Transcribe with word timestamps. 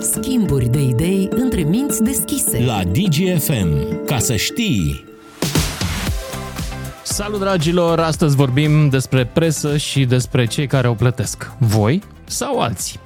Schimburi 0.00 0.68
de 0.68 0.82
idei 0.82 1.28
între 1.30 1.62
minți 1.62 2.02
deschise. 2.02 2.64
La 2.64 2.82
DGFM. 2.84 4.04
Ca 4.06 4.18
să 4.18 4.36
știi... 4.36 5.04
Salut 7.02 7.40
dragilor! 7.40 8.00
Astăzi 8.00 8.36
vorbim 8.36 8.88
despre 8.88 9.24
presă 9.24 9.76
și 9.76 10.04
despre 10.04 10.46
cei 10.46 10.66
care 10.66 10.88
o 10.88 10.94
plătesc. 10.94 11.50
Voi 11.58 12.02
sau 12.24 12.60
alții. 12.60 13.00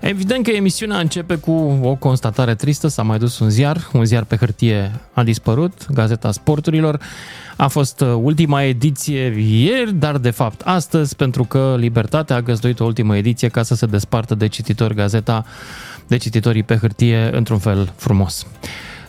Evident 0.00 0.44
că 0.44 0.50
emisiunea 0.50 0.98
începe 0.98 1.34
cu 1.36 1.78
o 1.82 1.94
constatare 1.94 2.54
tristă, 2.54 2.88
s-a 2.88 3.02
mai 3.02 3.18
dus 3.18 3.38
un 3.38 3.50
ziar, 3.50 3.88
un 3.92 4.04
ziar 4.04 4.24
pe 4.24 4.36
hârtie 4.36 4.92
a 5.12 5.22
dispărut, 5.22 5.86
Gazeta 5.90 6.32
Sporturilor. 6.32 7.00
A 7.56 7.68
fost 7.68 8.00
uh, 8.00 8.08
ultima 8.22 8.62
ediție 8.62 9.34
ieri, 9.38 9.94
dar 9.94 10.18
de 10.18 10.30
fapt 10.30 10.60
astăzi, 10.60 11.16
pentru 11.16 11.44
că 11.44 11.74
Libertatea 11.78 12.36
a 12.36 12.40
găzduit 12.40 12.80
o 12.80 12.84
ultimă 12.84 13.16
ediție 13.16 13.48
ca 13.48 13.62
să 13.62 13.74
se 13.74 13.86
despartă 13.86 14.34
de 14.34 14.46
cititori 14.46 14.94
Gazeta, 14.94 15.44
de 16.06 16.16
cititorii 16.16 16.62
pe 16.62 16.76
hârtie, 16.76 17.36
într-un 17.36 17.58
fel 17.58 17.92
frumos. 17.96 18.46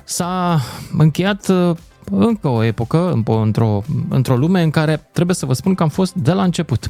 S-a 0.03 0.61
încheiat 0.97 1.47
uh, 1.47 1.75
încă 2.11 2.47
o 2.47 2.63
epocă, 2.63 3.21
într-o, 3.25 3.83
într-o 4.09 4.35
lume 4.35 4.61
în 4.61 4.69
care 4.69 5.07
trebuie 5.11 5.35
să 5.35 5.45
vă 5.45 5.53
spun 5.53 5.75
că 5.75 5.83
am 5.83 5.89
fost 5.89 6.13
de 6.13 6.31
la 6.31 6.43
început. 6.43 6.89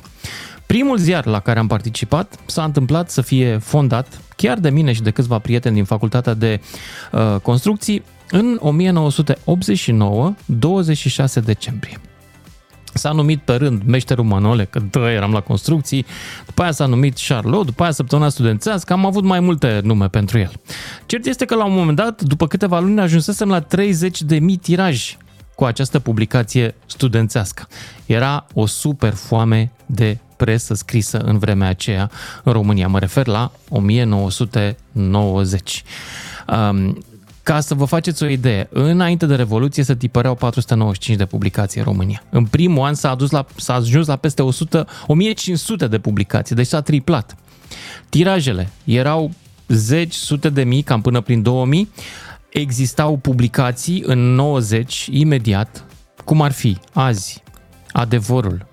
Primul 0.66 0.98
ziar 0.98 1.26
la 1.26 1.40
care 1.40 1.60
am 1.60 1.68
participat 1.68 2.40
s-a 2.46 2.64
întâmplat 2.64 3.10
să 3.10 3.22
fie 3.22 3.58
fondat 3.58 4.20
chiar 4.36 4.60
de 4.60 4.70
mine 4.70 4.94
și 4.94 5.02
de 5.02 5.12
câțiva 5.12 5.40
prieteni 5.40 5.76
din 5.76 5.84
facultatea 5.84 6.34
de 6.34 6.62
uh, 7.12 7.36
construcții 7.42 8.04
în 8.30 8.58
1989, 8.62 10.34
26 10.46 11.40
decembrie. 11.40 12.00
S-a 12.98 13.12
numit 13.12 13.42
pe 13.42 13.54
rând 13.54 13.82
Meșterul 13.86 14.24
Manole, 14.24 14.66
că 14.66 14.82
dă, 14.90 15.00
eram 15.00 15.32
la 15.32 15.40
construcții, 15.40 16.06
după 16.46 16.62
aia 16.62 16.72
s-a 16.72 16.86
numit 16.86 17.18
Charlot, 17.28 17.66
după 17.66 17.84
aia 17.84 17.92
Săptămâna 17.92 18.30
Studențească, 18.30 18.94
am 18.94 19.06
avut 19.06 19.24
mai 19.24 19.40
multe 19.40 19.82
nume 19.84 20.08
pentru 20.08 20.38
el. 20.38 20.52
Cert 21.06 21.26
este 21.26 21.46
că 21.46 21.56
la 21.56 21.66
un 21.66 21.74
moment 21.74 21.98
dat, 21.98 22.22
după 22.22 22.48
câteva 22.48 22.80
luni, 22.80 23.00
ajunsesem 23.00 23.50
la 23.50 23.60
30 23.60 24.22
de 24.22 24.40
mii 24.40 24.58
tiraj 24.58 25.18
cu 25.56 25.64
această 25.64 26.00
publicație 26.00 26.76
studențească. 26.86 27.68
Era 28.06 28.46
o 28.54 28.66
super 28.66 29.14
foame 29.14 29.72
de 29.86 30.18
presă 30.36 30.74
scrisă 30.74 31.18
în 31.18 31.38
vremea 31.38 31.70
aceea 31.70 32.12
în 32.44 32.54
România. 32.54 32.88
Mă 32.88 33.00
refer 33.00 33.28
la 33.28 33.52
1990. 33.70 35.84
Um, 36.48 37.04
ca 37.46 37.60
să 37.60 37.74
vă 37.74 37.86
faceți 37.86 38.24
o 38.24 38.28
idee, 38.28 38.68
înainte 38.72 39.26
de 39.26 39.36
Revoluție 39.36 39.84
se 39.84 39.96
tipăreau 39.96 40.36
495 40.36 41.18
de 41.18 41.26
publicații 41.26 41.80
în 41.80 41.86
România. 41.86 42.24
În 42.30 42.46
primul 42.46 42.86
an 42.86 42.94
s-a, 42.94 43.10
adus 43.10 43.32
la, 43.32 43.46
s-a 43.56 43.74
ajuns 43.74 44.08
la 44.08 44.16
peste 44.16 44.42
100, 44.42 44.88
1500 45.08 45.88
de 45.88 46.00
publicații, 46.00 46.56
deci 46.56 46.68
s-a 46.68 46.82
triplat. 46.82 47.36
Tirajele 48.10 48.70
erau 48.84 49.32
zeci, 49.68 50.14
sute 50.14 50.50
de 50.50 50.64
mii, 50.64 50.82
cam 50.82 51.02
până 51.02 51.22
prin 51.22 51.42
2000. 51.42 51.90
Existau 52.50 53.18
publicații 53.18 54.04
în 54.06 54.20
90, 54.20 55.08
imediat, 55.12 55.86
cum 56.24 56.42
ar 56.42 56.52
fi 56.52 56.78
azi, 56.94 57.44
adevărul, 57.92 58.66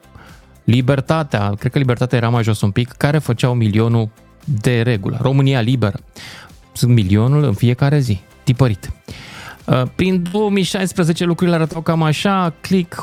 Libertatea, 0.64 1.54
cred 1.58 1.72
că 1.72 1.78
Libertatea 1.78 2.18
era 2.18 2.28
mai 2.28 2.42
jos 2.42 2.60
un 2.60 2.70
pic, 2.70 2.92
care 2.92 3.18
făceau 3.18 3.54
milionul 3.54 4.08
de 4.44 4.82
regulă. 4.82 5.18
România 5.20 5.60
liberă. 5.60 6.00
Sunt 6.72 6.92
milionul 6.92 7.44
în 7.44 7.54
fiecare 7.54 7.98
zi, 7.98 8.20
tipărit. 8.44 8.92
Uh, 9.64 9.82
prin 9.94 10.22
2016 10.30 11.24
lucrurile 11.24 11.56
arătau 11.56 11.80
cam 11.80 12.02
așa, 12.02 12.54
Click 12.60 13.00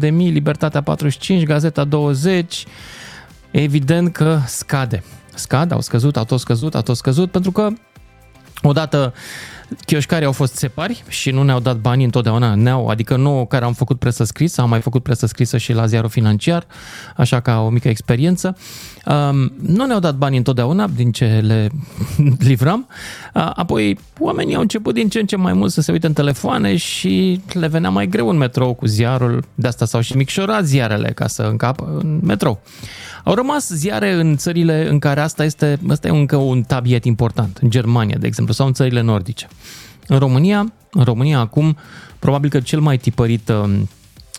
81.000, 0.00 0.10
Libertatea 0.10 0.82
45, 0.82 1.42
Gazeta 1.42 1.84
20, 1.84 2.64
evident 3.50 4.12
că 4.12 4.38
scade. 4.46 5.02
Scad, 5.34 5.72
au 5.72 5.80
scăzut, 5.80 6.16
au 6.16 6.24
tot 6.24 6.40
scăzut, 6.40 6.74
au 6.74 6.82
tot 6.82 6.96
scăzut, 6.96 7.30
pentru 7.30 7.52
că 7.52 7.68
odată 8.62 9.12
Chioșcarii 9.84 10.26
au 10.26 10.32
fost 10.32 10.54
separi 10.54 11.04
și 11.08 11.30
nu 11.30 11.42
ne-au 11.42 11.60
dat 11.60 11.76
bani 11.76 12.04
întotdeauna, 12.04 12.54
ne-au, 12.54 12.88
adică 12.88 13.16
nouă 13.16 13.46
care 13.46 13.64
am 13.64 13.72
făcut 13.72 13.98
presă 13.98 14.24
scrisă, 14.24 14.60
am 14.60 14.68
mai 14.68 14.80
făcut 14.80 15.02
presă 15.02 15.26
scrisă 15.26 15.58
și 15.58 15.72
la 15.72 15.86
ziarul 15.86 16.08
financiar, 16.08 16.66
așa 17.16 17.40
ca 17.40 17.60
o 17.60 17.68
mică 17.68 17.88
experiență. 17.88 18.56
Um, 19.08 19.52
nu 19.62 19.86
ne-au 19.86 19.98
dat 19.98 20.16
bani 20.16 20.36
întotdeauna 20.36 20.86
din 20.86 21.12
ce 21.12 21.40
le 21.44 21.68
livram. 22.48 22.88
Uh, 23.34 23.50
apoi 23.54 23.98
oamenii 24.18 24.54
au 24.54 24.60
început 24.60 24.94
din 24.94 25.08
ce 25.08 25.18
în 25.18 25.26
ce 25.26 25.36
mai 25.36 25.52
mult 25.52 25.72
să 25.72 25.80
se 25.80 25.92
uite 25.92 26.06
în 26.06 26.12
telefoane 26.12 26.76
și 26.76 27.40
le 27.52 27.66
venea 27.66 27.90
mai 27.90 28.06
greu 28.06 28.28
în 28.28 28.36
metrou 28.36 28.74
cu 28.74 28.86
ziarul. 28.86 29.44
De 29.54 29.66
asta 29.66 29.84
s-au 29.84 30.00
și 30.00 30.16
micșorat 30.16 30.64
ziarele 30.64 31.08
ca 31.08 31.26
să 31.26 31.42
încapă 31.42 31.98
în 32.02 32.20
metrou. 32.22 32.60
Au 33.24 33.34
rămas 33.34 33.68
ziare 33.68 34.12
în 34.12 34.36
țările 34.36 34.88
în 34.88 34.98
care 34.98 35.20
asta 35.20 35.44
este, 35.44 35.78
asta 35.88 36.08
e 36.08 36.10
încă 36.10 36.36
un 36.36 36.62
tabiet 36.62 37.04
important, 37.04 37.58
în 37.62 37.70
Germania, 37.70 38.16
de 38.18 38.26
exemplu, 38.26 38.54
sau 38.54 38.66
în 38.66 38.72
țările 38.72 39.00
nordice. 39.00 39.48
În 40.06 40.18
România, 40.18 40.72
în 40.90 41.04
România 41.04 41.38
acum, 41.38 41.76
probabil 42.18 42.50
că 42.50 42.60
cel 42.60 42.80
mai 42.80 42.96
tipărit, 42.96 43.52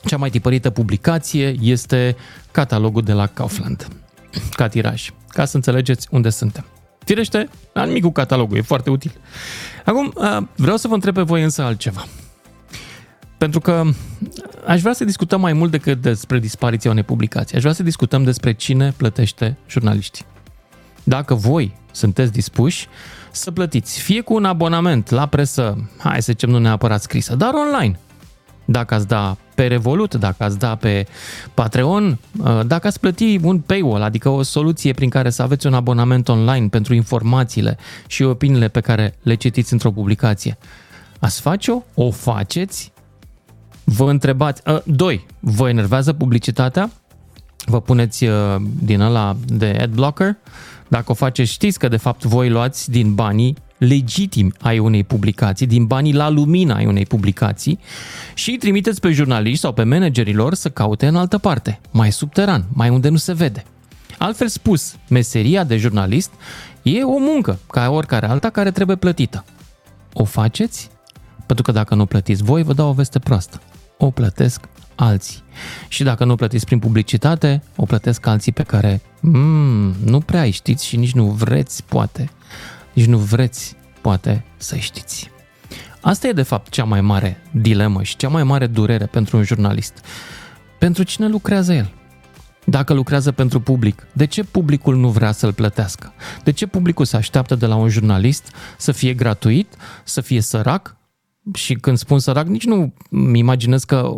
cea 0.06 0.18
mai 0.18 0.30
tipărită 0.30 0.70
publicație 0.70 1.56
este 1.62 2.16
catalogul 2.52 3.02
de 3.02 3.14
la 3.14 3.26
Kaufland, 3.26 3.88
ca 4.52 4.68
tiraj, 4.68 5.10
ca 5.28 5.46
să 5.46 5.56
înțelegeți 5.56 6.08
unde 6.12 6.30
suntem. 6.30 6.66
Firește, 7.06 7.50
am 7.74 7.90
micul 7.90 8.12
catalogul, 8.12 8.58
e 8.58 8.62
foarte 8.62 8.90
util. 8.90 9.12
Acum, 9.86 10.14
vreau 10.56 10.78
să 10.78 10.88
vă 10.88 10.94
întreb 10.94 11.14
pe 11.14 11.22
voi 11.22 11.44
însă 11.44 11.62
altceva. 11.62 12.06
Pentru 13.38 13.60
că 13.60 13.84
aș 14.66 14.82
vrea 14.82 14.94
să 14.94 15.06
discutăm 15.06 15.42
mai 15.42 15.54
mult 15.54 15.72
decât 15.72 16.02
despre 16.02 16.40
dispariția 16.40 16.92
unei 16.92 17.04
publicații. 17.04 17.56
Aș 17.56 17.62
vrea 17.62 17.74
să 17.74 17.84
discutăm 17.84 18.24
despre 18.24 18.54
cine 18.54 18.94
plătește 18.98 19.58
jurnaliștii. 19.68 20.26
Dacă 21.04 21.34
voi 21.34 21.76
sunteți 21.92 22.32
dispuși 22.32 22.88
să 23.32 23.52
plătiți, 23.52 24.00
fie 24.00 24.22
cu 24.22 24.34
un 24.34 24.46
abonament 24.46 25.10
la 25.10 25.26
presă, 25.26 25.90
hai 25.98 26.22
să 26.22 26.32
zicem 26.32 26.50
nu 26.50 26.60
neapărat 26.60 27.02
scrisă, 27.02 27.36
dar 27.36 27.54
online. 27.54 28.00
Dacă 28.66 28.94
ați 28.94 29.08
da 29.08 29.38
pe 29.60 29.68
Revolut, 29.68 30.16
dacă 30.16 30.44
ați 30.44 30.60
da 30.60 30.76
pe 30.76 31.08
Patreon, 31.54 32.20
uh, 32.38 32.60
dacă 32.66 32.88
ați 32.88 33.00
plăti 33.00 33.40
un 33.44 33.60
paywall, 33.60 34.02
adică 34.02 34.30
o 34.30 34.42
soluție 34.42 34.94
prin 34.94 35.10
care 35.10 35.30
să 35.30 35.42
aveți 35.42 35.68
un 35.68 35.74
abonament 35.74 36.28
online 36.28 36.68
pentru 36.68 36.94
informațiile 36.94 37.78
și 38.08 38.24
opiniile 38.24 38.68
pe 38.68 38.80
care 38.80 39.18
le 39.24 39.36
citiți 39.36 39.74
într-o 39.74 39.92
publicație. 39.92 40.58
Ați 41.20 41.42
face-o? 41.42 41.82
O 41.94 42.12
faceți? 42.12 42.92
Vă 43.84 44.10
întrebați, 44.10 44.62
uh, 44.66 44.80
doi, 44.86 45.26
vă 45.40 45.70
enervează 45.70 46.14
publicitatea? 46.14 46.92
Vă 47.66 47.82
puneți 47.82 48.26
uh, 48.26 48.56
din 48.82 49.02
ăla 49.02 49.36
de 49.48 49.78
adblocker? 49.82 50.38
Dacă 50.88 51.12
o 51.12 51.14
faceți, 51.14 51.52
știți 51.52 51.80
că 51.80 51.88
de 51.88 51.98
fapt 51.98 52.24
voi 52.24 52.50
luați 52.50 52.92
din 52.92 53.14
banii 53.14 53.56
legitimi 53.80 54.52
ai 54.62 54.80
unei 54.80 55.04
publicații, 55.04 55.66
din 55.66 55.86
banii 55.86 56.14
la 56.14 56.30
lumina 56.30 56.76
ai 56.76 56.86
unei 56.86 57.06
publicații 57.06 57.80
și 58.34 58.50
îi 58.50 58.58
trimiteți 58.58 59.00
pe 59.00 59.12
jurnaliști 59.12 59.60
sau 59.60 59.74
pe 59.74 59.84
managerii 59.84 60.34
lor 60.34 60.54
să 60.54 60.70
caute 60.70 61.08
în 61.08 61.16
altă 61.16 61.38
parte, 61.38 61.80
mai 61.92 62.12
subteran, 62.12 62.66
mai 62.74 62.90
unde 62.90 63.10
nu 63.10 63.18
se 63.18 63.34
vede. 63.34 63.64
Altfel 64.18 64.48
spus, 64.48 64.96
meseria 65.10 65.64
de 65.64 65.78
jurnalist 65.78 66.32
e 66.82 67.04
o 67.04 67.18
muncă, 67.18 67.60
ca 67.72 67.90
oricare 67.90 68.26
alta, 68.26 68.50
care 68.50 68.72
trebuie 68.72 68.96
plătită. 68.96 69.46
O 70.14 70.24
faceți? 70.24 70.90
Pentru 71.46 71.64
că 71.66 71.72
dacă 71.72 71.96
nu 71.96 72.06
plătiți 72.06 72.44
voi, 72.44 72.64
vă 72.64 72.74
dau 72.74 72.90
o 72.90 72.94
veste 72.94 73.20
proastă 73.20 73.62
o 74.02 74.10
plătesc 74.12 74.66
alții. 74.96 75.44
Și 75.88 76.04
dacă 76.04 76.26
nu 76.26 76.36
plătiți 76.36 76.66
prin 76.66 76.80
publicitate, 76.80 77.64
o 77.76 77.86
plătesc 77.86 78.26
alții 78.26 78.52
pe 78.52 78.64
care 78.64 79.02
mm, 79.20 79.96
nu 80.06 80.20
prea 80.20 80.52
știți 80.52 80.86
și 80.86 80.98
nici 80.98 81.14
nu 81.14 81.26
vreți, 81.26 81.84
poate, 81.84 82.30
nici 82.94 83.06
nu 83.06 83.18
vreți, 83.18 83.76
poate, 84.02 84.44
să 84.58 84.76
știți. 84.76 85.32
Asta 86.02 86.28
e, 86.28 86.32
de 86.32 86.42
fapt, 86.42 86.70
cea 86.70 86.84
mai 86.84 87.02
mare 87.02 87.42
dilemă 87.52 88.04
și 88.04 88.16
cea 88.16 88.30
mai 88.30 88.44
mare 88.44 88.68
durere 88.68 89.06
pentru 89.06 89.38
un 89.38 89.44
jurnalist. 89.44 90.06
Pentru 90.80 91.04
cine 91.04 91.28
lucrează 91.28 91.74
el? 91.74 91.94
Dacă 92.66 92.94
lucrează 92.94 93.32
pentru 93.32 93.60
public, 93.60 94.08
de 94.14 94.26
ce 94.26 94.44
publicul 94.44 94.96
nu 94.96 95.10
vrea 95.10 95.32
să-l 95.32 95.54
plătească? 95.54 96.14
De 96.44 96.52
ce 96.52 96.66
publicul 96.66 97.06
se 97.06 97.16
așteaptă 97.18 97.56
de 97.56 97.66
la 97.66 97.76
un 97.76 97.90
jurnalist 97.90 98.52
să 98.78 98.92
fie 98.92 99.14
gratuit, 99.14 99.74
să 100.04 100.22
fie 100.22 100.42
sărac 100.42 100.96
și 101.54 101.74
când 101.74 101.98
spun 101.98 102.20
sărac, 102.20 102.48
nici 102.48 102.66
nu 102.66 102.94
mi 103.10 103.40
imaginez 103.40 103.84
că 103.84 104.12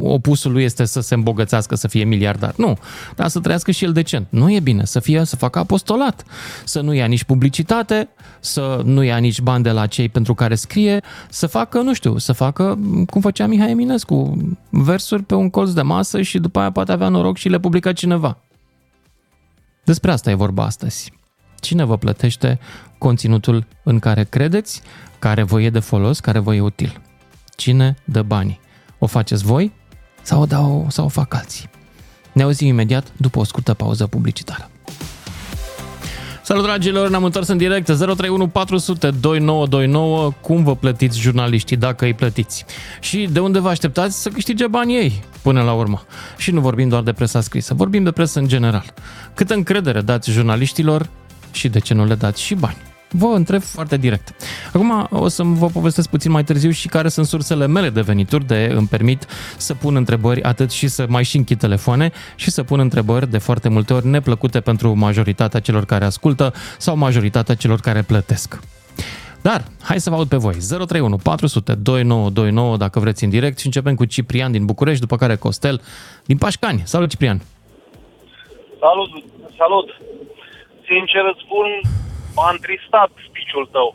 opusul 0.00 0.52
lui 0.52 0.64
este 0.64 0.84
să 0.84 1.00
se 1.00 1.14
îmbogățească, 1.14 1.74
să 1.74 1.88
fie 1.88 2.04
miliardar. 2.04 2.54
Nu, 2.56 2.78
dar 3.14 3.28
să 3.28 3.40
trăiască 3.40 3.70
și 3.70 3.84
el 3.84 3.92
decent. 3.92 4.26
Nu 4.30 4.52
e 4.52 4.60
bine 4.60 4.84
să 4.84 5.00
fie, 5.00 5.24
să 5.24 5.36
facă 5.36 5.58
apostolat, 5.58 6.24
să 6.64 6.80
nu 6.80 6.94
ia 6.94 7.06
nici 7.06 7.24
publicitate, 7.24 8.08
să 8.40 8.82
nu 8.84 9.02
ia 9.02 9.16
nici 9.16 9.40
bani 9.40 9.62
de 9.62 9.70
la 9.70 9.86
cei 9.86 10.08
pentru 10.08 10.34
care 10.34 10.54
scrie, 10.54 11.02
să 11.30 11.46
facă, 11.46 11.80
nu 11.80 11.94
știu, 11.94 12.18
să 12.18 12.32
facă 12.32 12.78
cum 13.10 13.20
făcea 13.20 13.46
Mihai 13.46 13.70
Eminescu, 13.70 14.36
versuri 14.70 15.22
pe 15.22 15.34
un 15.34 15.50
colț 15.50 15.70
de 15.70 15.82
masă 15.82 16.22
și 16.22 16.38
după 16.38 16.58
aia 16.58 16.70
poate 16.70 16.92
avea 16.92 17.08
noroc 17.08 17.36
și 17.36 17.48
le 17.48 17.58
publica 17.58 17.92
cineva. 17.92 18.38
Despre 19.84 20.10
asta 20.10 20.30
e 20.30 20.34
vorba 20.34 20.64
astăzi. 20.64 21.12
Cine 21.60 21.84
vă 21.84 21.96
plătește 21.96 22.58
conținutul 22.98 23.66
în 23.82 23.98
care 23.98 24.24
credeți 24.24 24.82
care 25.18 25.42
vă 25.42 25.62
e 25.62 25.70
de 25.70 25.78
folos, 25.78 26.20
care 26.20 26.38
vă 26.38 26.54
e 26.54 26.60
util. 26.60 27.00
Cine 27.56 27.96
dă 28.04 28.22
banii? 28.22 28.60
O 28.98 29.06
faceți 29.06 29.44
voi 29.44 29.72
sau 30.22 30.40
o, 30.40 30.44
dau, 30.44 30.86
sau 30.88 31.04
o 31.04 31.08
fac 31.08 31.34
alții? 31.34 31.68
Ne 32.32 32.42
auzim 32.42 32.66
imediat 32.66 33.12
după 33.16 33.38
o 33.38 33.44
scurtă 33.44 33.74
pauză 33.74 34.06
publicitară. 34.06 34.70
Salut 36.42 36.62
dragilor, 36.64 37.08
ne-am 37.08 37.24
întors 37.24 37.48
în 37.48 37.56
direct 37.56 37.84
031 37.84 38.48
400 38.48 39.10
2929 39.10 40.30
Cum 40.40 40.64
vă 40.64 40.76
plătiți 40.76 41.18
jurnaliștii 41.18 41.76
dacă 41.76 42.04
îi 42.04 42.14
plătiți? 42.14 42.64
Și 43.00 43.28
de 43.32 43.40
unde 43.40 43.58
vă 43.58 43.68
așteptați 43.68 44.22
să 44.22 44.28
câștige 44.28 44.66
banii 44.66 44.96
ei 44.96 45.22
până 45.42 45.62
la 45.62 45.72
urmă? 45.72 46.04
Și 46.36 46.50
nu 46.50 46.60
vorbim 46.60 46.88
doar 46.88 47.02
de 47.02 47.12
presa 47.12 47.40
scrisă, 47.40 47.74
vorbim 47.74 48.04
de 48.04 48.10
presă 48.10 48.38
în 48.38 48.48
general. 48.48 48.84
Câtă 49.34 49.54
încredere 49.54 50.00
dați 50.00 50.30
jurnaliștilor 50.30 51.08
și 51.56 51.68
de 51.68 51.78
ce 51.78 51.94
nu 51.94 52.04
le 52.04 52.14
dați 52.14 52.42
și 52.42 52.54
bani? 52.54 52.76
Vă 53.10 53.26
întreb 53.26 53.62
foarte 53.62 53.96
direct. 53.96 54.34
Acum 54.72 55.08
o 55.10 55.28
să 55.28 55.42
vă 55.42 55.66
povestesc 55.66 56.10
puțin 56.10 56.30
mai 56.30 56.44
târziu 56.44 56.70
și 56.70 56.88
care 56.88 57.08
sunt 57.08 57.26
sursele 57.26 57.66
mele 57.66 57.90
de 57.90 58.00
venituri 58.00 58.46
de 58.46 58.72
îmi 58.74 58.86
permit 58.86 59.26
să 59.56 59.74
pun 59.74 59.96
întrebări 59.96 60.42
atât 60.42 60.70
și 60.70 60.88
să 60.88 61.06
mai 61.08 61.24
și 61.24 61.36
închid 61.36 61.58
telefoane 61.58 62.12
și 62.36 62.50
să 62.50 62.62
pun 62.62 62.80
întrebări 62.80 63.30
de 63.30 63.38
foarte 63.38 63.68
multe 63.68 63.92
ori 63.92 64.06
neplăcute 64.06 64.60
pentru 64.60 64.94
majoritatea 64.94 65.60
celor 65.60 65.84
care 65.84 66.04
ascultă 66.04 66.52
sau 66.78 66.96
majoritatea 66.96 67.54
celor 67.54 67.80
care 67.80 68.02
plătesc. 68.02 68.60
Dar, 69.42 69.64
hai 69.82 70.00
să 70.00 70.10
vă 70.10 70.16
aud 70.16 70.28
pe 70.28 70.36
voi. 70.36 70.54
031 70.68 71.16
400 71.16 71.74
2929 71.74 72.76
dacă 72.76 73.00
vreți 73.00 73.24
în 73.24 73.30
direct 73.30 73.58
și 73.58 73.66
începem 73.66 73.94
cu 73.94 74.04
Ciprian 74.04 74.52
din 74.52 74.64
București, 74.64 75.00
după 75.00 75.16
care 75.16 75.36
Costel 75.36 75.80
din 76.24 76.36
Pașcani. 76.36 76.82
Salut, 76.84 77.08
Ciprian! 77.08 77.40
Salut, 78.80 79.10
salut! 79.56 79.88
Sincer 80.90 81.24
îți 81.24 81.44
spun, 81.44 81.66
m-a 82.36 82.48
întristat 82.50 83.10
spiciul 83.28 83.66
tău. 83.66 83.94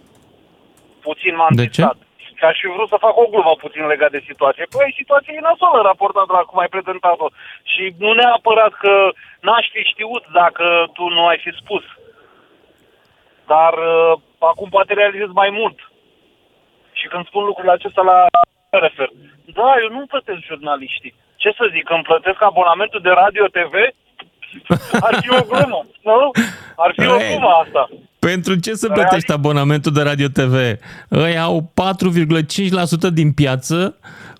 Puțin 1.01 1.35
m-a 1.35 1.47
întristat. 1.49 1.97
Că 2.39 2.47
aș 2.47 2.59
fi 2.59 2.67
vrut 2.75 2.89
să 2.89 3.03
fac 3.05 3.15
o 3.17 3.25
glumă 3.31 3.53
puțin 3.65 3.85
legat 3.85 4.11
de 4.11 4.27
situație. 4.29 4.65
Păi, 4.75 4.97
situația 4.97 5.33
e 5.33 5.49
nasoală 5.49 5.81
raportată 5.81 6.31
la 6.33 6.47
cum 6.49 6.59
ai 6.59 6.73
prezentat-o. 6.75 7.27
Și 7.71 7.83
nu 7.97 8.13
neapărat 8.13 8.73
că 8.83 8.93
n-aș 9.41 9.65
fi 9.73 9.81
știut 9.91 10.23
dacă 10.39 10.65
tu 10.93 11.03
nu 11.07 11.25
ai 11.25 11.39
fi 11.45 11.51
spus. 11.61 11.83
Dar 13.51 13.73
uh, 13.73 14.13
acum 14.39 14.69
poate 14.69 14.93
realizez 14.93 15.31
mai 15.41 15.49
mult. 15.49 15.77
Și 16.99 17.07
când 17.07 17.25
spun 17.25 17.43
lucrurile 17.45 17.73
acestea 17.73 18.03
la 18.03 18.25
refer. 18.69 19.09
Da, 19.57 19.69
eu 19.81 19.89
nu 19.97 20.05
plătesc 20.05 20.41
jurnaliștii. 20.49 21.15
Ce 21.35 21.49
să 21.57 21.69
zic, 21.71 21.89
îmi 21.89 22.07
plătesc 22.09 22.41
abonamentul 22.41 23.01
de 23.01 23.09
radio 23.09 23.45
TV? 23.45 23.73
Ar 25.01 25.17
fi 25.21 25.29
o 25.29 25.43
glumă, 25.49 25.85
nu? 26.03 26.31
Ar 26.75 26.93
fi 26.95 27.07
o 27.07 27.15
glumă 27.29 27.47
asta. 27.65 27.89
Pentru 28.19 28.55
ce 28.55 28.73
să 28.73 28.89
plătești 28.89 29.31
abonamentul 29.31 29.91
de 29.91 30.01
Radio 30.01 30.27
TV? 30.27 30.53
Ei 31.09 31.37
au 31.39 31.71
4,5% 33.07 33.13
din 33.13 33.31
piață 33.31 33.95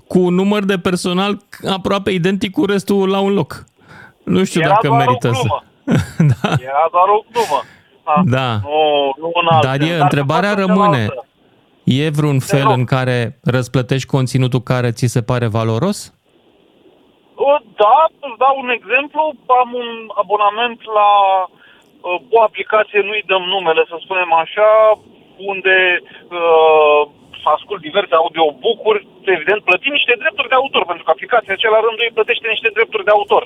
cu 0.08 0.20
un 0.20 0.34
număr 0.34 0.64
de 0.64 0.78
personal 0.78 1.38
aproape 1.70 2.12
identic 2.12 2.52
cu 2.52 2.66
restul 2.66 3.10
la 3.10 3.20
un 3.20 3.34
loc. 3.34 3.64
Nu 4.24 4.44
știu 4.44 4.62
Era 4.62 4.70
dacă 4.70 4.88
doar 4.88 5.00
merită 5.06 5.28
o 5.30 5.34
să... 5.34 5.40
glumă. 5.40 5.64
da. 6.42 6.50
Era 6.50 6.88
doar 6.92 7.08
o 7.08 7.24
glumă. 7.32 7.62
A, 8.04 8.22
Da. 8.26 8.52
Nu, 8.52 9.14
nu 9.20 9.32
în 9.42 9.48
alt 9.50 9.64
Dar 9.64 9.76
sens. 9.80 9.90
e, 9.90 9.94
Dar 9.94 10.02
întrebarea 10.02 10.50
pe 10.50 10.56
partea 10.56 10.74
rămâne. 10.76 10.98
cealaltă, 11.06 11.26
E 11.84 12.10
vreun 12.10 12.40
fel 12.40 12.64
rog. 12.64 12.78
în 12.78 12.84
care 12.84 13.40
răsplătești 13.44 14.08
conținutul 14.08 14.62
care 14.62 14.92
ți 14.92 15.06
se 15.06 15.22
pare 15.22 15.48
valoros? 15.48 16.14
O, 17.50 17.52
Da, 17.82 17.98
îți 18.26 18.42
dau 18.44 18.56
un 18.64 18.70
exemplu. 18.78 19.22
Am 19.62 19.70
un 19.84 19.90
abonament 20.22 20.80
la 20.98 21.10
uh, 21.46 22.20
o 22.36 22.38
aplicație, 22.48 23.00
nu-i 23.08 23.30
dăm 23.32 23.44
numele, 23.56 23.84
să 23.92 23.96
spunem 24.00 24.32
așa, 24.44 24.70
unde 25.52 25.78
uh, 26.04 27.02
ascult 27.56 27.82
diverse 27.82 28.16
audiobook-uri, 28.16 29.08
evident, 29.36 29.62
plătim 29.64 29.94
niște 30.00 30.16
drepturi 30.22 30.52
de 30.52 30.60
autor, 30.62 30.84
pentru 30.86 31.04
că 31.04 31.12
aplicația 31.12 31.54
aceea 31.54 31.76
la 31.76 31.84
rândul 31.86 32.06
ei 32.06 32.18
plătește 32.18 32.48
niște 32.56 32.70
drepturi 32.78 33.08
de 33.08 33.16
autor. 33.18 33.44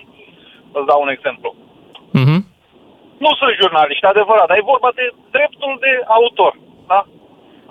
Îți 0.77 0.89
dau 0.91 0.99
un 1.05 1.11
exemplu. 1.15 1.49
Mhm. 2.21 2.37
Nu 3.23 3.31
sunt 3.39 3.53
jurnaliști, 3.61 4.05
adevărat, 4.05 4.47
dar 4.47 4.57
e 4.57 4.71
vorba 4.73 4.91
de 4.99 5.05
dreptul 5.35 5.73
de 5.85 5.91
autor, 6.17 6.53
da? 6.91 7.01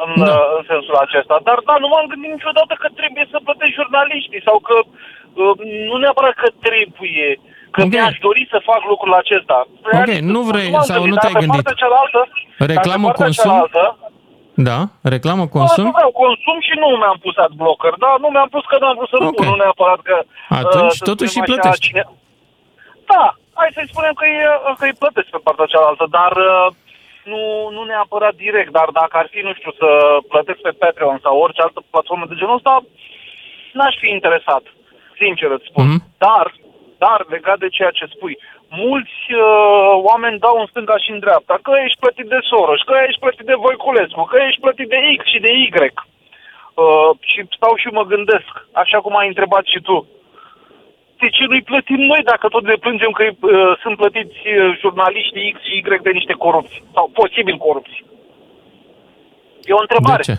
În, 0.05 0.11
Da. 0.17 0.25
da. 0.25 0.39
în 0.57 0.63
sensul 0.73 0.97
acesta. 1.05 1.35
Dar 1.49 1.59
da, 1.69 1.75
nu 1.83 1.89
m-am 1.89 2.07
gândit 2.13 2.33
niciodată 2.37 2.75
că 2.83 2.89
trebuie 3.01 3.27
să 3.33 3.45
plătești 3.47 3.79
jurnaliștii 3.81 4.47
sau 4.49 4.59
că 4.69 4.77
uh, 4.83 4.89
nu 5.91 5.97
neapărat 5.97 6.35
că 6.43 6.49
trebuie, 6.67 7.29
că 7.75 7.81
Ok. 7.83 7.89
mi-aș 7.91 8.17
dori 8.27 8.43
să 8.51 8.59
fac 8.71 8.81
lucrul 8.93 9.15
acesta. 9.23 9.59
Ok, 9.99 10.11
nu 10.33 10.41
vrei 10.51 10.71
m-am 10.71 10.83
sau 10.91 11.03
nu 11.07 11.15
dar 11.15 11.21
te-ai 11.23 11.33
pe 11.37 11.43
gândit. 11.43 11.63
Partea 11.63 11.81
cealaltă, 11.83 12.21
dar 12.59 12.69
Reclamă 12.75 13.07
pe 13.07 13.09
partea 13.09 13.25
consum? 13.25 13.51
Cealaltă, 13.51 13.85
Da? 14.71 14.79
Reclamă 15.15 15.45
consum? 15.47 15.61
consum? 15.61 15.85
Nu 15.89 15.97
vreau 15.99 16.13
consum 16.25 16.57
și 16.67 16.75
nu 16.83 16.89
mi-am 17.01 17.19
pus 17.25 17.37
ad 17.45 17.53
blocker, 17.63 17.95
da? 18.05 18.11
Nu 18.23 18.29
mi-am 18.35 18.51
pus 18.55 18.65
că 18.71 18.77
n-am 18.81 18.97
vrut 18.99 19.11
să 19.13 19.17
Ok. 19.21 19.35
pun, 19.37 19.47
nu 19.51 19.57
neapărat 19.63 20.01
că... 20.09 20.17
Atunci 20.61 20.97
să 21.01 21.05
totuși 21.11 21.31
spunem 21.31 21.49
îi 21.49 21.53
așa, 21.53 21.61
plătești. 21.61 21.85
Cine... 21.87 22.03
Da, 23.13 23.25
hai 23.59 23.71
să-i 23.77 23.91
spunem 23.93 24.15
că, 24.21 24.25
e, 24.27 24.43
că 24.79 24.85
îi 24.87 25.01
plătesc 25.03 25.29
pe 25.35 25.45
partea 25.47 25.71
cealaltă, 25.73 26.05
dar 26.19 26.33
uh, 26.51 26.67
nu, 27.33 27.41
nu 27.77 27.83
neapărat 27.91 28.35
direct, 28.45 28.71
dar 28.79 28.89
dacă 29.01 29.15
ar 29.19 29.27
fi, 29.33 29.41
nu 29.49 29.53
știu, 29.59 29.73
să 29.81 29.89
plătesc 30.33 30.61
pe 30.67 30.77
Patreon 30.83 31.19
sau 31.25 31.35
orice 31.45 31.61
altă 31.63 31.81
platformă 31.93 32.25
de 32.29 32.39
genul 32.41 32.59
ăsta, 32.61 32.75
n-aș 33.77 33.95
fi 34.03 34.09
interesat, 34.17 34.65
sincer 35.21 35.51
îți 35.57 35.69
spun. 35.71 35.87
Mhm. 35.87 36.03
Dar, 36.27 36.47
dar, 37.05 37.19
legat 37.35 37.59
de 37.65 37.69
ceea 37.77 37.91
ce 37.99 38.05
spui, 38.15 38.35
mulți 38.85 39.19
uh, 39.31 39.93
oameni 40.11 40.43
dau 40.45 40.57
în 40.61 40.67
stânga 40.71 40.97
și 41.05 41.11
în 41.15 41.19
dreapta, 41.25 41.55
că 41.63 41.73
ești 41.85 42.03
plătit 42.05 42.27
de 42.35 42.41
Soros, 42.51 42.81
că 42.89 42.95
ești 43.07 43.23
plătit 43.25 43.47
de 43.51 43.61
Voiculescu, 43.65 44.23
că 44.25 44.37
ești 44.47 44.61
plătit 44.65 44.89
de 44.89 44.99
X 45.19 45.23
și 45.33 45.41
de 45.47 45.51
Y. 45.65 45.69
Uh, 46.83 47.11
și 47.31 47.39
stau 47.57 47.75
și 47.83 47.89
mă 47.99 48.05
gândesc, 48.13 48.53
așa 48.83 48.99
cum 49.05 49.17
ai 49.17 49.29
întrebat 49.33 49.65
și 49.73 49.81
tu. 49.89 49.99
De 51.21 51.29
ce 51.37 51.45
nu-i 51.49 51.63
plătim 51.71 52.01
noi 52.13 52.23
dacă 52.25 52.49
tot 52.49 52.65
ne 52.65 52.75
plângem 52.85 53.11
că 53.11 53.25
uh, 53.25 53.79
sunt 53.83 53.97
plătiți 53.97 54.39
uh, 54.47 54.79
jurnaliștii 54.81 55.53
X 55.53 55.57
și 55.69 55.77
Y 55.79 55.83
de 56.03 56.11
niște 56.11 56.33
corupți? 56.33 56.83
Sau 56.95 57.11
posibil 57.21 57.57
corupți? 57.57 58.05
E 59.65 59.73
o 59.73 59.77
De 59.77 59.87
întrebare. 59.89 60.23
ce? 60.23 60.37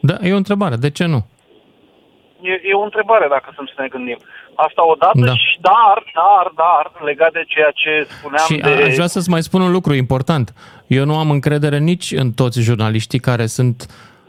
Da, 0.00 0.14
e 0.22 0.32
o 0.32 0.36
întrebare. 0.36 0.76
De 0.76 0.90
ce 0.90 1.04
nu? 1.06 1.20
E, 2.40 2.50
e 2.68 2.72
o 2.74 2.82
întrebare 2.82 3.26
dacă 3.30 3.52
să 3.54 3.62
ne 3.82 3.88
gândim. 3.88 4.18
Asta 4.54 4.86
odată 4.86 5.18
Da. 5.24 5.32
și 5.34 5.58
dar, 5.60 5.96
dar, 6.14 6.52
dar, 6.54 7.02
legat 7.04 7.32
de 7.32 7.44
ceea 7.46 7.70
ce 7.74 8.06
spuneam 8.18 8.44
Și 8.46 8.56
de... 8.56 8.68
a- 8.82 8.84
aș 8.86 8.94
vrea 8.94 9.06
să-ți 9.06 9.30
mai 9.30 9.42
spun 9.42 9.60
un 9.60 9.70
lucru 9.72 9.94
important. 9.94 10.54
Eu 10.86 11.04
nu 11.04 11.16
am 11.18 11.30
încredere 11.30 11.78
nici 11.78 12.12
în 12.12 12.32
toți 12.32 12.60
jurnaliștii 12.60 13.18
care 13.18 13.46
sunt 13.46 13.86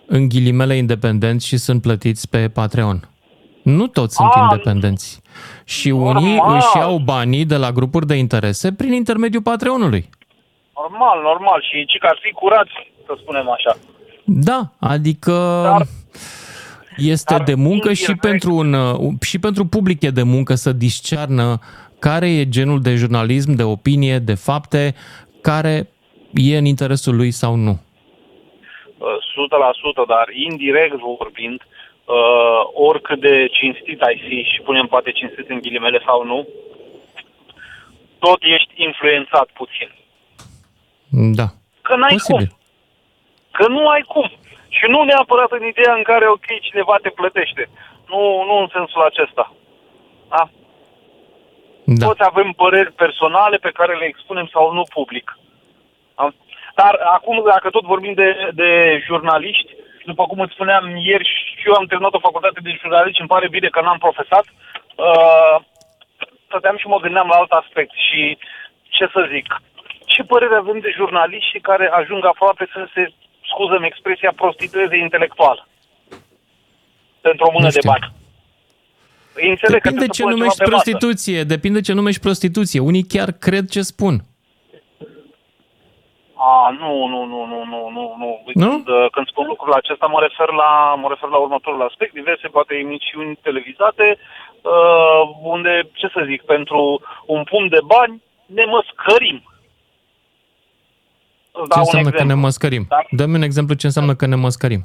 în 0.07 0.29
ghilimele 0.29 0.75
independenți 0.75 1.47
și 1.47 1.57
sunt 1.57 1.81
plătiți 1.81 2.29
pe 2.29 2.49
Patreon. 2.53 3.09
Nu 3.63 3.87
toți 3.87 4.15
sunt 4.15 4.31
Ah, 4.35 4.41
independenți. 4.41 5.21
Și 5.65 5.89
unii 5.89 6.35
normal. 6.35 6.55
își 6.55 6.77
iau 6.77 6.97
banii 6.97 7.45
de 7.45 7.57
la 7.57 7.71
grupuri 7.71 8.05
de 8.05 8.15
interese 8.15 8.73
prin 8.73 8.93
intermediul 8.93 9.41
Patreonului. 9.41 10.09
Normal, 10.75 11.21
normal. 11.21 11.61
Și 11.69 11.85
ci 11.85 11.97
că 11.99 12.07
ar 12.07 12.17
fi 12.21 12.31
curați, 12.31 12.71
să 13.05 13.13
spunem 13.21 13.49
așa. 13.49 13.75
Da, 14.25 14.59
adică 14.79 15.31
Dar- 15.63 15.88
este 16.97 17.33
dar 17.33 17.43
de 17.43 17.53
muncă 17.53 17.93
și 17.93 18.01
indirect- 18.01 18.21
pentru, 18.21 18.53
un, 18.55 18.73
uh, 18.73 19.13
și 19.21 19.39
pentru 19.39 19.65
public 19.65 20.01
e 20.01 20.09
de 20.09 20.23
muncă 20.23 20.55
să 20.55 20.71
discearnă 20.71 21.59
care 21.99 22.27
e 22.29 22.49
genul 22.49 22.81
de 22.81 22.95
jurnalism, 22.95 23.51
de 23.51 23.63
opinie, 23.63 24.17
de 24.19 24.33
fapte, 24.33 24.95
care 25.41 25.89
e 26.33 26.57
în 26.57 26.65
interesul 26.65 27.15
lui 27.15 27.31
sau 27.31 27.55
nu. 27.55 27.79
Uh, 28.97 29.07
100%, 29.35 30.05
dar 30.07 30.27
indirect 30.49 30.95
vorbind, 30.99 31.61
uh, 31.61 32.61
oricât 32.73 33.19
de 33.19 33.47
cinstit 33.51 34.01
ai 34.01 34.21
fi 34.27 34.37
și 34.53 34.61
punem 34.61 34.85
poate 34.87 35.11
cinstit 35.11 35.49
în 35.49 35.59
ghilimele 35.61 36.01
sau 36.05 36.23
nu, 36.25 36.47
tot 38.19 38.39
ești 38.41 38.73
influențat 38.75 39.49
puțin. 39.53 39.89
Da. 41.39 41.47
Că 41.81 41.95
n-ai 41.95 42.17
Posibil. 42.17 42.47
cum. 42.47 42.57
Că 43.51 43.67
nu 43.67 43.87
ai 43.87 44.01
cum. 44.01 44.31
Și 44.77 44.86
nu 44.88 45.03
neapărat 45.03 45.51
în 45.51 45.65
ideea 45.65 45.94
în 45.94 46.03
care, 46.03 46.25
ok, 46.27 46.48
cineva 46.62 46.96
te 47.01 47.10
plătește. 47.10 47.70
Nu, 48.12 48.44
nu 48.48 48.55
în 48.58 48.67
sensul 48.75 49.01
acesta. 49.01 49.53
Da? 50.29 50.44
Da. 51.86 52.05
Toți 52.05 52.24
avem 52.24 52.51
păreri 52.51 52.91
personale 52.91 53.58
pe 53.58 53.72
care 53.72 53.94
le 53.96 54.05
expunem 54.05 54.48
sau 54.53 54.74
nu 54.74 54.84
public. 54.94 55.38
Da? 56.15 56.27
Dar 56.75 56.94
acum, 57.17 57.44
dacă 57.46 57.70
tot 57.70 57.84
vorbim 57.84 58.13
de, 58.13 58.50
de 58.53 59.01
jurnaliști, 59.05 59.72
după 60.05 60.24
cum 60.25 60.39
îți 60.39 60.53
spuneam 60.53 60.96
ieri, 60.96 61.27
și 61.60 61.67
eu 61.67 61.74
am 61.74 61.86
terminat 61.86 62.13
o 62.13 62.25
facultate 62.27 62.60
de 62.63 62.77
jurnaliști, 62.82 63.20
îmi 63.20 63.34
pare 63.34 63.48
bine 63.50 63.67
că 63.67 63.82
n-am 63.82 63.98
profesat, 63.98 64.46
uh, 64.96 65.55
stăteam 66.48 66.77
și 66.77 66.88
mă 66.88 67.00
gândeam 67.00 67.27
la 67.27 67.38
alt 67.38 67.51
aspect 67.51 67.94
și 68.08 68.38
ce 68.96 69.05
să 69.13 69.29
zic, 69.34 69.48
ce 70.05 70.24
părere 70.24 70.55
avem 70.55 70.79
de 70.79 70.91
jurnaliști 70.96 71.60
care 71.60 71.88
ajung 71.88 72.25
aproape 72.25 72.67
să 72.74 72.88
se, 72.94 73.03
scuză-mi 73.55 73.89
expresia, 73.91 74.31
prostitueze 74.43 74.95
intelectual 74.97 75.57
pentru 77.21 77.45
o 77.47 77.51
mână 77.55 77.65
Nu 77.65 77.71
de 77.71 77.79
știu. 77.79 77.91
bani. 77.91 78.07
Înțeleg 79.51 79.81
că 79.81 79.89
Depinde 79.89 80.05
trebuie 80.05 80.15
ce 80.17 80.21
să 80.21 80.24
pună 80.24 80.35
numești 80.35 80.57
ceva 80.57 80.69
pe 80.69 80.75
masă. 80.75 80.83
prostituție, 80.83 81.39
depinde 81.53 81.79
ce 81.88 81.93
numești 81.93 82.21
prostituție. 82.27 82.79
Unii 82.91 83.05
chiar 83.13 83.29
cred 83.45 83.65
ce 83.75 83.81
spun. 83.93 84.15
A, 86.47 86.75
nu, 86.81 86.91
nu, 87.13 87.21
nu, 87.31 87.39
nu, 87.51 87.59
nu, 87.74 87.81
nu, 87.95 88.05
nu. 88.21 88.31
Nu? 88.53 88.69
Când, 88.69 88.88
uh, 88.88 89.05
când 89.12 89.27
spun 89.27 89.45
lucrul 89.47 89.74
acesta, 89.74 90.05
mă 90.07 90.19
refer 90.27 90.50
la, 90.62 90.95
mă 91.01 91.07
refer 91.09 91.29
la 91.29 91.38
următorul 91.38 91.81
aspect, 91.89 92.13
diverse, 92.13 92.47
poate, 92.47 92.74
emisiuni 92.75 93.39
televizate, 93.41 94.17
uh, 94.17 95.21
unde, 95.41 95.89
ce 95.93 96.07
să 96.15 96.21
zic, 96.25 96.41
pentru 96.53 97.01
un 97.25 97.43
pumn 97.43 97.67
de 97.69 97.79
bani 97.85 98.21
ne 98.45 98.65
măscărim. 98.65 99.39
Îți 101.62 101.69
Ce 101.69 101.75
dau 101.75 101.79
un 101.79 101.85
înseamnă 101.85 102.09
că 102.09 102.15
exemplu. 102.15 102.35
ne 102.35 102.41
măscărim? 102.45 102.85
Da? 102.89 103.00
Dă-mi 103.09 103.35
un 103.35 103.41
exemplu 103.50 103.74
ce 103.75 103.85
înseamnă 103.85 104.13
că 104.15 104.25
ne 104.25 104.35
măscărim. 104.35 104.83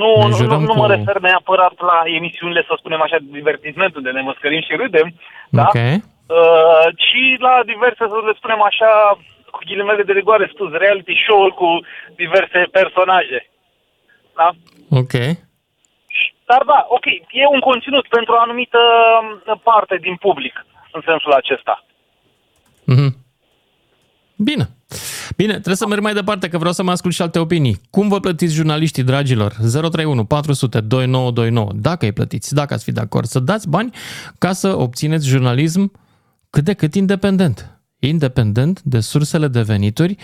Nu, 0.00 0.10
Ne 0.16 0.22
nu, 0.22 0.28
nu, 0.28 0.36
jurăm 0.40 0.62
nu 0.62 0.74
mă 0.74 0.86
cu- 0.86 0.90
refer 0.96 1.18
neapărat 1.20 1.74
la 1.90 1.98
emisiunile, 2.18 2.64
să 2.68 2.74
spunem 2.78 3.00
așa, 3.02 3.16
de 3.20 3.28
divertisment, 3.38 3.94
unde 3.96 4.10
ne 4.10 4.20
măscărim 4.20 4.60
și 4.60 4.76
râdem, 4.82 5.08
da? 5.50 5.62
Ok? 5.62 5.74
Uh, 5.74 6.86
ci 7.04 7.40
la 7.46 7.54
diverse, 7.72 8.02
să 8.12 8.18
le 8.26 8.32
spunem 8.36 8.62
așa, 8.62 8.90
cu 9.50 9.58
ghilimele 9.66 10.02
de 10.02 10.12
rigoare 10.12 10.50
spus, 10.54 10.70
reality 10.72 11.14
show-uri 11.26 11.54
cu 11.54 11.68
diverse 12.22 12.58
personaje. 12.78 13.38
Da? 14.38 14.48
Ok. 15.00 15.12
Dar 16.50 16.62
da, 16.66 16.86
ok, 16.88 17.04
e 17.40 17.46
un 17.56 17.60
conținut 17.60 18.06
pentru 18.08 18.32
o 18.34 18.38
anumită 18.40 18.78
um, 19.46 19.60
parte 19.62 19.96
din 19.96 20.16
public, 20.16 20.66
în 20.92 21.00
sensul 21.04 21.32
acesta. 21.32 21.84
Mhm. 22.84 23.10
Bine. 24.36 24.64
Bine, 25.42 25.52
trebuie 25.52 25.76
să 25.76 25.86
merg 25.86 26.02
mai 26.02 26.14
departe, 26.14 26.48
că 26.48 26.58
vreau 26.58 26.72
să 26.72 26.82
mai 26.82 26.92
ascult 26.92 27.14
și 27.14 27.22
alte 27.22 27.38
opinii. 27.38 27.80
Cum 27.90 28.08
vă 28.08 28.20
plătiți 28.20 28.54
jurnaliștii, 28.54 29.02
dragilor? 29.02 29.52
031 29.52 30.24
400 30.24 30.80
2929. 30.80 31.72
Dacă 31.74 32.04
îi 32.04 32.12
plătiți, 32.12 32.54
dacă 32.54 32.74
ați 32.74 32.84
fi 32.84 32.92
de 32.92 33.00
acord, 33.00 33.26
să 33.26 33.38
dați 33.38 33.68
bani 33.68 33.90
ca 34.38 34.52
să 34.52 34.78
obțineți 34.78 35.26
jurnalism 35.26 35.92
cât 36.50 36.64
de 36.64 36.72
cât 36.72 36.94
independent. 36.94 37.80
Independent 37.98 38.82
de 38.82 39.00
sursele 39.00 39.48
de 39.48 39.62
venituri 39.62 40.16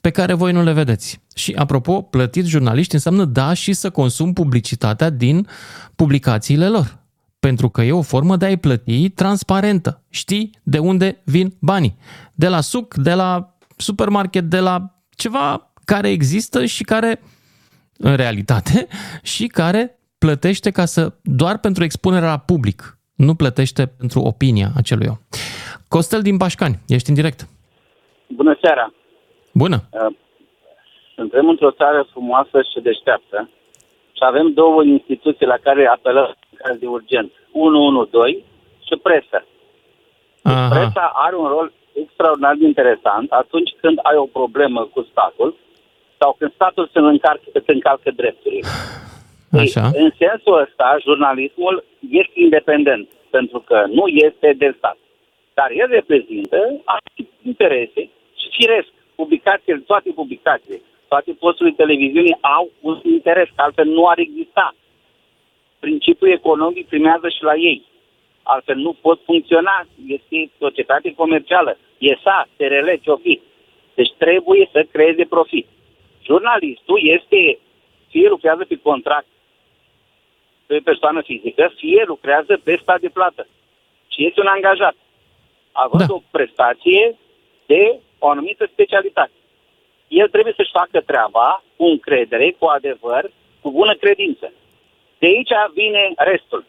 pe 0.00 0.10
care 0.10 0.32
voi 0.32 0.52
nu 0.52 0.62
le 0.62 0.72
vedeți. 0.72 1.20
Și 1.34 1.52
apropo, 1.52 2.02
plătiți 2.02 2.48
jurnaliști 2.48 2.94
înseamnă 2.94 3.24
da 3.24 3.52
și 3.52 3.72
să 3.72 3.90
consum 3.90 4.32
publicitatea 4.32 5.10
din 5.10 5.46
publicațiile 5.96 6.68
lor. 6.68 6.98
Pentru 7.38 7.68
că 7.68 7.82
e 7.82 7.92
o 7.92 8.02
formă 8.02 8.36
de 8.36 8.44
a-i 8.44 8.56
plăti 8.56 9.08
transparentă. 9.08 10.02
Știi 10.10 10.50
de 10.62 10.78
unde 10.78 11.22
vin 11.24 11.54
banii. 11.58 11.96
De 12.34 12.48
la 12.48 12.60
suc, 12.60 12.94
de 12.94 13.12
la 13.12 13.53
supermarket, 13.76 14.44
de 14.44 14.58
la 14.58 14.76
ceva 15.16 15.72
care 15.84 16.08
există 16.08 16.64
și 16.64 16.84
care, 16.84 17.20
în 17.98 18.16
realitate, 18.16 18.86
și 19.34 19.46
care 19.46 19.98
plătește 20.18 20.70
ca 20.70 20.84
să, 20.84 21.12
doar 21.22 21.58
pentru 21.58 21.84
expunerea 21.84 22.28
la 22.28 22.38
public. 22.38 22.98
Nu 23.14 23.34
plătește 23.34 23.86
pentru 23.98 24.20
opinia 24.20 24.68
acelui 24.76 25.06
om. 25.06 25.16
Costel 25.88 26.22
din 26.22 26.36
Pașcani, 26.36 26.78
ești 26.88 27.08
în 27.08 27.14
direct. 27.14 27.48
Bună 28.28 28.58
seara! 28.62 28.92
Bună! 29.52 29.82
Uh, 29.90 30.16
Suntem 31.14 31.48
într-o 31.48 31.70
țară 31.70 32.06
frumoasă 32.10 32.62
și 32.70 32.80
deșteaptă 32.80 33.48
și 34.12 34.22
avem 34.30 34.52
două 34.52 34.84
instituții 34.84 35.46
la 35.46 35.56
care 35.56 35.86
apelăm 35.86 36.26
în 36.50 36.58
caz 36.62 36.76
de 36.78 36.86
urgent. 36.86 37.32
112 37.52 38.44
și 38.86 38.94
presă. 39.02 39.46
Aha. 40.42 40.68
Presa 40.68 41.12
are 41.14 41.36
un 41.36 41.46
rol 41.46 41.72
extraordinar 42.02 42.54
de 42.54 42.66
interesant 42.66 43.30
atunci 43.30 43.70
când 43.80 43.98
ai 44.02 44.16
o 44.16 44.26
problemă 44.38 44.80
cu 44.92 45.00
statul 45.10 45.56
sau 46.18 46.36
când 46.38 46.52
statul 46.54 46.88
se 46.92 46.98
încarcă, 46.98 47.48
se 47.52 47.72
încalcă 47.72 48.10
drepturile. 48.10 48.68
Așa. 49.62 49.90
Ei, 49.94 50.02
în 50.02 50.10
sensul 50.18 50.60
ăsta, 50.64 50.96
jurnalismul 51.06 51.84
este 52.10 52.32
independent, 52.46 53.08
pentru 53.30 53.58
că 53.68 53.84
nu 53.98 54.06
este 54.06 54.54
de 54.58 54.74
stat. 54.76 54.98
Dar 55.54 55.70
el 55.80 55.88
reprezintă 55.98 56.58
anumite 56.94 57.34
interese 57.42 58.02
și 58.40 58.46
firesc. 58.58 58.92
Publicațiile, 59.14 59.78
toate 59.86 60.10
publicațiile, 60.10 60.80
toate 61.08 61.30
posturile 61.32 61.74
televiziunii 61.82 62.36
au 62.40 62.70
un 62.80 63.00
interes, 63.02 63.48
că 63.54 63.62
altfel 63.62 63.88
nu 63.88 64.06
ar 64.06 64.18
exista. 64.18 64.74
Principiul 65.78 66.30
economic 66.30 66.86
primează 66.86 67.28
și 67.28 67.42
la 67.42 67.54
ei. 67.54 67.82
Altfel 68.44 68.76
nu 68.76 68.92
pot 69.00 69.20
funcționa. 69.24 69.86
Este 70.06 70.50
societate 70.58 71.14
comercială. 71.14 71.78
ESA, 71.98 72.48
SRL, 72.56 72.88
ce-o 73.02 73.16
fi. 73.16 73.40
Deci 73.94 74.12
trebuie 74.18 74.68
să 74.72 74.86
creeze 74.92 75.24
profit. 75.24 75.66
Jurnalistul 76.24 76.98
este, 77.02 77.58
fie 78.08 78.28
lucrează 78.28 78.64
pe 78.64 78.78
contract 78.82 79.26
pe 80.66 80.80
persoană 80.84 81.22
fizică, 81.22 81.72
fie 81.76 82.02
lucrează 82.06 82.60
pe 82.64 82.78
stat 82.82 83.00
de 83.00 83.08
plată. 83.08 83.46
Și 84.08 84.26
este 84.26 84.40
un 84.40 84.46
angajat. 84.46 84.94
Având 85.72 86.06
Da. 86.08 86.14
o 86.14 86.20
prestație 86.30 87.16
de 87.66 88.00
o 88.18 88.28
anumită 88.28 88.68
specialitate. 88.72 89.32
El 90.08 90.28
trebuie 90.28 90.52
să-și 90.56 90.76
facă 90.80 91.00
treaba 91.00 91.64
cu 91.76 91.84
încredere, 91.84 92.56
cu 92.58 92.64
adevăr, 92.66 93.30
cu 93.60 93.70
bună 93.70 93.94
credință. 93.94 94.52
De 95.18 95.26
aici 95.26 95.52
vine 95.74 96.12
restul. 96.16 96.64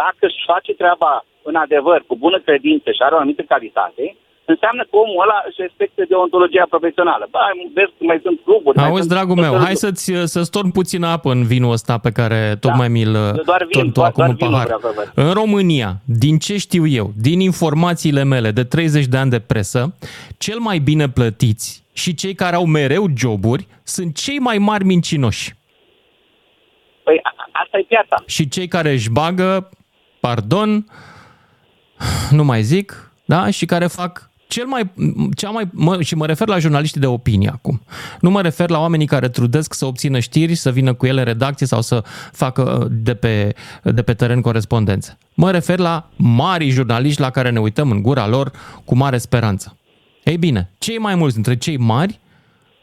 Dacă 0.00 0.22
își 0.28 0.40
face 0.52 0.72
treaba 0.82 1.12
în 1.48 1.54
adevăr, 1.64 1.98
cu 2.08 2.14
bună 2.24 2.38
credință 2.46 2.88
și 2.96 3.02
are 3.04 3.14
o 3.14 3.18
anumită 3.18 3.42
calitate, 3.54 4.04
înseamnă 4.52 4.82
că 4.88 4.94
omul 5.02 5.22
ăla 5.24 5.38
își 5.48 5.60
respectă 5.66 6.00
deontologia 6.12 6.66
profesională. 6.74 7.24
Ba, 7.34 7.40
vezi 7.78 7.92
că 7.98 8.02
mai 8.10 8.20
sunt 8.26 8.38
cluburi. 8.46 8.76
mai 8.76 8.86
Auzi, 8.88 9.00
sunt 9.02 9.12
dragul 9.16 9.34
tot 9.34 9.42
meu, 9.44 9.52
felul 9.52 9.64
hai 9.68 9.76
de- 9.78 9.82
să-ți, 9.84 10.06
să 10.34 10.38
torn 10.56 10.70
puțin 10.78 11.02
apă 11.14 11.28
în 11.36 11.42
vinul 11.52 11.72
ăsta 11.76 11.94
pe 12.06 12.10
care 12.18 12.40
tocmai 12.64 12.88
mi-l 12.88 13.14
Eu 13.14 13.42
doar 13.52 13.62
vin, 13.70 13.76
torn 13.78 13.86
tu 13.92 14.00
doar- 14.00 14.08
acum 14.10 14.24
doar 14.24 14.28
în 14.30 14.36
vinul 14.36 14.52
pahar. 14.52 14.66
vreau 14.66 14.80
să 14.86 14.92
văd. 14.96 15.26
În 15.26 15.32
România, 15.40 15.90
din 16.04 16.38
ce 16.38 16.54
știu 16.66 16.84
eu, 17.00 17.06
din 17.28 17.40
informațiile 17.40 18.22
mele 18.24 18.50
de 18.50 18.64
30 18.64 19.06
de 19.06 19.16
ani 19.16 19.30
de 19.30 19.40
presă, 19.40 19.80
cel 20.38 20.58
mai 20.58 20.78
bine 20.78 21.08
plătiți 21.08 21.84
și 21.92 22.14
cei 22.14 22.34
care 22.34 22.56
au 22.56 22.66
mereu 22.66 23.04
joburi 23.16 23.66
sunt 23.82 24.16
cei 24.16 24.38
mai 24.38 24.58
mari 24.58 24.84
mincinoși. 24.84 25.54
Păi 27.04 27.18
a- 27.22 27.34
a- 27.36 27.50
asta 27.62 27.78
e 27.78 27.82
piața. 27.88 28.16
Și 28.26 28.48
cei 28.48 28.68
care 28.68 28.90
își 28.90 29.10
bagă, 29.10 29.70
pardon, 30.26 30.86
nu 32.30 32.44
mai 32.44 32.62
zic, 32.62 33.12
da, 33.24 33.50
și 33.50 33.66
care 33.66 33.86
fac 33.86 34.30
cel 34.48 34.66
mai, 34.66 34.92
cea 35.34 35.50
mai, 35.50 35.68
mă, 35.72 36.02
și 36.02 36.14
mă 36.14 36.26
refer 36.26 36.48
la 36.48 36.58
jurnaliștii 36.58 37.00
de 37.00 37.06
opinie 37.06 37.48
acum. 37.48 37.82
Nu 38.20 38.30
mă 38.30 38.40
refer 38.40 38.70
la 38.70 38.80
oamenii 38.80 39.06
care 39.06 39.28
trudesc 39.28 39.74
să 39.74 39.84
obțină 39.84 40.18
știri, 40.18 40.54
să 40.54 40.70
vină 40.70 40.94
cu 40.94 41.06
ele 41.06 41.18
în 41.18 41.26
redacție 41.26 41.66
sau 41.66 41.80
să 41.80 42.04
facă 42.32 42.78
uh, 42.80 42.86
de 42.90 43.14
pe, 43.14 43.54
de 43.82 44.02
pe 44.02 44.14
teren 44.14 44.40
corespondență. 44.40 45.18
Mă 45.34 45.50
refer 45.50 45.78
la 45.78 46.08
mari 46.16 46.68
jurnaliști 46.68 47.20
la 47.20 47.30
care 47.30 47.50
ne 47.50 47.60
uităm 47.60 47.90
în 47.90 48.02
gura 48.02 48.26
lor 48.26 48.50
cu 48.84 48.96
mare 48.96 49.18
speranță. 49.18 49.76
Ei 50.24 50.36
bine, 50.36 50.70
cei 50.78 50.98
mai 50.98 51.14
mulți 51.14 51.34
dintre 51.34 51.56
cei 51.56 51.76
mari, 51.76 52.20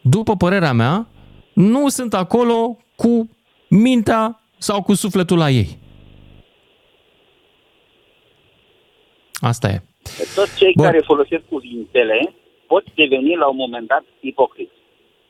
după 0.01 0.35
părerea 0.35 0.73
mea, 0.73 1.07
nu 1.53 1.89
sunt 1.89 2.13
acolo 2.13 2.77
cu 2.95 3.29
mintea 3.69 4.39
sau 4.57 4.81
cu 4.81 4.93
sufletul 4.93 5.37
la 5.37 5.49
ei. 5.49 5.81
Asta 9.51 9.67
e. 9.67 9.77
Toți 10.35 10.57
cei 10.57 10.73
Bun. 10.75 10.85
care 10.85 10.99
folosesc 11.11 11.43
cuvintele 11.49 12.33
pot 12.67 12.83
deveni 12.95 13.35
la 13.35 13.47
un 13.47 13.55
moment 13.55 13.87
dat 13.87 14.03
ipocriți. 14.19 14.77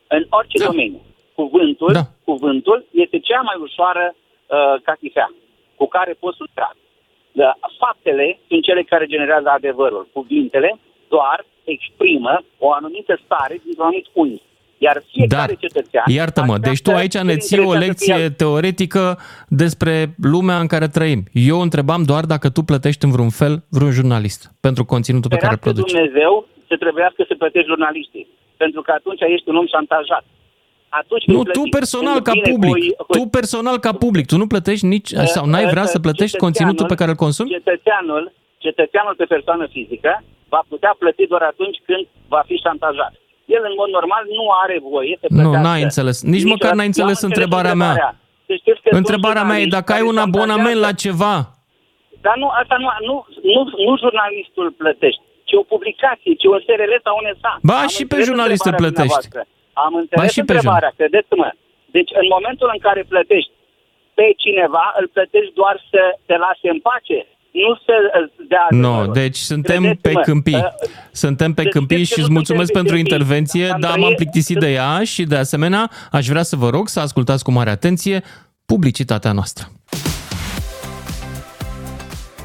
În 0.08 0.26
orice 0.28 0.58
Da. 0.58 0.64
domeniu. 0.64 1.00
Cuvântul, 1.34 1.92
Da. 1.92 2.04
cuvântul 2.24 2.78
este 2.90 3.18
cea 3.18 3.40
mai 3.40 3.56
ușoară 3.60 4.14
uh, 4.14 4.74
catifea 4.82 5.34
cu 5.76 5.86
care 5.86 6.12
poți 6.12 6.36
lucra. 6.40 6.70
Da, 7.32 7.50
Faptele 7.78 8.38
sunt 8.48 8.62
cele 8.62 8.82
care 8.82 9.06
generează 9.06 9.48
adevărul. 9.48 10.08
Cuvintele 10.12 10.78
doar 11.08 11.44
exprimă 11.64 12.42
o 12.58 12.72
anumită 12.72 13.20
stare 13.24 13.60
dintr-un 13.64 13.84
anumit 13.84 14.06
unghi. 14.12 14.42
Iar 14.78 15.02
fiecare 15.12 15.46
Dar, 15.46 15.56
cetățean... 15.58 16.04
iartă-mă, 16.06 16.58
deci 16.58 16.82
tu 16.82 16.90
așteaptă 16.90 17.00
aici 17.00 17.12
ce 17.12 17.22
ne 17.22 17.32
îl 17.32 17.38
ții 17.38 17.58
o 17.58 17.62
interesează 17.62 17.78
pe 17.84 17.86
lecție 17.86 18.14
el. 18.24 18.30
teoretică 18.30 19.18
despre 19.48 20.14
lumea 20.32 20.58
în 20.60 20.66
care 20.66 20.88
trăim. 20.88 21.20
Eu 21.32 21.58
întrebam 21.60 22.02
doar 22.02 22.24
dacă 22.24 22.46
tu 22.50 22.62
plătești 22.62 23.04
în 23.04 23.10
vreun 23.10 23.30
fel 23.30 23.54
vreun 23.70 23.90
jurnalist 23.90 24.40
pentru 24.60 24.84
conținutul 24.84 25.30
pe 25.30 25.36
care 25.36 25.52
îl 25.52 25.58
Ferească 25.58 25.82
produce. 25.82 25.94
Dumnezeu 25.96 26.46
să 26.68 26.74
trebuiască 26.84 27.24
să 27.28 27.34
plătești 27.42 27.68
jurnaliștii. 27.68 28.26
Pentru 28.56 28.80
că 28.82 28.90
atunci 28.98 29.20
ești 29.34 29.48
un 29.48 29.56
om 29.56 29.66
șantajat. 29.74 30.24
Atunci 31.00 31.24
Nu, 31.26 31.40
vei 31.42 31.52
tu 31.52 31.60
plăti. 31.60 31.76
personal 31.78 32.12
Când 32.20 32.24
ca 32.28 32.32
vine 32.32 32.50
public. 32.54 32.94
cu- 32.96 33.04
cu- 33.04 33.12
Tu 33.16 33.22
personal 33.38 33.76
ca 33.86 33.92
public. 34.04 34.26
Tu 34.32 34.36
nu 34.42 34.46
plătești 34.46 34.84
nici, 34.94 35.10
sau 35.34 35.44
n-ai 35.50 35.66
vrea 35.74 35.86
să 35.94 35.98
plătești 36.06 36.34
Cetățeanul- 36.36 36.44
conținutul 36.46 36.86
pe 36.92 36.98
care 37.00 37.10
îl 37.10 37.16
consumi? 37.24 37.50
Cetățeanul, 37.58 38.22
cetățeanul 38.66 39.14
pe 39.20 39.24
persoană 39.34 39.64
fizică 39.76 40.12
va 40.54 40.60
putea 40.72 40.92
plăti 41.02 41.24
doar 41.32 41.42
atunci 41.52 41.78
când 41.86 42.02
va 42.34 42.42
fi 42.48 42.54
șantajat. 42.64 43.12
El, 43.56 43.62
în 43.70 43.74
mod 43.80 43.90
normal, 43.98 44.22
nu 44.38 44.44
are 44.62 44.76
voie 44.90 45.14
să 45.20 45.26
Nu, 45.28 45.36
plătească. 45.40 45.66
n-ai 45.68 45.82
înțeles. 45.88 46.16
Nici 46.22 46.30
măcar 46.52 46.52
Niciodată. 46.52 46.76
n-ai 46.78 46.86
înțeles 46.92 47.18
Eu 47.22 47.24
am 47.28 47.30
întrebarea 47.30 47.74
mea. 47.82 47.94
Să 48.48 48.52
știți 48.60 48.80
că 48.82 48.88
sunt 48.90 48.98
Întrebarea 49.02 49.44
mea 49.48 49.58
e 49.58 49.64
jurnaliști 49.64 49.76
dacă 49.78 49.88
ai 49.92 49.98
care 49.98 50.10
un 50.10 50.16
șantajează. 50.18 50.38
abonament 50.52 50.78
la 50.86 50.92
ceva. 51.04 51.34
Dar 52.26 52.36
nu, 52.42 52.48
asta 52.60 52.74
nu, 52.82 52.88
nu, 53.08 53.16
nu, 53.54 53.60
nu 53.86 53.92
jurnalistul 54.04 54.66
plătești, 54.82 55.22
ci 55.48 55.54
o 55.62 55.64
publicație, 55.72 56.32
ci 56.40 56.46
un 56.54 56.60
SRL 56.66 56.92
sau 57.06 57.14
un 57.22 57.26
SA. 57.42 57.52
Ba, 57.70 57.76
Am 57.84 57.88
și 57.96 58.02
pe 58.02 58.02
înțeles 58.04 58.26
jurnalist 58.30 58.64
îl 58.64 58.70
întrebarea 58.72 58.82
plătești. 58.84 59.14
dumneavoastră. 59.14 59.40
Am 59.84 59.92
înțeles 60.02 60.30
și 60.36 60.42
pe 60.42 60.52
întrebarea, 60.52 60.90
credeți-mă. 60.98 61.48
Deci, 61.96 62.10
în 62.22 62.26
momentul 62.34 62.68
în 62.74 62.80
care 62.86 63.00
plătești 63.14 63.52
pe 64.18 64.26
cineva, 64.44 64.84
îl 64.98 65.06
plătești 65.16 65.52
doar 65.60 65.76
să 65.92 66.00
te 66.28 66.34
lase 66.44 66.66
în 66.74 66.80
pace, 66.88 67.18
nu 67.62 67.74
să 67.86 67.92
îți 68.24 68.48
dea 68.48 68.66
Nu, 68.70 68.88
adevărul. 68.92 69.12
deci 69.14 69.36
suntem 69.36 69.82
pe 69.82 69.88
Credeți-mă, 69.88 70.20
câmpii. 70.20 70.54
uh, 70.54 70.62
Suntem 71.12 71.52
pe 71.54 71.62
deci 71.62 71.72
câmpii 71.72 71.96
știți 72.04 72.08
că 72.10 72.14
și 72.14 72.20
nu 72.20 72.24
îți 72.26 72.34
mulțumesc 72.34 72.72
suntem 72.72 72.82
pe 72.82 72.88
pentru 72.88 72.96
câmpii. 72.96 73.12
intervenție, 73.12 73.68
Am 73.74 73.80
dar 73.80 73.90
m-am 73.98 74.00
trăit- 74.14 74.16
plictisit 74.16 74.58
de 74.58 74.72
ea 74.72 75.00
și 75.04 75.22
de 75.24 75.36
asemenea 75.36 75.90
aș 76.10 76.26
vrea 76.28 76.42
să 76.42 76.56
vă 76.56 76.68
rog 76.70 76.88
să 76.88 77.00
ascultați 77.00 77.44
cu 77.44 77.52
mare 77.52 77.70
atenție 77.70 78.22
publicitatea 78.66 79.32
noastră. 79.32 79.68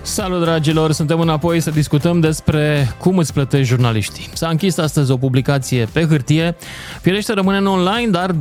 Salut, 0.01 0.41
dragilor! 0.41 0.91
Suntem 0.91 1.19
înapoi 1.19 1.59
să 1.59 1.69
discutăm 1.69 2.19
despre 2.19 2.87
cum 2.99 3.17
îți 3.17 3.33
plătești 3.33 3.67
jurnaliștii. 3.67 4.27
S-a 4.33 4.47
închis 4.49 4.77
astăzi 4.77 5.11
o 5.11 5.17
publicație 5.17 5.87
pe 5.93 6.05
hârtie. 6.05 6.55
Firește 7.01 7.33
rămâne 7.33 7.57
în 7.57 7.65
online, 7.65 8.07
dar 8.11 8.35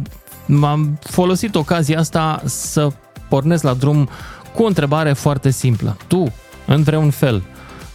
m-am 0.47 0.99
folosit 1.01 1.55
ocazia 1.55 1.99
asta 1.99 2.41
să 2.45 2.89
pornesc 3.29 3.63
la 3.63 3.75
drum 3.75 4.09
cu 4.55 4.63
o 4.63 4.67
întrebare 4.67 5.13
foarte 5.13 5.51
simplă. 5.51 5.97
Tu, 6.07 6.33
între 6.69 6.97
un 6.97 7.11
fel, 7.11 7.43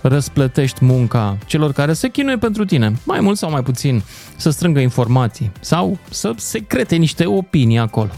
răsplătești 0.01 0.85
munca 0.85 1.37
celor 1.45 1.71
care 1.71 1.93
se 1.93 2.09
chinuie 2.09 2.37
pentru 2.37 2.65
tine, 2.65 2.93
mai 3.05 3.19
mult 3.19 3.37
sau 3.37 3.49
mai 3.49 3.63
puțin, 3.63 4.01
să 4.35 4.49
strângă 4.49 4.79
informații 4.79 5.51
sau 5.59 5.97
să 6.09 6.33
secrete 6.35 6.95
niște 6.95 7.25
opinii 7.25 7.77
acolo. 7.77 8.11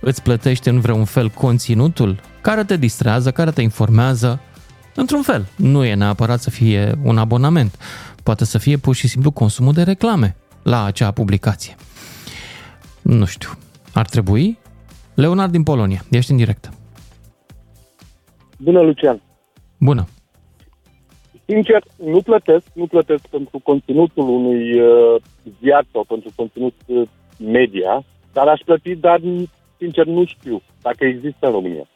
Îți 0.00 0.22
plătești 0.22 0.68
în 0.68 0.80
vreun 0.80 1.04
fel 1.04 1.28
conținutul 1.28 2.20
care 2.40 2.64
te 2.64 2.76
distrează, 2.76 3.30
care 3.30 3.50
te 3.50 3.62
informează, 3.62 4.40
într-un 4.94 5.22
fel. 5.22 5.46
Nu 5.56 5.84
e 5.84 5.94
neapărat 5.94 6.40
să 6.40 6.50
fie 6.50 6.98
un 7.02 7.18
abonament. 7.18 7.76
Poate 8.22 8.44
să 8.44 8.58
fie 8.58 8.76
pur 8.76 8.94
și 8.94 9.08
simplu 9.08 9.30
consumul 9.30 9.72
de 9.72 9.82
reclame 9.82 10.36
la 10.62 10.84
acea 10.84 11.10
publicație. 11.10 11.74
Nu 13.02 13.24
știu. 13.24 13.50
Ar 13.92 14.06
trebui? 14.06 14.58
Leonard 15.14 15.52
din 15.52 15.62
Polonia. 15.62 16.04
Ești 16.10 16.30
în 16.30 16.36
direct. 16.36 16.70
Bună, 18.58 18.80
Lucian. 18.80 19.22
Bună. 19.78 20.04
Sincer, 21.46 21.82
nu 21.96 22.20
plătesc, 22.22 22.66
nu 22.72 22.86
plătesc 22.86 23.26
pentru 23.26 23.58
conținutul 23.58 24.28
unui 24.28 24.80
uh, 24.80 25.22
ziar 25.60 25.86
sau 25.92 26.04
pentru 26.04 26.30
conținut 26.36 26.74
uh, 26.86 27.08
media, 27.36 28.04
dar 28.32 28.46
aș 28.46 28.60
plăti, 28.64 28.94
dar 28.94 29.20
sincer 29.78 30.06
nu 30.06 30.24
știu 30.24 30.62
dacă 30.82 31.04
există 31.04 31.46
în 31.46 31.52
România. 31.52 31.88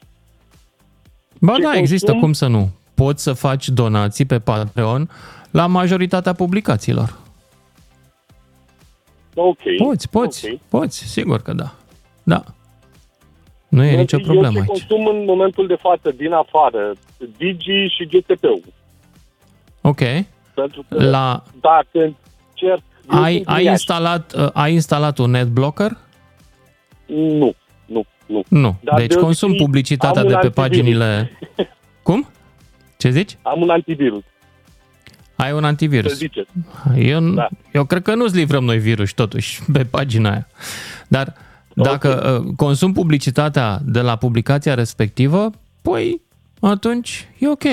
Ba 1.41 1.55
Ce 1.55 1.61
da, 1.61 1.67
consum... 1.67 1.83
există, 1.83 2.13
cum 2.13 2.33
să 2.33 2.47
nu. 2.47 2.69
Poți 2.95 3.23
să 3.23 3.33
faci 3.33 3.69
donații 3.69 4.25
pe 4.25 4.39
Patreon 4.39 5.09
la 5.51 5.67
majoritatea 5.67 6.33
publicațiilor. 6.33 7.19
Ok. 9.35 9.59
Poți, 9.77 10.11
poți, 10.11 10.45
okay. 10.45 10.61
poți, 10.69 10.99
sigur 10.99 11.43
că 11.43 11.53
da. 11.53 11.75
Da. 12.23 12.45
Nu 13.73 13.85
e 13.85 13.91
eu, 13.91 13.99
nicio 13.99 14.19
problemă 14.19 14.55
eu 14.55 14.61
aici. 14.61 14.69
consum 14.69 15.07
în 15.07 15.25
momentul 15.25 15.67
de 15.67 15.75
față, 15.75 16.11
din 16.17 16.33
afară, 16.33 16.93
Digi 17.37 17.87
și 17.97 18.07
GTP-ul. 18.07 18.63
Ok. 19.81 20.01
Pentru 20.55 20.85
că 20.89 21.05
La... 21.05 21.43
dacă 21.61 22.17
încerc... 22.49 22.83
Ai, 23.07 23.43
ai, 23.47 23.67
instalat, 23.67 24.33
uh, 24.33 24.49
ai 24.53 24.73
instalat 24.73 25.19
un 25.19 25.31
netblocker? 25.31 25.97
Nu, 27.07 27.55
nu, 27.87 28.05
nu. 28.27 28.43
Nu, 28.49 28.77
Dar 28.81 28.99
deci 28.99 29.15
consum 29.15 29.55
publicitatea 29.55 30.23
de 30.23 30.29
pe 30.29 30.35
antivirus. 30.35 30.55
paginile... 30.55 31.39
Cum? 32.03 32.29
Ce 32.97 33.11
zici? 33.11 33.37
Am 33.43 33.61
un 33.61 33.71
antivirus. 33.71 34.23
Ai 35.37 35.53
un 35.53 35.65
antivirus. 35.65 36.21
Eu, 36.97 37.21
da. 37.21 37.49
eu 37.73 37.85
cred 37.85 38.03
că 38.03 38.15
nu-ți 38.15 38.37
livrăm 38.37 38.65
noi 38.65 38.79
virus 38.79 39.13
totuși 39.13 39.63
pe 39.73 39.85
pagina 39.85 40.31
aia. 40.31 40.47
Dar 41.09 41.35
dacă 41.75 42.17
okay. 42.17 42.37
Uh, 42.37 42.55
consum 42.57 42.93
publicitatea 42.93 43.79
de 43.85 44.01
la 44.01 44.17
publicația 44.17 44.75
respectivă, 44.75 45.51
păi 45.83 46.21
atunci 46.61 47.29
e 47.39 47.49
ok. 47.49 47.65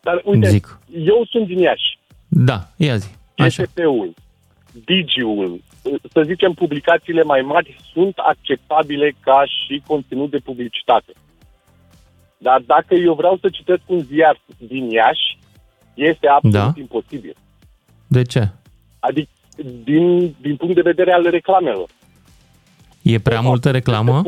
Dar 0.00 0.22
uite, 0.24 0.48
Zic. 0.48 0.78
eu 0.92 1.26
sunt 1.30 1.46
din 1.46 1.58
Iași. 1.58 1.98
Da, 2.28 2.68
ia 2.76 2.96
zi. 2.96 3.08
GSP-ul, 3.36 4.14
Digi-ul, 4.84 5.60
să 6.12 6.22
zicem 6.26 6.52
publicațiile 6.52 7.22
mai 7.22 7.40
mari 7.40 7.76
sunt 7.92 8.16
acceptabile 8.16 9.14
ca 9.20 9.44
și 9.44 9.82
conținut 9.86 10.30
de 10.30 10.38
publicitate. 10.38 11.12
Dar 12.38 12.62
dacă 12.66 12.94
eu 12.94 13.14
vreau 13.14 13.38
să 13.40 13.48
citesc 13.48 13.80
un 13.86 14.00
ziar 14.00 14.40
din 14.58 14.90
Iași, 14.90 15.38
este 15.94 16.26
absolut 16.26 16.74
da. 16.74 16.80
imposibil. 16.80 17.36
De 18.06 18.22
ce? 18.22 18.48
Adică 18.98 19.30
din, 19.84 20.36
din 20.40 20.56
punct 20.56 20.74
de 20.74 20.80
vedere 20.80 21.12
al 21.12 21.30
reclamelor. 21.30 21.88
E 23.02 23.18
prea 23.18 23.36
pop 23.36 23.46
multă 23.46 23.70
reclamă? 23.70 24.22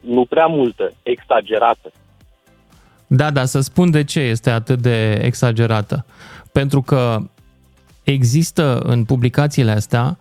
Nu 0.00 0.24
prea 0.24 0.46
multă, 0.46 0.92
exagerată. 1.02 1.92
Da, 3.06 3.30
da, 3.30 3.44
să 3.44 3.60
spun 3.60 3.90
de 3.90 4.04
ce 4.04 4.20
este 4.20 4.50
atât 4.50 4.78
de 4.78 5.12
exagerată. 5.12 6.06
Pentru 6.52 6.82
că 6.82 7.18
există 8.02 8.78
în 8.78 9.04
publicațiile 9.04 9.70
astea, 9.70 10.18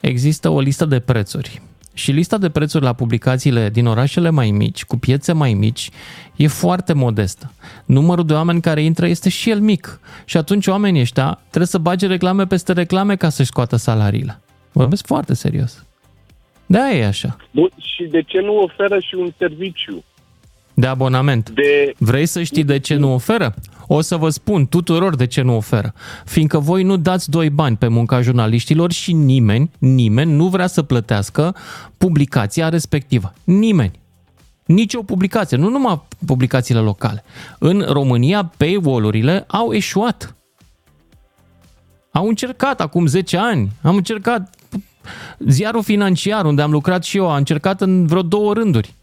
există 0.00 0.48
o 0.48 0.60
listă 0.60 0.84
de 0.84 1.00
prețuri. 1.00 1.62
Și 1.98 2.10
lista 2.10 2.38
de 2.38 2.48
prețuri 2.48 2.84
la 2.84 2.92
publicațiile 2.92 3.70
din 3.70 3.86
orașele 3.86 4.30
mai 4.30 4.50
mici, 4.50 4.84
cu 4.84 4.96
piețe 4.96 5.32
mai 5.32 5.52
mici, 5.52 5.90
e 6.36 6.46
foarte 6.46 6.92
modestă. 6.92 7.52
Numărul 7.84 8.26
de 8.26 8.32
oameni 8.32 8.60
care 8.60 8.82
intră 8.82 9.06
este 9.06 9.28
și 9.28 9.50
el 9.50 9.60
mic. 9.60 10.00
Și 10.24 10.36
atunci 10.36 10.66
oamenii 10.66 11.00
ăștia 11.00 11.38
trebuie 11.46 11.66
să 11.66 11.78
bage 11.78 12.06
reclame 12.06 12.46
peste 12.46 12.72
reclame 12.72 13.16
ca 13.16 13.28
să-și 13.28 13.48
scoată 13.48 13.76
salariile. 13.76 14.40
Vorbesc 14.72 15.06
foarte 15.06 15.34
serios. 15.34 15.84
Da, 16.66 16.90
e 16.90 17.06
așa. 17.06 17.36
Bun, 17.50 17.70
și 17.76 18.04
de 18.04 18.22
ce 18.22 18.40
nu 18.40 18.56
oferă 18.56 18.98
și 19.00 19.14
un 19.14 19.30
serviciu? 19.38 20.04
De 20.74 20.86
abonament. 20.86 21.50
De... 21.50 21.94
Vrei 21.98 22.26
să 22.26 22.42
știi 22.42 22.64
de 22.64 22.78
ce 22.78 22.94
nu 22.94 23.12
oferă? 23.12 23.54
O 23.90 24.00
să 24.00 24.16
vă 24.16 24.28
spun 24.28 24.66
tuturor 24.66 25.16
de 25.16 25.26
ce 25.26 25.42
nu 25.42 25.56
oferă. 25.56 25.94
Fiindcă 26.24 26.58
voi 26.58 26.82
nu 26.82 26.96
dați 26.96 27.30
doi 27.30 27.50
bani 27.50 27.76
pe 27.76 27.88
munca 27.88 28.20
jurnaliștilor 28.20 28.92
și 28.92 29.12
nimeni, 29.12 29.70
nimeni 29.78 30.32
nu 30.32 30.48
vrea 30.48 30.66
să 30.66 30.82
plătească 30.82 31.54
publicația 31.98 32.68
respectivă. 32.68 33.32
Nimeni. 33.44 34.00
Nici 34.66 34.94
o 34.94 35.02
publicație, 35.02 35.56
nu 35.56 35.68
numai 35.68 36.02
publicațiile 36.26 36.80
locale. 36.80 37.24
În 37.58 37.84
România, 37.88 38.52
paywall-urile 38.56 39.44
au 39.46 39.72
eșuat. 39.72 40.34
Au 42.10 42.28
încercat 42.28 42.80
acum 42.80 43.06
10 43.06 43.36
ani, 43.36 43.70
am 43.82 43.96
încercat 43.96 44.54
ziarul 45.38 45.82
financiar 45.82 46.44
unde 46.44 46.62
am 46.62 46.70
lucrat 46.70 47.04
și 47.04 47.16
eu, 47.16 47.30
a 47.30 47.36
încercat 47.36 47.80
în 47.80 48.06
vreo 48.06 48.22
două 48.22 48.52
rânduri. 48.52 48.94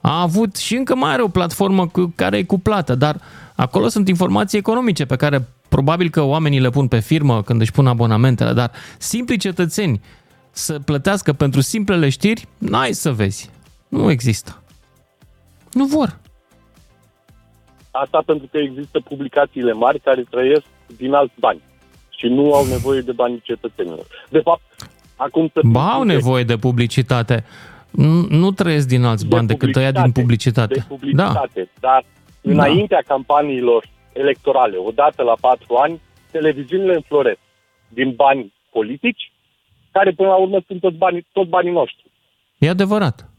A 0.00 0.20
avut 0.20 0.56
și 0.56 0.76
încă 0.76 0.94
mai 0.94 1.12
are 1.12 1.22
o 1.22 1.28
platformă 1.28 1.86
cu, 1.86 2.12
care 2.16 2.36
e 2.36 2.42
cu 2.42 2.58
plată, 2.58 2.94
dar 2.94 3.20
acolo 3.60 3.88
sunt 3.88 4.08
informații 4.08 4.58
economice 4.58 5.06
pe 5.06 5.16
care 5.16 5.48
probabil 5.68 6.10
că 6.10 6.22
oamenii 6.22 6.60
le 6.60 6.70
pun 6.70 6.88
pe 6.88 6.98
firmă 6.98 7.42
când 7.42 7.60
își 7.60 7.72
pun 7.72 7.86
abonamentele, 7.86 8.52
dar 8.52 8.70
simpli 8.98 9.38
cetățeni 9.38 10.00
să 10.50 10.78
plătească 10.78 11.32
pentru 11.32 11.60
simplele 11.60 12.08
știri, 12.08 12.46
n-ai 12.58 12.92
să 12.92 13.12
vezi. 13.12 13.50
Nu 13.88 14.10
există. 14.10 14.62
Nu 15.72 15.84
vor. 15.84 16.18
Asta 17.90 18.22
pentru 18.26 18.48
că 18.50 18.58
există 18.58 19.00
publicațiile 19.00 19.72
mari 19.72 20.00
care 20.00 20.24
trăiesc 20.30 20.64
din 20.96 21.12
alți 21.12 21.34
bani 21.38 21.60
și 22.08 22.26
nu 22.26 22.54
au 22.54 22.66
nevoie 22.66 23.00
de 23.00 23.12
banii 23.12 23.40
cetățenilor. 23.42 24.06
De 24.30 24.38
fapt, 24.38 24.62
acum 25.16 25.50
să... 25.52 25.60
Ba, 25.64 25.92
au 25.92 26.02
nevoie 26.02 26.44
de 26.44 26.56
publicitate. 26.56 27.44
Nu, 27.90 28.26
nu 28.28 28.50
trăiesc 28.50 28.88
din 28.88 29.04
alți 29.04 29.26
bani 29.26 29.46
decât 29.46 29.72
tăia 29.72 29.92
din 29.92 30.12
publicitate. 30.12 30.74
De 30.74 30.84
publicitate, 30.88 31.68
da. 31.80 31.88
dar 31.88 32.04
da. 32.04 32.17
Înaintea 32.40 33.02
da. 33.06 33.14
campaniilor 33.14 33.88
electorale, 34.12 34.76
odată 34.76 35.22
la 35.22 35.36
patru 35.40 35.74
ani, 35.74 36.00
televiziunile 36.30 36.94
înfloresc 36.94 37.38
din 37.88 38.14
bani 38.14 38.52
politici, 38.70 39.32
care 39.92 40.12
până 40.12 40.28
la 40.28 40.36
urmă 40.36 40.60
sunt 40.66 40.80
toți 40.80 40.96
banii, 40.96 41.26
toți 41.32 41.48
banii 41.48 41.72
noștri. 41.72 42.10
E 42.58 42.68
adevărat. 42.68 43.30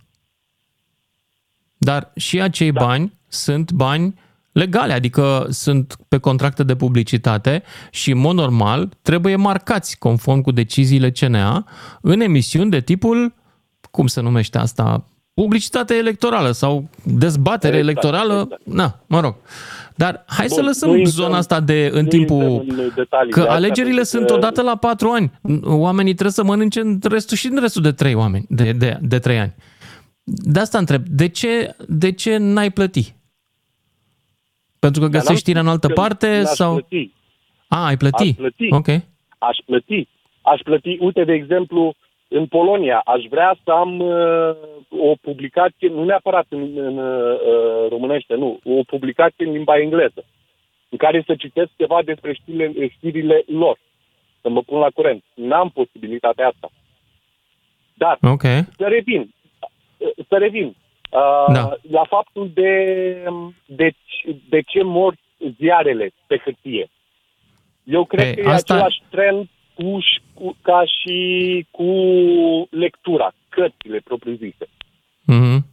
Dar 1.77 2.11
și 2.15 2.41
acei 2.41 2.71
da. 2.71 2.85
bani 2.85 3.13
sunt 3.27 3.71
bani 3.71 4.13
legale, 4.51 4.93
adică 4.93 5.45
sunt 5.49 5.95
pe 6.07 6.17
contracte 6.17 6.63
de 6.63 6.75
publicitate 6.75 7.63
și, 7.91 8.11
în 8.11 8.17
mod 8.17 8.35
normal, 8.35 8.89
trebuie 9.01 9.35
marcați 9.35 9.97
conform 9.97 10.41
cu 10.41 10.51
deciziile 10.51 11.11
CNA 11.11 11.65
în 12.01 12.21
emisiuni 12.21 12.69
de 12.69 12.81
tipul 12.81 13.33
cum 13.91 14.07
se 14.07 14.21
numește 14.21 14.57
asta, 14.57 15.05
publicitate 15.33 15.95
electorală 15.95 16.51
sau 16.51 16.89
dezbatere 17.03 17.77
exact, 17.77 17.89
electorală, 17.89 18.41
exact. 18.43 18.61
na, 18.65 19.03
mă 19.07 19.19
rog. 19.19 19.35
Dar 19.95 20.23
hai 20.27 20.45
Bun, 20.47 20.57
să 20.57 20.63
lăsăm 20.63 21.03
zona 21.03 21.37
asta 21.37 21.59
de 21.59 21.89
în 21.93 22.05
timpul... 22.05 22.65
În 22.67 23.29
că 23.29 23.41
alegerile 23.41 24.03
sunt 24.03 24.25
că... 24.25 24.33
odată 24.33 24.61
la 24.61 24.75
patru 24.75 25.09
ani. 25.09 25.31
Oamenii 25.63 26.13
trebuie 26.13 26.33
să 26.33 26.43
mănânce 26.43 26.79
în 26.79 26.99
restul 27.03 27.37
și 27.37 27.47
în 27.47 27.59
restul 27.59 27.81
de 27.81 27.91
trei 27.91 28.13
oameni, 28.13 28.45
de, 28.49 28.71
de, 28.71 28.97
de 29.01 29.19
trei 29.19 29.39
ani. 29.39 29.53
De 30.23 30.59
asta 30.59 30.77
întreb, 30.77 31.01
de 31.07 31.27
ce, 31.27 31.75
de 31.87 32.11
ce 32.11 32.37
n-ai 32.37 32.71
plăti? 32.71 33.15
Pentru 34.79 35.01
că 35.01 35.07
găsești 35.07 35.39
știrea 35.41 35.61
în 35.61 35.67
altă 35.67 35.87
parte 35.87 36.43
sau... 36.43 36.71
Plăti. 36.73 37.11
A, 37.67 37.85
ai 37.85 37.97
plăti? 37.97 38.29
Aș 38.29 38.35
plăti. 38.35 38.67
Ok. 38.71 38.87
Aș 39.37 39.57
plăti. 39.65 40.07
Aș 40.41 40.59
plăti, 40.63 40.97
uite, 40.99 41.23
de 41.23 41.33
exemplu, 41.33 41.95
în 42.31 42.45
Polonia 42.47 43.01
aș 43.05 43.23
vrea 43.29 43.57
să 43.63 43.71
am 43.71 43.99
uh, 43.99 44.55
o 44.89 45.15
publicație, 45.21 45.87
nu 45.87 46.03
neapărat 46.03 46.45
în, 46.49 46.77
în 46.77 46.97
uh, 46.97 47.89
românește, 47.89 48.35
nu, 48.35 48.59
o 48.63 48.83
publicație 48.83 49.45
în 49.45 49.51
limba 49.51 49.77
engleză, 49.79 50.25
în 50.89 50.97
care 50.97 51.23
să 51.25 51.35
citesc 51.35 51.69
ceva 51.77 52.01
despre 52.03 52.33
știrile, 52.33 52.87
știrile 52.87 53.43
lor, 53.47 53.77
să 54.41 54.49
mă 54.49 54.61
pun 54.61 54.79
la 54.79 54.89
curent. 54.89 55.23
N-am 55.33 55.69
posibilitatea 55.69 56.47
asta. 56.47 56.69
Dar, 57.93 58.17
okay. 58.21 58.61
să 58.77 58.87
revin, 58.87 59.33
să 60.27 60.37
revin. 60.37 60.75
Uh, 61.11 61.53
Da. 61.53 61.75
La 61.91 62.03
faptul 62.03 62.51
de, 62.53 62.73
de, 63.65 63.91
de 64.49 64.61
ce 64.61 64.83
mor 64.83 65.15
ziarele 65.57 66.11
pe 66.27 66.37
hârtie. 66.43 66.89
Eu 67.83 68.05
cred 68.05 68.25
Ei, 68.25 68.35
că 68.35 68.49
e 68.49 68.53
asta- 68.53 68.73
același 68.73 69.01
trend 69.09 69.47
cu, 69.83 69.99
și- 69.99 70.21
cu, 70.33 70.57
ca 70.61 70.83
și 70.85 71.65
cu 71.71 71.83
lectura, 72.69 73.33
cărțile 73.49 73.99
propriu-zise. 73.99 74.67
Mhm. 75.25 75.65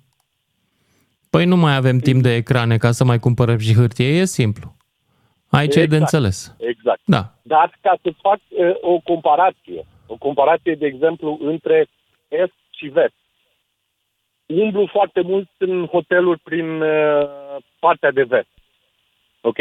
Păi 1.31 1.45
nu 1.45 1.57
mai 1.57 1.75
avem 1.77 1.99
timp 1.99 2.23
de 2.23 2.35
ecrane 2.35 2.77
ca 2.77 2.91
să 2.91 3.05
mai 3.05 3.19
cumpărăm 3.19 3.59
și 3.59 3.75
hârtie, 3.75 4.07
e 4.07 4.25
simplu. 4.25 4.75
Aici 5.51 5.75
e 5.75 5.79
de 5.79 5.83
Exact. 5.83 6.01
înțeles. 6.01 6.55
Exact. 6.59 7.01
Da. 7.05 7.35
Dar 7.43 7.79
ca 7.81 7.99
să 8.03 8.13
fac 8.21 8.39
uh, 8.49 8.71
o 8.81 8.99
comparație, 8.99 9.87
o 10.07 10.17
comparație, 10.17 10.75
de 10.75 10.87
exemplu, 10.87 11.39
între 11.43 11.87
Est 12.29 12.53
și 12.71 12.87
Vest. 12.87 13.15
Umblu 14.47 14.87
foarte 14.93 15.21
mult 15.21 15.49
în 15.59 15.87
hoteluri 15.87 16.39
prin 16.39 16.81
uh, 16.81 17.27
partea 17.79 18.11
de 18.11 18.23
vest. 18.23 18.49
Ok? 19.41 19.59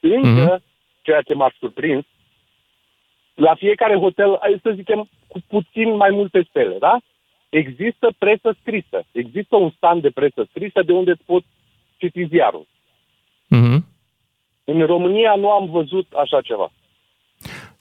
Încă, 0.00 0.28
Mhm. 0.28 0.62
ceea 1.02 1.22
ce 1.22 1.34
m-a 1.34 1.52
surprins, 1.58 2.04
la 3.34 3.54
fiecare 3.54 3.96
hotel, 3.96 4.36
hai 4.40 4.60
să 4.62 4.72
zicem, 4.74 5.08
cu 5.26 5.38
puțin 5.48 5.96
mai 5.96 6.10
multe 6.10 6.46
stele, 6.48 6.76
da? 6.78 6.98
Există 7.48 8.12
presă 8.18 8.56
scrisă. 8.60 9.04
Există 9.12 9.56
un 9.56 9.70
stand 9.76 10.02
de 10.02 10.10
presă 10.10 10.46
scrisă 10.50 10.82
de 10.86 10.92
unde 10.92 11.10
îți 11.10 11.22
poți 11.24 11.46
citi 11.96 12.26
ziarul. 12.26 12.66
Mhm. 13.48 13.86
În 14.64 14.86
România 14.86 15.34
nu 15.34 15.50
am 15.50 15.70
văzut 15.70 16.06
așa 16.12 16.40
ceva. 16.40 16.72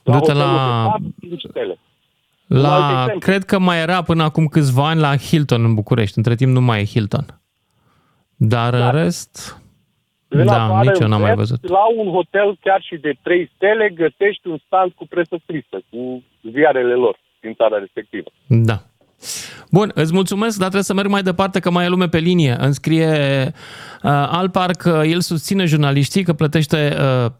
La 0.04 0.14
Du-te 0.20 0.32
hotelul 0.32 0.42
la- 0.54 0.84
de 0.84 0.90
4, 0.90 1.14
5 1.22 1.42
stele. 1.50 1.78
Un 2.48 2.58
alt 2.66 2.68
La, 2.80 2.90
exemplu. 3.02 3.20
cred 3.20 3.44
că 3.44 3.60
mai 3.60 3.80
era 3.80 4.02
până 4.02 4.24
acum 4.24 4.46
câțiva 4.46 4.88
ani 4.88 5.00
la 5.00 5.18
Hilton 5.18 5.64
în 5.64 5.74
București. 5.74 6.18
Între 6.18 6.36
timp 6.36 6.52
nu 6.54 6.62
mai 6.62 6.82
e 6.82 6.86
Hilton. 6.86 7.26
Dar 8.36 8.74
în 8.74 8.80
Da. 8.80 8.90
rest, 8.90 9.62
În 10.30 10.46
da, 10.46 10.63
afară, 10.63 10.89
nici 10.89 11.00
eu 11.00 11.06
în 11.06 11.12
n-am 11.12 11.22
mai 11.22 11.36
vest, 11.36 11.50
văzut. 11.50 11.70
La 11.70 11.86
un 11.96 12.12
hotel 12.12 12.58
chiar 12.62 12.82
și 12.82 12.96
de 12.98 13.13
3 13.22 13.52
stele 13.56 13.89
găsești 13.89 14.48
un 14.48 14.58
stand 14.65 14.92
cu 14.92 15.08
presă 15.08 15.36
scrisă, 15.44 15.82
cu 15.89 16.24
ziarele 16.52 16.94
lor 16.94 17.20
din 17.39 17.54
țara 17.54 17.78
respectivă. 17.78 18.30
Da. 18.48 18.78
Bun, 19.71 19.91
îți 19.93 20.13
mulțumesc, 20.13 20.51
dar 20.51 20.60
trebuie 20.60 20.84
să 20.84 20.93
merg 20.93 21.10
mai 21.10 21.23
departe 21.23 21.60
că 21.60 21.71
mai 21.71 21.86
e 21.86 21.89
lume 21.89 22.08
pe 22.08 22.17
linie. 22.17 22.55
Îmi 22.60 22.73
scrie 22.73 23.08
uh, 24.03 24.10
Alpar 24.12 24.71
că 24.71 25.01
el 25.05 25.21
susține 25.21 25.65
jurnaliștii, 25.65 26.23
că 26.23 26.34
plătește 26.34 26.97
uh, 27.25 27.32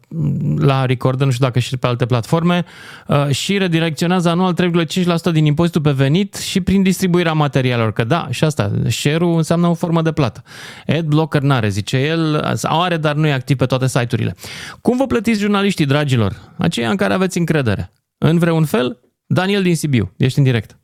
la 0.58 0.84
Recorder, 0.84 1.26
nu 1.26 1.32
știu 1.32 1.44
dacă 1.44 1.58
și 1.58 1.76
pe 1.76 1.86
alte 1.86 2.06
platforme, 2.06 2.64
uh, 3.06 3.28
și 3.28 3.58
redirecționează 3.58 4.28
anual 4.28 4.54
3,5% 4.54 5.32
din 5.32 5.44
impozitul 5.44 5.80
pe 5.80 5.90
venit 5.90 6.34
și 6.34 6.60
prin 6.60 6.82
distribuirea 6.82 7.32
materialelor. 7.32 7.92
Că 7.92 8.04
da, 8.04 8.26
și 8.30 8.44
asta, 8.44 8.70
share-ul 8.88 9.36
înseamnă 9.36 9.66
o 9.66 9.74
formă 9.74 10.02
de 10.02 10.12
plată. 10.12 10.42
Adblocker 10.86 11.42
n-are, 11.42 11.68
zice 11.68 11.96
el, 11.96 12.52
sau 12.54 12.82
are, 12.82 12.96
dar 12.96 13.14
nu 13.14 13.26
e 13.26 13.32
activ 13.32 13.56
pe 13.56 13.66
toate 13.66 13.88
site-urile. 13.88 14.36
Cum 14.80 14.96
vă 14.96 15.06
plătiți 15.06 15.40
jurnaliștii, 15.40 15.86
dragilor? 15.86 16.36
Aceia 16.58 16.90
în 16.90 16.96
care 16.96 17.14
aveți 17.14 17.38
încredere. 17.38 17.92
În 18.18 18.38
vreun 18.38 18.64
fel? 18.64 19.00
Daniel 19.26 19.62
din 19.62 19.76
Sibiu, 19.76 20.12
ești 20.16 20.38
în 20.38 20.44
direct. 20.44 20.79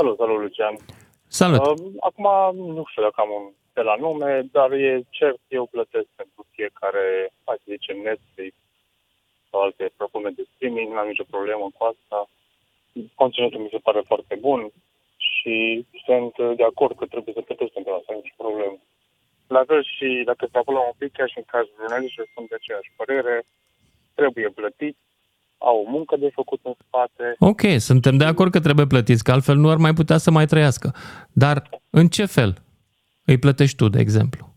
Salut, 0.00 0.18
salut, 0.18 0.40
Lucian. 0.40 0.74
Salut! 1.26 1.60
Uh, 1.60 1.92
acum, 2.08 2.26
nu 2.76 2.84
știu 2.90 3.02
dacă 3.02 3.20
am 3.20 3.30
un 3.38 3.46
de 3.72 3.80
la 3.80 3.96
nume, 3.96 4.48
dar 4.52 4.72
e 4.72 5.06
cert, 5.10 5.40
eu 5.48 5.66
plătesc 5.66 6.08
pentru 6.16 6.46
fiecare, 6.50 7.04
hai 7.44 7.62
să 7.62 7.72
zicem, 7.74 7.96
Netflix 7.96 8.54
sau 9.50 9.60
alte 9.60 9.92
platforme 9.96 10.30
de 10.30 10.44
streaming, 10.54 10.92
nu 10.92 10.98
am 10.98 11.06
nicio 11.06 11.32
problemă 11.34 11.66
cu 11.76 11.84
asta. 11.92 12.18
Conținutul 13.14 13.60
mi 13.60 13.72
se 13.74 13.84
pare 13.86 14.02
foarte 14.10 14.34
bun 14.34 14.60
și 15.16 15.86
sunt 16.04 16.34
de 16.56 16.64
acord 16.70 16.96
că 16.96 17.06
trebuie 17.06 17.34
să 17.34 17.40
plătesc 17.48 17.72
pentru 17.72 17.92
asta, 17.92 18.12
nicio 18.12 18.42
problemă. 18.44 18.78
La 19.46 19.62
fel 19.68 19.82
și 19.96 20.22
dacă 20.24 20.48
se 20.52 20.58
acolo 20.58 20.78
un 20.78 20.98
pic, 20.98 21.12
chiar 21.12 21.28
și 21.28 21.38
în 21.38 21.48
cazul 21.54 21.78
jurnaliștilor, 21.80 22.28
sunt 22.34 22.48
de 22.48 22.58
aceeași 22.58 22.92
părere, 23.00 23.34
trebuie 24.14 24.48
plătit, 24.60 24.96
au 25.68 25.84
o 25.86 25.90
muncă 25.90 26.16
de 26.16 26.30
făcut 26.34 26.60
în 26.62 26.72
spate, 26.86 27.34
Ok, 27.38 27.60
suntem 27.88 28.16
de 28.16 28.24
acord 28.24 28.50
că 28.52 28.60
trebuie 28.60 28.86
plătiți, 28.86 29.24
că 29.24 29.32
altfel 29.32 29.56
nu 29.56 29.70
ar 29.70 29.76
mai 29.76 29.92
putea 29.92 30.18
să 30.18 30.30
mai 30.30 30.46
trăiască. 30.46 30.94
Dar 31.32 31.56
în 31.90 32.06
ce 32.08 32.24
fel 32.24 32.50
îi 33.24 33.38
plătești 33.38 33.76
tu, 33.76 33.88
de 33.88 34.00
exemplu? 34.00 34.48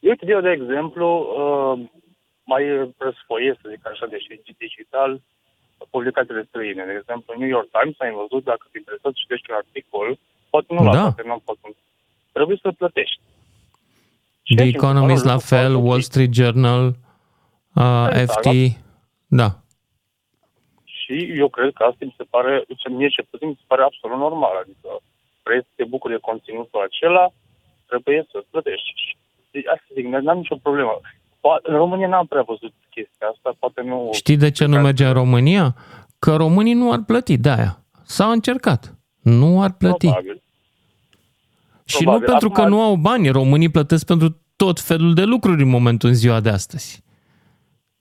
Uite, 0.00 0.24
eu, 0.28 0.40
de 0.40 0.50
exemplu, 0.50 1.06
uh, 1.42 1.88
mai 2.44 2.62
răsfoiesc, 2.98 3.58
să 3.62 3.68
zic 3.72 3.82
așa, 3.92 4.06
deși 4.06 4.40
digital, 4.58 5.20
publicațiile 5.90 6.44
străine. 6.48 6.84
De 6.84 6.96
exemplu, 7.00 7.34
New 7.38 7.48
York 7.56 7.68
Times, 7.76 7.96
ai 8.04 8.12
văzut, 8.22 8.44
dacă 8.44 8.64
te 8.70 8.78
interesează, 8.78 9.16
citești 9.20 9.50
un 9.50 9.56
articol, 9.62 10.18
poate 10.50 10.66
nu 10.74 10.82
la 10.84 10.92
Da. 10.92 11.00
toate, 11.00 11.22
nu 11.26 11.42
pot. 11.44 11.58
Trebuie 12.32 12.58
să 12.62 12.70
plătești. 12.82 13.20
The 14.44 14.54
Ceea 14.54 14.58
ce 14.58 14.64
mi 14.64 14.72
se 14.72 14.78
pare 14.78 14.88
Economist 14.88 15.22
un 15.24 15.28
la 15.28 15.36
lucru 15.38 15.48
fel, 15.54 15.70
foarte 15.70 15.86
Wall 15.88 16.02
ok. 16.02 16.08
Street 16.10 16.32
Journal, 16.40 16.84
uh, 17.82 18.08
Exact. 18.22 18.44
FT, 18.46 18.48
da. 19.28 19.48
Și 20.84 21.14
eu 21.42 21.48
cred 21.48 21.72
că 21.72 21.82
asta 21.82 22.04
mi 22.04 22.14
se 22.16 22.24
pare, 22.30 22.64
ce 22.76 22.88
mie 22.88 23.08
ce 23.08 23.22
puțin, 23.30 23.48
mi 23.48 23.58
se 23.60 23.64
pare 23.66 23.82
absolut 23.82 24.18
normal. 24.18 24.54
Adică 24.62 24.88
vrei 25.42 25.60
să 25.60 25.68
te 25.74 25.84
bucuri 25.84 26.12
de 26.12 26.18
conținutul 26.28 26.80
acela, 26.88 27.24
trebuie 27.86 28.26
să 28.30 28.44
plătești. 28.50 29.16
Deci, 29.50 29.66
asta 29.66 29.86
zic, 29.94 30.04
n-am 30.06 30.36
nicio 30.36 30.56
problemă. 30.56 31.00
Poate, 31.40 31.70
în 31.70 31.76
România 31.76 32.08
n-am 32.08 32.26
prea 32.26 32.42
văzut 32.42 32.72
chestia 32.90 33.26
asta, 33.26 33.56
poate 33.58 33.80
nu... 33.82 34.08
Știi 34.12 34.36
de 34.36 34.50
ce 34.50 34.64
nu 34.64 34.80
merge 34.80 35.04
în 35.06 35.12
România? 35.12 35.74
Că 36.18 36.36
românii 36.36 36.74
nu 36.74 36.92
ar 36.92 37.02
plăti 37.06 37.36
de 37.36 37.48
aia. 37.48 37.82
S-a 38.04 38.30
încercat. 38.30 38.94
Nu 39.22 39.62
ar 39.62 39.72
plăti. 39.72 40.06
Probabil. 40.06 40.42
Și 41.84 41.96
Probabil. 41.96 42.20
nu 42.26 42.30
pentru 42.30 42.48
că 42.50 42.60
Acum- 42.60 42.70
nu 42.70 42.82
au 42.82 42.94
bani. 42.96 43.28
Românii 43.28 43.70
plătesc 43.70 44.06
pentru 44.06 44.40
tot 44.56 44.80
felul 44.80 45.14
de 45.14 45.24
lucruri 45.24 45.62
în 45.62 45.68
momentul 45.68 46.08
în 46.08 46.14
ziua 46.14 46.40
de 46.40 46.48
astăzi. 46.48 47.02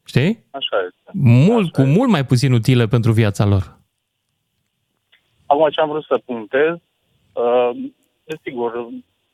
Știi? 0.06 0.46
Așa 0.52 0.78
este. 0.86 0.97
Mult, 1.14 1.72
cu 1.72 1.82
Așa 1.82 1.90
mult 1.90 2.10
mai 2.10 2.26
puțin 2.26 2.54
utile 2.54 2.86
pentru 2.88 3.12
viața 3.12 3.46
lor. 3.46 3.78
Acum 5.46 5.70
ce 5.70 5.82
am 5.82 5.90
vrut 5.90 6.04
să 6.04 6.18
punctez, 6.26 6.74
uh, 7.34 7.72
desigur, 8.24 8.88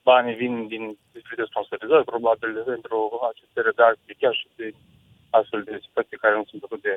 banii 0.04 0.36
vin 0.36 0.68
din 0.68 0.98
diferite 1.12 1.46
sponsorizări, 1.50 2.04
probabil 2.14 2.64
pentru 2.66 2.98
aceste 3.32 3.62
redacții, 3.62 4.16
chiar 4.20 4.34
și 4.34 4.48
de 4.56 4.74
astfel 5.30 5.62
de 5.64 5.80
situații 5.86 6.18
care 6.18 6.36
nu 6.36 6.46
sunt 6.50 6.64
atât 6.64 6.82
de, 6.82 6.96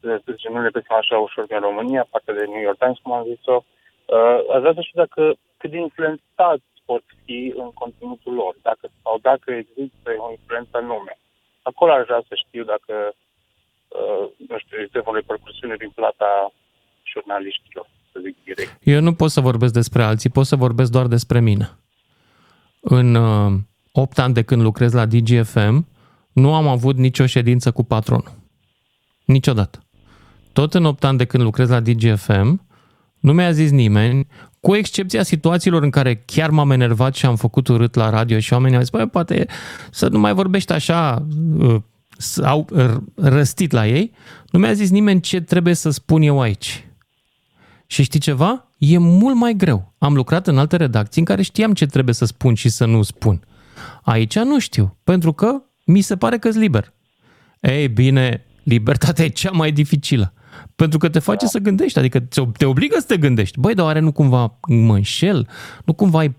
de, 0.00 0.20
să 0.24 0.32
zicem, 0.32 0.52
nu 0.52 0.62
le 0.62 0.76
găsim 0.76 0.94
așa 0.94 1.16
ușor 1.18 1.44
din 1.46 1.60
România, 1.68 2.06
partea 2.10 2.34
de 2.34 2.44
New 2.44 2.66
York 2.68 2.78
Times, 2.78 2.98
cum 2.98 3.12
am 3.12 3.26
zis-o. 3.32 3.56
Uh, 4.14 4.38
aș 4.54 4.60
vrea 4.62 4.74
să 4.74 4.80
știu 4.80 5.00
dacă 5.04 5.22
cât 5.56 5.70
de 5.70 5.78
influențați 5.78 6.68
pot 6.84 7.04
fi 7.24 7.52
în 7.56 7.70
conținutul 7.72 8.34
lor, 8.34 8.54
dacă, 8.62 8.84
sau 9.02 9.18
dacă 9.30 9.48
există 9.52 10.08
o 10.24 10.30
influență 10.30 10.74
anume. 10.76 11.14
Acolo 11.62 11.92
aș 11.92 12.04
vrea 12.04 12.22
să 12.28 12.34
știu 12.44 12.64
dacă, 12.64 12.94
uh, 13.08 13.25
nu 14.48 14.58
știu, 14.58 14.76
există 14.78 15.02
o 15.04 15.14
repercusiune 15.14 15.76
din 15.78 15.92
plata 15.94 16.52
jurnaliștilor, 17.12 17.86
să 18.12 18.18
zic 18.24 18.36
direct. 18.44 18.78
Eu 18.82 19.00
nu 19.00 19.12
pot 19.14 19.30
să 19.30 19.40
vorbesc 19.40 19.72
despre 19.72 20.02
alții, 20.02 20.30
pot 20.30 20.46
să 20.46 20.56
vorbesc 20.56 20.90
doar 20.90 21.06
despre 21.06 21.40
mine. 21.40 21.70
În 22.80 23.14
uh, 23.14 23.52
8 23.92 24.18
ani 24.18 24.34
de 24.34 24.42
când 24.42 24.62
lucrez 24.62 24.92
la 24.92 25.06
DGFM, 25.06 25.86
nu 26.32 26.54
am 26.54 26.68
avut 26.68 26.96
nicio 26.96 27.26
ședință 27.26 27.72
cu 27.72 27.82
patronul. 27.82 28.32
Niciodată. 29.24 29.78
Tot 30.52 30.74
în 30.74 30.84
8 30.84 31.04
ani 31.04 31.18
de 31.18 31.24
când 31.24 31.42
lucrez 31.42 31.68
la 31.68 31.80
DGFM, 31.80 32.66
nu 33.20 33.32
mi-a 33.32 33.50
zis 33.50 33.70
nimeni, 33.70 34.26
cu 34.60 34.74
excepția 34.74 35.22
situațiilor 35.22 35.82
în 35.82 35.90
care 35.90 36.22
chiar 36.24 36.50
m-am 36.50 36.70
enervat 36.70 37.14
și 37.14 37.26
am 37.26 37.36
făcut 37.36 37.68
urât 37.68 37.94
la 37.94 38.10
radio 38.10 38.38
și 38.38 38.52
oamenii 38.52 38.76
au 38.76 38.82
zis, 38.82 38.90
băi, 38.90 39.08
poate 39.08 39.46
să 39.90 40.08
nu 40.08 40.18
mai 40.18 40.34
vorbești 40.34 40.72
așa, 40.72 41.26
uh, 41.58 41.76
au 42.42 42.68
răstit 43.14 43.70
la 43.70 43.86
ei, 43.86 44.12
nu 44.50 44.58
mi-a 44.58 44.72
zis 44.72 44.90
nimeni 44.90 45.20
ce 45.20 45.40
trebuie 45.40 45.74
să 45.74 45.90
spun 45.90 46.22
eu 46.22 46.40
aici. 46.40 46.88
Și 47.86 48.02
știi 48.02 48.20
ceva? 48.20 48.70
E 48.78 48.98
mult 48.98 49.36
mai 49.36 49.54
greu. 49.54 49.94
Am 49.98 50.14
lucrat 50.14 50.46
în 50.46 50.58
alte 50.58 50.76
redacții 50.76 51.20
în 51.20 51.26
care 51.26 51.42
știam 51.42 51.72
ce 51.72 51.86
trebuie 51.86 52.14
să 52.14 52.24
spun 52.24 52.54
și 52.54 52.68
să 52.68 52.84
nu 52.84 53.02
spun. 53.02 53.46
Aici 54.02 54.38
nu 54.38 54.58
știu, 54.58 54.96
pentru 55.04 55.32
că 55.32 55.62
mi 55.84 56.00
se 56.00 56.16
pare 56.16 56.38
că-s 56.38 56.54
liber. 56.54 56.92
Ei 57.60 57.88
bine, 57.88 58.44
libertatea 58.62 59.24
e 59.24 59.28
cea 59.28 59.50
mai 59.50 59.72
dificilă. 59.72 60.32
Pentru 60.76 60.98
că 60.98 61.08
te 61.08 61.18
face 61.18 61.44
da. 61.44 61.50
să 61.50 61.58
gândești, 61.58 61.98
adică 61.98 62.20
te 62.58 62.64
obligă 62.64 62.96
să 62.98 63.06
te 63.06 63.16
gândești. 63.16 63.60
Băi, 63.60 63.74
dar 63.74 63.84
oare 63.84 63.98
nu 63.98 64.12
cumva 64.12 64.58
mă 64.68 64.94
înșel? 64.94 65.48
Nu 65.84 65.92
cumva 65.92 66.20
îi 66.20 66.36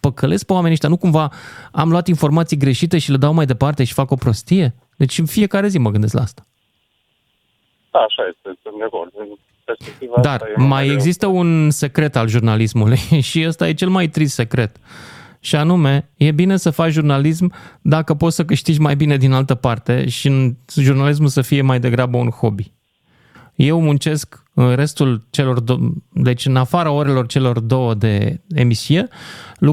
păcălesc 0.00 0.44
pe 0.44 0.52
oamenii 0.52 0.72
ăștia? 0.72 0.88
Nu 0.88 0.96
cumva 0.96 1.32
am 1.72 1.90
luat 1.90 2.06
informații 2.06 2.56
greșite 2.56 2.98
și 2.98 3.10
le 3.10 3.16
dau 3.16 3.32
mai 3.34 3.46
departe 3.46 3.84
și 3.84 3.92
fac 3.92 4.10
o 4.10 4.16
prostie? 4.16 4.74
Deci 4.98 5.18
în 5.18 5.26
fiecare 5.26 5.68
zi 5.68 5.78
mă 5.78 5.90
gândesc 5.90 6.14
la 6.14 6.20
asta. 6.22 6.46
Da, 7.92 7.98
așa 7.98 8.22
este, 8.28 8.58
sunt 8.62 8.74
de 8.78 8.84
acord. 8.84 9.10
În 9.18 9.26
perspectiva 9.64 10.14
Dar 10.20 10.34
asta 10.34 10.62
e 10.62 10.66
mai 10.66 10.82
greu. 10.84 10.94
există 10.94 11.26
un 11.26 11.70
secret 11.70 12.16
al 12.16 12.28
jurnalismului 12.28 12.98
și 13.30 13.44
ăsta 13.46 13.68
e 13.68 13.74
cel 13.74 13.88
mai 13.88 14.08
trist 14.08 14.34
secret. 14.34 14.76
Și 15.40 15.56
anume, 15.56 16.10
e 16.16 16.30
bine 16.30 16.56
să 16.56 16.70
faci 16.70 16.92
jurnalism 16.92 17.52
dacă 17.82 18.14
poți 18.14 18.36
să 18.36 18.44
câștigi 18.44 18.80
mai 18.80 18.96
bine 18.96 19.16
din 19.16 19.32
altă 19.32 19.54
parte 19.54 20.08
și 20.08 20.26
în 20.26 20.54
jurnalismul 20.76 21.28
să 21.28 21.42
fie 21.42 21.62
mai 21.62 21.80
degrabă 21.80 22.16
un 22.16 22.30
hobby. 22.30 22.72
Eu 23.54 23.80
muncesc 23.80 24.42
în 24.54 24.74
restul 24.74 25.26
celor 25.30 25.60
două, 25.60 25.78
deci 26.08 26.46
în 26.46 26.56
afara 26.56 26.90
orelor 26.90 27.26
celor 27.26 27.60
două 27.60 27.94
de 27.94 28.40
emisie, 28.48 29.08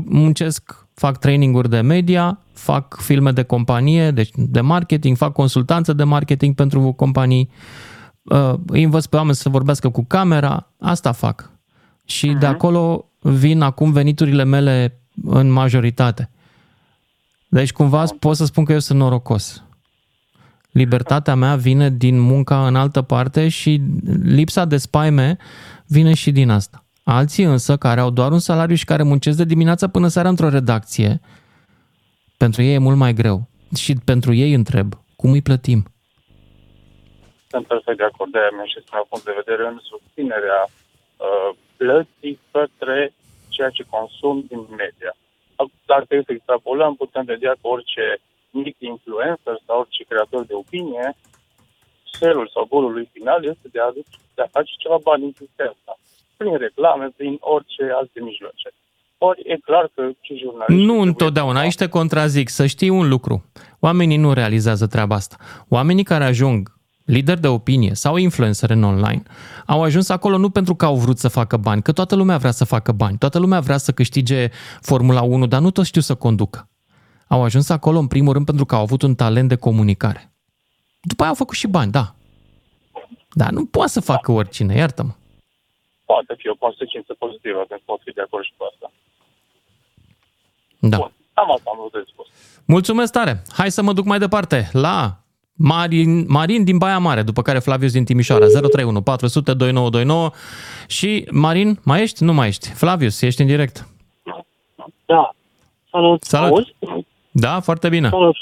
muncesc, 0.05 0.84
fac 0.95 1.19
traininguri 1.19 1.69
de 1.69 1.81
media, 1.81 2.39
fac 2.53 2.99
filme 3.01 3.31
de 3.31 3.43
companie, 3.43 4.12
deci 4.12 4.29
de 4.36 4.62
marketing, 4.62 5.17
fac 5.17 5.34
consultanță 5.34 5.93
de 5.93 6.03
marketing 6.03 6.55
pentru 6.55 6.91
companii, 6.91 7.49
uh, 8.23 8.53
îi 8.67 8.84
învăț 8.84 9.05
pe 9.05 9.15
oameni 9.15 9.36
să 9.36 9.49
vorbească 9.49 9.89
cu 9.89 10.03
camera, 10.03 10.71
asta 10.79 11.12
fac. 11.12 11.51
Și 12.05 12.36
uh-huh. 12.36 12.39
de 12.39 12.45
acolo 12.45 13.10
vin 13.19 13.62
acum 13.62 13.91
veniturile 13.91 14.43
mele 14.43 14.99
în 15.25 15.49
majoritate. 15.49 16.29
Deci 17.47 17.71
cumva 17.71 18.05
pot 18.19 18.36
să 18.36 18.45
spun 18.45 18.63
că 18.63 18.71
eu 18.71 18.79
sunt 18.79 18.99
norocos. 18.99 19.63
Libertatea 20.71 21.36
mea 21.36 21.55
vine 21.55 21.89
din 21.89 22.19
munca 22.19 22.67
în 22.67 22.75
altă 22.75 23.01
parte 23.01 23.47
și 23.47 23.81
lipsa 24.23 24.65
de 24.65 24.77
spaime 24.77 25.38
vine 25.86 26.13
și 26.13 26.31
din 26.31 26.49
asta. 26.49 26.84
Alții 27.07 27.43
însă, 27.43 27.77
care 27.77 27.99
au 27.99 28.09
doar 28.09 28.31
un 28.31 28.39
salariu 28.39 28.75
și 28.75 28.85
care 28.85 29.03
muncesc 29.03 29.37
de 29.37 29.43
dimineața 29.43 29.89
până 29.89 30.07
seara 30.07 30.29
într-o 30.29 30.49
redacție, 30.49 31.19
pentru 32.37 32.61
ei 32.61 32.73
e 32.73 32.87
mult 32.87 32.97
mai 32.97 33.13
greu. 33.13 33.47
Și 33.75 33.93
pentru 34.05 34.33
ei 34.33 34.53
întreb, 34.53 34.93
cum 35.15 35.31
îi 35.31 35.41
plătim? 35.41 35.83
Sunt 37.49 37.65
perfect 37.67 37.97
de 37.97 38.03
acord 38.03 38.31
de 38.31 38.37
aia 38.37 38.65
și 38.65 38.83
spun 38.85 39.03
punct 39.09 39.25
de 39.25 39.41
vedere 39.43 39.67
în 39.67 39.79
susținerea 39.91 40.61
uh, 40.67 41.49
plății 41.77 42.39
către 42.51 43.13
ceea 43.49 43.69
ce 43.69 43.83
consum 43.95 44.45
din 44.47 44.61
media. 44.69 45.13
Dacă 45.85 46.05
să 46.25 46.31
extrapolăm, 46.31 46.95
putem 46.95 47.23
vedea 47.25 47.51
că 47.51 47.67
orice 47.75 48.05
mic 48.49 48.75
influencer 48.79 49.55
sau 49.65 49.79
orice 49.79 50.03
creator 50.03 50.45
de 50.45 50.53
opinie, 50.53 51.15
felul 52.19 52.49
sau 52.53 52.65
golul 52.73 52.91
lui 52.91 53.09
final 53.13 53.45
este 53.45 53.67
de 53.71 53.79
a, 53.79 53.89
de 54.35 54.41
a 54.41 54.53
face 54.57 54.73
ceva 54.77 54.97
bani 55.03 55.23
în 55.23 55.33
sistemul 55.41 55.94
Prin 56.37 56.57
reclame, 56.57 57.13
prin 57.17 57.37
orice 57.39 57.83
alte 57.95 58.19
mijloace. 58.21 58.69
Ori 59.17 59.41
e 59.45 59.57
clar 59.57 59.91
că 59.95 60.01
și 60.21 60.37
jurnaliștii... 60.37 60.85
Nu 60.85 61.01
întotdeauna, 61.01 61.59
aici 61.59 61.75
te 61.75 61.87
contrazic. 61.87 62.49
Să 62.49 62.65
știi 62.65 62.89
un 62.89 63.07
lucru. 63.07 63.45
Oamenii 63.79 64.17
nu 64.17 64.33
realizează 64.33 64.87
treaba 64.87 65.15
asta. 65.15 65.35
Oamenii 65.69 66.03
care 66.03 66.23
ajung 66.23 66.75
lideri 67.05 67.41
de 67.41 67.47
opinie 67.47 67.93
sau 67.93 68.15
influencer 68.15 68.69
în 68.69 68.83
online, 68.83 69.23
au 69.65 69.83
ajuns 69.83 70.09
acolo 70.09 70.37
nu 70.37 70.49
pentru 70.49 70.75
că 70.75 70.85
au 70.85 70.95
vrut 70.95 71.17
să 71.17 71.27
facă 71.27 71.57
bani, 71.57 71.81
că 71.81 71.91
toată 71.91 72.15
lumea 72.15 72.37
vrea 72.37 72.51
să 72.51 72.65
facă 72.65 72.91
bani, 72.91 73.17
toată 73.17 73.39
lumea 73.39 73.59
vrea 73.59 73.77
să 73.77 73.91
câștige 73.91 74.49
Formula 74.81 75.21
1, 75.21 75.47
dar 75.47 75.61
nu 75.61 75.71
toți 75.71 75.87
știu 75.87 76.01
să 76.01 76.15
conducă. 76.15 76.69
Au 77.27 77.43
ajuns 77.43 77.69
acolo 77.69 77.99
în 77.99 78.07
primul 78.07 78.33
rând 78.33 78.45
pentru 78.45 78.65
că 78.65 78.75
au 78.75 78.81
avut 78.81 79.01
un 79.01 79.15
talent 79.15 79.49
de 79.49 79.55
comunicare. 79.55 80.33
După 81.01 81.21
aia 81.21 81.29
au 81.29 81.35
făcut 81.37 81.55
și 81.55 81.67
bani, 81.67 81.91
da. 81.91 82.15
Dar 83.33 83.49
nu 83.49 83.65
poate 83.65 83.91
să 83.91 83.99
facă 83.99 84.31
oricine, 84.31 84.75
iartă-mă. 84.75 85.11
Poate 86.05 86.33
fi 86.37 86.47
o 86.49 86.55
consecință 86.55 87.13
pozitivă, 87.13 87.59
pentru 87.67 87.85
pot 87.85 87.99
fi 88.03 88.11
de 88.11 88.21
acord 88.21 88.43
și 88.43 88.53
cu 88.57 88.63
asta. 88.71 88.91
Da. 90.79 90.97
Bun, 90.97 91.11
am 91.33 91.51
asta 91.51 91.69
am 91.71 91.77
vrut 91.79 91.91
de 91.91 92.03
spus. 92.11 92.27
Mulțumesc 92.65 93.11
tare! 93.11 93.41
Hai 93.57 93.71
să 93.71 93.81
mă 93.81 93.93
duc 93.93 94.05
mai 94.05 94.19
departe 94.19 94.69
la 94.71 95.17
Marin, 95.57 96.25
Marin 96.27 96.63
din 96.63 96.77
Baia 96.77 96.97
Mare, 96.97 97.21
după 97.21 97.41
care 97.41 97.59
Flavius 97.59 97.91
din 97.91 98.05
Timișoara, 98.05 98.45
031 98.45 99.01
400 99.01 99.53
2929. 99.53 100.29
Și 100.87 101.27
Marin, 101.31 101.79
mai 101.83 102.01
ești? 102.01 102.23
Nu 102.23 102.33
mai 102.33 102.47
ești. 102.47 102.69
Flavius, 102.69 103.21
ești 103.21 103.41
în 103.41 103.47
direct. 103.47 103.87
Da. 105.05 105.35
Salut. 105.91 106.23
Salut. 106.23 106.51
Auzi? 106.51 107.05
Da, 107.31 107.59
foarte 107.59 107.89
bine. 107.89 108.09
Salut. 108.09 108.35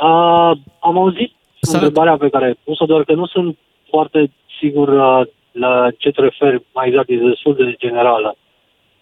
Uh, 0.00 0.58
am 0.80 0.98
auzit 0.98 1.32
Salut. 1.60 1.86
întrebarea 1.86 2.16
pe 2.16 2.28
care 2.28 2.44
ai 2.44 2.58
pus-o, 2.64 2.84
doar 2.84 3.04
că 3.04 3.12
nu 3.14 3.26
sunt 3.26 3.58
foarte 3.88 4.32
sigur 4.60 4.88
uh, 4.88 5.26
la 5.54 5.90
ce 5.98 6.10
te 6.10 6.20
referi 6.20 6.64
mai 6.72 6.88
exact, 6.88 7.08
e 7.08 7.16
destul 7.16 7.54
de 7.54 7.74
generală. 7.78 8.36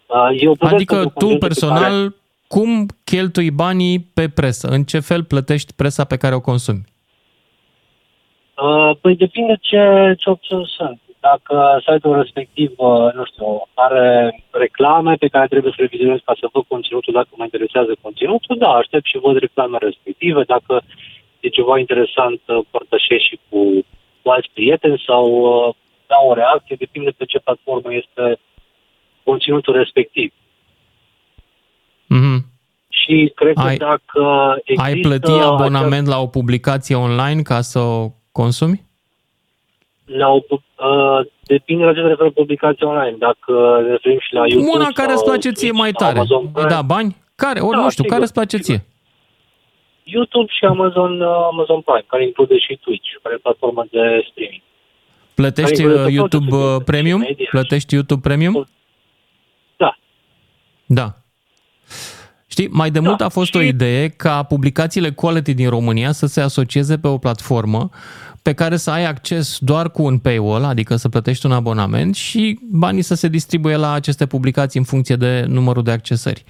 Uh, 0.05 0.29
eu 0.41 0.55
adică 0.59 1.13
tu 1.17 1.37
personal, 1.37 1.81
care... 1.81 2.15
cum 2.47 2.85
cheltui 3.03 3.51
banii 3.51 3.99
pe 4.13 4.29
presă? 4.29 4.67
În 4.67 4.83
ce 4.83 4.99
fel 4.99 5.23
plătești 5.23 5.73
presa 5.73 6.03
pe 6.03 6.17
care 6.17 6.35
o 6.35 6.39
consumi? 6.39 6.83
Uh, 8.61 8.91
păi 9.01 9.15
depinde 9.15 9.57
ce, 9.61 10.13
ce 10.17 10.29
opțiuni 10.29 10.73
sunt. 10.77 10.99
Dacă 11.19 11.81
site-ul 11.87 12.15
respectiv, 12.21 12.71
uh, 12.75 13.13
nu 13.13 13.23
știu, 13.25 13.67
are 13.73 14.07
reclame 14.51 15.15
pe 15.15 15.27
care 15.27 15.47
trebuie 15.47 15.73
să 15.75 15.81
le 15.81 15.91
vizionez 15.91 16.19
ca 16.25 16.33
să 16.39 16.49
văd 16.51 16.63
conținutul, 16.67 17.13
dacă 17.13 17.29
mă 17.35 17.43
interesează 17.43 17.91
conținutul, 18.01 18.57
da, 18.57 18.69
aștept 18.69 19.05
și 19.05 19.17
văd 19.17 19.37
reclame 19.37 19.77
respective. 19.81 20.43
Dacă 20.43 20.81
e 21.39 21.47
ceva 21.47 21.79
interesant, 21.79 22.41
uh, 22.45 22.59
părtășesc 22.71 23.23
și 23.29 23.39
cu, 23.49 23.59
cu 24.21 24.29
alți 24.29 24.49
prieteni 24.53 25.03
sau 25.07 25.25
uh, 26.03 26.07
dau 26.07 26.29
o 26.29 26.33
reacție, 26.33 26.75
depinde 26.79 27.09
pe 27.09 27.25
ce 27.25 27.39
platformă 27.39 27.93
este 27.93 28.39
conținutul 29.23 29.73
respectiv. 29.73 30.33
Mm-hmm. 32.15 32.39
Și 32.87 33.31
cred 33.35 33.53
ai, 33.57 33.77
că 33.77 33.85
dacă 33.85 34.21
există... 34.63 34.83
Ai 34.83 34.99
plăti 34.99 35.31
abonament 35.31 36.07
acea... 36.07 36.15
la 36.15 36.21
o 36.21 36.27
publicație 36.27 36.95
online 36.95 37.41
ca 37.41 37.61
să 37.61 37.79
o 37.79 38.11
consumi? 38.31 38.85
La 40.05 40.27
o, 40.29 40.39
uh, 40.49 41.19
depinde 41.41 41.83
la 41.83 41.93
ce 41.93 42.01
se 42.01 42.07
referă 42.07 42.31
publicația 42.31 42.87
online. 42.87 43.17
Dacă 43.17 43.81
ne 43.83 43.89
referim 43.89 44.19
și 44.19 44.33
la 44.33 44.47
YouTube 44.47 44.77
Una 44.77 44.89
care 44.93 45.11
îți 45.11 45.23
place 45.23 45.51
ție 45.51 45.71
mai 45.71 45.91
tare. 45.91 46.17
Amazon 46.17 46.51
da, 46.69 46.81
bani? 46.81 47.15
Care? 47.35 47.59
Ori 47.59 47.77
da, 47.77 47.83
nu 47.83 47.89
știu, 47.89 48.03
sigur. 48.03 48.09
care 48.09 48.21
îți 48.21 48.33
place 48.33 48.57
ție? 48.57 48.85
YouTube 50.03 50.51
și 50.57 50.65
Amazon, 50.65 51.21
uh, 51.21 51.47
Amazon 51.51 51.81
Prime, 51.81 52.05
care 52.07 52.23
include 52.23 52.57
și 52.57 52.79
Twitch, 52.81 53.09
care 53.21 53.35
e 53.35 53.37
platforma 53.37 53.85
de 53.91 54.27
streaming. 54.29 54.61
Plătești 55.35 55.85
uh, 55.85 56.05
YouTube 56.09 56.55
uh, 56.55 56.75
Premium? 56.85 57.19
Media. 57.19 57.47
Plătești 57.49 57.93
YouTube 57.93 58.21
Premium? 58.21 58.67
Da. 59.77 59.97
Da. 60.85 61.17
Știi, 62.47 62.67
mai 62.67 62.91
de 62.91 62.99
da. 62.99 63.07
mult 63.07 63.21
a 63.21 63.29
fost 63.29 63.51
și... 63.51 63.57
o 63.57 63.61
idee 63.61 64.07
ca 64.07 64.43
publicațiile 64.43 65.11
quality 65.11 65.53
din 65.53 65.69
România 65.69 66.11
să 66.11 66.25
se 66.25 66.41
asocieze 66.41 66.97
pe 66.97 67.07
o 67.07 67.17
platformă 67.17 67.89
pe 68.41 68.53
care 68.53 68.77
să 68.77 68.91
ai 68.91 69.05
acces 69.05 69.57
doar 69.59 69.91
cu 69.91 70.03
un 70.03 70.17
paywall, 70.17 70.63
adică 70.63 70.95
să 70.95 71.09
plătești 71.09 71.45
un 71.45 71.51
abonament 71.51 72.15
și 72.15 72.59
banii 72.71 73.01
să 73.01 73.15
se 73.15 73.27
distribuie 73.27 73.75
la 73.75 73.91
aceste 73.91 74.25
publicații 74.25 74.79
în 74.79 74.85
funcție 74.85 75.15
de 75.15 75.45
numărul 75.47 75.83
de 75.83 75.91
accesări. 75.91 76.43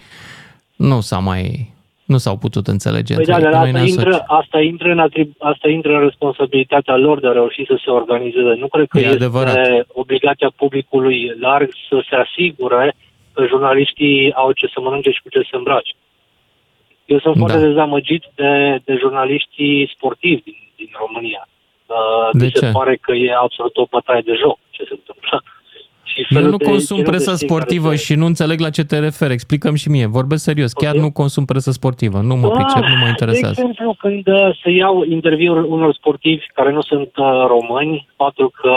Nu 0.76 1.02
s-a 1.02 1.20
mai 1.20 1.73
nu 2.14 2.20
s-au 2.26 2.38
putut 2.46 2.66
înțelege. 2.76 3.14
Păi 3.16 3.26
da, 3.26 3.40
dar 3.40 3.54
asta 3.54 3.80
intră, 3.94 4.24
asta, 4.42 4.60
intră 4.72 4.90
în 4.96 5.02
atrib- 5.08 5.38
asta 5.52 5.68
intră 5.78 5.92
în 5.98 6.04
responsabilitatea 6.10 6.96
lor 7.06 7.20
de 7.20 7.28
a 7.28 7.38
reuși 7.40 7.64
să 7.72 7.76
se 7.84 7.90
organizeze. 7.90 8.54
Nu 8.64 8.68
cred 8.74 8.88
că 8.88 8.98
e 8.98 9.02
este 9.02 9.16
adevărat. 9.16 9.58
obligația 10.04 10.52
publicului 10.62 11.18
larg 11.46 11.70
să 11.90 11.98
se 12.10 12.16
asigure 12.26 12.96
că 13.34 13.46
jurnaliștii 13.52 14.34
au 14.34 14.52
ce 14.52 14.68
să 14.74 14.80
mănânce 14.82 15.12
și 15.12 15.22
cu 15.24 15.30
ce 15.30 15.42
să 15.50 15.56
îmbrace. 15.56 15.94
Eu 17.06 17.20
sunt 17.20 17.36
da. 17.36 17.40
foarte 17.40 17.60
dezamăgit 17.68 18.24
de, 18.36 18.52
de 18.86 18.94
jurnaliștii 19.00 19.92
sportivi 19.96 20.42
din, 20.42 20.60
din 20.76 20.90
România. 21.04 21.48
Uh, 21.86 22.30
de 22.32 22.50
ce? 22.50 22.58
se 22.58 22.70
pare 22.78 22.96
că 22.96 23.12
e 23.14 23.42
absolut 23.46 23.78
o 23.78 23.86
bătaie 23.94 24.22
de 24.26 24.36
joc 24.44 24.58
ce 24.70 24.84
se 24.84 24.96
întâmplă. 25.00 25.44
Și 26.14 26.36
Eu 26.36 26.42
nu 26.42 26.58
consum 26.58 27.02
presă 27.02 27.36
sportivă 27.36 27.90
se... 27.90 27.96
și 27.96 28.14
nu 28.16 28.26
înțeleg 28.26 28.60
la 28.60 28.70
ce 28.70 28.84
te 28.84 29.00
referi. 29.00 29.34
Explicăm 29.34 29.76
și 29.76 29.90
mie. 29.90 30.06
Vorbesc 30.06 30.44
serios. 30.44 30.74
Chiar 30.74 30.96
nu 30.96 31.12
consum 31.12 31.46
presă 31.46 31.72
sportivă. 31.72 32.18
Nu 32.22 32.36
mă 32.36 32.50
pricep, 32.50 32.84
nu 32.84 32.98
mă 33.02 33.08
interesează. 33.08 33.62
De 33.62 33.68
exemplu, 33.70 33.96
când 34.00 34.28
uh, 34.28 34.60
se 34.64 34.70
iau 34.70 35.04
interviuri 35.04 35.68
unor 35.68 35.94
sportivi 35.94 36.46
care 36.54 36.72
nu 36.72 36.82
sunt 36.82 37.12
uh, 37.16 37.46
români, 37.48 38.08
faptul 38.16 38.50
că 38.62 38.76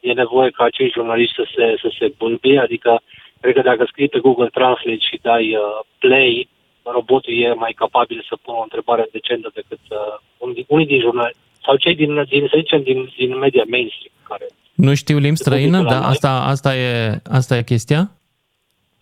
e 0.00 0.12
nevoie 0.12 0.50
ca 0.50 0.64
acei 0.64 0.90
jurnaliști 0.90 1.34
să 1.34 1.44
se, 1.54 1.64
să 1.82 1.88
se 1.98 2.12
bâlbie, 2.18 2.58
adică 2.58 3.00
cred 3.40 3.54
că 3.54 3.60
dacă 3.62 3.84
scrii 3.86 4.08
pe 4.08 4.18
Google 4.18 4.50
Translate 4.52 5.06
și 5.08 5.18
dai 5.22 5.54
uh, 5.54 5.60
play, 5.98 6.48
robotul 6.82 7.32
e 7.32 7.52
mai 7.64 7.72
capabil 7.72 8.24
să 8.28 8.34
pună 8.42 8.56
o 8.58 8.62
întrebare 8.62 9.06
decentă 9.12 9.50
decât 9.54 9.82
uh, 9.90 10.64
unii 10.66 10.86
din 10.86 11.00
jurnaliști 11.00 11.38
sau 11.64 11.76
cei 11.76 11.94
din, 11.94 12.24
din 12.28 12.46
să 12.50 12.56
zicem, 12.56 12.82
din, 12.82 13.12
din 13.16 13.38
media 13.38 13.64
mainstream. 13.74 14.14
Care 14.30 14.46
nu 14.80 14.94
știu 14.94 15.18
limbi 15.18 15.38
străină? 15.38 15.82
Da, 15.82 16.06
asta, 16.06 16.30
asta, 16.52 16.76
e, 16.76 17.20
asta 17.30 17.56
e 17.56 17.62
chestia? 17.62 18.10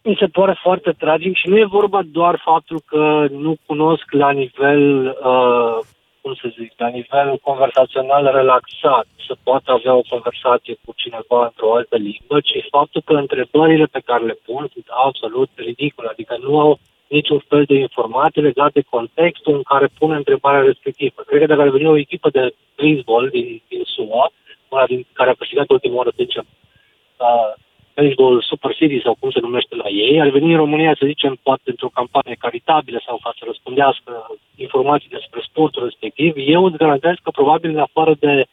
Mi 0.03 0.17
se 0.19 0.27
pare 0.27 0.59
foarte 0.63 0.91
tragic 0.99 1.37
și 1.37 1.49
nu 1.49 1.57
e 1.59 1.77
vorba 1.79 2.01
doar 2.13 2.41
faptul 2.45 2.81
că 2.87 3.27
nu 3.31 3.57
cunosc 3.67 4.05
la 4.11 4.31
nivel, 4.31 4.83
uh, 5.07 5.79
cum 6.21 6.35
să 6.35 6.47
zic, 6.59 6.73
la 6.77 6.89
nivel 6.89 7.39
conversațional 7.43 8.31
relaxat 8.35 9.07
să 9.27 9.37
poată 9.43 9.69
avea 9.73 9.95
o 9.95 10.09
conversație 10.09 10.75
cu 10.85 10.93
cineva 10.97 11.41
într-o 11.49 11.75
altă 11.75 11.97
limbă, 11.97 12.37
ci 12.49 12.69
faptul 12.71 13.03
că 13.05 13.13
întrebările 13.13 13.87
pe 13.97 14.03
care 14.09 14.25
le 14.25 14.37
pun 14.47 14.69
sunt 14.73 14.89
absolut 15.07 15.51
ridicole, 15.55 16.09
adică 16.11 16.35
nu 16.47 16.61
au 16.61 16.79
niciun 17.09 17.41
fel 17.49 17.65
de 17.65 17.75
informații 17.75 18.47
legate 18.49 18.81
de 18.81 18.91
contextul 18.97 19.55
în 19.55 19.63
care 19.63 19.87
pune 19.99 20.15
întrebarea 20.17 20.69
respectivă. 20.71 21.23
Cred 21.27 21.41
că 21.41 21.47
dacă 21.47 21.61
ar 21.61 21.69
veni 21.69 21.87
o 21.87 21.97
echipă 21.97 22.29
de 22.31 22.55
baseball 22.77 23.29
din, 23.29 23.63
din 23.69 23.83
SUA, 23.95 24.31
una 24.69 24.87
din 24.87 25.07
care 25.13 25.31
a 25.31 25.35
câștigat 25.41 25.71
ultima 25.71 25.95
oară, 25.95 26.11
să 26.17 26.23
zicem, 26.25 26.47
uh, 27.17 27.53
baseball 27.95 28.43
Super 28.43 28.75
Series 28.79 29.03
sau 29.03 29.17
cum 29.21 29.31
se 29.31 29.41
numește 29.41 29.75
la 29.75 29.89
ei, 29.89 30.21
ar 30.21 30.29
veni 30.29 30.51
în 30.51 30.57
România, 30.57 30.95
să 30.99 31.07
zicem, 31.07 31.39
poate 31.43 31.63
într-o 31.65 31.97
campanie 31.99 32.37
caritabilă 32.45 33.03
sau 33.07 33.19
ca 33.23 33.33
să 33.39 33.43
răspundească 33.47 34.13
informații 34.57 35.09
despre 35.09 35.41
sportul 35.49 35.85
respectiv, 35.85 36.33
eu 36.37 36.65
îți 36.65 36.77
garantez 36.77 37.15
că 37.23 37.31
probabil 37.31 37.71
în 37.71 37.79
afară 37.79 38.15
de 38.19 38.45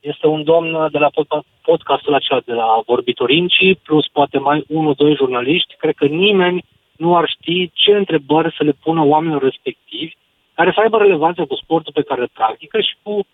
este 0.00 0.26
un 0.26 0.44
domn 0.44 0.88
de 0.90 0.98
la 0.98 1.10
pod- 1.10 1.46
podcastul 1.62 2.14
acela 2.14 2.40
de 2.44 2.52
la 2.52 2.82
Vorbitorinci, 2.86 3.78
plus 3.82 4.06
poate 4.08 4.38
mai 4.38 4.64
unul, 4.68 4.94
doi 4.94 5.14
jurnaliști. 5.14 5.74
Cred 5.76 5.94
că 5.94 6.06
nimeni 6.06 6.64
nu 6.96 7.16
ar 7.16 7.28
ști 7.28 7.70
ce 7.72 7.90
întrebări 7.90 8.54
să 8.56 8.62
le 8.62 8.74
pună 8.82 9.02
oamenilor 9.04 9.42
respectivi, 9.42 10.16
care 10.54 10.72
să 10.74 10.80
aibă 10.80 10.98
relevanță 10.98 11.44
cu 11.44 11.54
sportul 11.54 11.92
pe 11.92 12.02
care 12.02 12.20
îl 12.20 12.30
practică 12.32 12.80
și 12.80 12.94
cu 13.02 13.26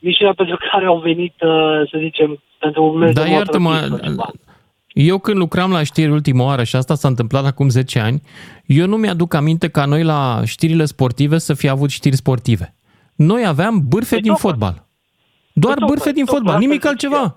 misiunea 0.00 0.34
pentru 0.34 0.58
care 0.72 0.86
au 0.86 0.98
venit, 0.98 1.34
uh, 1.40 1.88
să 1.90 1.96
zicem, 1.98 2.42
pentru 2.58 2.84
un 2.84 2.98
mers 2.98 3.14
Dar 3.14 3.24
de 3.24 3.30
iartă-mă, 3.30 3.68
motorism 3.68 3.96
sau 3.96 4.10
ceva. 4.10 4.30
eu 4.92 5.18
când 5.18 5.36
lucram 5.36 5.70
la 5.70 5.82
știri 5.82 6.10
ultima 6.10 6.44
oară, 6.44 6.64
și 6.64 6.76
asta 6.76 6.94
s-a 6.94 7.08
întâmplat 7.08 7.44
acum 7.44 7.68
10 7.68 7.98
ani, 7.98 8.22
eu 8.66 8.86
nu 8.86 8.96
mi-aduc 8.96 9.34
aminte 9.34 9.68
ca 9.68 9.84
noi 9.84 10.02
la 10.02 10.40
știrile 10.44 10.84
sportive 10.84 11.38
să 11.38 11.54
fi 11.54 11.68
avut 11.68 11.90
știri 11.90 12.16
sportive. 12.16 12.74
Noi 13.16 13.46
aveam 13.46 13.82
bârfe 13.88 14.16
din 14.16 14.32
tocmai. 14.32 14.50
fotbal. 14.50 14.86
Doar 15.52 15.74
Păi 15.74 15.80
tocmai, 15.80 15.88
bârfe 15.88 16.12
din 16.12 16.24
tocmai, 16.24 16.40
fotbal, 16.40 16.54
asta 16.54 16.66
nimic 16.66 16.80
zic 16.80 16.90
altceva. 16.90 17.36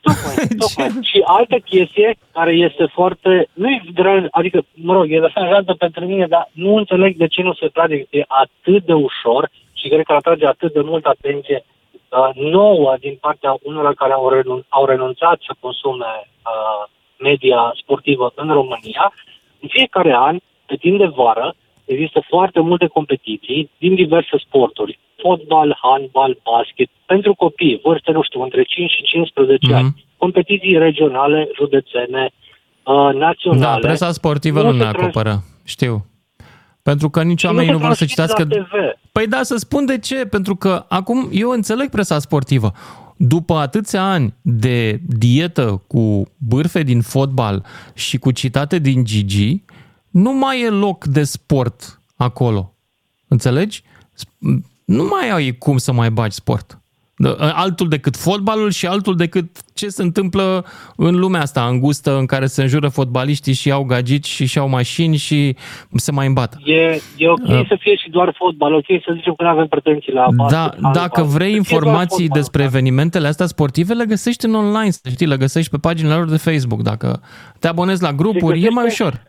Tocmai, 0.00 0.34
tocmai. 0.64 0.88
Și 1.10 1.18
altă 1.24 1.56
chestie 1.58 2.18
care 2.32 2.52
este 2.52 2.84
foarte, 2.92 3.48
nu 3.52 3.68
e 3.68 3.82
deranj, 3.94 4.26
adică, 4.30 4.64
mă 4.74 4.92
rog, 4.92 5.04
e 5.08 5.20
deranjantă 5.20 5.72
pentru 5.72 6.04
mine, 6.06 6.26
dar 6.26 6.50
nu 6.52 6.74
înțeleg 6.74 7.16
de 7.16 7.26
ce 7.26 7.42
nu 7.42 7.54
se 7.54 7.66
trage, 7.66 7.94
e 7.94 8.22
atât 8.26 8.84
de 8.84 8.92
ușor 8.92 9.50
și 9.82 9.88
cred 9.88 10.04
că 10.04 10.12
atrage 10.12 10.46
atât 10.46 10.72
de 10.72 10.80
multă 10.80 11.08
atenție 11.08 11.64
uh, 11.64 12.28
nouă 12.34 12.96
din 13.00 13.18
partea 13.20 13.56
unora 13.62 13.92
care 13.92 14.12
au, 14.12 14.30
renun- 14.36 14.66
au 14.68 14.84
renunțat 14.86 15.38
să 15.46 15.52
consume 15.60 16.12
uh, 16.24 16.82
media 17.18 17.72
sportivă 17.82 18.32
în 18.34 18.48
România. 18.52 19.12
În 19.60 19.68
fiecare 19.68 20.14
an, 20.16 20.38
pe 20.66 20.76
timp 20.76 20.98
de 20.98 21.06
vară, 21.06 21.54
există 21.84 22.20
foarte 22.28 22.60
multe 22.60 22.86
competiții 22.86 23.70
din 23.78 23.94
diverse 23.94 24.36
sporturi. 24.46 24.98
Fotbal, 25.16 25.78
handbal, 25.82 26.38
basket, 26.42 26.88
pentru 27.06 27.34
copii, 27.34 27.80
vârste, 27.82 28.10
nu 28.12 28.22
știu, 28.22 28.42
între 28.42 28.62
5 28.62 28.90
și 28.90 29.02
15 29.02 29.66
Mhm. 29.66 29.74
ani. 29.76 30.04
Competiții 30.16 30.78
regionale, 30.78 31.48
județene, 31.54 32.30
uh, 32.82 33.10
naționale. 33.14 33.60
Da, 33.80 33.86
presa 33.88 34.10
sportivă 34.12 34.62
Nu 34.62 34.70
nu 34.70 34.76
se 34.78 34.84
ne 34.84 34.90
trans- 34.90 35.02
acoperă, 35.02 35.34
știu. 35.64 36.04
Pentru 36.82 37.10
că 37.10 37.22
nici 37.22 37.38
Și 37.40 37.46
oamenii 37.46 37.68
se 37.68 37.72
nu 37.72 37.78
vor 37.78 37.94
să 37.94 38.04
transmit 38.04 38.08
citească... 38.08 38.42
la 38.42 38.62
TV. 38.62 39.00
Păi 39.12 39.26
da, 39.26 39.42
să 39.42 39.56
spun 39.56 39.84
de 39.86 39.98
ce, 39.98 40.26
pentru 40.26 40.56
că 40.56 40.84
acum 40.88 41.28
eu 41.32 41.50
înțeleg 41.50 41.88
presa 41.90 42.18
sportivă. 42.18 42.72
După 43.16 43.54
atâția 43.54 44.02
ani 44.02 44.34
de 44.42 45.00
dietă 45.06 45.82
cu 45.86 46.30
bârfe 46.36 46.82
din 46.82 47.00
fotbal 47.00 47.64
și 47.94 48.18
cu 48.18 48.30
citate 48.30 48.78
din 48.78 49.04
Gigi, 49.04 49.62
nu 50.10 50.32
mai 50.32 50.62
e 50.62 50.68
loc 50.68 51.04
de 51.04 51.22
sport 51.24 52.00
acolo. 52.16 52.74
Înțelegi? 53.28 53.82
Sp- 54.14 54.60
Nu 54.84 55.04
mai 55.04 55.30
ai 55.30 55.56
cum 55.58 55.78
să 55.78 55.92
mai 55.92 56.10
bagi 56.10 56.34
sport. 56.34 56.81
Altul 57.38 57.88
decât 57.88 58.16
fotbalul 58.16 58.70
și 58.70 58.86
altul 58.86 59.16
decât 59.16 59.44
ce 59.74 59.88
se 59.88 60.02
întâmplă 60.02 60.64
în 60.96 61.14
lumea 61.18 61.40
asta 61.40 61.66
îngustă 61.66 62.16
în 62.16 62.26
care 62.26 62.46
se 62.46 62.62
înjură 62.62 62.88
fotbaliștii 62.88 63.52
și 63.52 63.70
au 63.70 63.84
gagici 63.84 64.26
și 64.26 64.46
și 64.46 64.58
au 64.58 64.68
mașini 64.68 65.16
și 65.16 65.56
se 65.94 66.12
mai 66.12 66.26
îmbată. 66.26 66.58
E, 66.64 67.00
e 67.16 67.28
ok 67.28 67.38
Uh. 67.42 67.64
să 67.68 67.76
fie 67.80 67.96
și 67.96 68.10
doar 68.10 68.34
fotbal, 68.38 68.74
ok 68.74 68.84
să 68.86 69.12
zicem 69.16 69.34
că 69.34 69.42
nu 69.42 69.48
avem 69.48 69.66
pretenții 69.66 70.12
la 70.12 70.26
basket, 70.36 70.58
Da, 70.58 70.68
handbal. 70.70 70.92
dacă 70.92 71.22
vrei 71.22 71.54
Să 71.56 71.62
fie 71.62 71.78
doar 71.78 71.82
informații 71.82 72.18
fotbal, 72.26 72.38
despre 72.40 72.60
da. 72.62 72.68
evenimentele 72.68 73.26
astea 73.28 73.46
sportive, 73.46 73.92
le 73.92 74.04
găsești 74.04 74.44
în 74.44 74.54
online, 74.54 74.90
să 74.90 75.08
știi, 75.10 75.26
le 75.26 75.36
găsești 75.36 75.70
pe 75.70 75.78
paginile 75.80 76.14
lor 76.14 76.28
de 76.28 76.36
Facebook. 76.36 76.82
Dacă 76.82 77.20
te 77.58 77.68
abonezi 77.68 78.02
la 78.02 78.12
grupuri, 78.12 78.42
e 78.58 78.60
găsește- 78.60 78.74
mai 78.74 78.84
ușor. 78.84 79.22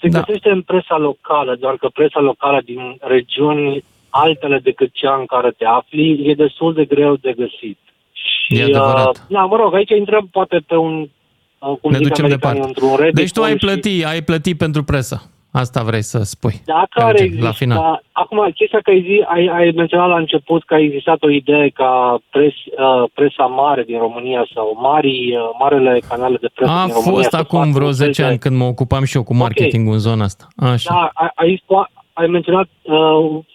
Se 0.00 0.08
Da. 0.08 0.20
găsește 0.20 0.50
în 0.50 0.62
presa 0.62 0.96
locală, 0.98 1.56
doar 1.60 1.74
că 1.76 1.88
presa 1.88 2.20
locală 2.20 2.60
din 2.64 2.80
regiuni 3.00 3.84
altele 4.12 4.58
decât 4.58 4.90
cea 4.92 5.14
în 5.14 5.26
care 5.26 5.50
te 5.50 5.64
afli 5.64 6.28
e 6.30 6.34
destul 6.34 6.74
de 6.74 6.84
greu 6.84 7.16
de 7.16 7.32
găsit. 7.36 7.78
Și, 8.12 8.58
E 8.58 8.62
adevărat. 8.62 9.08
Uh, 9.16 9.22
da, 9.28 9.44
mă 9.44 9.56
rog, 9.56 9.74
aici 9.74 9.90
intrăm 9.90 10.28
poate 10.32 10.58
pe 10.66 10.76
un, 10.76 11.00
uh, 11.58 11.76
cum 11.80 11.90
Ne 11.90 11.96
zic 11.98 12.06
ducem 12.08 12.24
americanii, 12.24 12.60
departe. 12.60 12.60
într-un 12.66 12.96
Reddit 12.96 13.14
Deci 13.14 13.32
tu 13.32 13.42
ai 13.42 13.50
și- 13.50 13.56
plăti, 13.56 14.04
ai 14.04 14.22
plăti 14.22 14.54
pentru 14.54 14.82
presă. 14.84 15.22
Asta 15.54 15.82
vrei 15.82 16.02
să 16.02 16.18
spui. 16.22 16.54
Dacă 16.64 16.88
ar 17.02 17.08
Eugen, 17.10 17.24
exista, 17.24 17.46
La 17.46 17.52
final. 17.52 18.02
acum, 18.12 18.50
chestia 18.54 18.78
că 18.82 18.90
ai, 18.90 19.02
zi, 19.06 19.24
ai, 19.26 19.46
ai 19.46 19.72
menționat 19.76 20.08
la 20.08 20.16
început 20.16 20.64
că 20.64 20.74
a 20.74 20.78
existat 20.78 21.22
o 21.22 21.30
idee 21.30 21.68
ca 21.68 22.18
pres, 22.30 22.52
uh, 22.54 23.08
presa 23.14 23.44
mare 23.44 23.82
din 23.82 23.98
România 23.98 24.46
sau 24.54 24.78
mari, 24.82 25.36
uh, 25.36 25.42
marele 25.58 26.00
canale 26.08 26.36
de 26.40 26.48
presă 26.54 26.70
A 26.70 26.84
din 26.84 26.92
România 26.94 27.12
fost 27.14 27.28
să 27.30 27.36
acum 27.36 27.58
facă 27.58 27.70
vreo 27.72 27.86
un 27.86 27.92
fel 27.94 28.06
10 28.06 28.22
de- 28.22 28.28
ani 28.28 28.38
când 28.38 28.56
mă 28.56 28.64
ocupam 28.64 29.04
și 29.04 29.16
eu 29.16 29.22
cu 29.22 29.34
marketing 29.34 29.88
în 29.92 29.98
zona 29.98 30.24
asta. 30.24 30.46
Așa. 30.56 30.92
Da, 30.94 31.10
ai, 31.14 31.30
ai, 31.34 31.62
ai 32.12 32.26
menționat 32.26 32.68
uh, 32.82 32.94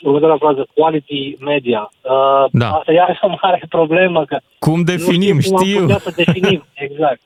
următoarea 0.02 0.38
frază, 0.38 0.68
quality 0.74 1.38
media. 1.40 1.92
Uh, 2.02 2.46
Da. 2.52 2.70
Asta 2.70 2.92
e 2.92 3.18
o 3.22 3.34
mare 3.42 3.66
problemă, 3.70 4.26
că 4.26 4.40
Cum 4.60 4.84
definim, 4.84 5.36
nu 5.36 5.42
știu 5.42 5.56
cum 5.56 5.66
știu. 5.66 5.80
am 5.80 5.86
putea 5.86 6.00
să 6.00 6.14
definim, 6.16 6.66
exact. 6.88 7.20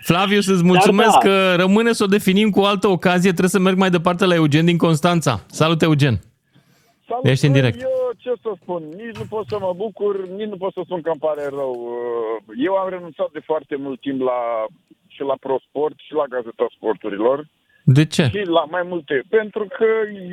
Flaviu, 0.00 0.40
să-ți 0.40 0.64
mulțumesc 0.64 1.12
da. 1.12 1.18
că 1.18 1.54
rămâne 1.56 1.92
să 1.92 2.04
o 2.04 2.06
definim 2.06 2.50
cu 2.50 2.60
o 2.60 2.64
altă 2.64 2.86
ocazie. 2.88 3.30
Trebuie 3.30 3.48
să 3.48 3.58
merg 3.58 3.76
mai 3.76 3.90
departe 3.90 4.24
la 4.26 4.34
Eugen 4.34 4.64
din 4.64 4.76
Constanța. 4.76 5.40
Salut, 5.46 5.82
Eugen! 5.82 6.20
Salut, 7.08 7.24
Ești 7.24 7.46
în 7.46 7.52
direct. 7.52 7.80
Eu 7.80 8.10
ce 8.18 8.32
să 8.42 8.50
spun, 8.62 8.82
nici 8.96 9.16
nu 9.16 9.24
pot 9.28 9.44
să 9.48 9.56
mă 9.60 9.72
bucur, 9.76 10.28
nici 10.28 10.48
nu 10.48 10.56
pot 10.56 10.72
să 10.72 10.80
spun 10.84 11.00
că 11.00 11.10
îmi 11.10 11.24
pare 11.28 11.44
rău. 11.48 11.74
Eu 12.66 12.74
am 12.74 12.88
renunțat 12.88 13.30
de 13.32 13.40
foarte 13.44 13.76
mult 13.76 14.00
timp 14.00 14.20
la 14.20 14.64
și 15.06 15.22
la 15.22 15.36
ProSport 15.40 15.96
și 16.06 16.12
la 16.20 16.24
Gazeta 16.28 16.66
Sporturilor 16.76 17.46
De 17.88 18.04
ce? 18.04 18.22
și 18.22 18.42
la 18.58 18.64
mai 18.70 18.84
multe. 18.88 19.22
Pentru 19.28 19.64
că 19.76 19.86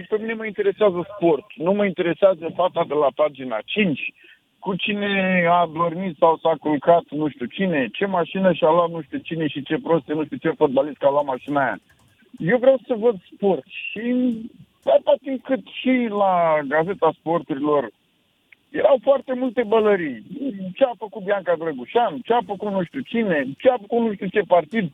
pe 0.09 0.17
mine 0.19 0.33
mă 0.33 0.45
interesează 0.45 1.07
sport. 1.15 1.45
Nu 1.55 1.71
mă 1.71 1.85
interesează 1.85 2.45
fata 2.55 2.85
de 2.87 2.93
la 2.93 3.07
pagina 3.15 3.59
5, 3.65 4.13
cu 4.59 4.75
cine 4.75 5.45
a 5.49 5.69
dormit 5.73 6.17
sau 6.17 6.37
s-a 6.37 6.55
culcat 6.59 7.03
nu 7.09 7.29
știu 7.29 7.45
cine, 7.45 7.89
ce 7.91 8.05
mașină 8.05 8.53
și-a 8.53 8.69
luat 8.69 8.89
nu 8.89 9.01
știu 9.01 9.17
cine 9.17 9.47
și 9.47 9.63
ce 9.63 9.77
prost, 9.83 10.07
nu 10.07 10.25
știu 10.25 10.37
ce 10.37 10.49
fotbalist 10.49 10.97
că 10.97 11.05
a 11.05 11.09
luat 11.09 11.25
mașina 11.25 11.63
aia. 11.63 11.79
Eu 12.37 12.57
vreau 12.57 12.77
să 12.87 12.93
văd 12.97 13.15
sport 13.33 13.65
și 13.65 14.03
atâta 14.83 15.13
timp 15.21 15.43
cât 15.43 15.63
și 15.81 16.07
la 16.09 16.59
Gazeta 16.67 17.13
Sporturilor 17.19 17.89
erau 18.69 18.97
foarte 19.01 19.33
multe 19.33 19.63
bălării. 19.67 20.23
Ce 20.75 20.83
a 20.83 20.91
făcut 20.97 21.23
Bianca 21.23 21.55
Drăgușan, 21.59 22.19
ce 22.25 22.33
a 22.33 22.39
făcut 22.45 22.71
nu 22.71 22.83
știu 22.83 22.99
cine, 22.99 23.45
ce 23.57 23.69
a 23.69 23.77
făcut 23.77 23.99
nu 23.99 24.13
știu 24.13 24.27
ce 24.27 24.41
partid. 24.47 24.91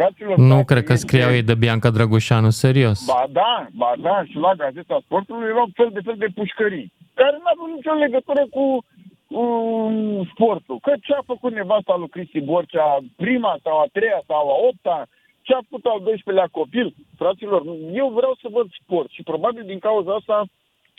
Fraților, 0.00 0.36
Nu 0.36 0.48
dacă 0.48 0.70
cred 0.72 0.84
că 0.88 0.92
este- 0.92 1.06
scriau 1.06 1.30
ei 1.38 1.42
de 1.50 1.54
Bianca 1.64 1.90
Drăgușanu, 1.90 2.50
serios. 2.50 2.98
Ba 3.06 3.24
da, 3.40 3.66
ba 3.82 3.92
da, 4.06 4.16
și 4.30 4.36
la 4.46 4.52
Gazeta 4.54 4.98
Sportului 5.04 5.48
erau 5.48 5.68
fel 5.78 5.90
de 5.92 6.00
fel 6.06 6.18
de 6.24 6.28
pușcării, 6.34 6.92
care 7.14 7.36
nu 7.42 7.46
aveau 7.52 7.68
nicio 7.76 7.92
legătură 8.04 8.42
cu 8.56 8.64
um, 9.40 10.24
sportul. 10.32 10.78
Că 10.86 10.92
ce 11.04 11.12
a 11.14 11.22
făcut 11.32 11.52
nevasta 11.52 11.94
lui 11.96 12.08
Cristi 12.14 12.40
Borcea, 12.40 12.98
prima 13.16 13.52
sau 13.64 13.74
a 13.80 13.86
treia 13.96 14.20
sau 14.26 14.42
a 14.50 14.56
opta, 14.70 14.98
ce 15.42 15.52
a 15.54 15.60
făcut 15.68 15.84
al 15.84 16.00
12-lea 16.08 16.48
copil. 16.58 16.94
Fraților, 17.20 17.62
eu 18.02 18.08
vreau 18.18 18.34
să 18.42 18.46
văd 18.56 18.66
sport 18.82 19.10
și 19.10 19.22
probabil 19.22 19.64
din 19.66 19.78
cauza 19.78 20.12
asta 20.14 20.38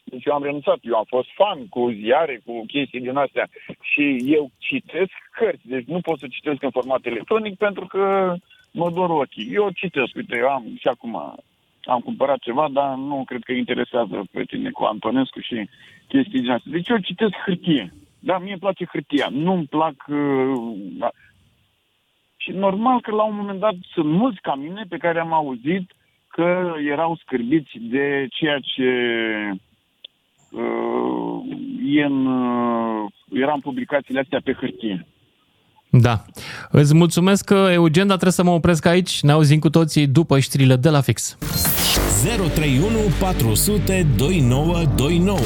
deci 0.04 0.26
eu 0.26 0.34
am 0.34 0.44
renunțat, 0.44 0.78
eu 0.82 0.96
am 0.96 1.04
fost 1.08 1.28
fan 1.36 1.68
cu 1.68 1.90
ziare, 1.90 2.42
cu 2.46 2.64
chestii 2.68 3.00
din 3.00 3.18
astea 3.18 3.48
și 3.82 4.18
eu 4.26 4.52
citesc 4.58 5.12
cărți, 5.32 5.68
deci 5.68 5.86
nu 5.86 6.00
pot 6.02 6.20
să 6.20 6.28
citesc 6.30 6.64
în 6.64 6.70
format 6.70 7.06
electronic 7.06 7.58
pentru 7.58 7.86
că 7.86 8.34
mă 8.72 8.92
dor 8.92 9.10
ochii. 9.10 9.54
Eu 9.54 9.70
citesc, 9.70 10.16
uite, 10.16 10.38
eu 10.38 10.48
am 10.48 10.64
și 10.80 10.88
acum 10.88 11.36
am 11.84 12.00
cumpărat 12.00 12.40
ceva, 12.40 12.70
dar 12.72 12.96
nu 12.96 13.24
cred 13.26 13.44
că 13.44 13.52
interesează 13.52 14.24
pe 14.32 14.44
tine 14.44 14.70
cu 14.70 14.84
Antonescu 14.84 15.40
și 15.40 15.70
chestii 16.08 16.42
din 16.42 16.52
astea. 16.52 16.72
Deci 16.72 16.90
eu 16.90 16.98
citesc 16.98 17.34
hârtie. 17.46 17.94
Da, 18.20 18.38
mie 18.38 18.52
îmi 18.52 18.60
place 18.60 18.86
hârtia, 18.86 19.28
nu-mi 19.32 19.66
plac... 19.66 19.96
Uh, 20.08 20.74
da. 20.98 21.10
și 22.38 22.52
normal 22.52 23.02
că 23.02 23.12
la 23.12 23.24
un 23.24 23.36
moment 23.36 23.60
dat 23.60 23.74
sunt 23.94 24.06
mulți 24.06 24.42
ca 24.42 24.56
mine 24.56 24.86
pe 24.90 24.98
care 24.98 25.20
am 25.20 25.34
auzit 25.34 25.92
că 26.28 26.74
erau 26.86 27.16
scârbiți 27.16 27.78
de 27.78 28.28
ceea 28.30 28.60
ce 28.60 28.90
uh, 30.52 31.42
e 31.86 32.04
în, 32.04 32.26
uh, 32.26 33.12
era 33.34 33.54
în 33.54 33.60
publicațiile 33.60 34.20
astea 34.20 34.42
pe 34.44 34.54
hârtie. 34.54 35.08
Da. 35.92 36.24
Îți 36.70 36.94
mulțumesc, 36.94 37.50
Eugen, 37.50 38.08
dar 38.08 38.18
trebuie 38.18 38.32
să 38.32 38.44
mă 38.44 38.52
opresc 38.52 38.86
aici. 38.86 39.22
Ne 39.22 39.32
auzim 39.32 39.60
cu 39.60 39.70
toții 39.70 40.08
după 40.08 40.40
știrile 40.40 40.76
de 40.76 40.90
la 40.90 41.02
fix. 41.02 41.38
031 42.24 42.98
400 43.20 44.08
2929. 44.16 45.40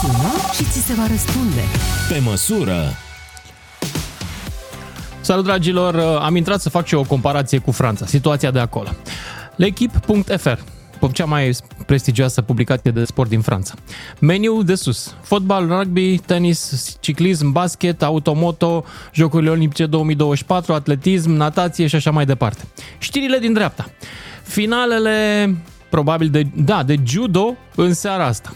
Sună 0.00 0.32
și 0.54 0.64
ți 0.64 0.78
se 0.78 0.94
va 0.94 1.06
răspunde. 1.06 1.60
Pe 2.08 2.18
măsură. 2.24 2.78
Salut, 5.20 5.44
dragilor! 5.44 6.18
Am 6.22 6.36
intrat 6.36 6.60
să 6.60 6.68
fac 6.68 6.86
și 6.86 6.94
eu 6.94 7.00
o 7.00 7.04
comparație 7.04 7.58
cu 7.58 7.70
Franța, 7.70 8.06
situația 8.06 8.50
de 8.50 8.58
acolo. 8.58 8.88
L'Equipe.fr 9.56 10.58
cea 11.06 11.24
mai 11.24 11.56
prestigioasă 11.86 12.42
publicație 12.42 12.90
de 12.90 13.04
sport 13.04 13.28
din 13.28 13.40
Franța. 13.40 13.74
Meniul 14.20 14.64
de 14.64 14.74
sus. 14.74 15.14
Fotbal, 15.22 15.68
rugby, 15.68 16.18
tenis, 16.18 16.96
ciclism, 17.00 17.52
basket, 17.52 18.02
automoto, 18.02 18.84
Jocurile 19.12 19.50
Olimpice 19.50 19.86
2024, 19.86 20.72
atletism, 20.72 21.30
natație 21.30 21.86
și 21.86 21.94
așa 21.94 22.10
mai 22.10 22.24
departe. 22.24 22.62
Știrile 22.98 23.38
din 23.38 23.52
dreapta. 23.52 23.90
Finalele, 24.42 25.56
probabil 25.90 26.28
de, 26.28 26.46
da, 26.54 26.82
de 26.82 26.98
judo 27.04 27.56
în 27.74 27.94
seara 27.94 28.24
asta. 28.24 28.54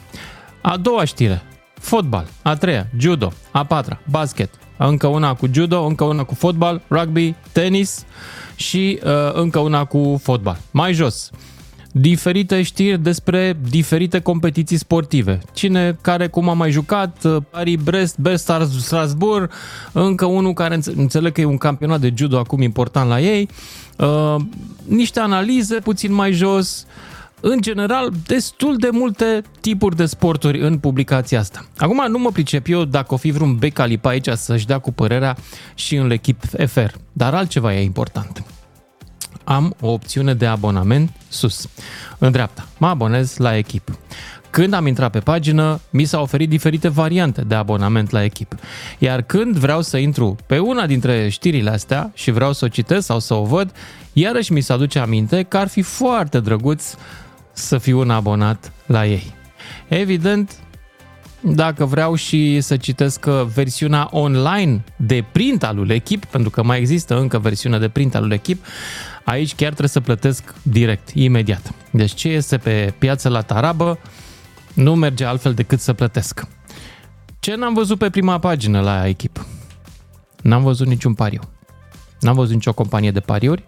A 0.60 0.76
doua 0.76 1.04
știre. 1.04 1.42
fotbal. 1.74 2.26
A 2.42 2.54
treia, 2.56 2.86
judo. 2.98 3.32
A 3.50 3.64
patra, 3.64 4.00
basket. 4.10 4.50
Încă 4.76 5.06
una 5.06 5.34
cu 5.34 5.48
judo, 5.52 5.84
încă 5.84 6.04
una 6.04 6.24
cu 6.24 6.34
fotbal, 6.34 6.82
rugby, 6.88 7.34
tenis 7.52 8.04
și 8.56 9.00
uh, 9.04 9.10
încă 9.32 9.58
una 9.58 9.84
cu 9.84 10.20
fotbal. 10.22 10.58
Mai 10.70 10.92
jos, 10.92 11.30
diferite 11.92 12.62
știri 12.62 13.02
despre 13.02 13.56
diferite 13.68 14.20
competiții 14.20 14.76
sportive. 14.76 15.38
Cine 15.52 15.98
care 16.00 16.26
cum 16.26 16.48
a 16.48 16.52
mai 16.52 16.70
jucat, 16.70 17.24
uh, 17.24 17.36
Paris 17.50 17.80
Brest, 17.82 18.18
Best 18.18 18.52
Strasbourg, 18.78 19.50
încă 19.92 20.24
unul 20.24 20.52
care 20.52 20.78
înțeleg 20.96 21.32
că 21.32 21.40
e 21.40 21.44
un 21.44 21.58
campionat 21.58 22.00
de 22.00 22.12
judo 22.16 22.38
acum 22.38 22.62
important 22.62 23.08
la 23.08 23.20
ei, 23.20 23.48
uh, 23.98 24.36
niște 24.84 25.20
analize 25.20 25.74
puțin 25.74 26.12
mai 26.12 26.32
jos, 26.32 26.86
în 27.44 27.60
general, 27.60 28.10
destul 28.26 28.76
de 28.76 28.88
multe 28.92 29.42
tipuri 29.60 29.96
de 29.96 30.06
sporturi 30.06 30.60
în 30.60 30.78
publicația 30.78 31.38
asta. 31.38 31.66
Acum 31.76 32.04
nu 32.08 32.18
mă 32.18 32.30
pricep 32.30 32.66
eu 32.68 32.84
dacă 32.84 33.14
o 33.14 33.16
fi 33.16 33.30
vreun 33.30 33.56
becalip 33.56 34.04
aici 34.04 34.28
să-și 34.28 34.66
dea 34.66 34.78
cu 34.78 34.92
părerea 34.92 35.36
și 35.74 35.96
în 35.96 36.10
echip 36.10 36.44
FR, 36.66 36.94
dar 37.12 37.34
altceva 37.34 37.74
e 37.74 37.82
important 37.82 38.42
am 39.44 39.74
o 39.80 39.90
opțiune 39.90 40.34
de 40.34 40.46
abonament 40.46 41.10
sus, 41.28 41.68
în 42.18 42.30
dreapta. 42.30 42.66
Mă 42.78 42.86
abonez 42.86 43.36
la 43.36 43.56
echip. 43.56 43.98
Când 44.50 44.72
am 44.72 44.86
intrat 44.86 45.10
pe 45.10 45.18
pagină, 45.18 45.80
mi 45.90 46.04
s-au 46.04 46.22
oferit 46.22 46.48
diferite 46.48 46.88
variante 46.88 47.42
de 47.42 47.54
abonament 47.54 48.10
la 48.10 48.24
echip. 48.24 48.54
Iar 48.98 49.22
când 49.22 49.56
vreau 49.56 49.82
să 49.82 49.96
intru 49.96 50.36
pe 50.46 50.58
una 50.58 50.86
dintre 50.86 51.28
știrile 51.28 51.70
astea 51.70 52.10
și 52.14 52.30
vreau 52.30 52.52
să 52.52 52.64
o 52.64 52.68
citesc 52.68 53.06
sau 53.06 53.18
să 53.18 53.34
o 53.34 53.44
văd, 53.44 53.72
iarăși 54.12 54.52
mi 54.52 54.60
se 54.60 54.72
aduce 54.72 54.98
aminte 54.98 55.42
că 55.42 55.56
ar 55.56 55.68
fi 55.68 55.82
foarte 55.82 56.40
drăguț 56.40 56.94
să 57.52 57.78
fiu 57.78 57.98
un 57.98 58.10
abonat 58.10 58.72
la 58.86 59.06
ei. 59.06 59.34
Evident, 59.88 60.52
dacă 61.40 61.84
vreau 61.84 62.14
și 62.14 62.60
să 62.60 62.76
citesc 62.76 63.24
versiunea 63.54 64.08
online 64.10 64.84
de 64.96 65.24
print 65.32 65.64
al 65.64 65.76
lui 65.76 65.94
echip, 65.94 66.24
pentru 66.24 66.50
că 66.50 66.62
mai 66.62 66.78
există 66.78 67.18
încă 67.18 67.38
versiunea 67.38 67.78
de 67.78 67.88
print 67.88 68.14
al 68.14 68.26
lui 68.26 68.34
echip, 68.34 68.64
Aici 69.24 69.54
chiar 69.54 69.68
trebuie 69.68 69.88
să 69.88 70.00
plătesc 70.00 70.54
direct, 70.62 71.10
imediat. 71.10 71.72
Deci 71.90 72.14
ce 72.14 72.28
este 72.28 72.58
pe 72.58 72.94
piață 72.98 73.28
la 73.28 73.42
tarabă 73.42 73.98
nu 74.74 74.94
merge 74.94 75.24
altfel 75.24 75.54
decât 75.54 75.80
să 75.80 75.92
plătesc. 75.92 76.46
Ce 77.40 77.54
n-am 77.54 77.74
văzut 77.74 77.98
pe 77.98 78.10
prima 78.10 78.38
pagină 78.38 78.80
la 78.80 79.06
echip? 79.06 79.46
N-am 80.42 80.62
văzut 80.62 80.86
niciun 80.86 81.14
pariu. 81.14 81.40
N-am 82.20 82.34
văzut 82.34 82.54
nicio 82.54 82.72
companie 82.72 83.10
de 83.10 83.20
pariuri, 83.20 83.64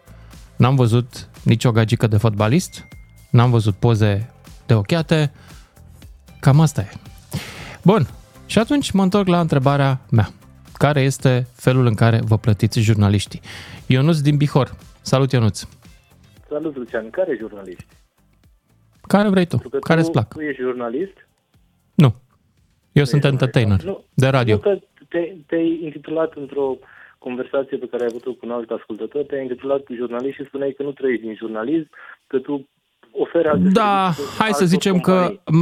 n-am 0.56 0.74
văzut 0.74 1.28
nicio 1.42 1.72
gagică 1.72 2.06
de 2.06 2.16
fotbalist, 2.16 2.88
n-am 3.30 3.50
văzut 3.50 3.74
poze 3.74 4.30
de 4.66 4.74
ochiate, 4.74 5.32
cam 6.40 6.60
asta 6.60 6.80
e. 6.80 6.92
Bun, 7.82 8.08
și 8.46 8.58
atunci 8.58 8.90
mă 8.90 9.02
întorc 9.02 9.26
la 9.26 9.40
întrebarea 9.40 10.00
mea. 10.10 10.30
Care 10.72 11.00
este 11.00 11.46
felul 11.54 11.86
în 11.86 11.94
care 11.94 12.20
vă 12.24 12.38
plătiți 12.38 12.80
jurnaliștii? 12.80 13.40
Ionuț 13.86 14.18
din 14.18 14.36
Bihor 14.36 14.76
Salut, 15.04 15.32
Ionuț! 15.32 15.62
Salut, 16.48 16.76
Lucian! 16.76 17.10
Care 17.10 17.36
jurnaliști? 17.38 17.86
Care 19.06 19.28
vrei 19.28 19.46
tu? 19.46 19.56
Care 19.80 20.00
îți 20.00 20.10
plac? 20.10 20.34
Tu 20.34 20.40
ești 20.40 20.60
jurnalist? 20.60 21.28
Nu. 21.94 22.14
Eu 22.92 23.02
nu 23.02 23.04
sunt 23.04 23.24
entertainer 23.24 23.82
nu, 23.82 24.04
de 24.14 24.26
radio. 24.28 24.60
Nu, 24.64 24.82
te, 25.08 25.32
te-ai 25.46 25.80
intitulat 25.82 26.32
într-o 26.34 26.76
conversație 27.18 27.76
pe 27.76 27.86
care 27.90 28.02
ai 28.02 28.08
avut-o 28.10 28.30
cu 28.30 28.38
un 28.42 28.50
alt 28.50 28.70
ascultător, 28.70 29.24
te-ai 29.24 29.42
intitulat 29.42 29.82
jurnalist 29.94 30.34
și 30.34 30.44
spuneai 30.44 30.72
că 30.76 30.82
nu 30.82 30.92
trăiești 30.92 31.24
din 31.24 31.34
jurnalism, 31.34 31.88
că 32.26 32.38
tu 32.38 32.68
oferi 33.10 33.48
alte 33.48 33.68
Da, 33.72 34.12
hai 34.38 34.52
să 34.52 34.64
zicem 34.64 35.00
companii. 35.00 35.40
că 35.44 35.52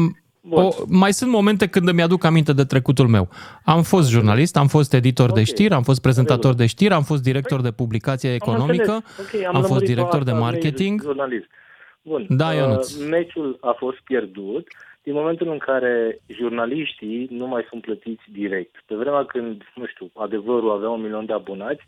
o, 0.50 0.68
mai 0.88 1.12
sunt 1.12 1.30
momente 1.30 1.68
când 1.68 1.88
îmi 1.88 2.02
aduc 2.02 2.24
aminte 2.24 2.52
de 2.52 2.64
trecutul 2.64 3.08
meu. 3.08 3.28
Am 3.64 3.82
fost 3.82 4.10
jurnalist, 4.10 4.56
am 4.56 4.66
fost 4.66 4.94
editor 4.94 5.28
okay. 5.28 5.42
de 5.42 5.48
știri, 5.48 5.74
am 5.74 5.82
fost 5.82 6.02
prezentator 6.02 6.54
de 6.54 6.66
știri, 6.66 6.94
am 6.94 7.02
fost 7.02 7.22
director 7.22 7.60
de 7.60 7.70
publicație 7.70 8.34
economică, 8.34 8.90
am, 8.90 9.04
okay, 9.20 9.42
am, 9.42 9.56
am 9.56 9.62
fost 9.62 9.84
director 9.84 10.22
de 10.22 10.32
marketing. 10.32 11.02
Jurnalist. 11.02 11.46
Bun. 12.02 12.26
Da, 12.28 12.48
uh, 12.48 12.78
meciul 13.08 13.58
a 13.60 13.74
fost 13.78 13.98
pierdut 14.04 14.66
din 15.02 15.12
momentul 15.12 15.48
în 15.48 15.58
care 15.58 16.20
jurnaliștii 16.26 17.26
nu 17.30 17.46
mai 17.46 17.66
sunt 17.68 17.82
plătiți 17.82 18.22
direct. 18.32 18.82
Pe 18.86 18.94
vremea 18.94 19.24
când, 19.24 19.62
nu 19.74 19.86
știu, 19.86 20.10
adevărul 20.14 20.70
avea 20.70 20.88
un 20.88 21.00
milion 21.00 21.26
de 21.26 21.32
abonați, 21.32 21.82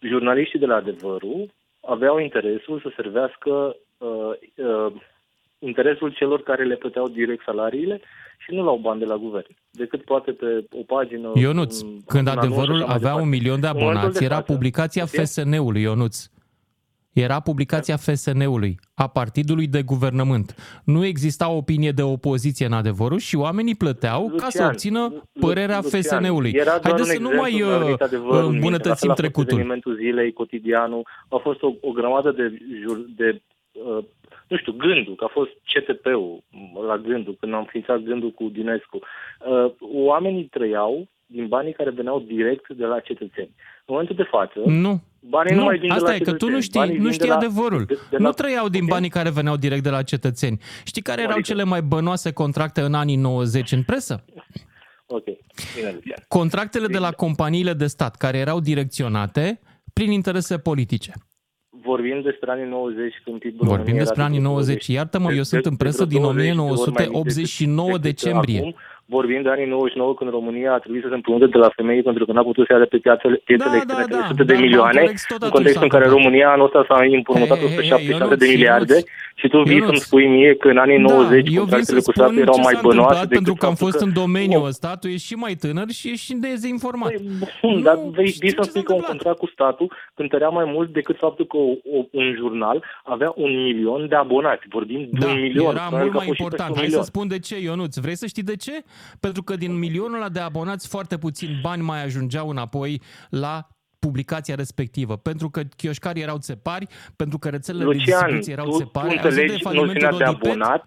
jurnaliștii 0.00 0.58
de 0.58 0.66
la 0.66 0.74
adevărul 0.74 1.50
aveau 1.80 2.18
interesul 2.18 2.80
să 2.80 2.92
servească 2.96 3.76
uh, 3.98 4.32
uh, 4.54 4.92
interesul 5.58 6.12
celor 6.12 6.42
care 6.42 6.64
le 6.64 6.76
plăteau 6.76 7.08
direct 7.08 7.42
salariile 7.44 8.00
și 8.38 8.54
nu 8.54 8.62
luau 8.62 8.76
bani 8.76 8.98
de 8.98 9.04
la 9.04 9.16
guvern, 9.16 9.56
decât 9.70 10.04
poate 10.04 10.32
pe 10.32 10.64
o 10.70 10.82
pagină... 10.82 11.32
Ionuț, 11.34 11.80
un, 11.80 12.00
când 12.06 12.26
un 12.26 12.36
adevărul 12.36 12.82
avea 12.82 13.14
un 13.14 13.28
milion 13.28 13.60
de 13.60 13.66
abonați, 13.66 14.24
era 14.24 14.40
publicația 14.40 15.04
FSN-ului, 15.04 15.82
Ionuț. 15.82 16.26
Era 17.12 17.40
publicația 17.40 17.96
FSN-ului, 17.96 18.78
a 18.94 19.08
partidului 19.08 19.66
de 19.66 19.82
guvernământ. 19.82 20.54
Nu 20.84 21.04
exista 21.04 21.50
opinie 21.50 21.90
de 21.90 22.02
opoziție 22.02 22.66
în 22.66 22.72
adevărul 22.72 23.18
și 23.18 23.36
oamenii 23.36 23.74
plăteau 23.74 24.22
Lucian, 24.22 24.38
ca 24.38 24.46
să 24.48 24.64
obțină 24.64 25.22
părerea 25.40 25.80
Lucian, 25.82 26.02
FSN-ului. 26.02 26.60
Haideți 26.82 27.10
să 27.10 27.20
nu 27.20 27.30
mai 27.36 27.62
uh, 27.62 27.96
îmbunătățim 28.46 29.12
trecutul. 29.14 29.52
Evenimentul 29.52 29.96
zilei, 29.96 30.32
cotidianul, 30.32 31.06
a 31.28 31.36
fost 31.36 31.62
o, 31.62 31.72
o 31.80 31.90
grămadă 31.90 32.30
de, 32.30 32.58
jur, 32.82 33.04
de 33.16 33.42
uh, 33.72 34.04
nu 34.46 34.56
știu, 34.56 34.72
gândul, 34.72 35.14
că 35.14 35.24
a 35.24 35.30
fost 35.32 35.50
CTP-ul 35.72 36.42
la 36.86 36.96
gândul, 36.98 37.36
când 37.40 37.52
am 37.52 37.58
înființat 37.58 37.98
gândul 37.98 38.30
cu 38.30 38.48
Dinescu. 38.48 38.98
Uh, 38.98 39.72
oamenii 39.80 40.44
trăiau 40.44 41.08
din 41.26 41.46
banii 41.48 41.72
care 41.72 41.90
veneau 41.90 42.20
direct 42.20 42.68
de 42.68 42.84
la 42.84 43.00
cetățeni. 43.00 43.54
În 43.86 43.94
momentul 43.94 44.16
de 44.16 44.22
față, 44.22 44.60
nu. 44.64 45.02
banii 45.20 45.54
nu, 45.54 45.58
nu 45.58 45.64
mai 45.64 45.78
vin 45.78 45.90
asta 45.90 46.04
de 46.04 46.10
la 46.10 46.16
e, 46.16 46.18
că 46.18 46.32
tu 46.32 46.50
nu 46.50 46.60
știi, 46.60 46.96
nu 46.96 47.12
știi 47.12 47.30
adevărul. 47.30 47.84
De, 47.84 47.98
de 48.10 48.16
nu 48.16 48.30
trăiau 48.30 48.68
din 48.68 48.82
okay. 48.82 48.94
banii 48.94 49.08
care 49.08 49.30
veneau 49.30 49.56
direct 49.56 49.82
de 49.82 49.90
la 49.90 50.02
cetățeni. 50.02 50.58
Știi 50.84 51.02
care 51.02 51.20
erau 51.20 51.32
adică? 51.32 51.52
cele 51.52 51.64
mai 51.64 51.82
bănoase 51.82 52.32
contracte 52.32 52.80
în 52.80 52.94
anii 52.94 53.16
90 53.16 53.72
în 53.72 53.82
presă? 53.82 54.24
Ok, 55.06 55.24
bine, 55.74 55.98
Contractele 56.28 56.86
bine. 56.86 56.98
de 56.98 57.04
la 57.04 57.12
companiile 57.12 57.72
de 57.72 57.86
stat 57.86 58.16
care 58.16 58.38
erau 58.38 58.60
direcționate 58.60 59.60
prin 59.92 60.10
interese 60.10 60.58
politice 60.58 61.12
vorbim 61.86 62.20
despre 62.22 62.50
anii 62.50 62.68
90 62.68 63.14
când 63.24 63.38
PIB 63.38 63.56
Vorbim 63.58 63.96
despre 63.96 64.22
anii 64.22 64.40
90. 64.40 64.86
Iartă-mă, 64.86 65.32
eu 65.32 65.42
sunt 65.42 65.64
în 65.66 65.76
presă 65.76 66.04
din 66.04 66.22
1989 66.24 67.98
decembrie. 67.98 68.58
Acum, 68.58 68.74
vorbim 69.06 69.42
de 69.42 69.48
anii 69.48 69.66
99 69.66 70.14
când 70.14 70.30
România 70.30 70.72
a 70.72 70.78
trebuit 70.78 71.02
să 71.02 71.08
se 71.08 71.14
împrumute 71.14 71.46
de 71.46 71.58
la 71.58 71.70
femei 71.76 72.02
pentru 72.02 72.24
că 72.24 72.32
n-a 72.32 72.42
putut 72.42 72.66
să 72.66 72.72
ia 72.72 72.78
de 72.78 72.84
pe 72.84 72.98
piațele, 72.98 73.36
piețele 73.44 73.70
da, 73.70 73.76
externe 73.76 74.04
da, 74.08 74.16
300 74.16 74.42
da, 74.42 74.44
de 74.44 74.52
da, 74.52 74.60
milioane, 74.60 75.00
în 75.38 75.48
contextul 75.48 75.82
în 75.82 75.88
care 75.88 76.06
România 76.06 76.50
anul 76.50 76.64
ăsta 76.64 76.84
s-a 76.88 76.98
împrumutat 77.18 77.62
176 77.62 78.34
de 78.34 78.46
miliarde 78.54 78.96
și 79.34 79.48
tu 79.48 79.62
vii 79.62 79.84
să-mi 79.84 80.04
spui 80.06 80.26
mie 80.26 80.54
că 80.54 80.68
în 80.68 80.78
anii 80.78 80.98
90 80.98 81.50
da, 81.50 81.58
contractele 81.58 82.00
cu 82.00 82.12
statul 82.12 82.38
erau 82.38 82.58
mai 82.62 82.78
bănoase 82.82 83.20
decât 83.20 83.32
pentru 83.32 83.54
că 83.54 83.66
am 83.66 83.74
fost 83.74 84.00
în 84.00 84.12
domeniul 84.12 84.66
ăsta, 84.66 84.96
tu 85.00 85.06
ești 85.06 85.26
și 85.26 85.34
mai 85.34 85.54
tânăr 85.54 85.88
și 85.90 86.08
ești 86.08 86.24
și 86.24 86.34
dezinformat. 86.34 87.08
Păi, 87.08 87.22
bun, 87.62 87.82
dar 87.82 87.98
vii 88.12 88.54
să-mi 88.56 88.66
spui 88.70 88.82
că 88.82 88.92
un 88.92 89.00
contract 89.00 89.38
cu 89.38 89.46
statul 89.46 89.92
cântărea 90.14 90.48
mai 90.48 90.64
mult 90.74 90.92
decât 90.92 91.16
faptul 91.16 91.46
că 91.46 91.58
un 92.10 92.34
jurnal 92.36 92.84
avea 93.04 93.32
un 93.36 93.50
milion 93.62 94.08
de 94.08 94.14
abonați. 94.14 94.64
Vorbim 94.68 95.08
de 95.10 95.26
un 95.26 95.40
milion. 95.40 95.74
Era 95.74 95.88
mult 95.90 96.12
mai 96.12 96.26
important. 96.26 96.76
Hai 96.76 96.88
să 96.88 97.02
spun 97.02 97.28
de 97.28 97.38
ce, 97.38 97.60
Ionuț. 97.60 97.96
Vrei 97.96 98.16
să 98.16 98.26
știi 98.26 98.42
de 98.42 98.56
ce? 98.56 98.82
Pentru 99.20 99.42
că 99.42 99.56
din 99.56 99.78
milionul 99.78 100.14
ăla 100.14 100.28
de 100.28 100.40
abonați 100.40 100.88
foarte 100.88 101.18
puțin 101.18 101.58
bani 101.62 101.82
mai 101.82 102.04
ajungeau 102.04 102.48
înapoi 102.48 103.00
la 103.30 103.66
publicația 103.98 104.54
respectivă, 104.54 105.16
pentru 105.16 105.48
că 105.50 105.60
chioșcarii 105.76 106.22
erau 106.22 106.38
țepari, 106.38 106.86
pentru 107.16 107.38
că 107.38 107.48
rețelele 107.48 107.84
Lucian, 107.84 108.04
de 108.04 108.12
distribuție 108.12 108.52
erau 108.52 108.68
tu, 108.68 108.76
țepari. 108.76 109.08
Tu 109.08 109.12
înțelegi 109.14 109.62
noțiunea 109.64 110.12
de 110.12 110.24
abonat? 110.24 110.84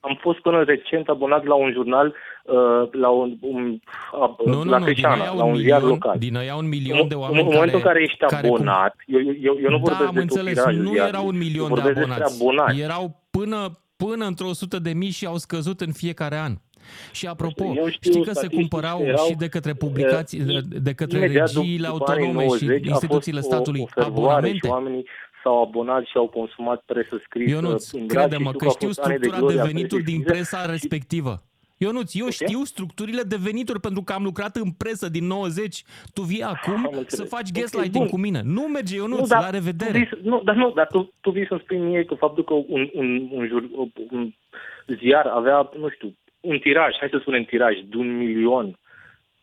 Am 0.00 0.18
fost 0.20 0.38
până 0.38 0.62
recent 0.62 1.08
abonat 1.08 1.44
la 1.44 1.54
un 1.54 1.72
jurnal, 1.72 2.14
uh, 2.44 2.88
la 2.90 3.08
un, 3.08 3.36
un 3.40 3.78
uh, 4.12 4.46
nu, 4.46 4.64
la 4.64 4.78
nu, 4.78 4.84
Creșana, 4.84 5.34
la 5.34 5.44
un, 5.44 5.50
un 5.50 5.56
ziar 5.56 5.82
local. 5.82 6.18
Din 6.18 6.36
aia 6.36 6.54
un 6.54 6.68
milion 6.68 7.08
de 7.08 7.14
oameni 7.14 7.40
În 7.40 7.44
momentul 7.44 7.80
care, 7.80 8.02
în 8.02 8.16
care 8.18 8.32
ești 8.32 8.46
abonat, 8.46 8.94
care, 8.96 9.24
eu, 9.24 9.34
eu, 9.40 9.58
eu 9.62 9.70
nu 9.70 9.76
da, 9.76 9.82
vorbesc 9.82 10.08
am 10.08 10.16
înțeles, 10.16 10.64
nu 10.64 10.94
era 10.94 11.20
un 11.20 11.36
milion 11.36 11.74
de 11.74 11.80
abonați. 11.80 12.34
abonați. 12.34 12.80
Erau 12.80 13.22
până, 13.30 13.78
până 13.96 14.24
într-o 14.24 14.52
sută 14.52 14.78
de 14.78 14.92
mii 14.92 15.10
și 15.10 15.26
au 15.26 15.36
scăzut 15.36 15.80
în 15.80 15.92
fiecare 15.92 16.36
an. 16.36 16.52
Și 17.12 17.26
apropo, 17.26 17.72
știu, 17.72 17.88
știi 17.88 18.24
că 18.24 18.32
se 18.32 18.46
cumpărau 18.46 19.00
erau, 19.02 19.26
și 19.26 19.34
de 19.34 19.48
către 19.48 19.72
publicații, 19.72 20.62
de 20.68 20.92
către 20.92 21.26
regiile 21.26 21.86
autonome 21.86 22.46
și 22.46 22.64
instituțiile 22.82 23.40
statului 23.40 23.80
o, 23.80 24.00
o 24.00 24.04
abonamente? 24.04 24.66
Și 24.66 24.72
oamenii 24.72 25.04
s-au 25.42 25.62
abonat 25.62 26.04
și 26.04 26.16
au 26.16 26.28
consumat 26.28 26.82
presă 26.86 27.20
scrisă. 27.24 27.50
Ionuț, 27.50 27.90
crede-mă 28.06 28.52
că 28.52 28.68
știu 28.68 28.90
structura 28.90 29.40
de, 29.40 29.54
de 29.54 29.62
venituri 29.62 30.02
din 30.02 30.22
presa 30.22 30.66
respectivă. 30.66 31.42
Ionuț, 31.78 32.14
eu 32.14 32.26
okay. 32.26 32.46
știu 32.46 32.64
structurile 32.64 33.22
de 33.22 33.36
venituri 33.40 33.80
pentru 33.80 34.02
că 34.02 34.12
am 34.12 34.22
lucrat 34.22 34.56
în 34.56 34.70
presă 34.70 35.08
din 35.08 35.26
90. 35.26 35.82
Tu 36.14 36.22
vii 36.22 36.42
acum 36.42 37.04
să 37.06 37.24
faci 37.24 37.52
gaslighting 37.52 38.04
okay, 38.04 38.08
cu 38.08 38.18
mine. 38.18 38.40
Nu 38.44 38.62
merge, 38.62 38.96
Ionuț, 38.96 39.18
nu, 39.18 39.26
dar 39.26 39.42
la 39.42 39.50
revedere. 39.50 40.08
Tu 40.10 40.16
vii, 40.16 40.30
nu, 40.30 40.42
dar 40.44 40.54
nu, 40.54 40.70
dar 40.70 40.86
tu, 40.86 41.12
tu 41.20 41.30
vii 41.30 41.46
să-mi 41.46 41.60
spui 41.60 41.78
mie 41.78 42.04
că 42.04 42.14
faptul 42.14 42.44
că 42.44 42.54
un, 42.54 42.90
un, 42.92 43.28
un, 43.30 43.46
jur, 43.46 43.68
un 44.10 44.34
ziar 44.98 45.26
avea, 45.26 45.70
nu 45.78 45.88
știu, 45.88 46.16
un 46.50 46.58
tiraj, 46.58 46.92
hai 47.00 47.08
să 47.10 47.18
spunem 47.20 47.44
tiraj, 47.44 47.74
de 47.90 47.96
un 47.96 48.16
milion, 48.16 48.78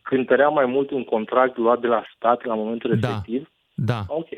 cântărea 0.02 0.48
mai 0.48 0.66
mult 0.66 0.90
un 0.90 1.04
contract 1.04 1.56
luat 1.56 1.80
de 1.80 1.86
la 1.86 2.02
stat 2.14 2.44
la 2.44 2.54
momentul 2.54 2.90
Da. 2.90 3.08
respectiv? 3.08 3.50
Da. 3.74 4.00
Ok. 4.08 4.28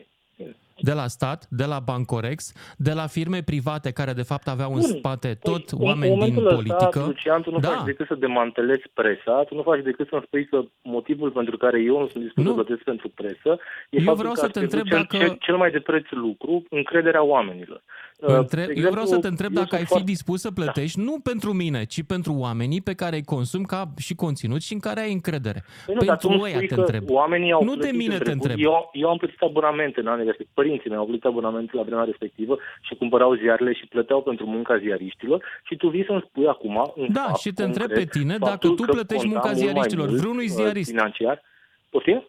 De 0.80 0.92
la 0.92 1.06
stat, 1.06 1.46
de 1.50 1.64
la 1.64 1.78
Bancorex, 1.78 2.52
de 2.76 2.92
la 2.92 3.06
firme 3.06 3.42
private 3.42 3.90
care 3.92 4.12
de 4.12 4.22
fapt 4.22 4.48
aveau 4.48 4.72
în 4.74 4.80
Bun. 4.80 4.90
spate 4.98 5.38
tot 5.42 5.64
Păi, 5.70 5.78
oameni 5.86 6.12
în 6.12 6.18
din 6.18 6.32
momentul 6.34 6.54
politică. 6.54 6.84
Ăsta, 6.88 7.06
Lucian, 7.06 7.42
tu 7.42 7.50
nu 7.50 7.58
da. 7.58 7.68
faci 7.68 7.84
decât 7.84 8.06
să 8.06 8.14
demantelezi 8.14 8.86
presa, 8.94 9.44
tu 9.48 9.54
nu 9.54 9.62
faci 9.62 9.82
decât 9.82 10.08
să-mi 10.08 10.22
spui 10.26 10.44
că 10.46 10.62
motivul 10.82 11.30
pentru 11.30 11.56
care 11.56 11.78
eu 11.82 11.98
nu 12.00 12.08
sunt 12.08 12.22
dispus 12.24 12.44
Nu. 12.44 12.48
să 12.50 12.54
plătesc 12.54 12.82
pentru 12.82 13.08
presă 13.08 13.50
e 13.90 13.96
Eu 13.98 14.02
faptul 14.04 14.14
vreau 14.22 14.32
că 14.32 14.38
să 14.40 14.44
ați 14.44 14.52
te 14.52 14.58
pierdut 14.58 14.78
întreb 14.80 14.86
cel, 14.92 14.98
dacă- 15.10 15.16
cel, 15.24 15.36
cel 15.46 15.56
mai 15.56 15.70
de 15.70 15.80
preț 15.80 16.06
lucru, 16.10 16.64
încrederea 16.70 17.22
oamenilor. 17.22 17.82
Uh, 18.20 18.34
Între... 18.36 18.66
de 18.66 18.72
eu 18.76 18.90
vreau 18.90 19.06
să 19.06 19.16
te 19.18 19.26
exemplu, 19.26 19.28
întreb 19.28 19.52
eu 19.56 19.62
dacă 19.62 19.74
ai 19.74 19.78
sunt 19.78 19.86
fi 19.88 19.94
foarte- 19.94 20.10
dispus 20.10 20.40
să 20.40 20.50
plătești 20.50 21.00
nu 21.00 21.20
pentru 21.20 21.52
mine, 21.52 21.84
ci 21.84 22.02
pentru 22.02 22.32
oamenii 22.38 22.80
pe 22.80 22.94
care 22.94 23.16
îi 23.16 23.22
consum 23.24 23.62
ca 23.62 23.90
și 23.98 24.14
conținut 24.14 24.62
și 24.62 24.72
în 24.72 24.78
care 24.78 25.00
ai 25.00 25.12
încredere. 25.12 25.64
Păi 25.86 25.94
nu, 25.94 26.00
dar 26.04 26.16
tu 26.16 26.26
pentru 26.26 26.38
nu 26.38 26.44
ăia 26.44 26.54
spui 26.56 26.66
te 26.68 26.74
că 26.74 26.80
întreb. 26.80 27.10
oamenii 27.10 27.52
au 27.52 27.64
Nu 27.64 27.70
de 27.74 27.76
plătit 27.78 27.96
mine 27.98 28.12
în 28.12 28.18
te 28.18 28.24
trecut. 28.24 28.42
întreb. 28.44 28.64
Eu, 28.64 28.90
eu 28.92 29.08
am 29.08 29.16
plătit 29.16 29.40
abonamente 29.40 30.00
în 30.00 30.06
anii 30.06 30.24
respectiv. 30.24 30.54
Părinții 30.54 30.88
mei 30.90 30.98
au 30.98 31.04
plătit 31.06 31.24
abonamente 31.24 31.76
la 31.76 31.82
vremea 31.82 32.04
respectivă 32.04 32.58
și 32.82 32.94
cumpărau 32.94 33.34
ziarele 33.34 33.72
și 33.72 33.86
plăteau 33.86 34.22
pentru 34.22 34.46
munca 34.46 34.78
ziariștilor 34.78 35.44
și 35.64 35.76
tu 35.76 35.88
vii 35.88 36.04
să-mi 36.04 36.24
spui 36.28 36.46
acum 36.46 36.92
un 36.96 37.08
Da, 37.12 37.24
fapt 37.26 37.38
și 37.40 37.52
te 37.52 37.62
întreb 37.62 37.86
concret, 37.86 38.10
pe 38.12 38.18
tine 38.18 38.36
dacă 38.38 38.50
faptul 38.50 38.74
tu 38.76 38.82
că 38.82 38.92
plătești 38.92 39.24
conta 39.28 39.38
munca 39.38 39.48
mult 39.50 39.62
mai 39.62 39.72
ziariștilor, 39.72 40.08
mult, 40.08 40.20
vreunui 40.20 40.44
uh, 40.44 40.50
ziarist. 40.50 40.90
Financiar. 40.90 41.42
Poftim? 41.90 42.24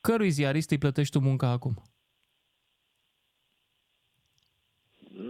Cărui 0.00 0.30
ziarist 0.30 0.70
îi 0.70 0.78
plătești 0.78 1.18
tu 1.18 1.24
munca 1.24 1.48
acum? 1.50 1.74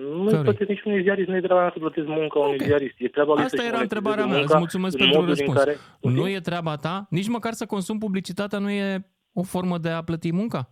Nu 0.09 0.25
Cărui? 0.25 0.37
îi 0.37 0.43
plătesc 0.43 0.69
niciunui 0.69 1.03
ziarist, 1.03 1.29
nu 1.29 1.37
e 1.37 1.41
treaba 1.41 1.61
mea 1.61 1.71
să 1.73 1.79
plătesc 1.79 2.07
munca 2.07 2.39
unui 2.39 2.59
ziarist. 2.63 2.95
E 2.99 3.09
treaba 3.09 3.33
lui 3.35 3.43
Asta 3.43 3.57
să-și 3.57 3.69
era 3.69 3.77
monetizeze 3.77 3.97
întrebarea 3.97 4.25
mea, 4.25 4.39
munca 4.39 4.53
îți 4.53 4.59
mulțumesc 4.65 4.99
în 4.99 5.01
pentru 5.01 5.21
modul 5.21 5.31
în 5.31 5.37
răspuns. 5.37 5.59
Care... 5.59 5.77
Nu 6.01 6.29
e 6.29 6.41
treaba 6.41 6.77
ta? 6.77 7.07
Nici 7.11 7.29
măcar 7.29 7.53
să 7.53 7.67
consum 7.67 7.99
publicitatea 7.99 8.59
nu 8.59 8.71
e 8.71 9.07
o 9.33 9.43
formă 9.43 9.79
de 9.79 9.89
a 9.89 10.03
plăti 10.03 10.33
munca? 10.33 10.71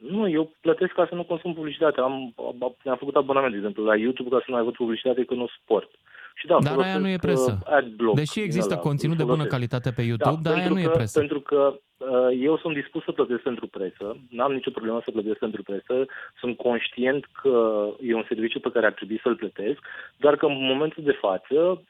Nu, 0.00 0.28
eu 0.28 0.52
plătesc 0.60 0.92
ca 0.92 1.06
să 1.08 1.14
nu 1.14 1.24
consum 1.24 1.54
publicitate. 1.54 2.00
Am, 2.00 2.34
am, 2.36 2.76
am 2.84 2.96
făcut 2.96 3.16
abonament, 3.16 3.52
de 3.52 3.58
exemplu, 3.58 3.84
la 3.84 3.96
YouTube 3.96 4.28
ca 4.28 4.38
să 4.38 4.44
nu 4.48 4.54
mai 4.54 4.64
văd 4.64 4.74
publicitate 4.74 5.24
că 5.24 5.34
nu 5.34 5.46
sport. 5.60 5.90
Și 6.38 6.46
da, 6.46 6.58
Dar 6.60 6.78
aia 6.78 6.98
nu 6.98 7.08
e 7.08 7.16
folosesc, 7.16 7.46
presă. 7.46 7.58
uh, 7.66 7.76
Adblock 7.76 8.16
Deși 8.16 8.34
din 8.34 8.42
există 8.42 8.72
ăla, 8.72 8.82
conținut 8.82 9.16
de 9.16 9.22
îl 9.22 9.28
bună 9.28 9.44
folosesc. 9.46 9.70
calitate 9.70 9.90
pe 9.98 10.02
YouTube, 10.10 10.40
dar 10.42 10.52
aia 10.52 10.62
pentru 10.62 10.78
nu 10.78 10.84
e 10.84 10.90
că, 10.90 10.96
presă. 10.96 11.18
Pentru 11.18 11.40
că 11.40 11.60
uh, 11.96 12.28
eu 12.48 12.58
sunt 12.58 12.74
dispus 12.74 13.02
să 13.04 13.12
plătesc 13.12 13.42
pentru 13.42 13.66
presă, 13.66 14.16
n-am 14.30 14.52
nicio 14.52 14.70
problemă 14.70 15.00
să 15.04 15.10
plătesc 15.10 15.38
pentru 15.38 15.62
presă, 15.62 16.06
sunt 16.40 16.56
conștient 16.56 17.24
că 17.42 17.88
e 18.00 18.14
un 18.14 18.24
serviciu 18.28 18.60
pe 18.60 18.70
care 18.70 18.86
ar 18.86 18.92
trebui 18.92 19.20
să-l 19.22 19.36
plătesc, 19.36 19.78
doar 20.16 20.36
că 20.36 20.46
în 20.46 20.64
momentul 20.72 21.02
de 21.02 21.18
față, 21.20 21.82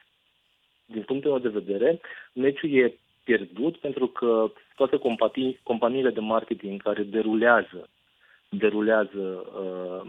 din 0.84 1.02
punctul 1.02 1.30
meu 1.30 1.40
de 1.40 1.58
vedere, 1.60 2.00
meciul 2.32 2.70
e 2.74 2.98
pierdut 3.24 3.76
pentru 3.76 4.06
că 4.06 4.52
toate 4.76 4.96
companii, 4.96 5.60
companiile 5.62 6.10
de 6.10 6.20
marketing 6.20 6.82
care 6.82 7.02
derulează 7.02 7.88
derulează 8.48 9.44
uh, 9.62 10.08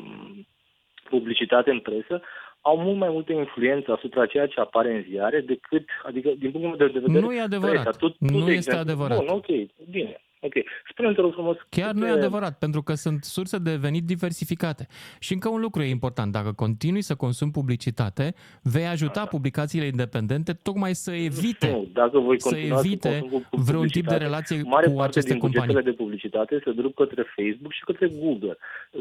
publicitate 1.09 1.71
în 1.71 1.79
presă 1.79 2.21
au 2.69 2.77
mult 2.77 2.97
mai 2.97 3.09
multă 3.11 3.31
influență 3.33 3.91
asupra 3.91 4.25
ceea 4.25 4.47
ce 4.47 4.59
apare 4.59 4.95
în 4.95 5.03
ziare 5.09 5.39
decât, 5.39 5.85
adică 6.03 6.29
din 6.37 6.51
punctul 6.51 6.75
meu 6.77 6.87
de 6.87 6.99
vedere, 6.99 7.25
Nu 7.25 7.33
e 7.33 7.41
adevărat. 7.41 7.81
Presa. 7.81 7.97
Tu, 7.97 8.09
tu, 8.09 8.15
Nu 8.19 8.45
de 8.45 8.51
este 8.51 8.53
exemplu, 8.53 8.79
adevărat. 8.79 9.17
Bun, 9.17 9.27
ok, 9.27 9.47
bine. 9.89 10.21
Ok. 10.41 10.53
Spune-mi, 10.91 11.15
te 11.15 11.21
rog 11.21 11.33
frumos. 11.33 11.57
Chiar 11.69 11.91
nu 11.93 12.05
e 12.05 12.07
câte- 12.09 12.19
adevărat, 12.19 12.57
pentru 12.57 12.81
că 12.83 12.93
sunt 12.93 13.23
surse 13.23 13.57
de 13.57 13.75
venit 13.75 14.03
diversificate. 14.03 14.87
Și 15.19 15.33
încă 15.33 15.49
un 15.49 15.61
lucru 15.61 15.81
e 15.81 15.89
important, 15.89 16.31
dacă 16.31 16.51
continui 16.51 17.01
să 17.01 17.15
consumi 17.15 17.51
publicitate, 17.51 18.33
vei 18.61 18.85
ajuta 18.87 19.25
publicațiile 19.25 19.85
independente 19.85 20.53
tocmai 20.53 20.93
să 20.95 21.11
evite, 21.11 21.69
Nu, 21.71 21.87
dacă 21.93 22.19
voi 22.19 22.41
să 22.41 22.49
continua 22.49 22.77
să 22.79 22.85
evite 22.85 23.09
consum 23.19 23.45
cu 23.49 23.57
vreun 23.61 23.87
tip 23.87 23.93
de 23.93 23.99
publicitate, 23.99 24.23
relație 24.23 24.61
mare 24.65 24.87
cu 24.87 24.93
parte 24.93 25.09
aceste 25.09 25.31
din 25.31 25.39
companii. 25.41 25.65
bugetele 25.67 25.91
de 25.91 25.97
publicitate 26.03 26.61
se 26.63 26.71
duc 26.71 26.93
către 26.93 27.23
Facebook 27.35 27.71
și 27.71 27.83
către 27.89 28.07
Google. 28.23 28.57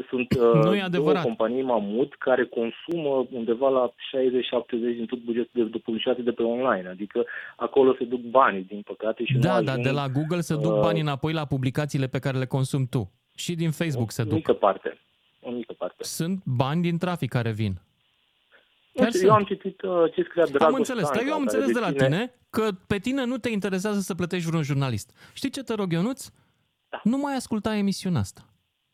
Sunt 0.09 0.27
uh, 0.41 0.53
Nu 0.53 0.59
e 0.59 0.61
două 0.61 0.83
adevărat. 0.83 1.23
companii 1.23 1.61
mamut 1.61 2.15
care 2.27 2.43
consumă 2.59 3.27
undeva 3.31 3.69
la 3.69 3.93
60-70 3.93 4.95
din 4.97 5.05
tot 5.05 5.19
bugetul 5.23 5.63
de, 5.63 5.63
de 5.71 5.77
publicitate 5.77 6.21
de 6.21 6.31
pe 6.31 6.43
online. 6.43 6.87
Adică 6.89 7.25
acolo 7.55 7.95
se 7.97 8.03
duc 8.03 8.19
banii, 8.19 8.63
din 8.67 8.81
păcate, 8.81 9.23
și 9.25 9.33
nu 9.33 9.39
Da, 9.39 9.51
ajung, 9.53 9.67
dar 9.67 9.77
de 9.79 9.89
la 9.89 10.07
Google 10.07 10.39
se 10.41 10.55
duc 10.55 10.73
uh, 10.75 10.79
banii 10.79 11.01
înapoi 11.01 11.26
la 11.33 11.45
publicațiile 11.45 12.07
pe 12.07 12.19
care 12.19 12.37
le 12.37 12.45
consumi 12.45 12.87
tu. 12.87 13.11
Și 13.35 13.55
din 13.55 13.71
Facebook 13.71 14.11
se 14.11 14.21
o 14.21 14.25
duc. 14.25 14.33
mică 14.33 14.53
parte. 14.53 14.97
O 15.41 15.51
mică 15.51 15.73
parte. 15.73 16.03
Sunt 16.03 16.41
bani 16.45 16.81
din 16.81 16.97
trafic 16.97 17.29
care 17.29 17.51
vin. 17.51 17.71
Nu 18.93 19.03
Chiar 19.03 19.07
știu, 19.07 19.19
sunt. 19.19 19.31
eu 19.31 19.35
am 19.37 19.43
citit 19.43 19.81
uh, 19.81 20.13
ce 20.13 20.23
scria 20.23 20.45
Dragoș 20.45 20.67
Am 20.67 20.73
înțeles, 20.73 21.03
dar 21.03 21.13
Stanca, 21.13 21.29
eu 21.29 21.35
am 21.37 21.45
care 21.45 21.57
înțeles 21.57 21.75
de 21.75 21.85
la 21.85 21.91
deține- 21.91 22.07
tine 22.09 22.33
că 22.49 22.69
pe 22.87 22.97
tine 22.97 23.23
nu 23.25 23.37
te 23.37 23.49
interesează 23.49 23.99
să 23.99 24.15
plătești 24.15 24.47
vreun 24.47 24.63
jurnalist. 24.63 25.11
Știi 25.33 25.49
ce 25.49 25.63
te 25.63 25.73
rog, 25.73 25.91
Ionuț? 25.91 26.29
Da. 26.89 27.01
Nu 27.03 27.17
mai 27.17 27.35
asculta 27.35 27.75
emisiunea 27.75 28.19
asta. 28.19 28.45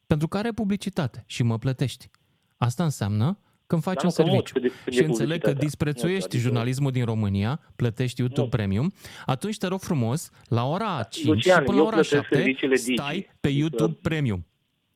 Pentru 0.08 0.28
că 0.28 0.38
are 0.38 0.52
publicitate 0.52 1.24
și 1.28 1.44
mă 1.44 1.58
plătești. 1.58 2.10
Asta 2.58 2.84
înseamnă 2.84 3.38
că 3.68 3.74
îmi 3.76 3.84
faci 3.84 3.96
Dar 3.96 4.04
un 4.06 4.12
nu, 4.18 4.24
că 4.24 4.30
mult 4.32 4.48
serviciu. 4.48 4.54
cât 4.54 4.62
de- 4.62 4.68
cât 4.84 4.94
de 4.94 5.00
Și 5.02 5.08
înțeleg 5.08 5.42
că 5.42 5.50
publicitatea. 5.50 5.64
disprețuiești 5.68 6.20
Nu, 6.20 6.26
adică- 6.26 6.44
jurnalismul 6.44 6.92
din 6.92 7.06
România, 7.06 7.60
plătești 7.76 8.20
YouTube 8.20 8.48
Premium, 8.58 8.94
atunci 9.26 9.58
te 9.58 9.68
rog 9.68 9.80
frumos, 9.82 10.30
la 10.48 10.66
ora 10.66 11.04
5 11.10 11.26
Lucian, 11.28 11.58
și 11.60 11.64
până 11.64 11.78
la 11.78 11.82
eu 11.82 11.88
ora 11.88 11.96
plătesc 11.96 12.14
7, 12.22 12.36
serviciile 12.36 12.76
Digi. 12.76 12.94
stai 12.94 13.30
pe 13.40 13.50
YouTube 13.50 13.98
Premium. 14.02 14.46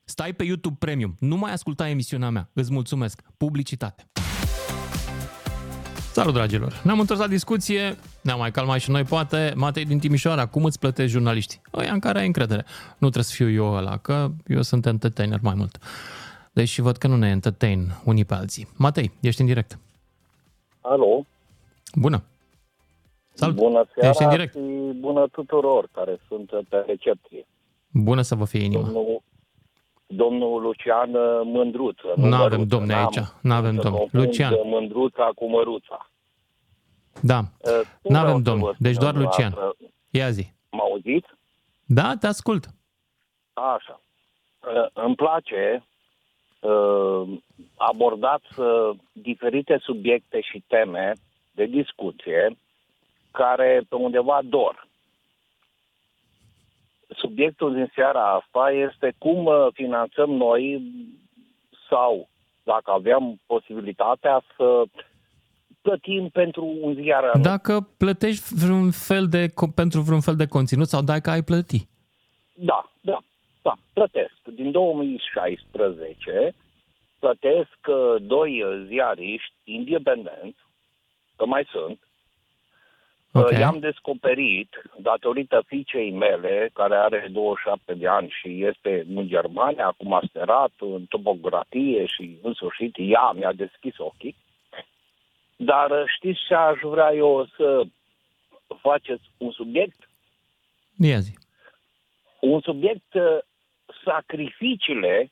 Stai 0.03 0.33
pe 0.33 0.43
YouTube 0.43 0.75
Premium. 0.79 1.15
Nu 1.19 1.37
mai 1.37 1.51
asculta 1.51 1.89
emisiunea 1.89 2.29
mea. 2.29 2.49
Îți 2.53 2.71
mulțumesc. 2.73 3.21
Publicitate. 3.37 4.07
Salut, 6.11 6.33
dragilor! 6.33 6.81
Ne-am 6.83 6.99
întors 6.99 7.19
la 7.19 7.27
discuție, 7.27 7.95
ne-am 8.21 8.39
mai 8.39 8.51
calmat 8.51 8.79
și 8.79 8.89
noi, 8.91 9.03
poate. 9.03 9.53
Matei 9.55 9.85
din 9.85 9.99
Timișoara, 9.99 10.45
cum 10.45 10.63
îți 10.63 10.79
plătești 10.79 11.11
jurnaliștii? 11.11 11.61
Ăia 11.73 11.93
în 11.93 11.99
care 11.99 12.19
ai 12.19 12.25
încredere. 12.25 12.65
Nu 12.89 12.95
trebuie 13.09 13.23
să 13.23 13.33
fiu 13.33 13.49
eu 13.49 13.73
ăla, 13.73 13.97
că 13.97 14.31
eu 14.47 14.61
sunt 14.61 14.85
entertainer 14.85 15.39
mai 15.41 15.53
mult. 15.57 15.77
Deși 16.57 16.81
văd 16.81 16.97
că 16.97 17.07
nu 17.07 17.15
ne 17.15 17.27
entertain 17.29 17.79
unii 18.05 18.25
pe 18.25 18.33
alții. 18.33 18.67
Matei, 18.77 19.11
ești 19.21 19.41
în 19.41 19.47
direct. 19.47 19.79
Alo, 20.81 21.25
Bună! 21.93 22.23
Salut! 23.33 23.55
bună 23.55 23.79
Ești 23.95 24.05
în 24.07 24.13
seara 24.13 24.31
direct. 24.35 24.53
și 24.53 24.59
bună 24.99 25.27
tuturor 25.27 25.87
care 25.91 26.19
sunt 26.27 26.49
pe 26.69 26.83
recepție. 26.87 27.45
Bună 27.91 28.21
să 28.21 28.35
vă 28.35 28.45
fie 28.45 28.63
inima. 28.63 28.83
Domnul, 28.83 29.21
domnul 30.07 30.61
Lucian 30.61 31.11
Mândruță. 31.43 32.13
Nu 32.15 32.23
avem 32.35 32.37
Măruță, 32.59 32.65
domne 32.65 32.93
n-am 32.93 33.05
aici. 33.05 33.27
Nu 33.41 33.53
avem 33.53 33.75
să 33.75 33.81
domne. 33.81 33.97
confund 33.97 34.23
Lucian. 34.25 34.53
Mândruța 34.63 35.31
cu 35.35 35.49
Măruța. 35.49 36.09
Da. 37.21 37.37
Uh, 37.39 37.45
ce 37.61 37.87
Nu 38.01 38.09
vreau 38.09 38.23
avem 38.23 38.35
să 38.35 38.41
domn. 38.49 38.61
vă 38.61 38.73
Deci 38.77 38.93
spun, 38.95 39.03
doar 39.03 39.15
Lucian. 39.23 39.49
dumneavoastră? 39.49 39.87
Ia 40.09 40.29
zi. 40.29 40.51
Mă 40.71 40.81
auziți? 40.91 41.27
Da, 41.85 42.15
te 42.19 42.27
ascult. 42.27 42.67
Așa. 43.53 44.01
Uh, 44.59 45.03
Îmi 45.05 45.15
place 45.15 45.85
uh, 46.59 47.37
abordați 47.75 48.59
uh, 48.59 48.89
diferite 49.11 49.77
subiecte 49.81 50.41
și 50.41 50.63
teme 50.67 51.11
de 51.51 51.65
discuție 51.65 52.57
care 53.31 53.81
pe 53.89 53.95
undeva 53.95 54.39
dor. 54.43 54.87
Subiectul 57.09 57.73
din 57.73 57.91
seara 57.95 58.33
asta 58.33 58.71
este 58.71 59.13
cum 59.17 59.45
uh, 59.45 59.67
finanțăm 59.73 60.29
noi 60.29 60.81
sau 61.89 62.29
dacă 62.63 62.91
aveam 62.91 63.39
posibilitatea 63.45 64.43
să 64.55 64.83
plătim 65.81 66.29
pentru 66.29 66.77
un 66.81 66.93
ziar 66.93 67.23
anume. 67.23 67.49
Dacă 67.49 67.89
plătești 67.97 68.53
vreun 68.55 68.91
fel 68.91 69.27
de, 69.27 69.47
co- 69.47 69.73
pentru 69.75 70.01
vreun 70.01 70.21
fel 70.21 70.35
de 70.35 70.47
conținut 70.47 70.87
sau 70.87 71.01
dacă 71.01 71.29
ai 71.29 71.43
plăti. 71.43 71.87
Da, 72.53 72.91
da, 73.01 73.19
da, 73.67 73.75
plătesc. 73.93 74.41
Din 74.43 74.71
2016 74.71 76.53
plătesc 77.19 77.77
uh, 77.87 78.15
doi 78.21 78.63
uh, 78.63 78.85
ziariști 78.87 79.53
independenți, 79.63 80.59
că 81.35 81.45
mai 81.45 81.67
sunt. 81.71 81.99
Ok. 83.31 83.51
Uh, 83.51 83.59
I-am 83.59 83.79
descoperit, 83.79 84.69
datorită 84.97 85.63
fiicei 85.65 86.11
mele, 86.11 86.69
care 86.73 86.95
are 86.95 87.27
27 87.31 87.93
de 87.93 88.07
ani 88.07 88.29
și 88.41 88.65
este 88.65 89.05
în 89.15 89.27
Germania, 89.27 89.85
acum 89.85 90.13
a 90.13 90.21
sterat 90.29 90.71
în 90.77 91.05
topografie 91.05 92.05
și 92.05 92.37
în 92.41 92.53
sfârșit 92.53 92.95
ea 92.97 93.31
mi-a 93.31 93.53
deschis 93.53 93.97
ochii. 93.97 94.35
Dar 95.55 95.91
uh, 95.91 96.03
știți 96.15 96.39
ce 96.47 96.53
aș 96.53 96.79
vrea 96.81 97.13
eu 97.13 97.47
să 97.55 97.83
faceți 98.81 99.23
un 99.37 99.51
subiect? 99.51 100.09
Ia 100.97 101.19
zi. 101.19 101.33
un 102.39 102.61
subiect 102.61 103.13
uh, 103.13 103.37
sacrificiile 104.07 105.31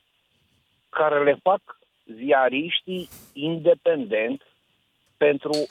care 0.88 1.22
le 1.22 1.34
fac 1.42 1.60
ziariștii 2.04 3.08
independent 3.32 4.42
pentru 5.16 5.68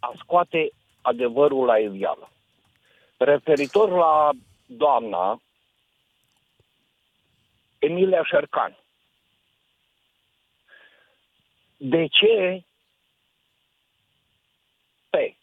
a 0.00 0.12
scoate 0.18 0.70
adevărul 1.02 1.66
la 1.66 1.78
iveală. 1.78 2.30
Referitor 3.16 3.90
la 3.90 4.30
doamna 4.66 5.40
Emilia 7.78 8.24
Șercan. 8.24 8.76
De 11.76 12.06
ce 12.06 12.64
pe 15.10 15.36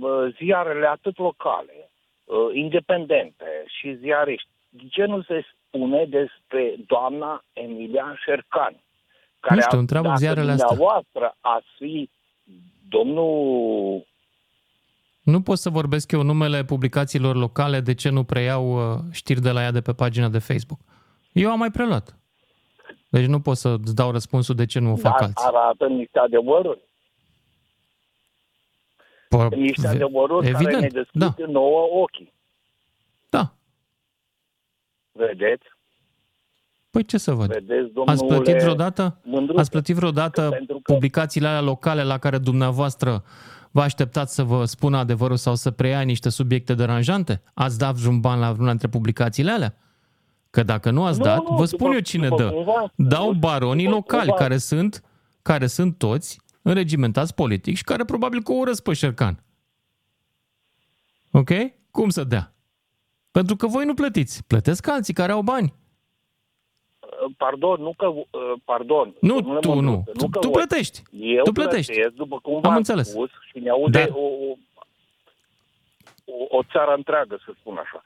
uh, 0.00 0.34
ziarele 0.36 0.86
atât 0.86 1.18
locale, 1.18 1.90
uh, 2.24 2.50
independente 2.52 3.64
și 3.66 3.96
ziariști, 3.96 4.48
de 4.48 4.53
ce 4.90 5.04
nu 5.04 5.22
se 5.22 5.44
spune 5.66 6.04
despre 6.04 6.74
doamna 6.86 7.44
Emilia 7.52 8.14
Șercan? 8.24 8.80
Care 9.40 9.54
Nu 9.54 9.60
știu, 9.60 9.76
a- 9.76 9.80
întreabă 9.80 10.06
dacă 10.06 10.18
ziarele 10.18 10.50
astea. 10.50 10.66
dumneavoastră 10.68 11.36
ați 11.40 11.66
fi 11.78 12.10
domnul 12.88 14.06
Nu 15.22 15.42
pot 15.42 15.58
să 15.58 15.70
vorbesc 15.70 16.12
eu 16.12 16.22
numele 16.22 16.64
publicațiilor 16.64 17.36
locale 17.36 17.80
de 17.80 17.94
ce 17.94 18.08
nu 18.08 18.24
preiau 18.24 18.92
uh, 18.92 18.98
știri 19.12 19.40
de 19.40 19.50
la 19.50 19.62
ea 19.62 19.70
de 19.70 19.80
pe 19.80 19.92
pagina 19.92 20.28
de 20.28 20.38
Facebook. 20.38 20.80
Eu 21.32 21.50
am 21.50 21.58
mai 21.58 21.70
preluat. 21.70 22.16
Deci 23.08 23.26
nu 23.26 23.40
pot 23.40 23.56
să-ți 23.56 23.94
dau 23.94 24.10
răspunsul 24.10 24.54
de 24.54 24.66
ce 24.66 24.78
nu 24.78 24.92
o 24.92 24.96
fac 24.96 25.12
dar 25.12 25.22
alții. 25.22 25.44
arată 25.46 25.86
niște 25.86 26.18
adevăruri. 26.18 26.80
Po- 29.36 29.48
Niște 29.56 29.80
ve- 29.80 29.88
adevăruri 29.88 30.50
care 30.50 30.64
ne 30.64 30.70
Evident, 30.70 30.92
deschid 30.92 31.20
da. 31.20 31.34
nouă 31.46 31.88
ochii. 32.02 32.32
Da. 33.30 33.52
Vedeți? 35.18 35.62
Păi 36.90 37.04
ce 37.04 37.18
să 37.18 37.32
văd? 37.32 37.46
Vedeți, 37.46 37.92
domnule 37.92 38.10
Ați 38.10 38.24
plătit 38.24 38.54
vreodată? 38.62 39.18
Mândruță? 39.24 39.60
Ați 39.60 39.70
plătit 39.70 39.94
vreodată 39.96 40.48
Pentru 40.50 40.80
că- 40.82 40.92
publicațiile 40.92 41.46
alea 41.48 41.60
locale 41.60 42.02
la 42.02 42.18
care 42.18 42.38
dumneavoastră 42.38 43.24
vă 43.70 43.80
așteptați 43.82 44.34
să 44.34 44.42
vă 44.42 44.64
spună 44.64 44.96
adevărul 44.96 45.36
sau 45.36 45.54
să 45.54 45.70
preia 45.70 46.00
niște 46.00 46.28
subiecte 46.28 46.74
deranjante? 46.74 47.42
Ați 47.54 47.78
dat 47.78 47.94
vreun 47.94 48.20
ban 48.20 48.38
la 48.38 48.52
vreuna 48.52 48.70
dintre 48.70 48.88
publicațiile 48.88 49.50
alea? 49.50 49.76
Că 50.50 50.62
dacă 50.62 50.90
nu 50.90 51.04
ați 51.04 51.18
Nu, 51.18 51.24
dat, 51.24 51.48
nu, 51.48 51.56
vă 51.56 51.64
spun 51.64 51.78
după- 51.78 51.94
eu 51.94 52.00
cine 52.00 52.28
după 52.28 52.42
dă. 52.42 52.48
cum 52.50 52.64
v-am 52.64 52.92
Dau 52.96 53.24
spus, 53.26 53.38
baronii 53.38 53.84
după 53.84 53.96
cum 54.00 54.04
locali 54.10 54.28
v-am- 54.28 54.38
care 54.38 54.56
sunt, 54.58 55.02
care 55.42 55.66
sunt 55.66 55.98
toți 55.98 56.40
înregimentați 56.62 57.34
politic 57.34 57.76
și 57.76 57.84
care 57.84 58.04
probabil 58.04 58.42
că 58.42 58.52
o 58.52 58.54
urăsc 58.54 58.82
pe 58.82 58.92
Șercan. 58.92 59.42
Ok? 61.30 61.50
Cum 61.90 62.08
să 62.10 62.24
dea? 62.24 62.53
Pentru 63.38 63.56
că 63.56 63.66
voi 63.66 63.84
nu 63.84 63.94
plătiți. 63.94 64.44
Plătesc 64.46 64.86
alții 64.88 65.14
care 65.14 65.32
au 65.32 65.42
bani. 65.42 65.72
Pardon, 67.36 67.80
nu 67.82 67.94
că... 67.96 68.06
uh, 68.06 68.24
Pardon. 68.64 69.14
Nu, 69.20 69.34
domnule 69.40 69.60
tu 69.60 69.68
nu. 69.74 69.80
Mândruță, 69.80 70.12
Tu- 70.18 70.28
că 70.28 70.38
tu 70.38 70.48
voi- 70.48 70.56
plătești. 70.56 71.02
Eu 71.20 71.42
Tu 71.44 71.52
plătești. 71.52 71.92
plătesc, 71.92 72.14
după 72.14 72.38
cum 72.42 72.54
Am 72.54 72.60
v-am 72.60 72.76
înțeles. 72.76 73.08
spus 73.10 73.30
și 73.50 73.58
ne 73.58 73.70
aude 73.70 73.98
Dar- 73.98 74.08
o, 74.12 74.20
o, 74.20 74.56
o, 76.24 76.56
o 76.56 76.62
țară 76.62 76.94
întreagă, 76.96 77.38
să 77.44 77.52
spun 77.60 77.76
așa. 77.76 78.04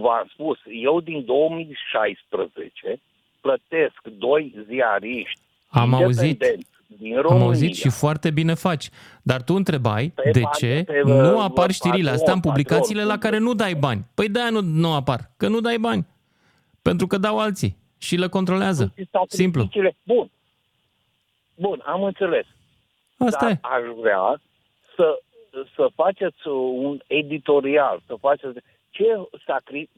V-am 0.00 0.28
spus, 0.32 0.58
eu 0.82 1.00
din 1.00 1.24
2016 1.24 3.00
plătesc 3.40 4.00
doi 4.02 4.54
ziariști 4.66 5.40
Am 5.68 5.94
auzit. 5.94 6.44
Independenți 6.88 7.02
din 7.02 7.20
România. 7.20 7.42
Am 7.42 7.48
auzit 7.48 7.74
și 7.74 7.88
foarte 7.90 8.30
bine 8.30 8.54
faci. 8.54 8.88
Dar 9.22 9.42
tu 9.42 9.54
întrebai 9.54 10.08
Pe 10.14 10.30
de 10.30 10.40
pa- 10.40 10.58
ce 10.58 10.82
pe, 10.86 11.00
nu 11.04 11.34
uh, 11.36 11.42
apar 11.44 11.70
știrile 11.70 12.10
astea 12.10 12.32
în 12.32 12.40
patron, 12.40 12.52
publicațiile 12.52 13.00
patron. 13.00 13.16
la 13.22 13.28
care 13.28 13.38
nu 13.38 13.54
dai 13.54 13.74
bani. 13.74 14.04
Păi 14.14 14.28
de-aia 14.28 14.50
nu, 14.50 14.60
nu 14.60 14.92
apar. 14.94 15.30
Că 15.36 15.48
nu 15.48 15.60
dai 15.60 15.78
bani. 15.78 16.06
Pentru 16.82 17.06
că 17.06 17.18
dau 17.18 17.38
alții 17.38 17.76
și 17.98 18.16
le 18.16 18.28
controlează. 18.28 18.92
Simplu. 19.28 19.60
Statisticile- 19.62 19.96
Bun. 20.02 20.30
Bun, 21.54 21.82
am 21.86 22.02
înțeles. 22.02 22.46
Asta 23.18 23.38
Dar 23.40 23.50
e. 23.50 23.58
aș 23.62 23.82
vrea 24.00 24.40
să, 24.96 25.18
să 25.74 25.88
faceți 25.94 26.46
un 26.74 27.00
editorial, 27.06 28.00
să 28.06 28.14
faceți 28.20 28.58
ce 28.90 29.04
sacri... 29.46 29.88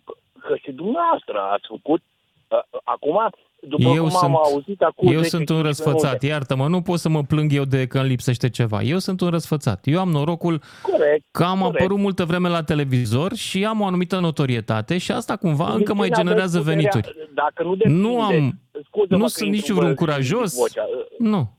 Că 0.41 0.57
și 0.57 0.72
dumneavoastră 0.72 1.41
ați 1.41 1.66
făcut 1.68 2.03
uh, 2.49 2.80
acum, 2.84 3.30
după 3.62 3.82
Eu 3.82 4.00
cum 4.00 4.08
sunt, 4.11 4.22
am 4.22 4.36
auzit 4.36 4.82
acum 4.82 5.08
eu 5.08 5.16
10, 5.16 5.28
sunt 5.28 5.48
un 5.48 5.54
15 5.56 5.66
răsfățat, 5.66 6.11
minute. 6.11 6.26
iartă-mă, 6.26 6.68
nu 6.68 6.82
pot 6.82 6.98
să 6.98 7.08
mă 7.08 7.22
plâng 7.22 7.52
eu 7.52 7.64
de 7.64 7.86
că 7.86 7.98
îmi 7.98 8.08
lipsește 8.08 8.48
ceva. 8.48 8.82
Eu 8.82 8.98
sunt 8.98 9.20
un 9.20 9.28
răsfățat. 9.28 9.80
Eu 9.84 10.00
am 10.00 10.08
norocul 10.11 10.62
Corect, 10.82 11.24
că 11.30 11.44
am 11.44 11.58
corect. 11.61 11.80
apărut 11.80 11.98
multă 11.98 12.24
vreme 12.24 12.48
la 12.48 12.62
televizor 12.62 13.34
și 13.34 13.64
am 13.64 13.80
o 13.80 13.86
anumită 13.86 14.18
notorietate 14.18 14.98
și 14.98 15.12
asta 15.12 15.36
cumva 15.36 15.64
Din 15.64 15.74
încă 15.74 15.94
mai 15.94 16.06
cine 16.08 16.16
generează 16.22 16.58
aveți 16.58 16.76
puterea- 16.76 16.90
venituri. 17.00 17.28
Dacă 17.34 17.62
nu 17.62 17.74
depinde, 17.74 17.98
Nu 18.08 18.22
am, 18.22 18.58
scuze-mă 18.84 19.16
nu 19.16 19.22
că 19.22 19.28
sunt 19.28 19.54
intru, 19.54 19.61
nici 19.61 19.68
bă, 19.68 19.74
vreun 19.74 19.90
și 19.90 19.96
curajos. 19.96 20.56
vocea. 20.56 20.84
Nu. 21.18 21.50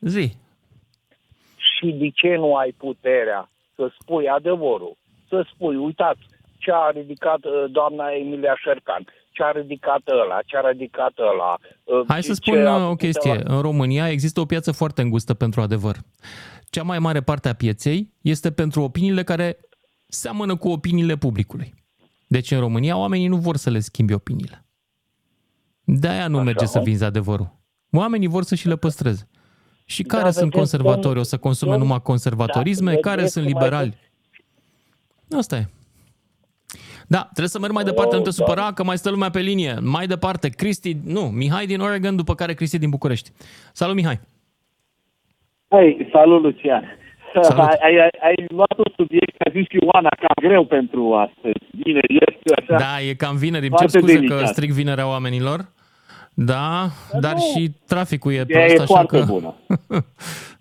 Zi. 0.00 0.32
și 1.56 1.86
de 1.86 2.08
ce 2.14 2.34
nu 2.36 2.54
ai 2.54 2.70
puterea 2.76 3.50
să 3.74 3.90
spui 4.00 4.28
adevărul? 4.28 4.96
Să 5.28 5.46
spui, 5.54 5.76
uitați, 5.76 6.20
ce 6.58 6.70
a 6.74 6.90
ridicat 6.90 7.44
uh, 7.44 7.64
doamna 7.70 8.04
Emilia 8.20 8.56
Șercan, 8.62 9.04
ce 9.34 9.42
a 9.42 9.50
ridicat 9.50 10.00
ăla, 10.24 10.38
ce 10.46 10.56
a 10.56 10.70
ridicat 10.70 11.12
ăla. 11.18 11.56
uh, 12.00 12.04
Hai 12.08 12.20
ce- 12.20 12.26
să 12.26 12.38
ce 12.40 12.50
spun 12.50 12.66
a 12.66 12.74
uh, 12.76 12.80
o 12.80 12.84
făcut 12.84 12.98
chestie. 12.98 13.30
ăla. 13.30 13.54
În 13.56 13.60
România 13.60 14.08
există 14.08 14.40
o 14.40 14.44
piață 14.44 14.72
foarte 14.72 15.02
îngustă 15.02 15.34
pentru 15.34 15.60
adevăr. 15.60 15.96
Cea 16.70 16.82
mai 16.82 16.98
mare 16.98 17.20
parte 17.22 17.48
a 17.48 17.52
pieței 17.54 18.12
este 18.20 18.50
pentru 18.52 18.82
opiniile 18.82 19.22
care 19.22 19.56
seamănă 20.08 20.56
cu 20.56 20.68
opiniile 20.68 21.16
publicului. 21.16 21.74
Deci 22.26 22.50
în 22.50 22.58
România 22.58 22.96
oamenii 22.96 23.26
nu 23.26 23.36
vor 23.36 23.56
să 23.56 23.70
le 23.70 23.78
schimbi 23.80 24.12
opiniile. 24.12 24.64
De-aia 25.84 26.28
nu 26.28 26.36
Așa, 26.36 26.44
merge 26.44 26.64
să 26.64 26.78
om. 26.78 26.84
vinzi 26.84 27.04
adevărul. 27.04 27.60
Oamenii 27.92 28.26
vor 28.28 28.42
să 28.42 28.54
și 28.54 28.68
le 28.68 28.76
păstreze. 28.76 29.28
Și 29.84 30.02
Da, 30.02 30.08
care 30.16 30.24
sunt 30.30 30.34
vedeți, 30.36 30.56
conservatori? 30.56 31.02
domnul- 31.02 31.20
O 31.20 31.24
să 31.24 31.36
consume 31.38 31.70
domnul- 31.70 31.88
numai 31.88 32.02
conservatorisme? 32.04 32.92
da, 32.94 33.00
care 33.00 33.16
vedeți 33.16 33.32
sunt 33.32 33.44
cum 33.46 33.56
ai 33.56 33.62
liberali? 33.62 33.96
Asta 35.36 35.56
e. 35.56 35.68
Da, 37.08 37.20
trebuie 37.22 37.48
să 37.48 37.58
merg 37.58 37.72
mai 37.72 37.84
departe, 37.84 38.16
nu 38.16 38.22
te 38.22 38.28
Oh, 38.28 38.34
supăra 38.34 38.72
că 38.74 38.84
mai 38.84 38.96
stă 38.98 39.10
lumea 39.10 39.30
pe 39.30 39.40
linie. 39.40 39.74
Mai 39.82 40.06
departe, 40.06 40.48
Cristi, 40.48 40.96
nu, 41.04 41.20
Mihai 41.20 41.66
din 41.66 41.80
Oregon, 41.80 42.16
după 42.16 42.34
care 42.34 42.54
Cristi 42.54 42.78
din 42.78 42.90
București. 42.90 43.30
Salut, 43.72 43.94
Mihai! 43.94 44.20
Hai, 45.68 46.08
salut, 46.12 46.42
Lucian. 46.42 46.84
Salut. 47.42 47.60
Ai, 47.70 47.78
ai, 47.82 47.96
ai, 48.00 48.08
ai 48.22 48.34
luat 48.48 48.76
un 48.78 48.92
subiect, 48.96 49.34
a 49.46 49.50
zis 49.50 49.62
și 49.62 49.78
Ioana, 49.82 50.08
cam 50.08 50.48
greu 50.48 50.64
pentru 50.66 51.14
astăzi. 51.14 51.64
Bine, 51.84 52.00
este 52.08 52.54
așa. 52.60 52.78
Da, 52.78 53.00
e 53.08 53.14
cam 53.14 53.36
vineri, 53.36 53.66
îmi 53.66 53.76
cer 53.76 53.88
Foarte 53.88 53.98
scuze 53.98 54.14
delicat. 54.14 54.38
că 54.38 54.44
stric 54.46 54.72
vinerea 54.72 55.08
oamenilor. 55.08 55.72
Da, 56.36 56.88
dar 57.20 57.36
și 57.38 57.70
traficul 57.86 58.32
e 58.32 58.40
Ideea 58.40 58.58
prost, 58.66 58.78
e 58.78 58.82
așa 58.82 58.94
foarte 58.94 59.18
că... 59.18 59.24
bună. 59.24 59.54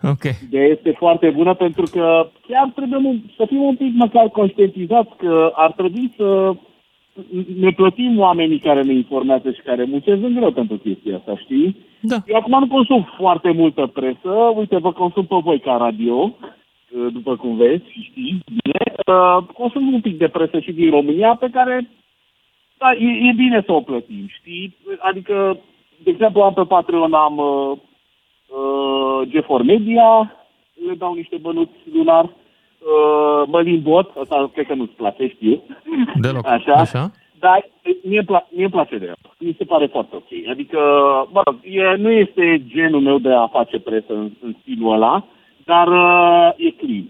ok. 0.04 0.24
Ideea 0.44 0.68
este 0.68 0.92
foarte 0.92 1.30
bună 1.30 1.54
pentru 1.54 1.84
că 1.92 2.30
chiar 2.48 2.72
trebuie 2.76 3.00
un- 3.00 3.22
să 3.38 3.46
fim 3.48 3.62
un 3.62 3.76
pic 3.76 3.94
măcar 3.96 4.30
conștientizați 4.30 5.10
că 5.18 5.52
ar 5.56 5.72
trebui 5.72 6.12
să 6.18 6.54
ne 7.60 7.72
plătim 7.72 8.20
oamenii 8.20 8.60
care 8.60 8.82
ne 8.84 8.94
informează 8.94 9.52
și 9.52 9.62
care 9.62 9.84
muncesc 9.84 10.24
în 10.24 10.34
greu 10.34 10.52
pentru 10.52 10.76
chestia 10.78 11.16
asta, 11.18 11.38
știi? 11.38 11.76
Da. 12.00 12.16
Eu 12.28 12.36
acum 12.36 12.60
nu 12.60 12.68
consum 12.68 13.08
foarte 13.18 13.52
multă 13.52 13.88
presă, 13.94 14.30
uite, 14.56 14.78
vă 14.78 14.92
consum 14.92 15.26
pe 15.26 15.36
voi 15.44 15.60
ca 15.60 15.76
radio, 15.76 16.36
după 17.12 17.36
cum 17.36 17.56
vezi, 17.56 17.84
știi, 18.02 18.44
bine. 18.64 18.94
Uh, 19.08 19.44
Consum 19.54 19.94
un 19.94 20.02
pic 20.02 20.18
de 20.18 20.28
presă 20.28 20.60
și 20.60 20.72
din 20.72 20.90
România 20.90 21.36
pe 21.36 21.48
care 21.52 21.90
da, 22.78 22.92
e, 22.92 23.28
e 23.30 23.32
bine 23.36 23.64
să 23.66 23.72
o 23.72 23.82
plătim, 23.82 24.26
știi? 24.40 24.78
Adică, 25.00 25.58
de 26.04 26.10
exemplu, 26.10 26.42
am 26.42 26.54
pe 26.54 26.62
Patreon, 26.64 27.14
am 27.14 27.38
uh, 28.54 28.94
uh, 29.24 29.28
GeFor 29.30 29.62
Media, 29.64 30.36
le 30.88 30.94
dau 30.94 31.14
niște 31.14 31.38
bănuți 31.42 31.78
lunar, 31.94 32.24
uh, 32.24 33.48
Mălin 33.48 33.82
Bot, 33.82 34.16
ăsta 34.18 34.50
cred 34.54 34.66
că 34.66 34.74
nu-ți 34.74 34.94
place, 34.94 35.28
știu. 35.28 35.64
Deloc. 36.22 36.48
Așa. 36.48 36.74
Așa? 36.74 37.12
Dar 37.40 37.70
mie 38.04 38.18
îmi, 38.18 38.28
pla- 38.28 38.50
mie 38.50 38.64
îmi 38.64 38.72
place 38.72 38.98
de 38.98 39.10
asta. 39.10 39.36
Mi 39.40 39.56
se 39.58 39.64
pare 39.64 39.86
foarte 39.86 40.16
ok. 40.16 40.50
Adică, 40.50 40.80
mă 41.32 41.42
rog, 41.46 41.56
e, 41.62 41.96
nu 41.96 42.10
este 42.12 42.64
genul 42.68 43.02
meu 43.02 43.18
de 43.18 43.34
a 43.34 43.48
face 43.48 43.80
presă 43.80 44.14
în, 44.14 44.32
în 44.42 44.56
stilul 44.62 44.94
ăla, 44.94 45.26
dar 45.66 45.88
uh, 45.88 46.54
e 46.58 46.70
clean, 46.70 47.06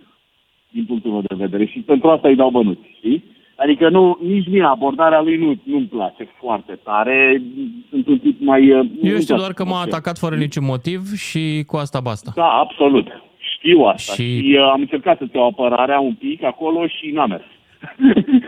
din 0.69 0.85
punctul 0.85 1.11
meu 1.11 1.21
de 1.21 1.35
vedere. 1.35 1.65
Și 1.65 1.79
pentru 1.79 2.09
asta 2.09 2.27
îi 2.27 2.35
dau 2.35 2.49
bănuți, 2.49 2.95
știi? 2.97 3.23
Adică 3.55 3.89
nu, 3.89 4.17
nici 4.21 4.47
mie 4.47 4.63
abordarea 4.63 5.21
lui 5.21 5.37
nu, 5.37 5.55
nu-mi 5.63 5.85
place 5.85 6.29
foarte 6.39 6.79
tare. 6.83 7.41
Sunt 7.89 8.07
un 8.07 8.19
tip 8.19 8.39
mai... 8.41 8.61
uh, 8.71 8.77
Eu 8.77 8.83
nu-mi 8.83 8.91
știu 9.01 9.09
place 9.09 9.33
doar 9.35 9.53
că 9.53 9.63
m-a 9.63 9.69
foarte. 9.71 9.89
atacat 9.89 10.17
fără 10.17 10.35
niciun 10.35 10.63
motiv 10.65 11.13
și 11.15 11.63
cu 11.67 11.77
asta 11.77 11.99
basta. 11.99 12.31
Da, 12.35 12.45
absolut. 12.49 13.07
Știu 13.57 13.79
asta. 13.81 14.13
Și- 14.13 14.21
Și, 14.21 14.37
și 14.47 14.55
uh, 14.57 14.69
am 14.73 14.79
încercat 14.81 15.17
să-ți 15.17 15.35
iau 15.35 15.47
apărarea 15.47 15.99
un 15.99 16.13
pic 16.13 16.43
acolo 16.43 16.87
și 16.87 17.11
n-a 17.13 17.25
mers. 17.25 17.43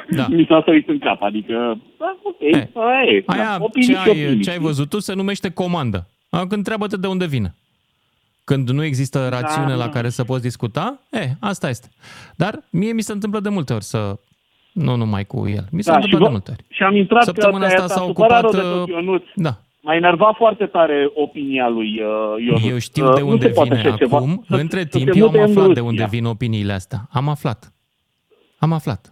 Da. 0.09 0.27
Mi 0.37 0.45
s-a 0.49 0.61
sărit 0.65 0.89
în 0.89 0.99
cap, 0.99 1.21
adică, 1.21 1.77
da, 1.99 2.17
ok, 2.23 2.35
Eh, 2.39 2.67
aia 2.73 3.03
e. 3.11 3.23
Aia, 3.25 3.43
da, 3.43 3.57
opinii 3.63 3.87
ce 3.87 3.93
și 3.93 3.97
ai, 3.97 4.09
opinii, 4.09 4.43
ce 4.43 4.49
ai 4.49 4.55
știi? 4.55 4.67
văzut 4.67 4.89
tu 4.89 4.99
se 4.99 5.13
numește 5.13 5.49
comandă. 5.51 6.07
A, 6.29 6.37
Când 6.39 6.51
întreabă-te 6.51 6.97
de 6.97 7.07
unde 7.07 7.25
vine. 7.25 7.55
Când 8.43 8.69
nu 8.69 8.83
există 8.83 9.27
rațiune 9.29 9.67
Da, 9.67 9.73
la 9.75 9.83
da. 9.85 9.89
care 9.89 10.09
să 10.09 10.23
poți 10.23 10.41
discuta, 10.41 10.99
e, 11.11 11.29
asta 11.39 11.69
este. 11.69 11.87
Dar 12.35 12.59
mie 12.71 12.91
mi 12.93 13.01
se 13.01 13.11
întâmplă 13.11 13.39
de 13.39 13.49
multe 13.49 13.73
ori 13.73 13.83
să... 13.83 14.19
Nu 14.75 14.95
numai 14.95 15.25
cu 15.25 15.47
el. 15.47 15.65
Mi 15.71 15.83
s-a 15.83 15.91
Da, 15.91 15.99
și, 15.99 16.03
întâmplat 16.05 16.19
vă, 16.19 16.25
de 16.25 16.31
multe 16.31 16.51
ori. 16.51 16.75
și 16.75 16.83
am 16.83 16.95
intrat 16.95 17.23
Săptămâna 17.23 17.59
că 17.67 17.73
asta 17.73 17.85
te-a 17.85 17.95
s-a 17.95 18.03
supărat 18.05 18.43
ocupat, 18.43 18.61
rău 18.61 18.71
de 18.73 18.77
tot 18.79 18.87
uh, 18.87 18.93
Ionuț. 18.93 19.23
Da. 19.35 19.53
M-a 19.81 19.95
enervat 19.95 20.35
foarte 20.35 20.65
tare 20.65 21.09
opinia 21.13 21.67
lui 21.69 22.01
uh, 22.01 22.43
Ionuț. 22.45 22.63
Eu 22.71 22.77
știu 22.77 23.05
Uh, 23.07 23.13
de 23.15 23.21
nu 23.21 23.27
unde 23.27 23.45
se 23.47 23.53
poate 23.53 23.75
vine 23.75 23.87
așa 23.87 23.97
ceva. 23.97 24.17
acum. 24.17 24.43
Să- 24.49 24.55
Între 24.55 24.79
să 24.79 24.85
timp, 24.97 25.11
se 25.13 25.17
eu 25.19 25.25
am 25.25 25.31
mute 25.31 25.43
în 25.43 25.49
aflat 25.49 25.63
de 25.65 25.69
Rusia. 25.79 25.83
unde 25.83 26.05
vin 26.09 26.25
opiniile 26.25 26.73
astea. 26.73 27.07
Am 27.11 27.29
aflat. 27.29 27.73
Am 28.57 28.71
aflat. 28.73 29.09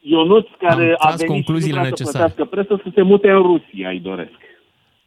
Ionuț 0.00 0.46
care 0.58 0.84
Am 0.84 0.94
a 0.98 1.06
tras 1.06 1.16
venit 1.16 1.32
concluziile 1.32 1.66
și 1.66 1.74
nu 1.76 1.80
vrea 1.80 1.90
necesare. 1.90 2.28
să 2.28 2.34
plătească 2.34 2.44
presă 2.74 2.82
să 2.84 2.90
se 2.94 3.02
mute 3.02 3.30
în 3.30 3.42
Rusia, 3.42 3.88
îi 3.88 4.00
doresc. 4.00 4.32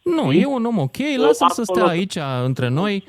Nu, 0.04 0.32
e 0.32 0.46
un 0.46 0.66
om 0.66 0.78
ok, 0.78 0.96
lasă-l 1.18 1.50
să 1.50 1.64
stea 1.64 1.86
aici 1.86 2.16
între 2.46 2.70
noi. 2.70 3.04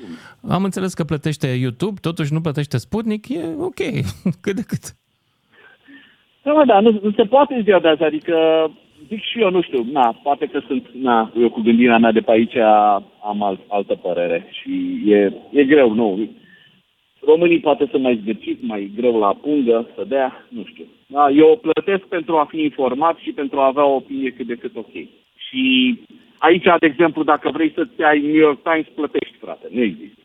Am 0.49 0.63
înțeles 0.63 0.93
că 0.93 1.03
plătește 1.03 1.47
YouTube, 1.47 1.99
totuși 2.01 2.33
nu 2.33 2.41
plătește 2.41 2.77
Sputnik, 2.77 3.29
e 3.29 3.39
ok, 3.59 3.75
cât 4.41 4.55
de 4.55 4.61
cât. 4.61 4.95
Da, 6.41 6.51
mă, 6.53 6.65
da, 6.65 6.79
nu, 6.79 6.99
nu 7.01 7.11
se 7.11 7.23
poate 7.23 7.53
în 7.53 7.63
ziua 7.63 7.79
de 7.79 7.87
azi, 7.87 8.03
adică 8.03 8.35
zic 9.07 9.21
și 9.23 9.41
eu, 9.41 9.49
nu 9.49 9.61
știu, 9.61 9.85
na, 9.91 10.19
poate 10.23 10.45
că 10.45 10.61
sunt, 10.67 10.89
na, 10.93 11.31
eu 11.39 11.49
cu 11.49 11.61
gândirea 11.61 11.97
mea 11.97 12.11
de 12.11 12.19
pe 12.19 12.31
aici 12.31 12.55
am 13.23 13.43
alt, 13.43 13.59
altă 13.67 13.95
părere 13.95 14.47
și 14.51 15.01
e, 15.05 15.33
e 15.51 15.63
greu, 15.63 15.93
nu. 15.93 16.29
Românii 17.25 17.59
poate 17.59 17.87
să 17.91 17.97
mai 17.97 18.19
zgârciți, 18.21 18.65
mai 18.65 18.91
greu 18.95 19.19
la 19.19 19.33
pungă, 19.33 19.87
să 19.95 20.03
dea, 20.07 20.45
nu 20.49 20.63
știu. 20.65 20.85
Da, 21.07 21.29
eu 21.29 21.59
plătesc 21.61 22.03
pentru 22.03 22.37
a 22.37 22.45
fi 22.49 22.61
informat 22.61 23.17
și 23.17 23.31
pentru 23.31 23.59
a 23.59 23.65
avea 23.65 23.85
o 23.85 23.95
opinie 23.95 24.31
cât 24.31 24.47
de 24.47 24.55
cât 24.55 24.75
ok. 24.75 24.91
Și 25.47 25.97
aici, 26.37 26.63
de 26.79 26.85
exemplu, 26.85 27.23
dacă 27.23 27.49
vrei 27.53 27.71
să-ți 27.75 28.03
ai 28.03 28.19
New 28.19 28.35
York 28.35 28.61
Times, 28.61 28.85
plătești, 28.95 29.35
frate, 29.37 29.67
nu 29.71 29.81
există. 29.81 30.21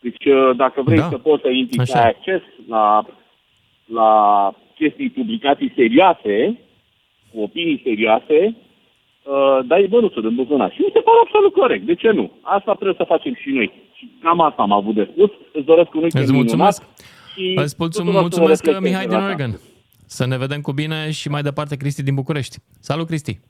Deci 0.00 0.24
uh, 0.24 0.56
dacă 0.56 0.82
vrei 0.82 0.98
Da. 0.98 1.08
să 1.08 1.18
poți 1.18 1.42
să 1.42 1.48
intri 1.48 1.86
să 1.86 1.92
Așa. 1.96 2.04
ai 2.04 2.08
acces 2.08 2.42
la, 2.68 3.04
la 3.84 4.10
chestii, 4.80 5.10
publicații 5.10 5.72
serioase, 5.80 6.36
cu 7.32 7.36
opinii 7.46 7.80
serioase, 7.84 8.38
uh, 8.46 9.58
dai 9.70 9.86
bănuțul 9.94 10.26
în 10.26 10.34
buzunar. 10.34 10.70
Și 10.72 10.80
mi 10.80 10.90
se 10.96 11.00
pare 11.00 11.18
absolut 11.24 11.52
corect. 11.52 11.84
De 11.86 11.94
ce 11.94 12.10
nu? 12.10 12.30
Asta 12.56 12.72
trebuie 12.74 12.94
să 13.02 13.04
facem 13.14 13.34
și 13.42 13.48
noi. 13.50 13.72
Și 13.96 14.04
cam 14.22 14.40
asta 14.40 14.62
am 14.62 14.72
avut 14.72 14.94
de 14.94 15.08
spus. 15.12 15.30
Îți 15.52 15.64
doresc 15.72 15.94
un 15.94 16.00
weekend 16.02 16.24
Îți 16.24 16.32
mulțumesc. 16.32 16.80
minunat 16.82 16.98
și 17.34 17.62
Îți 17.64 17.74
mulțum- 17.78 18.04
tuturor 18.04 18.12
să 18.12 18.18
vă 18.18 18.20
mulțumesc, 18.20 18.64
reflecteze 18.64 18.88
Mihai 18.88 19.06
din 19.06 19.16
la 19.18 19.24
asta. 19.24 19.34
Oregon. 19.34 19.60
Să 20.06 20.26
ne 20.26 20.36
vedem 20.38 20.60
cu 20.60 20.72
bine 20.72 21.10
și 21.10 21.28
mai 21.28 21.42
departe 21.42 21.76
Cristi 21.76 22.02
din 22.02 22.14
București. 22.14 22.56
Salut, 22.80 23.06
Cristi! 23.06 23.40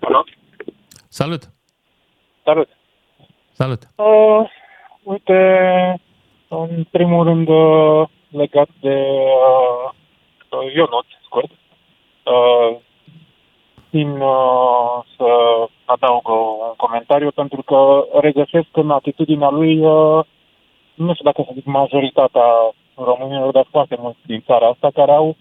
Salut! 0.00 0.28
Salut! 1.08 1.42
Salut! 2.44 2.68
Salut! 3.52 3.82
Uh, 3.96 4.50
uite, 5.02 5.38
în 6.48 6.84
primul 6.90 7.24
rând, 7.24 7.48
uh, 7.48 8.08
legat 8.30 8.68
de 8.80 8.94
uh, 9.50 9.90
uh, 10.50 10.74
Ionut, 10.74 11.06
scurt, 11.24 11.50
uh, 11.50 12.76
țin 13.90 14.10
uh, 14.20 15.02
să 15.16 15.26
adaug 15.84 16.28
un 16.28 16.74
comentariu 16.76 17.30
pentru 17.30 17.62
că 17.62 18.04
regăsesc 18.20 18.66
în 18.72 18.90
atitudinea 18.90 19.48
lui, 19.50 19.78
uh, 19.78 20.24
nu 20.94 21.12
știu 21.12 21.24
dacă 21.24 21.42
să 21.46 21.50
zic 21.54 21.64
majoritatea 21.64 22.44
românilor, 22.94 23.52
dar 23.52 23.66
foarte 23.70 23.96
mulți 23.98 24.18
din 24.26 24.42
țara 24.46 24.66
asta, 24.66 24.90
care 24.94 25.12
au 25.12 25.36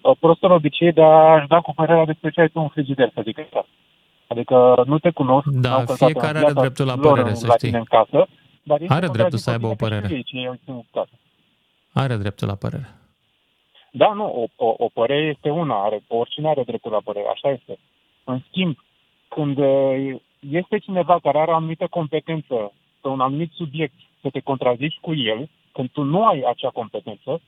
uh, 0.00 0.12
prostul 0.20 0.50
obicei 0.50 0.92
de 0.92 1.02
a-și 1.02 1.46
da 1.46 1.60
cu 1.60 1.72
părerea 1.74 2.04
despre 2.04 2.30
ce 2.30 2.40
ai 2.40 2.48
tu 2.48 2.60
în 2.60 2.68
frigider, 2.68 3.10
să 3.14 3.20
zic 3.24 3.38
așa. 3.38 3.66
Adică 4.26 4.82
nu 4.86 4.98
te 4.98 5.10
cunosc. 5.10 5.46
Da, 5.46 5.68
n-au 5.68 5.76
călcat 5.84 5.96
fiecare 5.96 6.28
în 6.28 6.36
are 6.36 6.44
viața 6.44 6.60
dreptul 6.60 6.86
la 6.86 6.94
lor 6.94 7.06
părere, 7.12 7.28
în- 7.28 7.34
să 7.34 7.46
la 7.46 7.52
știi. 7.54 7.68
tine 7.68 7.78
în 7.78 7.84
casă, 7.84 8.26
dar 8.62 8.80
ei 8.80 8.86
Are 8.88 9.06
se 9.06 9.12
dreptul 9.12 9.38
să 9.38 9.50
contrazic 9.50 9.50
aibă 9.50 9.66
o 9.66 9.68
pe 9.68 9.76
tine 9.76 9.88
că 9.88 9.94
părere. 9.94 10.06
și 10.06 10.14
ei 10.14 10.22
ce 10.22 10.36
ei 10.36 10.60
țin 10.64 10.74
în 10.74 10.82
casă. 10.92 11.10
Are 12.02 12.16
dreptul 12.16 12.48
la 12.48 12.54
părere. 12.54 12.88
Da, 13.92 14.12
nu, 14.12 14.24
o, 14.24 14.66
o, 14.66 14.74
o 14.78 14.88
părere 14.88 15.26
este 15.34 15.50
una, 15.50 15.84
are, 15.84 16.02
oricine 16.06 16.48
are 16.48 16.62
dreptul 16.62 16.90
la 16.90 17.00
părere, 17.04 17.26
așa 17.28 17.48
este. 17.50 17.78
În 18.24 18.40
schimb, 18.48 18.76
când 19.28 19.58
uh, 19.58 20.20
este 20.50 20.78
cineva 20.78 21.18
care 21.18 21.38
are 21.38 21.50
o 21.50 21.54
anumită 21.54 21.86
competență 21.86 22.72
pe 23.00 23.08
un 23.08 23.20
anumit 23.20 23.50
subiect, 23.52 23.94
să 24.22 24.28
te 24.32 24.40
contrazici 24.40 24.98
cu 25.00 25.14
el, 25.14 25.48
când 25.72 25.88
tu 25.90 26.02
nu 26.02 26.26
ai 26.26 26.42
acea 26.46 26.70
competență, 26.70 27.40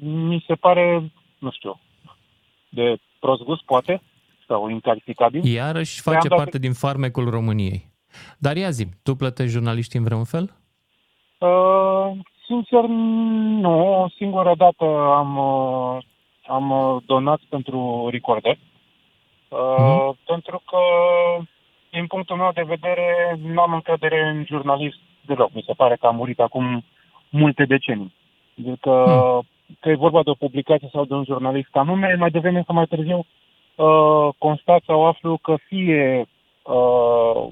mi 0.00 0.44
se 0.46 0.54
pare, 0.54 1.12
nu 1.38 1.50
știu, 1.50 1.80
de 2.68 2.96
prost 3.20 3.42
gust, 3.42 3.62
poate, 3.62 4.02
sau 4.46 4.68
incalificabil. 4.68 5.44
Iarăși 5.44 6.02
Păi 6.02 6.12
face 6.12 6.26
am 6.26 6.36
dat- 6.36 6.38
parte 6.38 6.58
din 6.58 6.72
farmecul 6.72 7.30
României. 7.30 7.90
Dar 8.38 8.56
ia 8.56 8.70
zi, 8.70 8.86
tu 9.02 9.14
plătești 9.14 9.52
jurnaliștii 9.52 9.98
în 9.98 10.04
vreun 10.04 10.24
fel? 10.24 10.50
Uh, 11.38 12.18
sincer, 12.52 12.84
nu. 13.64 14.02
O 14.02 14.08
singură 14.16 14.54
dată 14.56 14.84
am, 15.16 15.36
uh, 15.36 16.02
am 16.46 16.70
uh, 16.70 17.02
donat 17.06 17.40
pentru 17.48 18.08
Recorder. 18.10 18.58
Uh, 19.48 20.14
Pentru 20.26 20.62
că, 20.66 20.78
din 21.90 22.06
punctul 22.06 22.36
meu 22.36 22.50
de 22.54 22.62
vedere, 22.62 23.38
nu 23.42 23.60
am 23.60 23.72
încredere 23.72 24.28
în 24.28 24.44
jurnalist 24.46 24.98
deloc. 25.26 25.52
Mi 25.52 25.64
se 25.66 25.72
pare 25.76 25.96
că 26.00 26.06
a 26.06 26.10
murit 26.10 26.40
acum 26.40 26.84
multe 27.28 27.64
decenii. 27.64 28.14
Adică, 28.58 28.90
că 29.80 29.88
e 29.88 29.94
vorba 29.94 30.22
de 30.22 30.30
o 30.30 30.42
publicație 30.44 30.88
sau 30.92 31.04
de 31.04 31.14
un 31.14 31.24
jurnalist 31.24 31.76
anume, 31.76 32.14
mai 32.18 32.30
devreme 32.30 32.62
sau 32.66 32.74
mai 32.74 32.86
târziu, 32.86 33.26
uh, 33.74 34.28
constat 34.38 34.82
sau 34.86 35.06
aflu 35.06 35.36
că 35.36 35.54
fie 35.66 36.26
uh, 36.62 37.46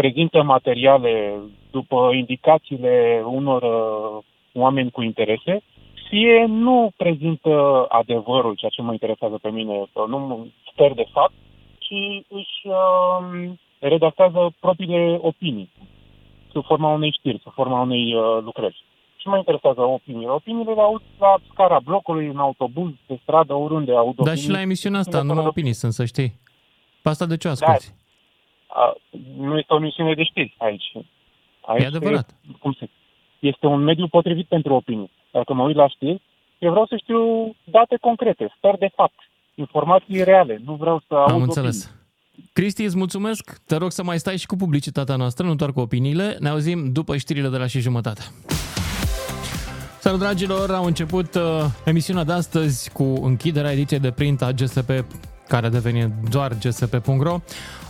prezintă 0.00 0.42
materiale 0.42 1.34
după 1.70 2.10
indicațiile 2.12 3.22
unor 3.26 3.62
uh, 3.62 4.24
oameni 4.52 4.90
cu 4.90 5.02
interese, 5.02 5.62
fie 6.08 6.44
nu 6.48 6.90
prezintă 6.96 7.84
adevărul, 7.88 8.54
ceea 8.54 8.70
ce 8.70 8.82
mă 8.82 8.92
interesează 8.92 9.38
pe 9.42 9.50
mine, 9.50 9.74
că 9.92 10.04
nu 10.08 10.46
sper 10.72 10.92
de 10.92 11.06
fapt, 11.12 11.32
ci 11.78 12.24
își 12.28 12.60
uh, 12.64 13.50
redactează 13.78 14.52
propriile 14.60 15.18
opinii 15.20 15.70
sub 16.52 16.64
forma 16.64 16.92
unei 16.92 17.16
știri, 17.18 17.40
sub 17.42 17.52
forma 17.52 17.80
unei 17.80 18.14
uh, 18.14 18.22
lucrări. 18.42 18.84
Ce 19.16 19.28
mă 19.28 19.36
interesează 19.36 19.80
opiniile? 19.80 20.30
Opiniile 20.30 20.72
le 20.72 20.80
aud 20.80 21.02
la 21.18 21.36
scara 21.52 21.80
blocului, 21.84 22.26
în 22.26 22.38
autobuz, 22.38 22.90
pe 23.06 23.18
stradă, 23.22 23.54
oriunde 23.54 23.96
aud 23.96 24.14
Dar 24.14 24.26
opinii. 24.26 24.42
și 24.42 24.50
la 24.50 24.60
emisiunea 24.60 24.98
asta, 24.98 25.16
Sunt 25.16 25.28
numai 25.28 25.42
de 25.42 25.48
opinii 25.48 25.72
sunt, 25.72 25.92
să 25.92 26.04
știi. 26.04 26.40
Pe 27.02 27.08
asta 27.08 27.26
de 27.26 27.36
ce 27.36 27.48
o 27.48 27.50
asculti? 27.50 27.86
A, 27.88 27.94
nu 29.36 29.58
este 29.58 29.74
o 29.74 29.78
misiune 29.78 30.14
de 30.14 30.22
știri 30.22 30.54
aici. 30.58 30.92
aici 31.60 31.82
E 31.82 31.86
adevărat. 31.86 32.34
Cum 32.60 32.72
se, 32.72 32.88
este 33.38 33.66
un 33.66 33.82
mediu 33.82 34.08
potrivit 34.08 34.46
pentru 34.46 34.74
opinii. 34.74 35.10
Dacă 35.30 35.52
mă 35.54 35.62
uit 35.62 35.76
la 35.76 35.88
știri, 35.88 36.22
eu 36.58 36.70
vreau 36.70 36.86
să 36.86 36.96
știu 36.96 37.20
date 37.64 37.96
concrete, 38.00 38.54
sper 38.56 38.76
de 38.76 38.90
fapt, 38.94 39.18
informații 39.54 40.24
reale. 40.24 40.60
Nu 40.64 40.74
vreau 40.74 41.02
să 41.08 41.14
aud 41.14 41.30
Am 41.30 41.42
înțeles. 41.42 41.84
opinii. 41.84 41.98
Cristi, 42.52 42.84
îți 42.84 42.96
mulțumesc. 42.96 43.60
Te 43.66 43.76
rog 43.76 43.90
să 43.90 44.02
mai 44.02 44.18
stai 44.18 44.38
și 44.38 44.46
cu 44.46 44.56
publicitatea 44.56 45.16
noastră, 45.16 45.46
nu 45.46 45.54
doar 45.54 45.72
cu 45.72 45.80
opiniile. 45.80 46.36
Ne 46.40 46.48
auzim 46.48 46.92
după 46.92 47.16
știrile 47.16 47.48
de 47.48 47.56
la 47.56 47.66
și 47.66 47.80
jumătate. 47.80 48.20
Salut, 50.00 50.18
dragilor! 50.18 50.70
Au 50.70 50.84
început 50.84 51.34
uh, 51.34 51.42
emisiunea 51.84 52.24
de 52.24 52.32
astăzi 52.32 52.92
cu 52.92 53.02
închiderea 53.02 53.72
ediției 53.72 54.00
de 54.00 54.10
print 54.10 54.42
a 54.42 54.50
GSP, 54.50 54.90
care 55.48 55.66
a 55.66 55.70
devenit 55.70 56.08
doar 56.30 56.52
gsp.ro, 56.58 57.38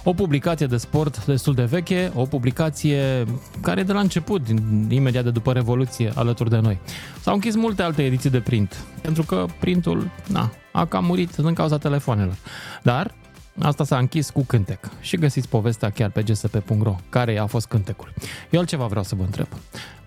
o 0.05 0.13
publicație 0.13 0.67
de 0.67 0.77
sport 0.77 1.27
destul 1.27 1.55
de 1.55 1.65
veche, 1.65 2.13
o 2.15 2.25
publicație 2.25 3.25
care 3.61 3.81
e 3.81 3.85
de 3.85 3.93
la 3.93 4.01
început, 4.01 4.45
din- 4.45 4.87
imediat 4.91 5.25
de 5.25 5.31
după 5.31 5.53
Revoluție, 5.53 6.13
alături 6.15 6.51
de 6.51 6.59
noi. 6.59 6.79
S-au 7.21 7.35
închis 7.35 7.55
multe 7.55 7.83
alte 7.83 8.05
ediții 8.05 8.31
de 8.31 8.41
print, 8.41 8.85
pentru 9.03 9.23
că 9.23 9.47
printul 9.61 10.11
na, 10.27 10.53
a 10.73 10.85
cam 10.85 11.05
murit 11.05 11.37
din 11.37 11.55
cauza 11.55 11.79
telefonelor. 11.79 12.37
Dar 12.83 13.15
Asta 13.63 13.85
s-a 13.85 13.99
închis 13.99 14.31
cu 14.31 14.45
cântec 14.45 14.89
și 15.01 15.17
găsiți 15.17 15.49
povestea 15.49 15.91
chiar 15.91 16.11
pe 16.11 16.23
gsp.ro, 16.23 16.97
care 17.09 17.39
a 17.39 17.47
fost 17.47 17.67
cântecul. 17.67 18.13
Eu 18.51 18.61
altceva 18.61 18.87
vreau 18.87 19.05
să 19.05 19.15
vă 19.15 19.23
întreb. 19.23 19.47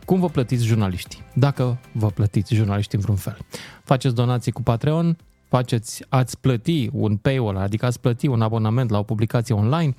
Cum 0.06 0.20
vă 0.20 0.30
plătiți 0.30 0.66
jurnaliștii? 0.66 1.24
Dacă 1.34 1.80
vă 1.92 2.08
plătiți 2.08 2.54
jurnaliștii 2.54 2.98
în 2.98 3.04
vreun 3.04 3.18
fel. 3.18 3.38
Faceți 3.84 4.16
donații 4.16 4.52
cu 4.52 4.62
Patreon, 4.62 5.18
faceți, 5.56 6.06
ați 6.10 6.40
plăti 6.40 6.90
un 6.94 7.18
paywall, 7.18 7.58
adică 7.58 7.86
ați 7.86 8.00
plăti 8.00 8.28
un 8.28 8.42
abonament 8.42 8.90
la 8.90 8.98
o 8.98 9.04
publicație 9.04 9.56
online, 9.56 9.96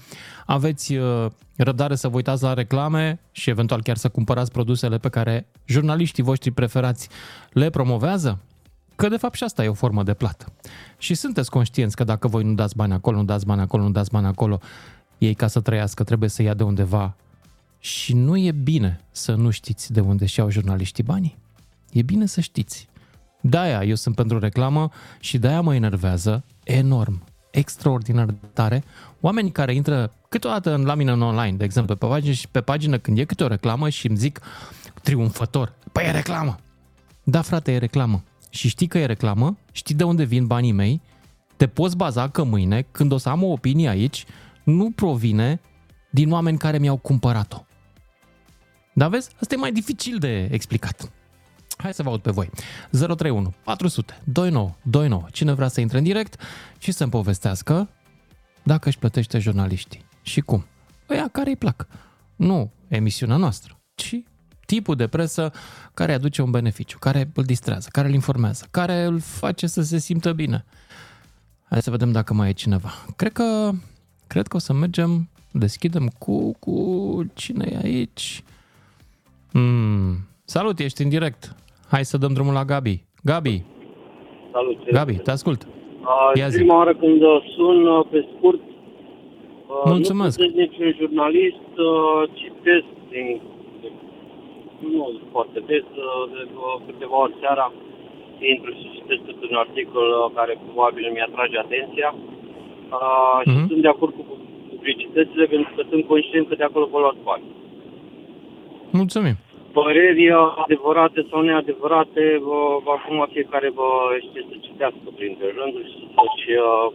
aveți 0.47 0.95
uh, 0.95 1.27
răbdare 1.57 1.95
să 1.95 2.09
vă 2.09 2.17
uitați 2.17 2.43
la 2.43 2.55
reclame 2.55 3.21
și 3.31 3.51
eventual 3.51 3.83
chiar 3.83 3.97
să 3.97 4.09
cumpărați 4.09 4.51
produsele 4.51 4.99
pe 4.99 5.09
care 5.09 5.47
jurnaliștii 5.65 6.23
voștri 6.23 6.51
preferați 6.51 7.09
le 7.53 7.71
promovează? 7.71 8.39
Că 8.97 9.09
de 9.09 9.17
fapt 9.17 9.35
și 9.35 9.45
asta 9.45 9.65
e 9.65 9.69
o 9.69 9.73
formă 9.73 10.03
de 10.03 10.15
plată. 10.15 10.53
Și 10.99 11.15
sunteți 11.15 11.51
conștienți 11.51 11.97
că 11.97 12.05
dacă 12.05 12.29
voi 12.29 12.45
nu 12.45 12.55
dați 12.55 12.77
bani 12.77 12.93
acolo, 12.93 13.17
nu 13.17 13.25
dați 13.25 13.47
bani 13.47 13.61
acolo, 13.61 13.83
nu 13.83 13.91
dați 13.91 14.11
bani 14.11 14.27
acolo, 14.27 14.61
ei 15.19 15.35
ca 15.35 15.47
să 15.47 15.61
trăiască 15.61 16.05
trebuie 16.05 16.29
să 16.29 16.43
ia 16.43 16.55
de 16.55 16.63
undeva. 16.63 17.17
Și 17.79 18.15
nu 18.15 18.37
e 18.37 18.53
bine 18.53 19.01
să 19.11 19.35
nu 19.35 19.51
știți 19.51 19.93
de 19.93 20.01
unde 20.01 20.27
și-au 20.27 20.51
jurnaliștii 20.51 21.03
banii. 21.03 21.37
E 21.93 22.03
bine 22.03 22.27
să 22.27 22.41
știți. 22.41 22.89
De-aia 23.47 23.83
eu 23.83 23.95
sunt 23.95 24.15
pentru 24.15 24.39
reclamă 24.39 24.91
și 25.21 25.39
de-aia 25.39 25.61
mă 25.61 25.75
enervează 25.75 26.45
enorm, 26.63 27.25
extraordinar 27.51 28.27
de 28.27 28.47
tare, 28.53 28.85
oameni 29.21 29.51
care 29.51 29.75
intră 29.75 30.13
câteodată 30.29 30.75
în 30.75 30.85
la 30.85 30.95
mine 30.95 31.11
în 31.11 31.23
online, 31.23 31.57
de 31.57 31.65
exemplu, 31.65 31.97
pe 31.97 32.07
pagină 32.07 32.33
și 32.33 32.49
pe 32.49 32.61
pagină 32.61 32.99
când 32.99 33.19
e 33.19 33.25
câte 33.25 33.45
o 33.45 33.47
reclamă 33.47 33.89
și 33.89 34.09
îmi 34.09 34.17
zic 34.17 34.41
triumfător, 35.03 35.73
păi 35.93 36.05
e 36.05 36.11
reclamă. 36.11 36.57
Da, 37.25 37.43
frate, 37.43 37.73
e 37.73 37.79
reclamă. 37.79 38.23
Și 38.51 38.69
știi 38.69 38.87
că 38.87 38.99
e 38.99 39.07
reclamă, 39.07 39.57
știi 39.73 39.95
de 39.95 40.05
unde 40.05 40.25
vin 40.25 40.47
banii 40.47 40.73
mei, 40.73 41.01
te 41.57 41.67
poți 41.67 41.97
baza 41.97 42.29
că 42.29 42.43
mâine, 42.43 42.87
când 42.91 43.13
o 43.13 43.17
să 43.17 43.29
am 43.29 43.43
o 43.43 43.47
opinie 43.47 43.89
aici, 43.89 44.25
nu 44.63 44.91
provine 44.91 45.61
din 46.11 46.33
oameni 46.33 46.59
care 46.59 46.79
mi-au 46.79 46.97
cumpărat-o. 46.97 47.65
Dar 48.93 49.09
vezi, 49.09 49.31
asta 49.41 49.55
e 49.55 49.59
mai 49.59 49.73
dificil 49.73 50.19
de 50.19 50.49
explicat. 50.51 51.11
Hai 51.77 51.95
să 51.95 52.03
vă 52.03 52.09
aud 52.09 52.21
pe 52.21 52.31
voi. 52.31 52.51
031 52.91 53.55
400 53.65 54.21
29 54.25 54.75
29. 54.83 55.27
Cine 55.33 55.53
vrea 55.53 55.69
să 55.69 55.81
intre 55.81 55.99
în 55.99 56.05
direct 56.05 56.41
și 56.79 56.93
să-mi 56.93 57.11
povestească 57.11 57.89
dacă 58.63 58.89
își 58.89 58.99
plătește 58.99 59.39
jurnaliștii. 59.39 60.05
Și 60.23 60.41
cum? 60.41 60.65
Ăia 61.11 61.29
care 61.29 61.49
îi 61.49 61.57
plac. 61.57 61.87
Nu 62.37 62.73
emisiunea 62.89 63.37
noastră, 63.37 63.79
ci 63.95 64.23
tipul 64.67 64.97
de 64.97 65.07
presă 65.07 65.53
care 65.95 66.13
aduce 66.13 66.43
un 66.43 66.51
beneficiu, 66.51 66.99
care 66.99 67.31
îl 67.35 67.45
distrează, 67.45 67.89
care 67.93 68.09
îl 68.09 68.15
informează, 68.15 68.67
care 68.71 69.03
îl 69.03 69.21
face 69.21 69.67
să 69.67 69.83
se 69.83 69.99
simtă 69.99 70.33
bine. 70.33 70.65
Hai 71.65 71.83
să 71.83 71.91
vedem 71.91 72.13
dacă 72.13 72.35
mai 72.35 72.49
e 72.49 72.53
cineva. 72.53 72.93
Cred 73.17 73.33
că, 73.33 73.71
cred 74.27 74.47
că 74.47 74.57
o 74.57 74.59
să 74.59 74.73
mergem, 74.73 75.29
deschidem 75.51 76.09
cu, 76.19 76.53
cu 76.53 77.25
cine 77.35 77.69
e 77.71 77.77
aici. 77.83 78.45
Mm. 79.53 80.29
Salut, 80.45 80.79
ești 80.79 81.03
în 81.03 81.09
direct. 81.09 81.55
Hai 81.93 82.05
să 82.05 82.17
dăm 82.23 82.33
drumul 82.33 82.53
la 82.61 82.65
Gabi. 82.65 82.97
Gabi, 83.31 83.57
Salut. 84.53 84.79
Gabi, 84.99 85.15
te 85.27 85.31
ascult. 85.31 85.61
Uh, 85.65 86.31
Ia 86.41 86.49
zi. 86.49 86.57
prima 86.59 86.77
oară 86.81 86.95
când 87.03 87.21
uh, 87.23 87.37
sun, 87.57 87.79
uh, 87.87 88.05
pe 88.11 88.19
scurt, 88.37 88.61
uh, 88.61 89.83
Mulțumesc. 89.95 90.39
nu 90.39 90.45
sunt 90.45 90.57
niciun 90.65 90.91
jurnalist, 91.01 91.71
uh, 91.91 92.21
citesc 92.41 92.89
din, 93.13 93.27
de, 93.81 93.89
nu 94.93 95.21
foarte 95.33 95.59
des, 95.71 95.87
uh, 96.07 96.23
de 96.33 96.41
uh, 96.65 96.77
câteva 96.87 97.17
ori 97.25 97.35
seara, 97.43 97.67
intru 98.53 98.71
și 98.79 98.87
citesc 98.97 99.21
câte 99.29 99.45
un 99.51 99.57
articol 99.67 100.07
uh, 100.13 100.25
care 100.39 100.53
probabil 100.67 101.05
mi 101.15 101.21
atrage 101.29 101.57
atenția. 101.59 102.11
Uh, 102.97 103.39
și 103.49 103.57
Mhm. 103.59 103.67
sunt 103.71 103.83
de 103.87 103.93
acord 103.95 104.13
cu 104.19 104.23
publicitățile 104.71 105.45
pentru 105.55 105.71
că 105.77 105.83
sunt 105.91 106.03
conștient 106.13 106.45
că 106.49 106.55
de 106.61 106.67
acolo 106.69 106.87
vă 106.95 106.99
luați 107.05 107.23
bani. 107.31 107.45
Mulțumim. 109.01 109.37
Păreri 109.79 110.27
uh, 110.31 110.55
adevărate 110.65 111.21
sau 111.31 111.41
neadevărate, 111.43 112.25
vă, 112.47 112.61
vă 112.85 112.91
acum 112.99 113.19
fiecare 113.35 113.69
vă 113.79 113.89
știe 114.27 114.43
să 114.49 114.55
citească 114.67 115.07
printre 115.19 115.47
rânduri 115.59 115.91
și 115.93 116.01
să-și, 116.15 116.51
uh, 116.69 116.89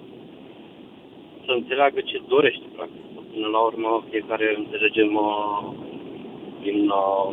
să 1.45 1.51
înțeleagă 1.59 1.99
ce 2.09 2.17
dorește, 2.33 2.65
practic. 2.75 3.03
Până 3.33 3.47
la 3.55 3.61
urmă, 3.69 3.89
fiecare 4.09 4.47
înțelegem 4.61 5.11
uh, 5.27 5.59
din, 6.63 6.79
uh, 7.01 7.29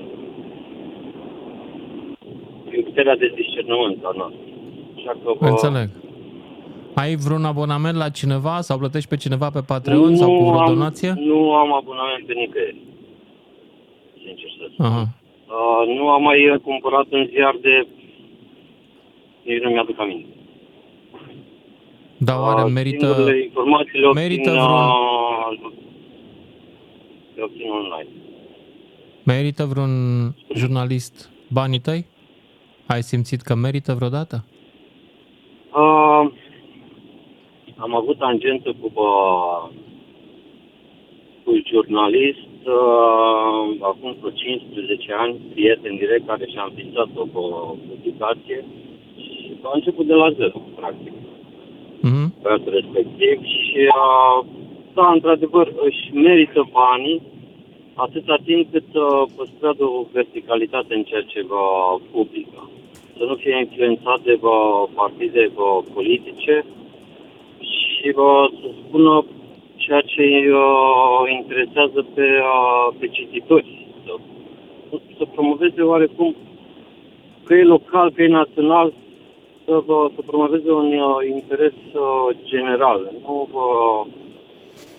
din 2.71 2.83
puterea 2.83 3.17
de 3.17 3.33
discernământ 3.41 3.99
a 4.05 4.13
noastră. 4.21 4.45
Așa 4.97 5.13
că 5.23 5.29
vă, 5.39 5.47
Înțeleg. 5.47 5.89
Ai 6.95 7.15
vreun 7.25 7.45
abonament 7.45 7.97
la 7.97 8.09
cineva 8.09 8.61
sau 8.61 8.79
plătești 8.79 9.09
pe 9.09 9.17
cineva 9.17 9.49
pe 9.51 9.63
Patreon 9.67 10.17
sau 10.17 10.37
cu 10.37 10.45
vreo 10.45 10.61
am, 10.61 10.75
donație? 10.75 11.13
Nu 11.17 11.53
am 11.53 11.75
abonament 11.75 12.27
pe 12.27 12.33
nicăieri. 12.33 12.81
Sincer 14.25 14.51
să 14.59 14.65
spun. 14.73 14.85
Aha. 14.85 15.05
Uh, 15.47 15.95
nu 15.97 16.09
am 16.09 16.23
mai 16.23 16.51
uh, 16.51 16.59
cumpărat 16.61 17.07
în 17.11 17.27
ziar 17.33 17.57
de... 17.61 17.87
Nici 19.43 19.63
nu 19.63 19.71
mi-aduc 19.71 20.01
aminte. 20.01 20.29
Dar 22.19 22.39
oare 22.41 22.63
Uh, 22.63 22.71
merită... 22.73 23.07
singurele 23.13 23.43
informații 23.43 23.99
le 23.99 24.07
obțin, 24.07 24.23
merită 24.23 24.51
uh, 24.51 24.57
vreun- 24.57 25.73
le 27.35 27.43
obțin 27.43 27.71
online. 27.71 28.09
Merită 29.25 29.65
vreun 29.65 29.91
jurnalist 30.55 31.31
banii 31.53 31.79
tăi? 31.81 32.07
Ai 32.87 33.03
simțit 33.03 33.41
că 33.41 33.55
merită 33.55 33.95
vreodată? 33.95 34.45
Uh, 35.75 36.31
am 37.77 37.95
avut 37.95 38.19
tangență 38.19 38.75
cu, 38.81 38.93
uh, 38.95 39.69
cu 41.45 41.51
un 41.51 41.63
jurnalist 41.67 42.39
uh, 42.67 43.77
acum 43.81 44.17
vreo 44.21 44.31
15 44.31 45.13
ani, 45.13 45.35
prieten 45.53 45.97
direct, 45.97 46.27
care 46.27 46.47
și-a 46.53 46.67
înființat 46.69 47.09
o 47.15 47.25
uh, 47.33 47.73
publicație 47.89 48.65
și 49.23 49.53
a 49.63 49.71
început 49.75 50.07
de 50.07 50.15
la 50.15 50.31
zero, 50.31 50.59
practic. 50.81 51.13
Mhm. 52.01 52.35
băiatul 52.43 52.73
respectiv 52.73 53.37
și 53.45 53.81
uh, 54.01 54.39
da, 54.95 55.07
într-adevăr 55.11 55.67
își 55.89 56.03
merită 56.15 56.69
banii 56.73 57.23
atâta 57.95 58.37
timp 58.45 58.73
cât 58.73 58.91
uh, 58.95 59.23
păstrează 59.37 59.85
o 59.85 60.07
verticalitate 60.13 60.95
în 60.95 61.03
ceea 61.03 61.23
ce 61.33 61.41
va 61.49 61.67
publică. 62.13 62.71
Să 63.17 63.25
nu 63.25 63.35
fie 63.35 63.59
influențat 63.59 64.21
de 64.21 64.39
uh, 64.41 64.83
partide 64.95 65.51
uh, 65.55 65.79
politice 65.95 66.65
și 67.59 68.09
uh, 68.17 68.45
să 68.61 68.69
spună 68.87 69.25
ceea 69.87 70.01
ce 70.13 70.23
îi 70.23 70.49
uh, 70.49 71.21
interesează 71.39 72.07
pe, 72.15 72.27
uh, 72.55 72.87
pe 72.99 73.07
cititori. 73.07 73.87
Să, 74.05 74.13
să 75.19 75.25
promoveze 75.35 75.83
oarecum 75.83 76.35
că 77.45 77.55
e 77.55 77.75
local, 77.77 78.11
că 78.11 78.23
e 78.23 78.43
național, 78.43 78.93
să, 79.65 79.83
vă, 79.87 80.11
să 80.15 80.21
promoveze 80.27 80.71
un 80.71 80.89
uh, 80.93 81.17
interes 81.35 81.79
uh, 81.93 82.37
general. 82.45 83.01
Nu 83.23 83.49
uh, 83.53 84.03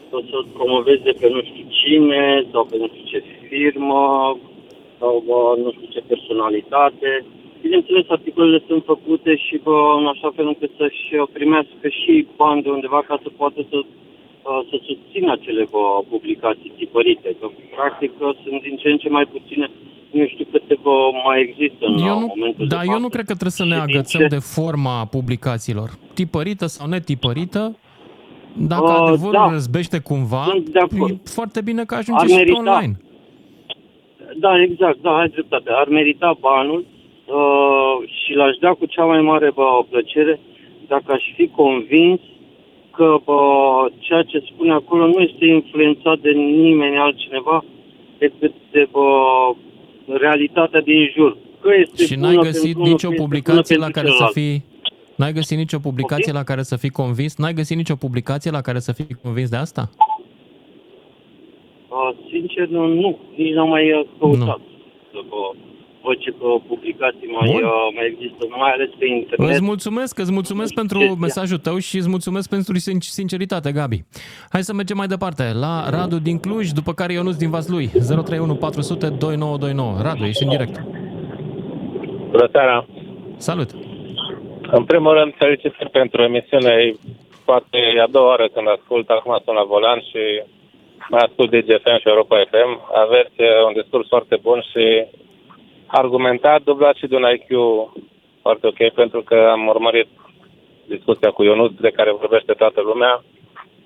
să, 0.09 0.17
să 0.29 0.37
promoveze 0.53 1.11
pe 1.19 1.27
nu 1.29 1.41
știu 1.41 1.65
cine 1.81 2.45
sau 2.51 2.63
pe 2.65 2.77
nu 2.77 2.87
știu 2.87 3.05
ce 3.11 3.23
firmă 3.47 4.03
sau 4.99 5.23
uh, 5.25 5.63
nu 5.63 5.71
știu 5.71 5.87
ce 5.89 6.09
personalitate. 6.11 7.25
Bineînțeles, 7.61 8.05
articolele 8.07 8.63
sunt 8.67 8.83
făcute 8.83 9.35
și 9.35 9.59
bă, 9.63 9.95
în 9.99 10.07
așa 10.07 10.31
fel 10.35 10.47
încât 10.47 10.71
să-și 10.77 11.15
uh, 11.15 11.27
primească 11.33 11.87
și 12.01 12.27
bani 12.35 12.61
de 12.61 12.69
undeva 12.69 13.01
ca 13.07 13.19
să 13.23 13.29
poată 13.37 13.65
să, 13.69 13.77
uh, 13.77 13.85
să 14.69 14.75
susțină 14.87 15.31
acele 15.31 15.63
bă, 15.71 15.83
publicații 16.09 16.71
tipărite. 16.77 17.35
Că, 17.39 17.45
practic, 17.75 18.11
uh, 18.19 18.35
sunt 18.43 18.61
din 18.61 18.75
ce 18.81 18.87
în 18.89 18.97
ce 18.97 19.09
mai 19.09 19.25
puține 19.25 19.69
nu 20.11 20.25
știu 20.27 20.45
câte 20.51 20.75
bă, 20.81 20.95
mai 21.25 21.39
există 21.47 21.85
în 21.85 21.97
Eu 21.97 22.15
uh, 22.15 22.19
nu, 22.21 22.31
momentul 22.35 22.67
da, 22.67 22.75
de 22.77 22.83
eu 22.85 22.89
față. 22.91 23.01
nu 23.01 23.09
cred 23.09 23.25
că 23.25 23.35
trebuie 23.39 23.51
să 23.61 23.65
ne 23.65 23.75
Și 23.75 23.81
din 23.85 23.95
agățăm 23.95 24.21
ce- 24.21 24.27
de 24.27 24.41
forma 24.55 25.05
publicațiilor. 25.05 25.89
Tipărită 26.13 26.65
sau 26.65 26.87
netipărită, 26.87 27.77
dacă 28.57 28.83
Uh, 28.91 28.97
adevărul 29.07 29.31
da. 29.31 29.49
răzbește 29.51 29.99
cumva, 29.99 30.43
Sunt 30.43 30.69
de 30.69 30.79
acord. 30.79 31.11
e 31.13 31.29
foarte 31.37 31.61
bine 31.61 31.83
că 31.85 31.95
ajunge 31.95 32.21
Ar 32.23 32.27
și 32.29 32.35
pe 32.35 32.39
merita. 32.41 32.57
online. 32.59 32.93
Da, 34.39 34.61
exact, 34.61 34.97
da, 35.01 35.17
ai 35.17 35.29
dreptate. 35.29 35.69
Ar 35.71 35.87
merita 35.87 36.37
banul 36.39 36.85
uh, 37.25 38.09
și 38.23 38.33
l-aș 38.33 38.55
da 38.59 38.69
cu 38.69 38.85
cea 38.85 39.03
mai 39.05 39.21
mare 39.21 39.51
bă, 39.53 39.63
plăcere 39.89 40.39
dacă 40.87 41.11
aș 41.11 41.23
fi 41.35 41.47
convins 41.47 42.19
că 42.97 43.17
bă, 43.25 43.39
ceea 43.99 44.23
ce 44.23 44.43
spune 44.51 44.71
acolo 44.71 45.05
nu 45.07 45.19
este 45.19 45.45
influențat 45.45 46.17
de 46.19 46.31
nimeni 46.31 46.97
altcineva 46.97 47.63
decât 48.17 48.53
de 48.71 48.87
bă, 48.91 49.07
realitatea 50.05 50.81
din 50.81 51.11
jur. 51.15 51.37
Că 51.61 51.69
este 51.81 52.03
Și 52.05 52.15
bună 52.15 52.25
n-ai 52.25 52.35
găsit 52.35 52.61
pentru 52.63 52.81
unul, 52.81 52.91
nicio 52.91 53.07
că 53.07 53.13
este 53.13 53.23
publicație 53.23 53.75
bună 53.75 53.87
la 53.87 53.91
pentru 53.91 54.01
care 54.01 54.07
să 54.07 54.13
celălalt. 54.13 54.33
fii... 54.33 54.75
N-ai 55.15 55.33
găsit 55.33 55.57
nicio 55.57 55.79
publicație 55.79 56.31
la 56.31 56.43
care 56.43 56.63
să 56.63 56.75
fii 56.75 56.89
convins? 56.89 57.37
N-ai 57.37 57.53
găsit 57.53 57.77
nicio 57.77 57.95
publicație 57.95 58.51
la 58.51 58.61
care 58.61 58.79
să 58.79 58.91
fii 58.91 59.17
convins 59.23 59.49
de 59.49 59.55
asta? 59.55 59.89
Uh, 61.89 62.11
sincer, 62.29 62.67
nu, 62.67 62.87
nu, 62.87 63.17
nici 63.35 63.53
n-am 63.53 63.69
mai 63.69 63.91
uh, 63.91 64.05
căutat. 64.19 64.59
Să 65.11 65.19
vă 65.29 65.41
văd 66.07 66.17
ce 66.23 66.29
uh, 66.39 66.55
publicații 66.67 67.27
mai, 67.37 67.49
Bun. 67.51 67.63
uh, 67.63 67.71
mai 67.95 68.05
există, 68.11 68.41
mai 68.63 68.71
ales 68.75 68.89
pe 68.99 69.05
internet. 69.05 69.49
Îți 69.51 69.63
mulțumesc, 69.71 70.13
îți 70.19 70.31
mulțumesc 70.31 70.73
pentru 70.73 70.99
mesajul 71.25 71.57
tău 71.57 71.77
și 71.87 71.95
îți 71.97 72.09
mulțumesc 72.15 72.49
pentru 72.49 72.73
sin- 72.85 73.09
sinceritate, 73.19 73.71
Gabi. 73.71 73.99
Hai 74.53 74.61
să 74.69 74.73
mergem 74.73 74.97
mai 74.97 75.07
departe 75.07 75.43
la 75.65 75.73
Radu 75.89 76.17
din 76.19 76.37
Cluj, 76.39 76.65
după 76.79 76.91
care 76.93 77.13
Ionuț 77.13 77.35
din 77.35 77.49
Vaslui. 77.49 77.87
031 77.87 78.55
400 78.55 79.07
2929. 79.07 80.01
Radu, 80.01 80.23
ești 80.25 80.43
în 80.43 80.49
direct. 80.49 80.75
Bună 82.31 82.47
seara! 82.51 82.85
Salut! 83.37 83.69
În 84.71 84.83
primul 84.83 85.13
rând, 85.13 85.33
felicitări 85.37 85.89
pentru 85.89 86.21
emisiune. 86.21 86.71
E 86.71 86.95
Poate 87.49 87.79
e 87.95 88.01
a 88.01 88.15
doua 88.17 88.29
oară 88.33 88.47
când 88.53 88.67
ascult, 88.67 89.07
acum 89.09 89.33
sunt 89.43 89.55
la 89.59 89.69
volan 89.73 89.99
și 90.09 90.23
mai 91.13 91.23
ascult 91.25 91.49
DGFM 91.51 91.97
și 92.01 92.11
Europa 92.13 92.37
FM. 92.51 92.71
Aveți 93.03 93.37
uh, 93.41 93.65
un 93.67 93.73
discurs 93.81 94.07
foarte 94.13 94.35
bun 94.47 94.59
și 94.71 94.83
argumentat, 95.87 96.61
dublat 96.63 96.95
și 96.95 97.07
de 97.07 97.15
un 97.15 97.25
IQ 97.35 97.49
foarte 98.41 98.67
ok, 98.67 98.93
pentru 98.93 99.21
că 99.21 99.37
am 99.51 99.67
urmărit 99.67 100.07
discuția 100.87 101.29
cu 101.31 101.43
Ionut, 101.43 101.79
de 101.79 101.89
care 101.89 102.11
vorbește 102.11 102.53
toată 102.53 102.81
lumea. 102.81 103.23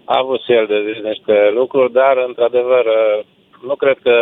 A 0.05 0.17
avut 0.17 0.41
și 0.41 0.51
el 0.51 0.65
de 0.65 0.85
zis 0.87 1.03
niște 1.03 1.35
lucruri, 1.53 1.91
dar, 1.91 2.15
într-adevăr, 2.27 2.85
uh, 2.85 3.23
nu 3.67 3.75
cred 3.75 3.97
că 4.03 4.15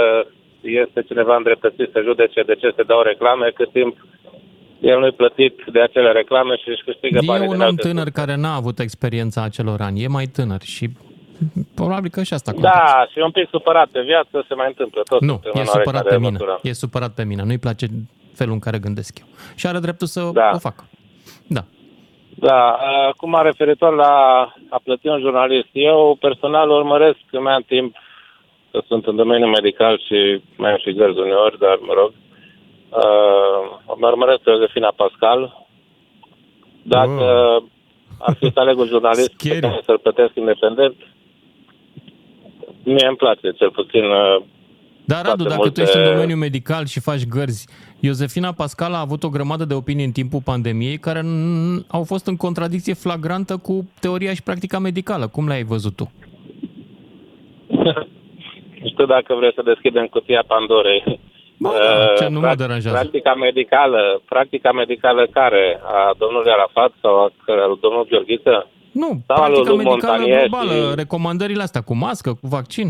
este 0.61 1.01
cineva 1.01 1.35
îndreptățit 1.35 1.89
să 1.91 2.01
judece 2.01 2.41
de 2.41 2.55
ce 2.55 2.73
se 2.75 2.83
dau 2.83 3.01
reclame, 3.01 3.51
cât 3.55 3.71
timp 3.71 3.95
el 4.79 4.99
nu-i 4.99 5.11
plătit 5.11 5.55
de 5.71 5.81
acele 5.81 6.11
reclame 6.11 6.55
și 6.55 6.69
își 6.69 6.83
câștigă 6.83 7.19
E 7.21 7.25
banii 7.25 7.47
un 7.47 7.53
din 7.53 7.61
om 7.61 7.67
alte 7.67 7.87
tânăr 7.87 8.09
care 8.09 8.35
n-a 8.35 8.55
avut 8.55 8.79
experiența 8.79 9.43
acelor 9.43 9.79
ani, 9.81 10.03
e 10.03 10.07
mai 10.07 10.25
tânăr 10.25 10.61
și 10.61 10.89
probabil 11.75 12.09
că 12.09 12.23
și 12.23 12.33
asta 12.33 12.51
contează. 12.51 12.77
Da, 12.85 13.05
și 13.11 13.19
e 13.19 13.23
un 13.23 13.31
pic 13.31 13.47
supărat 13.51 13.87
pe 13.87 14.01
viață, 14.01 14.45
se 14.47 14.53
mai 14.53 14.67
întâmplă 14.67 15.01
tot. 15.09 15.21
Nu, 15.21 15.31
suntem 15.31 15.51
e 15.55 15.59
în 15.59 15.65
supărat 15.65 15.85
oarecare 15.93 16.15
pe 16.15 16.21
mine. 16.21 16.31
măsură. 16.31 16.59
E 16.63 16.73
supărat 16.73 17.11
pe 17.13 17.23
mine. 17.23 17.43
Nu-i 17.43 17.57
place 17.57 17.85
felul 18.33 18.53
în 18.53 18.59
care 18.59 18.77
gândesc 18.79 19.19
eu. 19.19 19.25
Și 19.55 19.67
are 19.67 19.79
dreptul 19.79 20.07
să 20.07 20.29
Da. 20.33 20.51
o 20.53 20.57
facă. 20.57 20.83
Da. 21.47 21.63
Da, 22.35 22.77
acum 23.07 23.39
referitor 23.41 23.95
la 23.95 24.13
a 24.69 24.79
plăti 24.83 25.07
un 25.07 25.19
jurnalist, 25.19 25.67
eu 25.71 26.17
personal 26.19 26.69
urmăresc 26.69 27.17
că 27.31 27.39
mai 27.39 27.53
am 27.53 27.63
timp 27.67 27.95
că 28.71 28.81
sunt 28.87 29.05
în 29.05 29.15
domeniul 29.15 29.49
medical 29.49 29.99
și 30.07 30.41
mai 30.57 30.71
am 30.71 30.77
și 30.77 30.93
gărzi 30.93 31.19
uneori, 31.19 31.59
dar 31.59 31.77
mă 31.81 31.93
rog. 31.93 32.11
Uh, 32.89 33.79
mă 33.97 34.07
urmăresc 34.07 34.39
pe 34.39 34.51
Josefina 34.51 34.93
Pascal. 34.95 35.67
Dacă 36.81 37.23
ar 38.19 38.35
fi 38.39 38.51
să 38.53 38.59
aleg 38.59 38.77
un 38.77 38.87
jurnalist 38.87 39.33
pe 39.43 39.59
care 39.59 39.81
să-l 39.85 39.97
plătesc 39.99 40.31
independent, 40.35 40.95
Mie 42.93 43.07
îmi 43.07 43.17
place, 43.17 43.51
cel 43.51 43.71
puțin... 43.71 44.03
uh, 44.03 44.41
Dar, 45.05 45.25
Radu, 45.25 45.43
foarte 45.43 45.43
dacă 45.43 45.55
multe- 45.55 45.73
tu 45.73 45.81
ești 45.81 45.97
în 45.97 46.03
domeniul 46.13 46.37
medical 46.37 46.85
și 46.85 46.99
faci 46.99 47.25
gărzi, 47.25 47.67
Iosefina 47.99 48.51
Pascal 48.53 48.93
a 48.93 48.99
avut 48.99 49.23
o 49.23 49.29
grămadă 49.29 49.65
de 49.65 49.73
opinii 49.73 50.05
în 50.05 50.11
timpul 50.11 50.41
pandemiei 50.45 50.97
care 50.97 51.19
n- 51.19 51.87
au 51.87 52.03
fost 52.03 52.25
în 52.27 52.35
contradicție 52.35 52.93
flagrantă 52.93 53.57
cu 53.57 53.89
teoria 53.99 54.33
și 54.33 54.43
practica 54.43 54.79
medicală. 54.79 55.27
Cum 55.27 55.47
le-ai 55.47 55.63
văzut 55.63 55.95
tu? 55.95 56.11
Nu 58.81 58.87
știu 58.89 59.05
dacă 59.05 59.33
vreți 59.35 59.55
să 59.55 59.61
deschidem 59.71 60.05
cutia 60.05 60.43
Pandorei. 60.47 61.19
Bă, 61.57 61.69
Uh, 61.69 61.79
da, 61.79 62.13
ce 62.25 62.27
nu 62.33 62.39
mă 62.39 62.45
prac- 62.47 62.57
deranjează. 62.57 62.97
Practica 62.97 63.33
medicală, 63.33 64.21
practica 64.25 64.71
medicală 64.71 65.27
care? 65.39 65.79
A 65.83 66.13
domnului 66.17 66.51
Arafat 66.51 66.91
sau 67.01 67.13
a 67.23 67.27
a 67.47 67.77
domnului 67.81 68.09
Gheorghiță? 68.11 68.55
Nu, 68.91 69.09
Sau 69.27 69.35
al 69.43 69.51
practica 69.51 69.69
lui 69.69 69.77
medicală 69.83 70.11
Montagnier 70.17 70.47
globală, 70.47 70.89
și- 70.89 70.95
recomandările 70.95 71.61
astea 71.63 71.81
cu 71.81 71.95
mască, 71.95 72.29
cu 72.33 72.47
vaccin. 72.47 72.87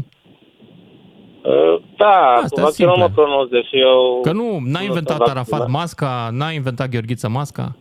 Uh, 1.43 1.82
Da, 1.97 2.16
Astea 2.43 2.47
cu 2.50 2.60
vaccinul 2.62 2.91
simple. 2.95 3.02
mă 3.04 3.10
pronunț, 3.16 3.50
deși 3.50 3.76
eu... 3.80 4.20
Că 4.22 4.32
nu, 4.32 4.47
n-a 4.72 4.80
nu 4.80 4.86
inventat 4.86 5.16
sunt 5.18 5.30
Arafat 5.30 5.60
vaccinat. 5.60 5.80
masca, 5.80 6.30
n-a 6.32 6.52
inventat 6.52 6.88
Gheorghiță 6.89 7.30
masca. 7.30 7.76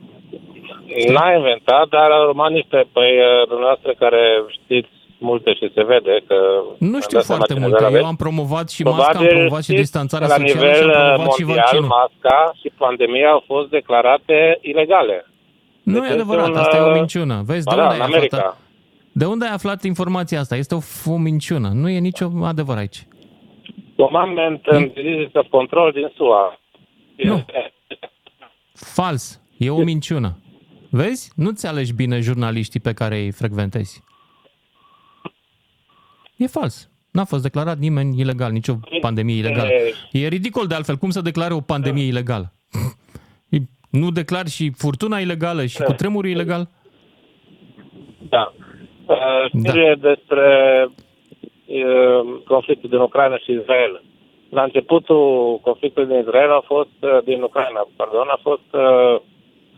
N-a 1.14 1.33
inventat, 1.37 1.89
dar 1.89 2.11
au 2.11 2.27
rămas 2.27 2.51
niște, 2.51 2.79
păi, 2.93 3.11
uh, 3.19 3.47
dumneavoastră 3.49 3.91
care 3.99 4.23
știți 4.62 4.89
multe 5.19 5.51
și 5.55 5.71
se 5.75 5.83
vede 5.85 6.14
că... 6.29 6.37
Nu 6.79 7.01
știu 7.01 7.16
dați 7.16 7.27
seama 7.27 7.43
foarte 7.43 7.53
cine 7.55 7.66
multe. 7.66 7.85
aveți. 7.85 8.01
Eu 8.03 8.09
am 8.09 8.16
promovat 8.16 8.66
și 8.71 8.83
masca, 8.83 9.03
am 9.05 9.09
Probabil 9.11 9.35
promovat 9.37 9.62
și 9.64 9.71
știți 9.73 9.81
distanțarea 9.85 10.27
că 10.29 10.33
la 10.33 10.39
socială 10.39 10.66
nivel 10.66 10.75
și 10.77 10.83
am 10.83 10.89
uh, 10.89 11.12
promovat 11.14 11.33
și 11.39 11.45
mondial, 11.45 11.64
vaccinul. 11.64 11.91
masca 11.99 12.39
și 12.61 12.69
pandemia 12.85 13.31
au 13.37 13.43
fost 13.53 13.69
declarate 13.79 14.59
ilegale. 14.71 15.16
Nu 15.89 15.95
Deci 15.95 16.03
e 16.03 16.05
este 16.07 16.20
adevărat, 16.20 16.49
un, 16.49 16.57
asta 16.57 16.76
e 16.76 16.80
o 16.80 16.89
uh, 16.89 16.95
minciună. 16.95 17.43
Vezi, 17.47 17.64
de 17.64 17.74
ba 17.74 17.76
da, 17.76 17.82
unde 17.82 17.95
în 17.95 18.01
ai 18.01 18.07
aflat? 18.07 18.32
America. 18.32 18.57
De 19.12 19.24
unde 19.26 19.45
ai 19.45 19.53
aflat 19.53 19.82
informația 19.84 20.41
asta? 20.41 20.57
Este 20.57 20.74
o, 20.74 20.80
f- 20.80 21.07
o 21.07 21.16
minciună. 21.16 21.68
Nu 21.68 21.89
e 21.89 21.99
nicio 21.99 22.30
adevăr 22.43 22.76
aici. 22.76 23.07
Commandment 23.97 24.66
and 24.66 24.93
Disease 24.93 25.39
of 25.39 25.47
Control 25.51 25.93
din 25.93 26.12
SUA. 26.16 26.59
Nu. 27.16 27.45
Fals. 28.72 29.41
E 29.57 29.70
o 29.70 29.82
minciună. 29.82 30.39
Vezi? 30.91 31.32
Nu-ți 31.36 31.66
alegi 31.66 31.93
bine 31.93 32.20
jurnaliștii 32.20 32.80
pe 32.80 32.93
care 32.93 33.18
îi 33.18 33.30
frecventezi. 33.30 34.03
E 36.36 36.47
fals. 36.47 36.91
N-a 37.11 37.24
fost 37.24 37.43
declarat 37.43 37.78
nimeni 37.78 38.20
ilegal, 38.20 38.53
nicio 38.53 38.78
pandemie 39.01 39.36
ilegală. 39.36 39.68
E 40.12 40.28
ridicol 40.28 40.66
de 40.66 40.74
altfel. 40.74 40.97
Cum 40.97 41.11
să 41.11 41.20
declare 41.20 41.55
o 41.55 41.61
pandemie 41.61 42.05
ilegală? 42.05 42.53
Nu 43.91 44.11
declar 44.11 44.47
și 44.47 44.70
furtuna 44.76 45.18
ilegală 45.18 45.66
și 45.66 45.82
cu 45.82 45.93
tremurul 45.93 46.30
ilegal? 46.30 46.68
Da. 48.28 48.53
Uh, 49.07 49.45
Știre 49.47 49.97
despre 50.01 50.47
uh, 51.66 52.41
conflictul 52.45 52.91
din 52.91 52.99
Ucraina 52.99 53.39
și 53.39 53.53
Israel. 53.53 54.03
La 54.49 54.62
începutul 54.62 55.59
conflictului 55.62 56.09
din 56.09 56.18
Israel 56.18 56.51
a 56.53 56.62
fost, 56.66 56.97
uh, 57.01 57.18
din 57.24 57.43
Ucraina, 57.43 57.89
pardon, 57.97 58.28
a 58.28 58.39
fost, 58.43 58.68
uh, 58.72 59.20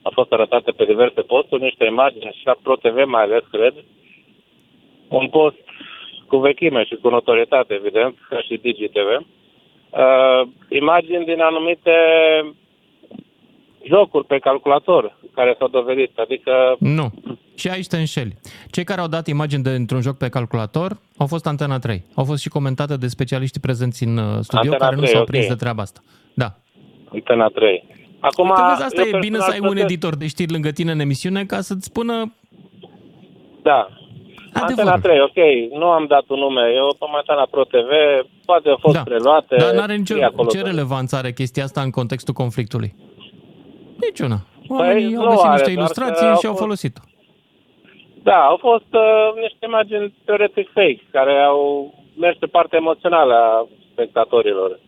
a 0.02 0.11
fost 0.12 0.32
arătate 0.32 0.70
pe 0.70 0.84
diverse 0.84 1.20
posturi 1.20 1.62
niște 1.62 1.84
imagini 1.84 2.36
și 2.38 2.46
la 2.46 2.56
ProTV 2.62 3.04
mai 3.06 3.22
ales, 3.22 3.42
cred, 3.50 3.74
un 5.08 5.28
post 5.28 5.56
cu 6.26 6.36
vechime 6.36 6.84
și 6.84 6.94
cu 7.02 7.08
notorietate, 7.08 7.74
evident, 7.74 8.16
ca 8.28 8.40
și 8.40 8.61
DigiTV, 8.62 9.08
uh, 9.16 10.42
imagini 10.68 11.24
din 11.24 11.40
anumite 11.40 11.92
jocuri 13.84 14.26
pe 14.26 14.38
calculator 14.38 15.18
care 15.34 15.54
s-au 15.58 15.68
dovedit, 15.68 16.18
adică 16.18 16.52
Nu. 16.78 17.10
Și 17.54 17.68
aici 17.68 17.86
te 17.86 17.96
înșeli. 17.96 18.36
Cei 18.70 18.84
care 18.84 19.00
au 19.00 19.06
dat 19.06 19.26
imagini 19.26 19.62
de, 19.62 19.70
într-un 19.70 20.00
joc 20.00 20.16
pe 20.16 20.28
calculator 20.28 20.98
au 21.16 21.26
fost 21.26 21.46
Antena 21.46 21.78
3. 21.78 22.04
Au 22.14 22.24
fost 22.24 22.40
și 22.42 22.48
comentate 22.48 22.96
de 22.96 23.06
specialiștii 23.06 23.60
prezenți 23.60 24.04
în 24.04 24.16
uh, 24.16 24.24
studio 24.40 24.58
Antena 24.72 24.76
care 24.76 24.94
nu 24.94 25.00
3, 25.00 25.12
s-au 25.12 25.20
ok. 25.20 25.26
prins 25.26 25.46
de 25.46 25.54
treaba 25.54 25.82
asta. 25.82 26.00
Da. 26.34 26.54
Antena 27.12 27.46
3. 27.46 27.84
Acum, 28.20 28.48
Uite, 28.48 28.62
vezi, 28.68 28.82
asta 28.82 29.00
eu 29.00 29.06
e 29.16 29.18
bine 29.18 29.36
să 29.36 29.42
ai 29.42 29.48
personal 29.48 29.70
un 29.70 29.76
plătesc- 29.76 29.90
editor 29.92 30.16
de 30.16 30.26
știri 30.26 30.52
lângă 30.52 30.70
tine 30.70 30.92
în 30.92 31.00
emisiune 31.00 31.44
ca 31.44 31.60
să-ți 31.60 31.84
spună 31.84 32.34
Da. 33.62 33.88
Antena 34.52 34.96
3, 34.98 35.20
ok, 35.20 35.36
nu 35.78 35.86
am 35.86 36.06
dat 36.08 36.24
un 36.28 36.38
nume, 36.38 36.72
eu 36.74 36.84
am 37.00 37.12
uitat 37.14 37.36
la 37.36 37.46
ProTV, 37.50 37.90
poate 38.44 38.68
au 38.68 38.78
fost 38.80 38.94
Da. 38.94 39.02
preluate. 39.02 39.56
Dar 39.56 39.74
n-are 39.74 39.92
nicio 39.96 40.12
scrie 40.14 40.24
acolo 40.26 40.48
ce 40.48 40.60
pe- 40.60 40.68
relevanță 40.68 41.16
are 41.16 41.32
chestia 41.32 41.64
asta 41.64 41.80
în 41.80 41.90
contextul 41.90 42.34
conflictului. 42.34 42.94
Niciuna. 44.09 44.38
Păi, 44.68 44.76
Oamenii 44.78 45.16
au 45.16 45.22
nu 45.22 45.28
găsit 45.28 45.44
are, 45.44 45.53
niște 45.57 45.72
doar 45.72 45.78
ilustrații 45.84 46.24
că 46.26 46.30
au 46.32 46.38
și 46.38 46.46
au 46.46 46.53
fost- 46.53 46.62
folosit-o. 46.64 47.01
Da, 48.22 48.34
au 48.53 48.57
fost 48.61 48.90
uh, 49.05 49.40
niște 49.40 49.64
imagini 49.66 50.14
teoretic 50.24 50.68
fake, 50.72 51.03
care 51.12 51.34
au 51.51 51.94
mers 52.18 52.36
pe 52.38 52.46
partea 52.46 52.78
emoțională 52.78 53.34
a 53.34 53.68
spectatorilor. 53.92 54.80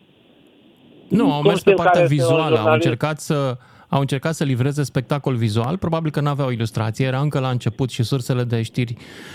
Nu, 1.08 1.32
au 1.32 1.40
Cum 1.40 1.46
mers 1.50 1.62
pe 1.62 1.70
știm 1.70 1.82
partea 1.82 2.00
care 2.00 2.02
este 2.04 2.14
un 2.14 2.20
vizuală, 2.28 2.50
au 2.56 2.56
jurnalist? 2.56 2.84
încercat 2.84 3.18
să 3.20 3.56
au 3.88 4.00
încercat 4.00 4.34
să 4.34 4.44
livreze 4.44 4.82
spectacol 4.82 5.34
vizual, 5.34 5.76
probabil 5.78 6.10
că 6.10 6.20
n-aveau 6.20 6.50
ilustrație, 6.50 7.06
era 7.06 7.18
încă 7.18 7.38
la 7.40 7.48
început 7.48 7.90
și 7.90 8.02
sursele 8.02 8.42
de 8.42 8.62
știri 8.62 8.94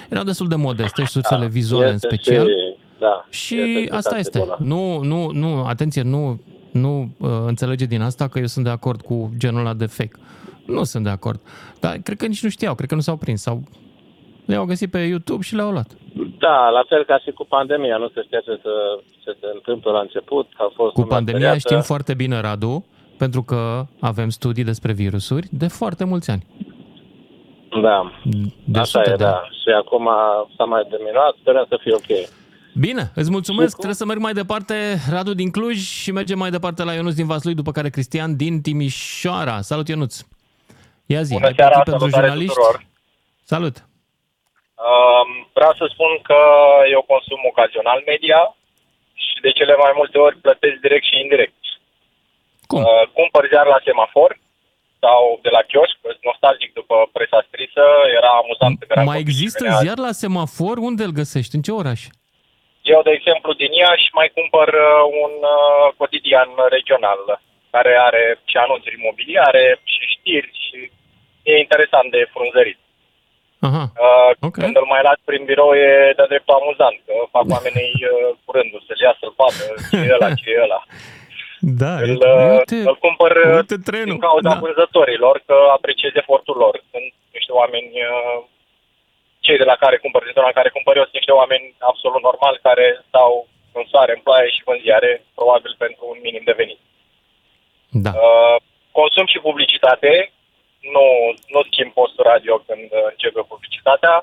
erau 0.10 0.24
destul 0.24 0.48
de 0.48 0.56
modeste 0.56 1.02
și 1.04 1.08
sursele 1.08 1.48
vizuale 1.48 1.88
în 1.88 1.94
Este 1.94 2.08
special. 2.08 2.46
Și, 2.48 2.54
da, 3.00 3.26
Și 3.30 3.56
este 3.60 3.96
asta 3.96 4.18
explicație 4.18 4.20
este. 4.20 4.40
bună. 4.40 4.58
Nu, 4.60 5.00
nu, 5.04 5.30
nu, 5.32 5.64
atenție, 5.66 6.02
nu, 6.02 6.40
nu 6.80 7.02
uh, 7.18 7.30
înțelege 7.46 7.86
din 7.86 8.02
asta 8.02 8.28
că 8.28 8.40
eu 8.40 8.46
sunt 8.46 8.66
de 8.66 8.72
acord 8.72 9.02
cu 9.02 9.32
genul 9.38 9.60
ăla 9.60 9.74
de 9.74 9.86
fake. 9.86 10.20
Nu 10.66 10.84
sunt 10.84 11.04
de 11.04 11.10
acord. 11.10 11.40
Dar 11.80 11.98
cred 12.04 12.18
că 12.18 12.26
nici 12.26 12.44
nu 12.44 12.50
știau, 12.50 12.76
cred 12.76 12.90
că 12.90 12.96
nu 12.96 13.02
s-au 13.02 13.16
prins. 13.18 13.42
Sau 13.42 13.64
le-au 14.46 14.66
găsit 14.66 14.92
pe 14.92 14.98
YouTube 15.00 15.44
și 15.44 15.56
le-au 15.56 15.72
luat. 15.72 15.88
Da, 16.40 16.70
la 16.70 16.84
fel 16.90 17.04
ca 17.06 17.18
și 17.20 17.32
cu 17.32 17.46
pandemia, 17.46 17.98
nu 17.98 18.10
se 18.14 18.22
știa 18.26 18.40
ce, 18.40 18.60
să, 18.62 18.74
ce 19.24 19.32
se 19.40 19.48
întâmplă 19.54 19.92
la 19.92 20.00
început. 20.00 20.48
A 20.58 20.72
fost 20.76 20.94
Cu 20.94 21.00
lumea 21.02 21.16
pandemia 21.16 21.40
speriată. 21.40 21.68
știm 21.68 21.82
foarte 21.82 22.14
bine, 22.14 22.40
Radu, 22.42 22.86
pentru 23.18 23.44
că 23.44 23.86
avem 24.00 24.30
studii 24.30 24.64
despre 24.64 24.94
virusuri 24.94 25.48
de 25.52 25.68
foarte 25.68 26.04
mulți 26.06 26.32
ani. 26.32 26.46
Da, 27.82 28.12
De 28.64 28.80
așa 28.80 28.86
sute 29.00 29.10
e, 29.10 29.16
de 29.16 29.24
da. 29.24 29.32
ani. 29.32 29.48
Și 29.62 29.70
acum 29.82 30.10
s-a 30.58 30.64
mai 30.64 30.84
diminuat, 30.98 31.36
sperăm 31.40 31.66
să 31.70 31.78
fie 31.82 31.94
ok. 31.94 32.12
Bine, 32.80 33.04
îți 33.16 33.32
mulțumesc. 33.32 33.74
Trebuie 33.74 33.96
să 34.02 34.06
merg 34.06 34.20
mai 34.20 34.34
departe, 34.42 34.76
Radu 35.14 35.34
din 35.34 35.50
Cluj 35.52 35.78
și 36.02 36.12
mergem 36.12 36.38
mai 36.38 36.50
departe 36.58 36.84
la 36.84 36.94
Ionuț 36.94 37.14
din 37.14 37.26
Vaslui, 37.32 37.54
după 37.62 37.72
care 37.72 37.90
Cristian 37.90 38.36
din 38.36 38.62
Timișoara. 38.62 39.62
Salut, 39.62 39.88
Ionuț! 39.88 40.14
Ia 41.14 41.22
zi, 41.28 41.34
Bună 41.34 41.46
ai 41.46 41.54
seara, 41.56 41.72
plătit 41.72 41.90
pentru 41.90 42.10
salutare 42.10 42.26
jurnaliști? 42.28 42.54
tuturor. 42.56 42.78
Salut! 43.54 43.76
Um, 44.90 45.30
vreau 45.58 45.74
să 45.80 45.86
spun 45.94 46.12
că 46.30 46.40
eu 46.96 47.02
consum 47.14 47.42
ocazional 47.52 48.00
media 48.12 48.42
și 49.26 49.36
de 49.46 49.52
cele 49.58 49.76
mai 49.84 49.94
multe 50.00 50.18
ori 50.26 50.36
plătesc 50.46 50.78
direct 50.86 51.06
și 51.10 51.16
indirect. 51.24 51.56
Cum? 52.72 52.80
Uh, 52.82 53.04
cumpăr 53.18 53.44
ziar 53.52 53.68
la 53.76 53.80
semafor 53.88 54.32
sau 55.04 55.20
de 55.46 55.52
la 55.58 55.62
chioșc, 55.70 55.96
sunt 56.06 56.20
nostalgic 56.30 56.70
după 56.80 56.96
presa 57.16 57.40
scrisă, 57.50 57.84
era 58.20 58.32
amuzant 58.42 58.74
când 58.80 58.90
eram 58.94 59.06
Mai 59.12 59.18
copil 59.20 59.32
și 59.32 59.36
există 59.38 59.64
venea- 59.64 59.82
ziar 59.86 59.98
la 60.08 60.14
semafor? 60.24 60.76
Unde 60.90 61.04
îl 61.08 61.14
găsești? 61.22 61.56
În 61.58 61.64
ce 61.68 61.72
oraș? 61.82 62.02
Eu, 62.96 63.02
de 63.08 63.14
exemplu, 63.18 63.52
din 63.62 63.72
Iași 63.82 64.08
mai 64.20 64.30
cumpăr 64.38 64.68
uh, 64.68 65.02
un 65.26 65.34
uh, 65.56 65.86
cotidian 66.00 66.50
regional 66.78 67.22
care 67.76 67.94
are 68.08 68.24
și 68.50 68.58
anunțuri 68.58 68.98
imobiliare 69.02 69.64
și 69.94 70.02
știri 70.16 70.52
și 70.66 70.78
e 71.52 71.64
interesant 71.66 72.08
de 72.16 72.22
frunzărit. 72.34 72.80
Aha. 73.68 73.84
Uh, 74.06 74.30
okay. 74.48 74.62
Când 74.64 74.76
îl 74.82 74.88
mai 74.94 75.02
las 75.08 75.20
prin 75.30 75.44
birou 75.50 75.72
e 75.88 76.14
de 76.20 76.26
dreptul 76.32 76.58
amuzant, 76.60 76.98
că 77.06 77.14
fac 77.36 77.46
oamenii 77.56 77.94
uh, 78.08 78.30
cu 78.44 78.50
rândul 78.58 78.82
să-l 78.88 79.02
ia 79.06 79.14
să-l 79.20 79.34
vadă, 79.40 79.64
ce 79.90 79.98
e 80.10 80.16
ăla, 80.18 80.30
ce 80.42 80.48
e 80.56 80.64
ăla. 80.68 80.82
Da, 81.84 81.94
Îl, 82.06 82.10
uite, 82.10 82.28
uh, 82.28 82.58
uite, 82.60 82.76
îl 82.92 82.98
cumpăr 83.06 83.32
uh, 83.46 83.56
uite 83.62 83.78
trenul. 83.90 84.14
din 84.14 84.26
cauza 84.28 84.50
Da. 84.54 84.60
vânzătorilor, 84.66 85.36
că 85.50 85.56
apreciez 85.78 86.12
efortul 86.22 86.56
lor. 86.64 86.74
Sunt 86.92 87.08
niște 87.38 87.52
oameni, 87.62 87.92
uh, 88.12 88.38
cei 89.48 89.64
de 89.64 89.72
la 89.72 89.78
care 89.84 89.98
cumpăr, 90.04 90.22
din 90.24 90.38
zona 90.38 90.52
în 90.52 90.60
care 90.60 90.76
cumpăr 90.76 90.96
eu, 90.96 91.06
sunt 91.08 91.20
niște 91.20 91.34
oameni 91.42 91.66
absolut 91.92 92.22
normali 92.28 92.66
care 92.68 92.86
stau 93.08 93.32
în 93.78 93.84
soare, 93.92 94.12
în 94.16 94.22
ploaie 94.26 94.50
și 94.56 94.66
vând 94.68 94.82
ziare, 94.86 95.12
probabil 95.40 95.74
pentru 95.84 96.04
un 96.12 96.18
minim 96.26 96.44
de 96.50 96.60
venit. 96.62 96.80
Da. 98.06 98.12
Uh, 98.14 98.56
consum 99.00 99.26
și 99.34 99.46
publicitate, 99.48 100.12
nu, 100.96 101.08
nu 101.54 101.60
schimb 101.70 101.92
postul 102.00 102.30
radio 102.32 102.54
când 102.68 102.88
uh, 102.98 103.06
începe 103.14 103.42
publicitatea. 103.52 104.14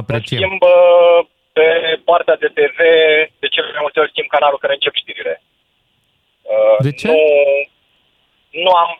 Apreciem. 0.00 0.40
Schimb 0.40 0.62
uh, 0.62 1.18
pe 1.56 1.68
partea 2.10 2.36
de 2.42 2.50
TV, 2.58 2.78
de 3.42 3.48
cele 3.54 3.68
mai 3.74 3.84
multe 3.84 4.00
ori 4.00 4.12
schimb 4.14 4.28
canalul 4.34 4.58
când 4.60 4.72
încep 4.72 4.94
știrile. 5.02 5.34
Uh, 6.52 6.78
De 6.86 6.92
ce? 7.00 7.06
Nu, 7.10 7.20
nu 8.64 8.70
am, 8.82 8.90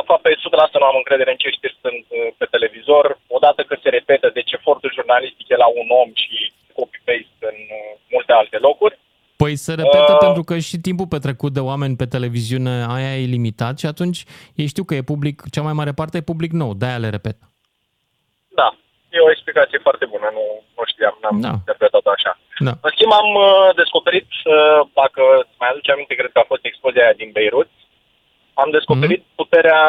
aproape 0.00 0.28
100% 0.30 0.78
nu 0.80 0.90
am 0.90 1.00
încredere 1.02 1.30
în 1.30 1.40
ce 1.42 1.48
știri 1.56 1.80
sunt 1.84 2.04
uh, 2.08 2.18
pe 2.38 2.46
televizor. 2.54 3.04
Odată 3.36 3.60
că 3.62 3.74
se 3.82 3.88
repetă, 3.88 4.26
deci 4.38 4.52
efortul 4.52 4.94
jurnalistic 4.98 5.46
e 5.48 5.64
la 5.64 5.68
un 5.80 5.88
om 6.02 6.10
și 6.22 6.36
copy-paste 6.78 7.44
în 7.52 7.58
uh, 7.78 7.92
multe 8.14 8.32
alte 8.32 8.58
locuri. 8.68 8.98
Păi 9.42 9.56
se 9.56 9.74
repetă 9.74 10.12
Uh, 10.12 10.24
pentru 10.26 10.42
că 10.42 10.58
și 10.58 10.76
timpul 10.88 11.12
petrecut 11.14 11.52
de 11.52 11.60
oameni 11.70 11.96
pe 11.96 12.06
televiziune 12.14 12.74
aia 12.94 13.16
e 13.16 13.34
limitat 13.38 13.78
și 13.78 13.86
atunci 13.86 14.18
ei 14.54 14.66
știu 14.66 14.84
că 14.84 14.94
e 14.94 15.10
public, 15.12 15.36
cea 15.54 15.62
mai 15.68 15.72
mare 15.80 15.92
parte 15.92 16.16
e 16.16 16.30
public 16.32 16.52
nou, 16.52 16.74
de-aia 16.74 16.98
le 17.04 17.10
repetă. 17.16 17.44
Da, 18.60 18.68
e 19.16 19.26
o 19.26 19.30
explicație 19.30 19.78
foarte 19.86 20.06
bună, 20.12 20.28
nu, 20.38 20.44
nu 20.76 20.82
știam, 20.92 21.14
n-am 21.22 21.40
Da. 21.40 21.52
interpretat-o 21.60 22.10
așa. 22.10 22.32
Da. 22.66 22.72
În 22.86 22.90
schimb, 22.94 23.12
am 23.22 23.30
uh, 23.34 23.74
descoperit, 23.82 24.28
uh, 24.44 24.80
dacă 25.00 25.22
îți 25.42 25.56
mai 25.62 25.70
aduce 25.72 25.90
aminte, 25.92 26.14
cred 26.14 26.30
că 26.32 26.40
a 26.40 26.50
fost 26.52 26.64
explozia 26.64 27.04
aia 27.04 27.20
din 27.22 27.30
Beirut, 27.36 27.70
am 28.54 28.70
descoperit 28.70 29.18
Mhm. 29.18 29.26
mm-hmm. 29.26 29.36
puterea 29.42 29.82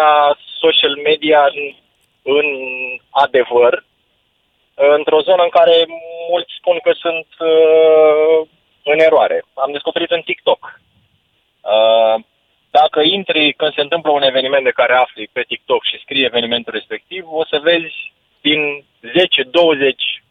social 0.59 0.95
media 1.03 1.41
în, 1.53 1.75
în 2.37 2.47
adevăr, 3.09 3.83
într-o 4.97 5.21
zonă 5.21 5.43
în 5.43 5.49
care 5.49 5.75
mulți 6.29 6.53
spun 6.59 6.77
că 6.83 6.91
sunt 7.03 7.27
uh, 7.39 8.47
în 8.83 8.99
eroare. 8.99 9.43
Am 9.53 9.71
descoperit 9.71 10.11
în 10.11 10.21
TikTok. 10.21 10.79
Uh, 11.61 12.23
dacă 12.79 12.99
intri 13.01 13.53
când 13.53 13.73
se 13.73 13.81
întâmplă 13.81 14.11
un 14.11 14.21
eveniment 14.31 14.63
de 14.63 14.77
care 14.79 14.93
afli 14.93 15.29
pe 15.31 15.43
TikTok 15.47 15.83
și 15.83 16.01
scrii 16.03 16.25
evenimentul 16.25 16.73
respectiv, 16.73 17.23
o 17.31 17.45
să 17.45 17.59
vezi 17.63 18.13
din 18.41 18.85
10, 19.15 19.43
20, 19.43 20.23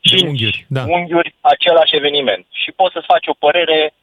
5 0.00 0.22
unghiuri, 0.22 0.66
da. 0.68 0.82
unghiuri 0.86 1.34
același 1.40 1.96
eveniment. 1.96 2.46
Și 2.62 2.72
poți 2.72 2.92
să-ți 2.92 3.06
faci 3.06 3.26
o 3.26 3.40
părere 3.46 3.94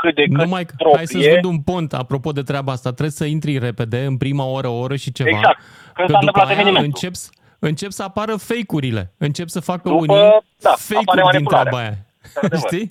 cât 0.00 0.14
de 0.14 0.22
cât 0.22 0.30
Numai 0.32 0.64
că, 0.64 0.72
proprie. 0.76 0.96
hai 0.96 1.06
să-ți 1.06 1.28
vând 1.28 1.44
un 1.44 1.60
pont 1.62 1.92
apropo 1.92 2.32
de 2.32 2.42
treaba 2.42 2.72
asta. 2.72 2.88
Trebuie 2.90 3.10
să 3.10 3.24
intri 3.24 3.58
repede, 3.58 4.04
în 4.04 4.16
prima 4.16 4.44
oră, 4.44 4.68
o 4.68 4.78
oră 4.78 4.96
și 4.96 5.12
ceva. 5.12 5.28
Exact. 5.28 5.58
Când 5.94 6.06
că 6.08 6.12
s-a 6.12 6.18
după 6.18 6.18
întâmplat 6.18 6.46
aia 6.46 6.54
evenimentul. 6.54 6.84
încep, 6.94 7.14
s- 7.14 7.30
încep 7.58 7.90
să 7.90 8.02
apară 8.02 8.36
fake-urile. 8.36 9.12
Încep 9.18 9.48
să 9.48 9.60
facă 9.60 9.88
După- 9.88 9.94
unii 10.00 10.16
da, 10.16 10.70
apare 10.70 10.76
fake-uri 10.78 11.14
din 11.16 11.22
manipularea. 11.32 11.70
treaba 11.70 11.78
aia. 11.86 11.96
Într-adevăr. 12.34 12.68
Știi? 12.70 12.86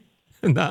Da. 0.60 0.70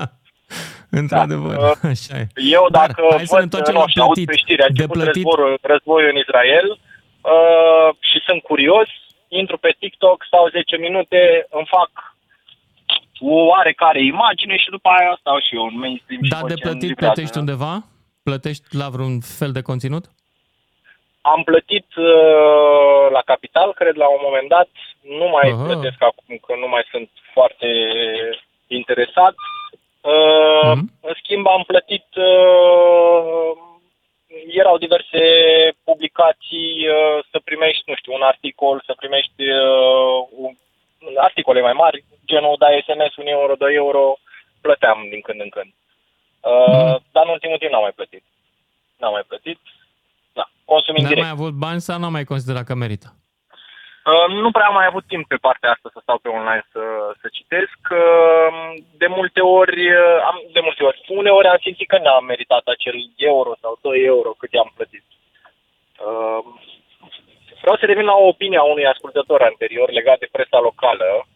Într-adevăr, 1.01 1.57
Da. 1.57 1.89
așa 1.95 2.14
e. 2.22 2.26
Eu 2.57 2.64
Dar 2.70 2.86
dacă 2.86 3.01
hai 3.11 3.26
să 3.26 3.34
ne 3.34 3.41
văd, 3.41 3.43
întoarcem 3.49 3.74
nu 3.74 3.80
la 3.80 3.89
știu, 3.93 4.03
aud 4.03 4.14
plătit. 4.14 4.30
pe 4.32 4.36
știri, 4.45 4.62
a 4.62 4.64
De 4.66 4.70
început 4.74 4.97
plătit. 4.99 5.24
războiul, 5.24 5.59
războiul 5.72 6.11
în 6.12 6.18
Israel 6.24 6.68
uh, 7.34 7.89
și 8.09 8.18
sunt 8.28 8.41
curios, 8.51 8.89
intru 9.41 9.57
pe 9.64 9.70
TikTok, 9.82 10.18
stau 10.30 10.45
10 10.59 10.76
minute, 10.86 11.20
îmi 11.57 11.68
fac 11.76 11.91
o 13.20 13.34
oarecare 13.52 14.02
imagine 14.04 14.56
și 14.56 14.70
după 14.70 14.88
aia 14.88 15.16
stau 15.20 15.38
și 15.40 15.54
eu 15.54 15.64
în 15.64 15.78
mainstream 15.78 16.22
și 16.22 16.30
Dar 16.30 16.40
văd 16.40 16.48
de 16.48 16.54
ce 16.54 16.60
îmi 16.62 16.70
plătit 16.70 16.88
livrează. 16.88 17.12
plătești 17.14 17.38
undeva? 17.38 17.74
Plătești 18.22 18.76
la 18.76 18.88
vreun 18.88 19.20
fel 19.20 19.52
de 19.52 19.62
conținut? 19.62 20.04
Am 21.20 21.42
plătit 21.42 21.88
uh, 21.96 23.04
la 23.16 23.22
capital, 23.24 23.72
cred, 23.74 23.96
la 23.96 24.08
un 24.08 24.20
moment 24.22 24.48
dat. 24.48 24.68
Nu 25.18 25.26
mai 25.36 25.48
Aha. 25.50 25.64
plătesc 25.64 26.02
acum, 26.10 26.36
că 26.46 26.52
nu 26.62 26.68
mai 26.68 26.84
sunt 26.90 27.10
foarte 27.32 27.68
interesat. 28.66 29.34
Uh, 30.00 30.72
Mhm. 30.74 30.90
În 31.08 31.14
schimb, 31.22 31.46
am 31.46 31.62
plătit... 31.66 32.06
Uh, 32.16 33.50
erau 34.60 34.76
diverse 34.78 35.20
publicații 35.84 36.70
uh, 36.88 37.18
să 37.30 37.40
primești, 37.44 37.82
nu 37.86 37.94
știu, 37.96 38.12
un 38.12 38.22
articol, 38.32 38.82
să 38.86 38.92
primești 38.96 39.42
uh, 39.42 40.18
un, 40.44 40.52
articole 41.16 41.61
mai 41.61 41.72
mari, 41.72 42.05
genul 42.26 42.57
dai 42.59 42.84
SMS, 42.86 43.16
un 43.16 43.26
euro, 43.26 43.55
2 43.55 43.74
euro, 43.74 44.18
plăteam 44.61 45.07
din 45.11 45.20
când 45.20 45.40
în 45.40 45.49
când. 45.49 45.70
Uh, 46.40 46.94
Dar 47.12 47.24
în 47.24 47.34
ultimul 47.36 47.59
timp 47.59 47.72
n-am 47.72 47.82
mai 47.82 47.99
plătit. 47.99 48.24
N-am 48.96 49.12
mai 49.12 49.24
plătit. 49.30 49.59
Da, 50.32 50.44
consum 50.64 50.94
N-ai 50.94 51.03
indirect. 51.03 51.26
mai 51.26 51.36
avut 51.38 51.53
bani 51.53 51.80
sau 51.80 51.99
n-am 51.99 52.12
mai 52.12 52.24
considerat 52.24 52.64
că 52.64 52.74
merită? 52.74 53.09
Uh, 54.11 54.28
nu 54.42 54.51
prea 54.51 54.66
am 54.66 54.74
mai 54.74 54.86
avut 54.86 55.05
timp 55.07 55.24
pe 55.28 55.36
partea 55.46 55.70
asta 55.70 55.88
să 55.92 55.99
stau 56.03 56.18
pe 56.18 56.28
online 56.28 56.64
să, 56.72 56.82
să 57.20 57.26
citesc. 57.32 57.78
Uh, 57.90 58.74
de 59.03 59.07
multe 59.07 59.40
ori, 59.40 59.80
uh, 59.92 60.18
am, 60.30 60.36
de 60.53 60.61
multe 60.61 60.82
ori, 60.84 61.05
uneori 61.09 61.49
am 61.49 61.59
simțit 61.62 61.88
că 61.88 61.99
n-am 61.99 62.24
meritat 62.24 62.64
acel 62.66 62.96
euro 63.16 63.53
sau 63.61 63.78
2 63.82 64.05
euro 64.05 64.30
cât 64.38 64.53
i-am 64.53 64.72
plătit. 64.76 65.05
Uh, 66.07 66.44
vreau 67.61 67.76
să 67.76 67.86
revin 67.86 68.04
la 68.04 68.14
o 68.16 68.26
opinie 68.26 68.59
a 68.59 68.62
unui 68.62 68.86
ascultător 68.86 69.40
anterior 69.42 69.90
legat 69.90 70.18
de 70.18 70.28
presa 70.32 70.59
locală. 70.61 71.26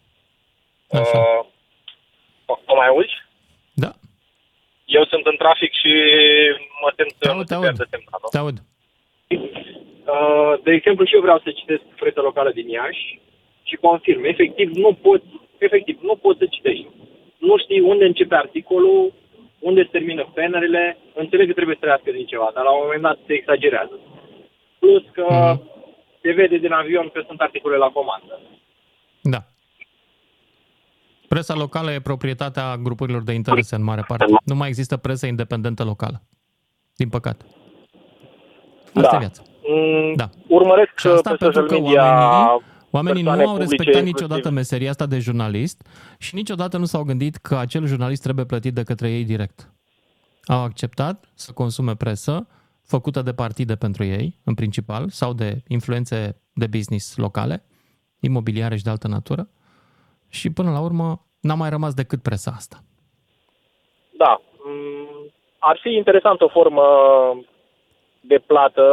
Uh, 0.87 1.39
o, 2.45 2.53
o 2.65 2.75
mai 2.75 2.87
auzi? 2.87 3.15
Da. 3.73 3.91
Eu 4.85 5.03
sunt 5.05 5.25
în 5.25 5.35
trafic 5.37 5.71
și 5.81 5.91
mă 6.81 6.91
tem 6.95 7.07
să 7.19 7.31
nu 7.33 7.43
se 7.43 7.57
pierdă 7.59 7.85
semnalul. 7.89 8.29
Te 8.31 8.37
aud. 8.37 8.57
Uh, 10.13 10.53
de 10.63 10.71
exemplu, 10.71 11.05
și 11.05 11.15
eu 11.15 11.21
vreau 11.21 11.39
să 11.43 11.51
citesc 11.51 11.81
presa 11.81 12.21
locală 12.21 12.51
din 12.51 12.69
Iași 12.69 13.19
și 13.63 13.75
confirm. 13.75 14.23
Efectiv, 14.23 14.69
nu 14.75 14.93
poți, 15.01 15.25
efectiv, 15.57 15.99
nu 16.01 16.15
poți 16.15 16.39
să 16.39 16.45
citești. 16.45 16.87
Nu 17.37 17.57
știi 17.57 17.79
unde 17.79 18.05
începe 18.05 18.35
articolul, 18.35 19.13
unde 19.59 19.81
se 19.83 19.89
termină 19.91 20.31
penerele, 20.33 20.97
înțeleg 21.13 21.47
că 21.47 21.53
trebuie 21.53 21.75
să 21.75 21.81
trăiască 21.81 22.11
din 22.11 22.25
ceva, 22.25 22.51
dar 22.53 22.63
la 22.63 22.71
un 22.71 22.81
moment 22.83 23.01
dat 23.01 23.17
se 23.27 23.33
exagerează. 23.33 23.99
Plus 24.79 25.03
că 25.11 25.25
Mhm. 25.29 25.71
Se 26.23 26.31
vede 26.31 26.57
din 26.57 26.71
avion 26.71 27.09
că 27.13 27.23
sunt 27.27 27.39
articole 27.39 27.77
la 27.77 27.87
comandă. 27.87 28.39
Da. 29.21 29.43
Presa 31.27 31.53
locală 31.55 31.91
e 31.91 31.99
proprietatea 31.99 32.77
grupurilor 32.77 33.23
de 33.23 33.33
interese 33.33 33.75
în 33.75 33.83
mare 33.83 34.03
parte. 34.07 34.25
Nu 34.45 34.55
mai 34.55 34.67
există 34.67 34.97
presă 34.97 35.25
independentă 35.25 35.83
locală. 35.83 36.21
Din 36.95 37.09
păcate. 37.09 37.45
Asta 38.93 39.09
Da. 39.09 39.15
e 39.15 39.19
viața. 39.19 39.41
Mm, 39.67 40.13
Da. 40.15 40.29
Urmăresc 40.47 40.91
Și 40.97 41.07
asta 41.07 41.29
pe 41.29 41.35
pentru 41.35 41.61
social 41.61 41.67
că 41.77 41.83
media 41.83 42.03
oamenii, 42.03 42.61
oamenii 42.91 43.21
nu 43.23 43.27
persoane 43.29 43.43
au 43.49 43.55
publice, 43.55 43.69
respectat 43.75 43.95
inclusiv- 43.95 44.13
niciodată 44.21 44.49
meseria 44.49 44.89
asta 44.89 45.05
de 45.05 45.19
jurnalist 45.19 45.87
și 46.19 46.35
niciodată 46.35 46.77
nu 46.77 46.85
s-au 46.85 47.03
gândit 47.03 47.35
că 47.35 47.55
acel 47.55 47.85
jurnalist 47.85 48.21
trebuie 48.21 48.45
plătit 48.45 48.73
de 48.73 48.83
către 48.83 49.11
ei 49.11 49.23
direct. 49.23 49.71
Au 50.45 50.63
acceptat 50.63 51.25
să 51.33 51.51
consume 51.51 51.95
presă 51.95 52.47
făcută 52.95 53.21
de 53.21 53.33
partide 53.43 53.75
pentru 53.85 54.03
ei, 54.03 54.27
în 54.49 54.53
principal, 54.61 55.03
sau 55.09 55.33
de 55.33 55.49
influențe 55.67 56.17
de 56.61 56.67
business 56.75 57.05
locale, 57.25 57.55
imobiliare 58.19 58.75
și 58.77 58.83
de 58.83 58.89
altă 58.89 59.07
natură, 59.07 59.43
și 60.29 60.47
până 60.57 60.71
la 60.71 60.81
urmă 60.87 61.07
n-a 61.47 61.53
mai 61.61 61.69
rămas 61.69 61.93
decât 61.93 62.21
presa 62.21 62.51
asta. 62.55 62.77
Da. 64.17 64.33
Mm, 64.65 65.31
Ar 65.59 65.77
fi 65.83 65.89
interesant 66.01 66.41
o 66.41 66.47
formă 66.57 66.85
de 68.31 68.37
plată, 68.49 68.83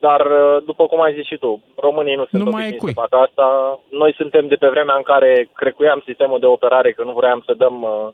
dar, 0.00 0.22
după 0.70 0.84
cum 0.86 1.00
ai 1.02 1.14
zis 1.18 1.26
și 1.26 1.36
tu, 1.44 1.62
românii 1.76 2.14
nu 2.20 2.26
sunt 2.26 2.42
Nu 2.42 2.50
mai 2.50 2.62
e 2.62 2.66
obișnuiți 2.66 2.84
cui. 2.84 2.92
să 2.94 3.00
facă 3.00 3.16
asta. 3.26 3.46
Noi 3.90 4.12
suntem 4.20 4.44
de 4.48 4.54
pe 4.62 4.68
vremea 4.68 4.96
în 4.96 5.02
care 5.12 5.50
crecuiam 5.54 6.02
sistemul 6.06 6.38
de 6.40 6.46
operare, 6.46 6.92
că 6.92 7.02
nu 7.04 7.12
vroiam 7.12 7.42
să 7.46 7.52
dăm 7.62 7.82
uh, 7.82 8.08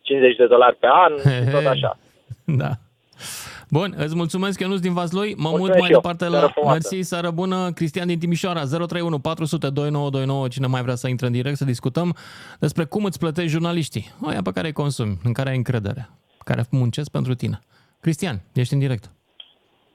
50 0.00 0.36
de 0.36 0.46
dolari 0.46 0.76
pe 0.76 0.88
an 1.04 1.12
și 1.18 1.50
tot 1.54 1.66
așa. 1.66 1.92
Da. 2.62 2.70
Bun, 3.78 3.94
îți 3.96 4.16
mulțumesc, 4.16 4.60
Ionuț 4.60 4.80
din 4.80 4.92
Vaslui. 4.92 5.34
Mă 5.34 5.48
mut 5.48 5.58
Mulțumesc 5.58 5.78
mai 5.78 5.88
și 5.88 5.92
eu. 5.92 6.00
departe 6.00 6.24
Seară 6.24 6.44
la 6.44 6.50
frumoasă. 6.52 6.78
Mersi, 6.92 7.08
seară 7.10 7.30
bună. 7.30 7.70
Cristian 7.78 8.06
din 8.06 8.18
Timișoara, 8.18 8.62
031 8.64 9.18
400 9.18 9.70
2929. 9.70 10.48
Cine 10.48 10.66
mai 10.66 10.82
vrea 10.82 10.94
să 10.94 11.08
intre 11.08 11.26
în 11.26 11.32
direct 11.32 11.56
să 11.56 11.64
discutăm 11.64 12.08
despre 12.60 12.84
cum 12.84 13.04
îți 13.04 13.18
plătești 13.18 13.50
jurnaliștii, 13.50 14.06
aia 14.28 14.42
pe 14.44 14.50
care 14.54 14.66
îi 14.66 14.72
consumi, 14.82 15.14
în 15.24 15.32
care 15.32 15.48
ai 15.50 15.56
încredere, 15.56 16.02
care 16.48 16.62
muncesc 16.70 17.10
pentru 17.10 17.34
tine. 17.34 17.58
Cristian, 18.00 18.36
ești 18.54 18.72
în 18.74 18.78
direct. 18.78 19.04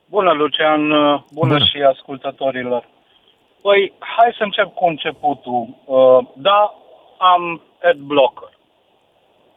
Bună, 0.09 0.31
Lucian, 0.31 0.81
bună, 0.87 1.25
bună. 1.33 1.57
și 1.57 1.77
ascultătorilor. 1.93 2.83
Păi, 3.61 3.93
hai 4.15 4.29
să 4.37 4.43
încep 4.43 4.73
cu 4.73 4.85
începutul. 4.85 5.61
Uh, 5.85 6.19
da, 6.35 6.73
am 7.33 7.61
adblocker. 7.89 8.51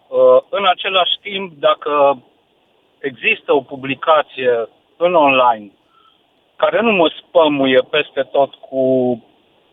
Uh, 0.09 0.39
în 0.51 0.65
același 0.75 1.17
timp, 1.21 1.53
dacă 1.59 2.23
există 3.01 3.53
o 3.53 3.61
publicație 3.61 4.69
în 4.97 5.15
online 5.15 5.71
care 6.57 6.81
nu 6.81 6.93
mă 6.93 7.13
spămuie 7.19 7.81
peste 7.91 8.23
tot 8.23 8.55
cu 8.55 8.85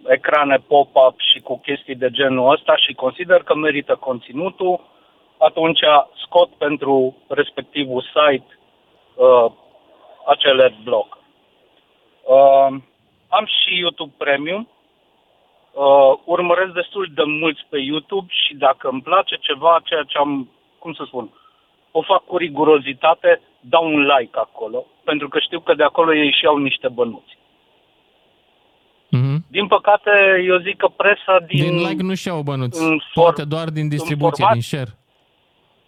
ecrane 0.05 0.57
pop-up 0.67 1.19
și 1.19 1.39
cu 1.39 1.59
chestii 1.59 1.95
de 1.95 2.09
genul 2.09 2.51
ăsta 2.51 2.75
și 2.75 2.93
consider 2.93 3.43
că 3.43 3.55
merită 3.55 3.95
conținutul, 3.95 4.79
atunci 5.37 5.79
scot 6.23 6.49
pentru 6.49 7.15
respectivul 7.27 8.01
site 8.01 8.57
uh, 9.15 9.51
acel 10.25 10.61
adblock. 10.61 11.17
Uh, 12.23 12.75
am 13.27 13.45
și 13.45 13.79
YouTube 13.79 14.13
Premium. 14.17 14.69
Uh, 15.73 16.13
urmăresc 16.23 16.71
destul 16.71 17.07
de 17.15 17.23
mulți 17.23 17.65
pe 17.69 17.77
YouTube 17.79 18.27
și 18.29 18.55
dacă 18.55 18.87
îmi 18.87 19.01
place 19.01 19.35
ceva, 19.35 19.79
ceea 19.83 20.03
ce 20.03 20.17
am, 20.17 20.49
cum 20.79 20.93
să 20.93 21.03
spun, 21.05 21.29
o 21.91 22.01
fac 22.01 22.25
cu 22.25 22.37
rigurozitate, 22.37 23.41
dau 23.59 23.85
un 23.85 24.01
like 24.01 24.37
acolo, 24.39 24.85
pentru 25.03 25.27
că 25.27 25.39
știu 25.39 25.59
că 25.59 25.73
de 25.73 25.83
acolo 25.83 26.15
ei 26.15 26.31
și 26.39 26.45
au 26.45 26.57
niște 26.57 26.87
bănuți. 26.87 27.37
Mhm. 29.09 29.45
Din 29.47 29.67
păcate, 29.67 30.43
eu 30.45 30.57
zic 30.57 30.77
că 30.77 30.87
presa 30.87 31.39
din... 31.47 31.63
Din 31.63 31.77
like 31.87 32.03
nu 32.03 32.13
și-au 32.13 32.41
bănuți, 32.41 32.83
în 32.83 32.99
poate 33.13 33.43
doar 33.43 33.69
din 33.69 33.87
distribuție, 33.87 34.43
format- 34.43 34.53
din 34.53 34.61
share. 34.61 34.97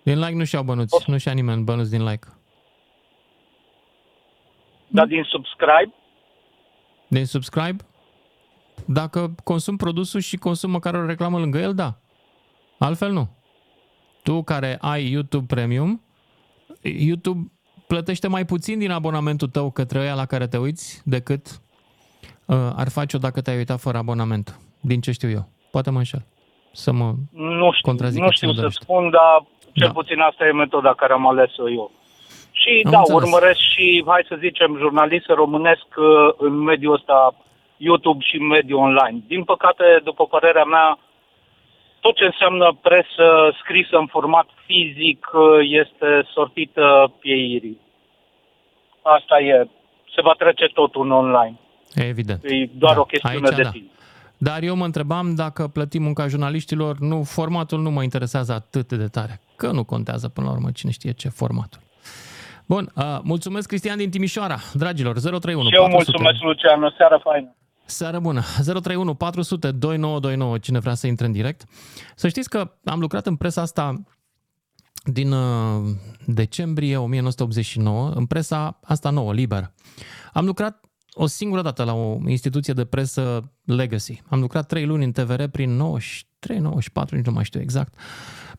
Din 0.03 0.19
like 0.19 0.33
nu 0.35 0.43
și-au 0.43 0.63
bănuți, 0.63 1.09
nu 1.09 1.17
și-a 1.17 1.31
nimeni 1.31 1.63
bănuți 1.63 1.89
din 1.89 2.03
like. 2.03 2.27
Dar 4.87 5.05
din 5.05 5.23
subscribe, 5.23 5.93
Din 7.07 7.25
subscribe? 7.25 7.83
Dacă 8.85 9.35
consum 9.43 9.75
produsul 9.77 10.19
și 10.19 10.37
consum 10.37 10.71
măcar 10.71 10.93
o 10.93 11.05
reclamă 11.05 11.39
lângă 11.39 11.57
el, 11.57 11.73
da. 11.73 11.93
Altfel 12.77 13.11
nu. 13.11 13.29
Tu 14.23 14.43
care 14.43 14.77
ai 14.81 15.11
YouTube 15.11 15.45
Premium, 15.55 16.01
YouTube 16.81 17.51
plătește 17.87 18.27
mai 18.27 18.45
puțin 18.45 18.79
din 18.79 18.91
abonamentul 18.91 19.47
tău 19.47 19.71
către 19.71 19.99
ăia 19.99 20.13
la 20.13 20.25
care 20.25 20.47
te 20.47 20.57
uiți 20.57 21.01
decât 21.05 21.45
uh, 22.45 22.55
ar 22.75 22.89
face-o 22.89 23.19
dacă 23.19 23.41
te-ai 23.41 23.57
uitat 23.57 23.79
fără 23.79 23.97
abonament. 23.97 24.59
Din 24.81 25.01
ce 25.01 25.11
știu 25.11 25.29
eu. 25.29 25.49
Poate 25.71 25.89
mă 25.89 25.97
înșel. 25.97 26.25
să 26.71 26.91
mă 26.91 27.13
Nu 27.31 27.71
știu, 27.71 27.89
contrazic 27.89 28.21
nu 28.21 28.31
știu 28.31 28.53
să 28.53 28.67
spun, 28.69 29.09
dar 29.09 29.45
cel 29.73 29.87
Da. 29.87 29.93
puțin 29.93 30.19
asta 30.19 30.45
e 30.45 30.51
metoda 30.51 30.93
care 30.93 31.13
am 31.13 31.27
ales-o 31.27 31.69
eu. 31.69 31.91
Și 32.51 32.81
Am 32.85 32.91
da, 32.91 32.97
înțeles. 32.97 33.21
urmăresc 33.23 33.59
și, 33.59 34.03
hai 34.07 34.25
să 34.27 34.35
zicem, 34.39 34.75
jurnalist 34.77 35.25
românesc 35.27 35.85
uh, 35.97 36.33
în 36.37 36.53
mediul 36.53 36.93
ăsta 36.93 37.35
YouTube 37.77 38.23
și 38.23 38.35
în 38.35 38.47
mediul 38.47 38.79
online. 38.79 39.23
Din 39.27 39.43
păcate, 39.43 39.83
după 40.03 40.25
părerea 40.25 40.63
mea, 40.63 40.97
tot 41.99 42.15
ce 42.15 42.25
înseamnă 42.25 42.77
presă 42.81 43.27
scrisă 43.61 43.97
în 43.97 44.07
format 44.07 44.47
fizic 44.65 45.27
uh, 45.33 45.41
este 45.81 46.09
sortită 46.33 47.13
pieirii. 47.19 47.79
Asta 49.01 49.39
e. 49.39 49.67
Se 50.15 50.21
va 50.21 50.33
trece 50.37 50.65
totul 50.65 51.05
în 51.05 51.11
online. 51.11 51.59
Evident. 51.95 52.43
E 52.43 52.69
doar 52.73 52.97
o 52.97 53.03
chestiune 53.03 53.35
Aici 53.35 53.55
de 53.55 53.61
da. 53.61 53.69
timp. 53.69 53.89
Dar 54.37 54.61
eu 54.61 54.75
mă 54.75 54.85
întrebam 54.85 55.35
dacă 55.35 55.67
plătim 55.67 56.03
munca 56.03 56.27
jurnaliștilor, 56.27 56.97
nu, 56.99 57.23
formatul 57.23 57.79
nu 57.79 57.89
mă 57.89 58.03
interesează 58.03 58.53
atât 58.53 58.91
de 58.91 59.07
tare. 59.07 59.39
Că 59.55 59.71
nu 59.71 59.83
contează 59.83 60.29
până 60.29 60.47
la 60.47 60.53
urmă 60.53 60.71
cine 60.71 60.91
știe 60.91 61.11
ce 61.11 61.29
formatul. 61.29 61.81
Bun, 62.67 62.91
uh, 62.95 63.03
mulțumesc 63.23 63.67
Cristian 63.67 63.97
din 63.97 64.09
Timișoara. 64.09 64.57
Dragilor, 64.73 65.13
031 65.19 65.69
Și 65.69 65.75
eu 65.75 65.81
400. 65.81 66.11
mulțumesc, 66.11 66.41
Lucian. 66.43 66.83
O 66.83 66.89
seară 66.97 67.19
faină. 67.23 67.55
Seară 67.89 68.19
bună! 68.19 68.43
031 68.63 69.13
400 69.13 69.71
2929, 69.71 70.57
cine 70.57 70.79
vrea 70.79 70.93
să 70.93 71.07
intre 71.07 71.25
în 71.25 71.31
direct. 71.31 71.65
Să 72.15 72.27
știți 72.27 72.49
că 72.49 72.71
am 72.83 72.99
lucrat 72.99 73.27
în 73.27 73.35
presa 73.35 73.61
asta 73.61 74.03
din 75.03 75.31
uh, 75.31 75.95
decembrie 76.25 76.97
1989, 76.97 78.09
în 78.09 78.25
presa 78.25 78.79
asta 78.83 79.09
nouă, 79.09 79.33
liberă. 79.33 79.73
Am 80.33 80.45
lucrat 80.45 80.83
o 81.13 81.25
singură 81.25 81.61
dată 81.61 81.83
la 81.83 81.93
o 81.93 82.17
instituție 82.27 82.73
de 82.73 82.85
presă 82.85 83.51
legacy. 83.63 84.21
Am 84.27 84.39
lucrat 84.39 84.67
trei 84.67 84.85
luni 84.85 85.03
în 85.03 85.11
TVR 85.11 85.43
prin 85.43 85.75
93, 85.75 86.59
94, 86.59 87.15
nici 87.15 87.25
nu 87.25 87.31
mai 87.31 87.43
știu 87.43 87.61
exact. 87.61 87.93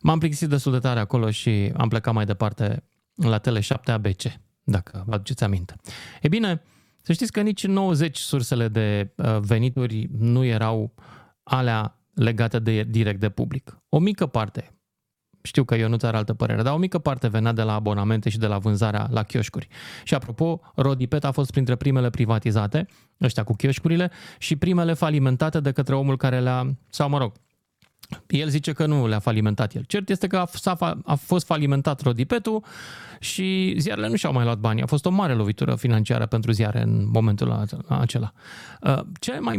M-am 0.01 0.19
plictisit 0.19 0.49
destul 0.49 0.71
de 0.71 0.79
tare 0.79 0.99
acolo 0.99 1.29
și 1.29 1.71
am 1.77 1.87
plecat 1.87 2.13
mai 2.13 2.25
departe 2.25 2.83
la 3.15 3.39
Tele7 3.39 3.83
ABC, 3.85 4.21
dacă 4.63 5.03
vă 5.05 5.13
aduceți 5.13 5.43
aminte. 5.43 5.75
E 6.21 6.27
bine, 6.27 6.61
să 7.01 7.13
știți 7.13 7.31
că 7.31 7.41
nici 7.41 7.63
în 7.63 7.71
90 7.71 8.17
sursele 8.17 8.67
de 8.67 9.13
uh, 9.15 9.37
venituri 9.39 10.09
nu 10.17 10.43
erau 10.43 10.93
alea 11.43 11.99
legate 12.13 12.59
de 12.59 12.83
direct 12.83 13.19
de 13.19 13.29
public. 13.29 13.77
O 13.89 13.99
mică 13.99 14.25
parte, 14.25 14.75
știu 15.41 15.63
că 15.63 15.75
eu 15.75 15.89
nu 15.89 15.97
are 16.01 16.17
altă 16.17 16.33
părere, 16.33 16.61
dar 16.61 16.73
o 16.73 16.77
mică 16.77 16.99
parte 16.99 17.27
venea 17.27 17.51
de 17.51 17.61
la 17.61 17.73
abonamente 17.73 18.29
și 18.29 18.37
de 18.37 18.47
la 18.47 18.57
vânzarea 18.57 19.07
la 19.09 19.23
chioșcuri. 19.23 19.67
Și 20.03 20.13
apropo, 20.13 20.61
Rodipet 20.75 21.23
a 21.23 21.31
fost 21.31 21.51
printre 21.51 21.75
primele 21.75 22.09
privatizate, 22.09 22.85
ăștia 23.21 23.43
cu 23.43 23.53
chioșcurile, 23.53 24.11
și 24.37 24.55
primele 24.55 24.93
falimentate 24.93 25.59
de 25.59 25.71
către 25.71 25.95
omul 25.95 26.17
care 26.17 26.39
le-a, 26.39 26.77
sau 26.89 27.09
mă 27.09 27.17
rog, 27.17 27.31
el 28.27 28.49
zice 28.49 28.73
că 28.73 28.85
nu 28.85 29.07
le-a 29.07 29.19
falimentat 29.19 29.75
el. 29.75 29.83
Cert 29.87 30.09
este 30.09 30.27
că 30.27 30.37
a, 30.37 30.45
s-a, 30.53 30.75
fa- 30.75 30.97
a 31.05 31.15
fost 31.15 31.45
falimentat 31.45 32.01
Rodipetul 32.01 32.63
și 33.19 33.75
ziarele 33.77 34.07
nu 34.07 34.15
și-au 34.15 34.33
mai 34.33 34.43
luat 34.43 34.57
bani. 34.57 34.81
A 34.81 34.85
fost 34.85 35.05
o 35.05 35.09
mare 35.09 35.33
lovitură 35.33 35.75
financiară 35.75 36.25
pentru 36.25 36.51
ziare 36.51 36.81
în 36.81 37.09
momentul 37.09 37.51
a- 37.51 37.65
acela. 37.87 38.31
Uh, 38.81 38.99
Cea 39.19 39.39
mai, 39.39 39.57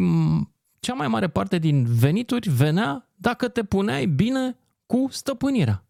cea 0.81 0.95
mai 0.95 1.09
mare 1.09 1.29
parte 1.29 1.59
din 1.59 1.85
venituri 1.85 2.49
venea 2.49 3.09
dacă 3.15 3.49
te 3.49 3.63
puneai 3.65 4.07
bine 4.07 4.57
cu 4.87 5.07
stăpânirea. 5.11 5.85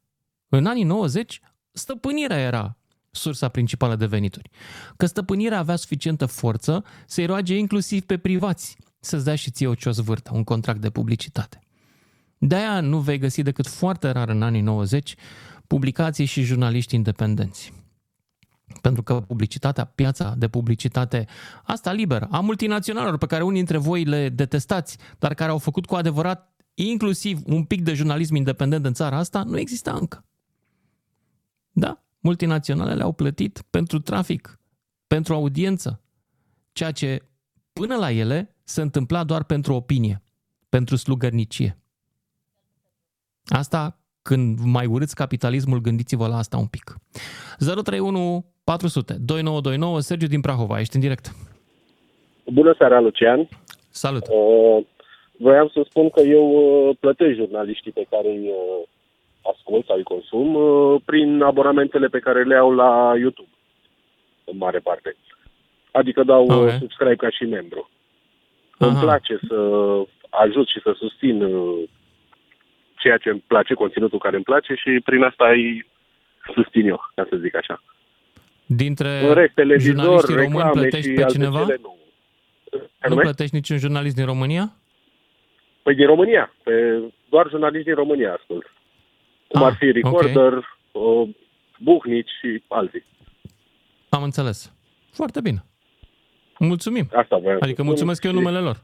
În 0.48 0.66
anii 0.66 0.84
90, 0.84 1.40
stăpânirea 1.70 2.38
era 2.38 2.76
sursa 3.10 3.48
principală 3.48 3.96
de 3.96 4.06
venituri. 4.06 4.50
Că 4.96 5.06
stăpânirea 5.06 5.58
avea 5.58 5.76
suficientă 5.76 6.26
forță 6.26 6.84
să-i 7.06 7.26
roage 7.26 7.56
inclusiv 7.56 8.02
pe 8.04 8.18
privați 8.18 8.76
să-ți 9.00 9.24
dea 9.24 9.34
și 9.34 9.50
ție 9.50 9.66
o 9.66 9.74
ciosvârtă, 9.74 10.30
un 10.34 10.44
contract 10.44 10.80
de 10.80 10.90
publicitate. 10.90 11.60
De-aia 12.44 12.80
nu 12.80 12.98
vei 12.98 13.18
găsi 13.18 13.42
decât 13.42 13.66
foarte 13.66 14.10
rar 14.10 14.28
în 14.28 14.42
anii 14.42 14.60
90 14.60 15.14
publicații 15.66 16.24
și 16.24 16.42
jurnaliști 16.42 16.94
independenți. 16.94 17.72
Pentru 18.80 19.02
că 19.02 19.20
publicitatea, 19.20 19.84
piața 19.84 20.34
de 20.38 20.48
publicitate, 20.48 21.26
asta 21.64 21.92
liberă, 21.92 22.28
a 22.30 22.40
multinaționalelor 22.40 23.18
pe 23.18 23.26
care 23.26 23.42
unii 23.42 23.56
dintre 23.56 23.76
voi 23.76 24.04
le 24.04 24.28
detestați, 24.28 24.98
dar 25.18 25.34
care 25.34 25.50
au 25.50 25.58
făcut 25.58 25.86
cu 25.86 25.94
adevărat 25.94 26.54
inclusiv 26.74 27.40
un 27.46 27.64
pic 27.64 27.82
de 27.82 27.94
jurnalism 27.94 28.34
independent 28.34 28.84
în 28.84 28.92
țara 28.92 29.16
asta, 29.16 29.42
nu 29.42 29.58
exista 29.58 29.92
încă. 29.92 30.24
Da, 31.70 32.04
multinaționalele 32.20 33.02
au 33.02 33.12
plătit 33.12 33.62
pentru 33.70 33.98
trafic, 33.98 34.60
pentru 35.06 35.34
audiență, 35.34 36.02
ceea 36.72 36.90
ce 36.90 37.28
până 37.72 37.96
la 37.96 38.10
ele 38.10 38.56
se 38.64 38.80
întâmpla 38.80 39.24
doar 39.24 39.44
pentru 39.44 39.74
opinie, 39.74 40.22
pentru 40.68 40.96
slugărnicie. 40.96 41.81
Asta 43.52 43.96
când 44.22 44.58
mai 44.64 44.86
urâți 44.86 45.14
capitalismul, 45.14 45.80
gândiți-vă 45.80 46.26
la 46.26 46.36
asta 46.36 46.56
un 46.56 46.66
pic. 46.66 46.84
031 47.58 48.44
400 48.64 49.12
2929, 49.26 50.00
Sergiu 50.00 50.26
din 50.26 50.40
Prahova, 50.40 50.80
ești 50.80 50.94
în 50.94 51.00
direct. 51.00 51.26
Bună 52.46 52.74
seara, 52.78 53.00
Lucian. 53.00 53.48
Salut. 53.90 54.22
Uh, 54.28 54.84
voiam 55.38 55.70
să 55.74 55.80
spun 55.88 56.10
că 56.10 56.20
eu 56.20 56.46
uh, 56.50 56.96
plătesc 57.00 57.34
jurnaliștii 57.34 57.92
pe 57.92 58.06
care 58.10 58.28
îi 58.28 58.48
uh, 58.48 58.88
ascult 59.54 59.86
sau 59.86 59.96
îi 59.96 60.02
consum 60.02 60.54
uh, 60.54 61.00
prin 61.04 61.42
abonamentele 61.42 62.06
pe 62.06 62.18
care 62.18 62.42
le 62.42 62.56
au 62.56 62.74
la 62.74 63.12
YouTube, 63.16 63.48
în 64.44 64.56
mare 64.56 64.78
parte. 64.78 65.16
Adică 65.92 66.22
dau 66.22 66.42
Ok. 66.42 66.50
okay. 66.50 66.78
subscribe 66.78 67.16
ca 67.16 67.30
și 67.30 67.44
membru. 67.44 67.90
Îmi 68.78 68.98
place 69.00 69.38
să 69.48 69.58
ajut 70.30 70.68
și 70.68 70.80
să 70.82 70.94
susțin 70.98 71.42
uh, 71.42 71.88
ceea 73.02 73.16
ce 73.16 73.28
îmi 73.30 73.44
place, 73.46 73.74
conținutul 73.74 74.18
care 74.18 74.34
îmi 74.36 74.44
place 74.44 74.74
și 74.74 75.00
prin 75.04 75.22
asta 75.22 75.48
îi 75.48 75.86
susțin 76.54 76.86
eu, 76.88 77.00
ca 77.14 77.26
să 77.30 77.36
zic 77.36 77.54
așa. 77.56 77.82
Dintre 78.66 79.08
În 79.28 79.34
rest, 79.34 79.54
televizor, 79.54 79.94
jurnaliștii 79.94 80.34
români 80.34 80.52
reclame 80.56 80.80
plătești 80.80 81.08
și 81.08 81.14
pe 81.14 81.22
alte 81.22 81.32
cineva? 81.32 81.60
cele 81.64 81.78
nu. 81.82 81.96
Nu 82.72 82.80
Anume? 83.00 83.22
plătești 83.22 83.54
niciun 83.54 83.78
jurnalist 83.78 84.14
din 84.16 84.24
România? 84.24 84.72
Păi 85.82 85.94
din 85.94 86.06
România, 86.06 86.54
pe, 86.62 86.72
doar 87.28 87.48
jurnaliști 87.48 87.86
din 87.86 87.94
România 87.94 88.32
ascult. 88.34 88.72
Cum 89.48 89.60
Ah, 89.62 89.66
ar 89.70 89.76
fi 89.78 89.90
Recorder, 89.90 90.52
okay. 90.92 91.36
Buhnici 91.78 92.30
și 92.40 92.62
alții. 92.68 93.04
Am 94.08 94.22
înțeles. 94.22 94.72
Foarte 95.12 95.40
bine. 95.40 95.64
Mulțumim. 96.58 97.08
Asta 97.14 97.36
voiam 97.36 97.58
să 97.58 97.64
Adică 97.64 97.72
spun 97.72 97.86
mulțumesc 97.86 98.24
eu 98.24 98.30
și- 98.30 98.36
numele 98.36 98.58
lor. 98.58 98.76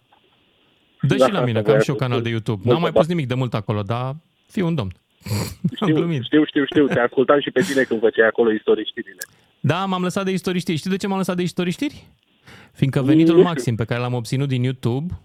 Dă 1.00 1.14
Da, 1.16 1.24
și 1.26 1.32
la 1.32 1.40
mine, 1.44 1.50
asta 1.50 1.52
că 1.52 1.58
am 1.58 1.64
voiam 1.64 1.80
și 1.82 1.88
eu 1.90 1.94
să 1.96 2.00
canal 2.02 2.18
spun. 2.18 2.22
de 2.22 2.28
YouTube. 2.30 2.56
Multă 2.64 2.72
N-am 2.72 2.80
mai 2.80 2.90
bani. 2.90 3.04
pus 3.04 3.14
nimic 3.14 3.28
de 3.28 3.34
mult 3.34 3.54
acolo, 3.54 3.82
dar 3.82 4.16
fiu 4.46 4.66
un 4.66 4.74
domn. 4.74 4.92
Am 5.30 5.68
Știu, 5.74 5.94
glumit. 5.94 6.22
știu, 6.22 6.44
știu, 6.44 6.64
știu, 6.64 6.86
te 6.86 7.00
ascultam 7.00 7.40
și 7.40 7.50
pe 7.50 7.60
tine 7.60 7.82
când 7.82 8.00
făceai 8.00 8.26
acolo 8.26 8.52
istorii 8.52 8.86
știrile. 8.86 9.22
Da, 9.60 9.84
m-am 9.84 10.02
lăsat 10.02 10.24
de 10.24 10.30
istorii 10.30 10.60
știri. 10.60 10.78
Știi 10.78 10.90
de 10.90 10.96
ce 10.96 11.06
m-am 11.06 11.16
lăsat 11.16 11.36
de 11.36 11.42
istorii 11.42 11.72
știri? 11.72 12.04
Fiindcă 12.72 13.00
Nu 13.00 13.04
venitul 13.06 13.32
știu. 13.34 13.44
maxim 13.46 13.74
pe 13.76 13.84
care 13.84 14.00
l-am 14.00 14.14
obținut 14.14 14.48
din 14.48 14.62
YouTube, 14.62 15.20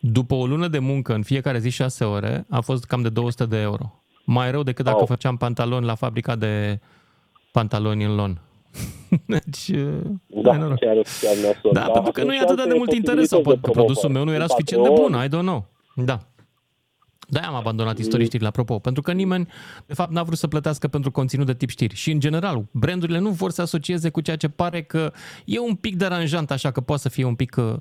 după 0.00 0.34
o 0.34 0.46
lună 0.46 0.68
de 0.68 0.78
muncă 0.78 1.14
în 1.14 1.22
fiecare 1.22 1.58
zi 1.58 1.70
6 1.70 2.04
ore, 2.04 2.44
a 2.50 2.60
fost 2.60 2.84
cam 2.84 3.02
de 3.02 3.08
200 3.08 3.44
de 3.46 3.56
euro. 3.60 4.00
Mai 4.24 4.50
rău 4.50 4.62
decât 4.62 4.84
dacă 4.84 4.96
Au. 4.98 5.06
făceam 5.06 5.36
pantaloni 5.36 5.86
la 5.86 5.94
fabrica 5.94 6.36
de 6.36 6.80
pantaloni 7.52 8.04
în 8.04 8.14
lon. 8.14 8.40
deci, 9.26 9.70
Da, 10.26 10.50
ai 10.50 10.58
noroc. 10.58 10.78
chiar, 10.78 10.96
chiar 11.20 11.36
nasol. 11.36 11.70
Da, 11.72 11.80
pentru 11.80 12.12
că 12.12 12.24
nu 12.24 12.34
e 12.34 12.40
atât 12.40 12.68
de 12.68 12.74
mult 12.76 12.92
interes 12.92 13.28
sau 13.28 13.40
poate 13.40 13.60
produsul 13.60 14.10
meu 14.10 14.24
nu 14.24 14.32
era 14.32 14.46
suficient 14.46 14.82
de 14.82 14.88
bun, 14.88 15.12
I 15.24 15.26
don't 15.26 15.46
know. 15.46 15.66
Da. 15.94 16.18
Da, 17.28 17.40
am 17.40 17.54
abandonat 17.54 17.98
istorii 17.98 18.26
știri, 18.26 18.46
apropo, 18.46 18.78
pentru 18.78 19.02
că 19.02 19.12
nimeni, 19.12 19.48
de 19.86 19.94
fapt, 19.94 20.10
n-a 20.10 20.22
vrut 20.22 20.38
să 20.38 20.48
plătească 20.48 20.88
pentru 20.88 21.10
conținut 21.10 21.46
de 21.46 21.54
tip 21.54 21.68
știri. 21.68 21.94
Și, 21.94 22.10
în 22.10 22.20
general, 22.20 22.64
brandurile 22.70 23.18
nu 23.18 23.30
vor 23.30 23.50
să 23.50 23.62
asocieze 23.62 24.10
cu 24.10 24.20
ceea 24.20 24.36
ce 24.36 24.48
pare 24.48 24.82
că 24.82 25.12
e 25.44 25.58
un 25.58 25.74
pic 25.74 25.96
deranjant, 25.96 26.50
așa 26.50 26.70
că 26.70 26.80
poate 26.80 27.02
să 27.02 27.08
fie 27.08 27.24
un 27.24 27.34
pic, 27.34 27.56
uh, 27.56 27.74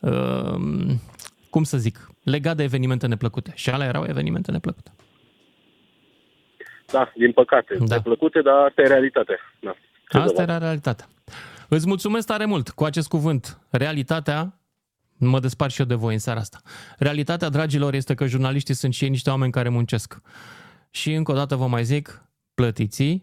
uh, 0.00 0.90
cum 1.50 1.62
să 1.62 1.76
zic, 1.76 2.10
legat 2.22 2.56
de 2.56 2.62
evenimente 2.62 3.06
neplăcute. 3.06 3.52
Și 3.54 3.70
alea 3.70 3.86
erau 3.86 4.04
evenimente 4.08 4.50
neplăcute. 4.50 4.90
Da, 6.86 7.12
din 7.16 7.32
păcate. 7.32 7.76
Da. 7.86 7.94
Neplăcute, 7.94 8.40
dar 8.42 8.54
asta 8.54 8.82
e 8.82 8.86
realitatea. 8.86 9.38
Da. 9.60 9.74
Ce 10.10 10.16
să 10.18 10.22
Asta 10.24 10.34
fac? 10.34 10.42
era 10.48 10.58
realitatea. 10.58 11.08
Îți 11.68 11.86
mulțumesc 11.86 12.26
tare 12.26 12.44
mult 12.44 12.70
cu 12.70 12.84
acest 12.84 13.08
cuvânt. 13.08 13.60
Realitatea, 13.70 14.60
mă 15.16 15.40
despart 15.40 15.72
și 15.72 15.80
eu 15.80 15.86
de 15.86 15.94
voi 15.94 16.12
în 16.12 16.18
seara 16.18 16.40
asta. 16.40 16.60
Realitatea, 16.98 17.48
dragilor, 17.48 17.94
este 17.94 18.14
că 18.14 18.26
jurnaliștii 18.26 18.74
sunt 18.74 18.94
și 18.94 19.04
ei 19.04 19.10
niște 19.10 19.30
oameni 19.30 19.52
care 19.52 19.68
muncesc. 19.68 20.20
Și 20.90 21.12
încă 21.14 21.32
o 21.32 21.34
dată 21.34 21.56
vă 21.56 21.66
mai 21.66 21.84
zic, 21.84 22.24
plătiți 22.54 23.22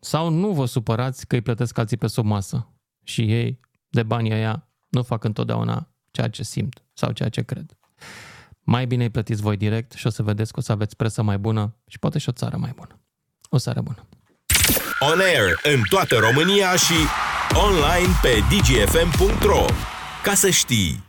sau 0.00 0.28
nu 0.28 0.52
vă 0.52 0.64
supărați 0.66 1.26
că 1.26 1.34
îi 1.34 1.40
plătesc 1.40 1.78
alții 1.78 1.96
pe 1.96 2.06
sub 2.06 2.24
masă. 2.24 2.68
Și 3.04 3.32
ei, 3.32 3.60
de 3.88 4.02
banii 4.02 4.32
aia, 4.32 4.68
nu 4.88 5.02
fac 5.02 5.24
întotdeauna 5.24 5.88
ceea 6.10 6.28
ce 6.28 6.42
simt 6.42 6.82
sau 6.92 7.12
ceea 7.12 7.28
ce 7.28 7.42
cred. 7.42 7.76
Mai 8.62 8.86
bine 8.86 9.02
îi 9.02 9.10
plătiți 9.10 9.42
voi 9.42 9.56
direct 9.56 9.92
și 9.92 10.06
o 10.06 10.10
să 10.10 10.22
vedeți 10.22 10.52
că 10.52 10.58
o 10.58 10.62
să 10.62 10.72
aveți 10.72 10.96
presă 10.96 11.22
mai 11.22 11.38
bună 11.38 11.76
și 11.86 11.98
poate 11.98 12.18
și 12.18 12.28
o 12.28 12.32
țară 12.32 12.56
mai 12.56 12.72
bună. 12.76 13.00
O 13.48 13.56
seară 13.58 13.80
bună! 13.80 14.06
On 14.98 15.20
air 15.20 15.60
în 15.62 15.82
toată 15.88 16.16
România 16.18 16.76
și 16.76 16.94
online 17.52 18.14
pe 18.22 18.42
dgfm.ro. 18.48 19.64
Ca 20.22 20.34
să 20.34 20.50
știi! 20.50 21.08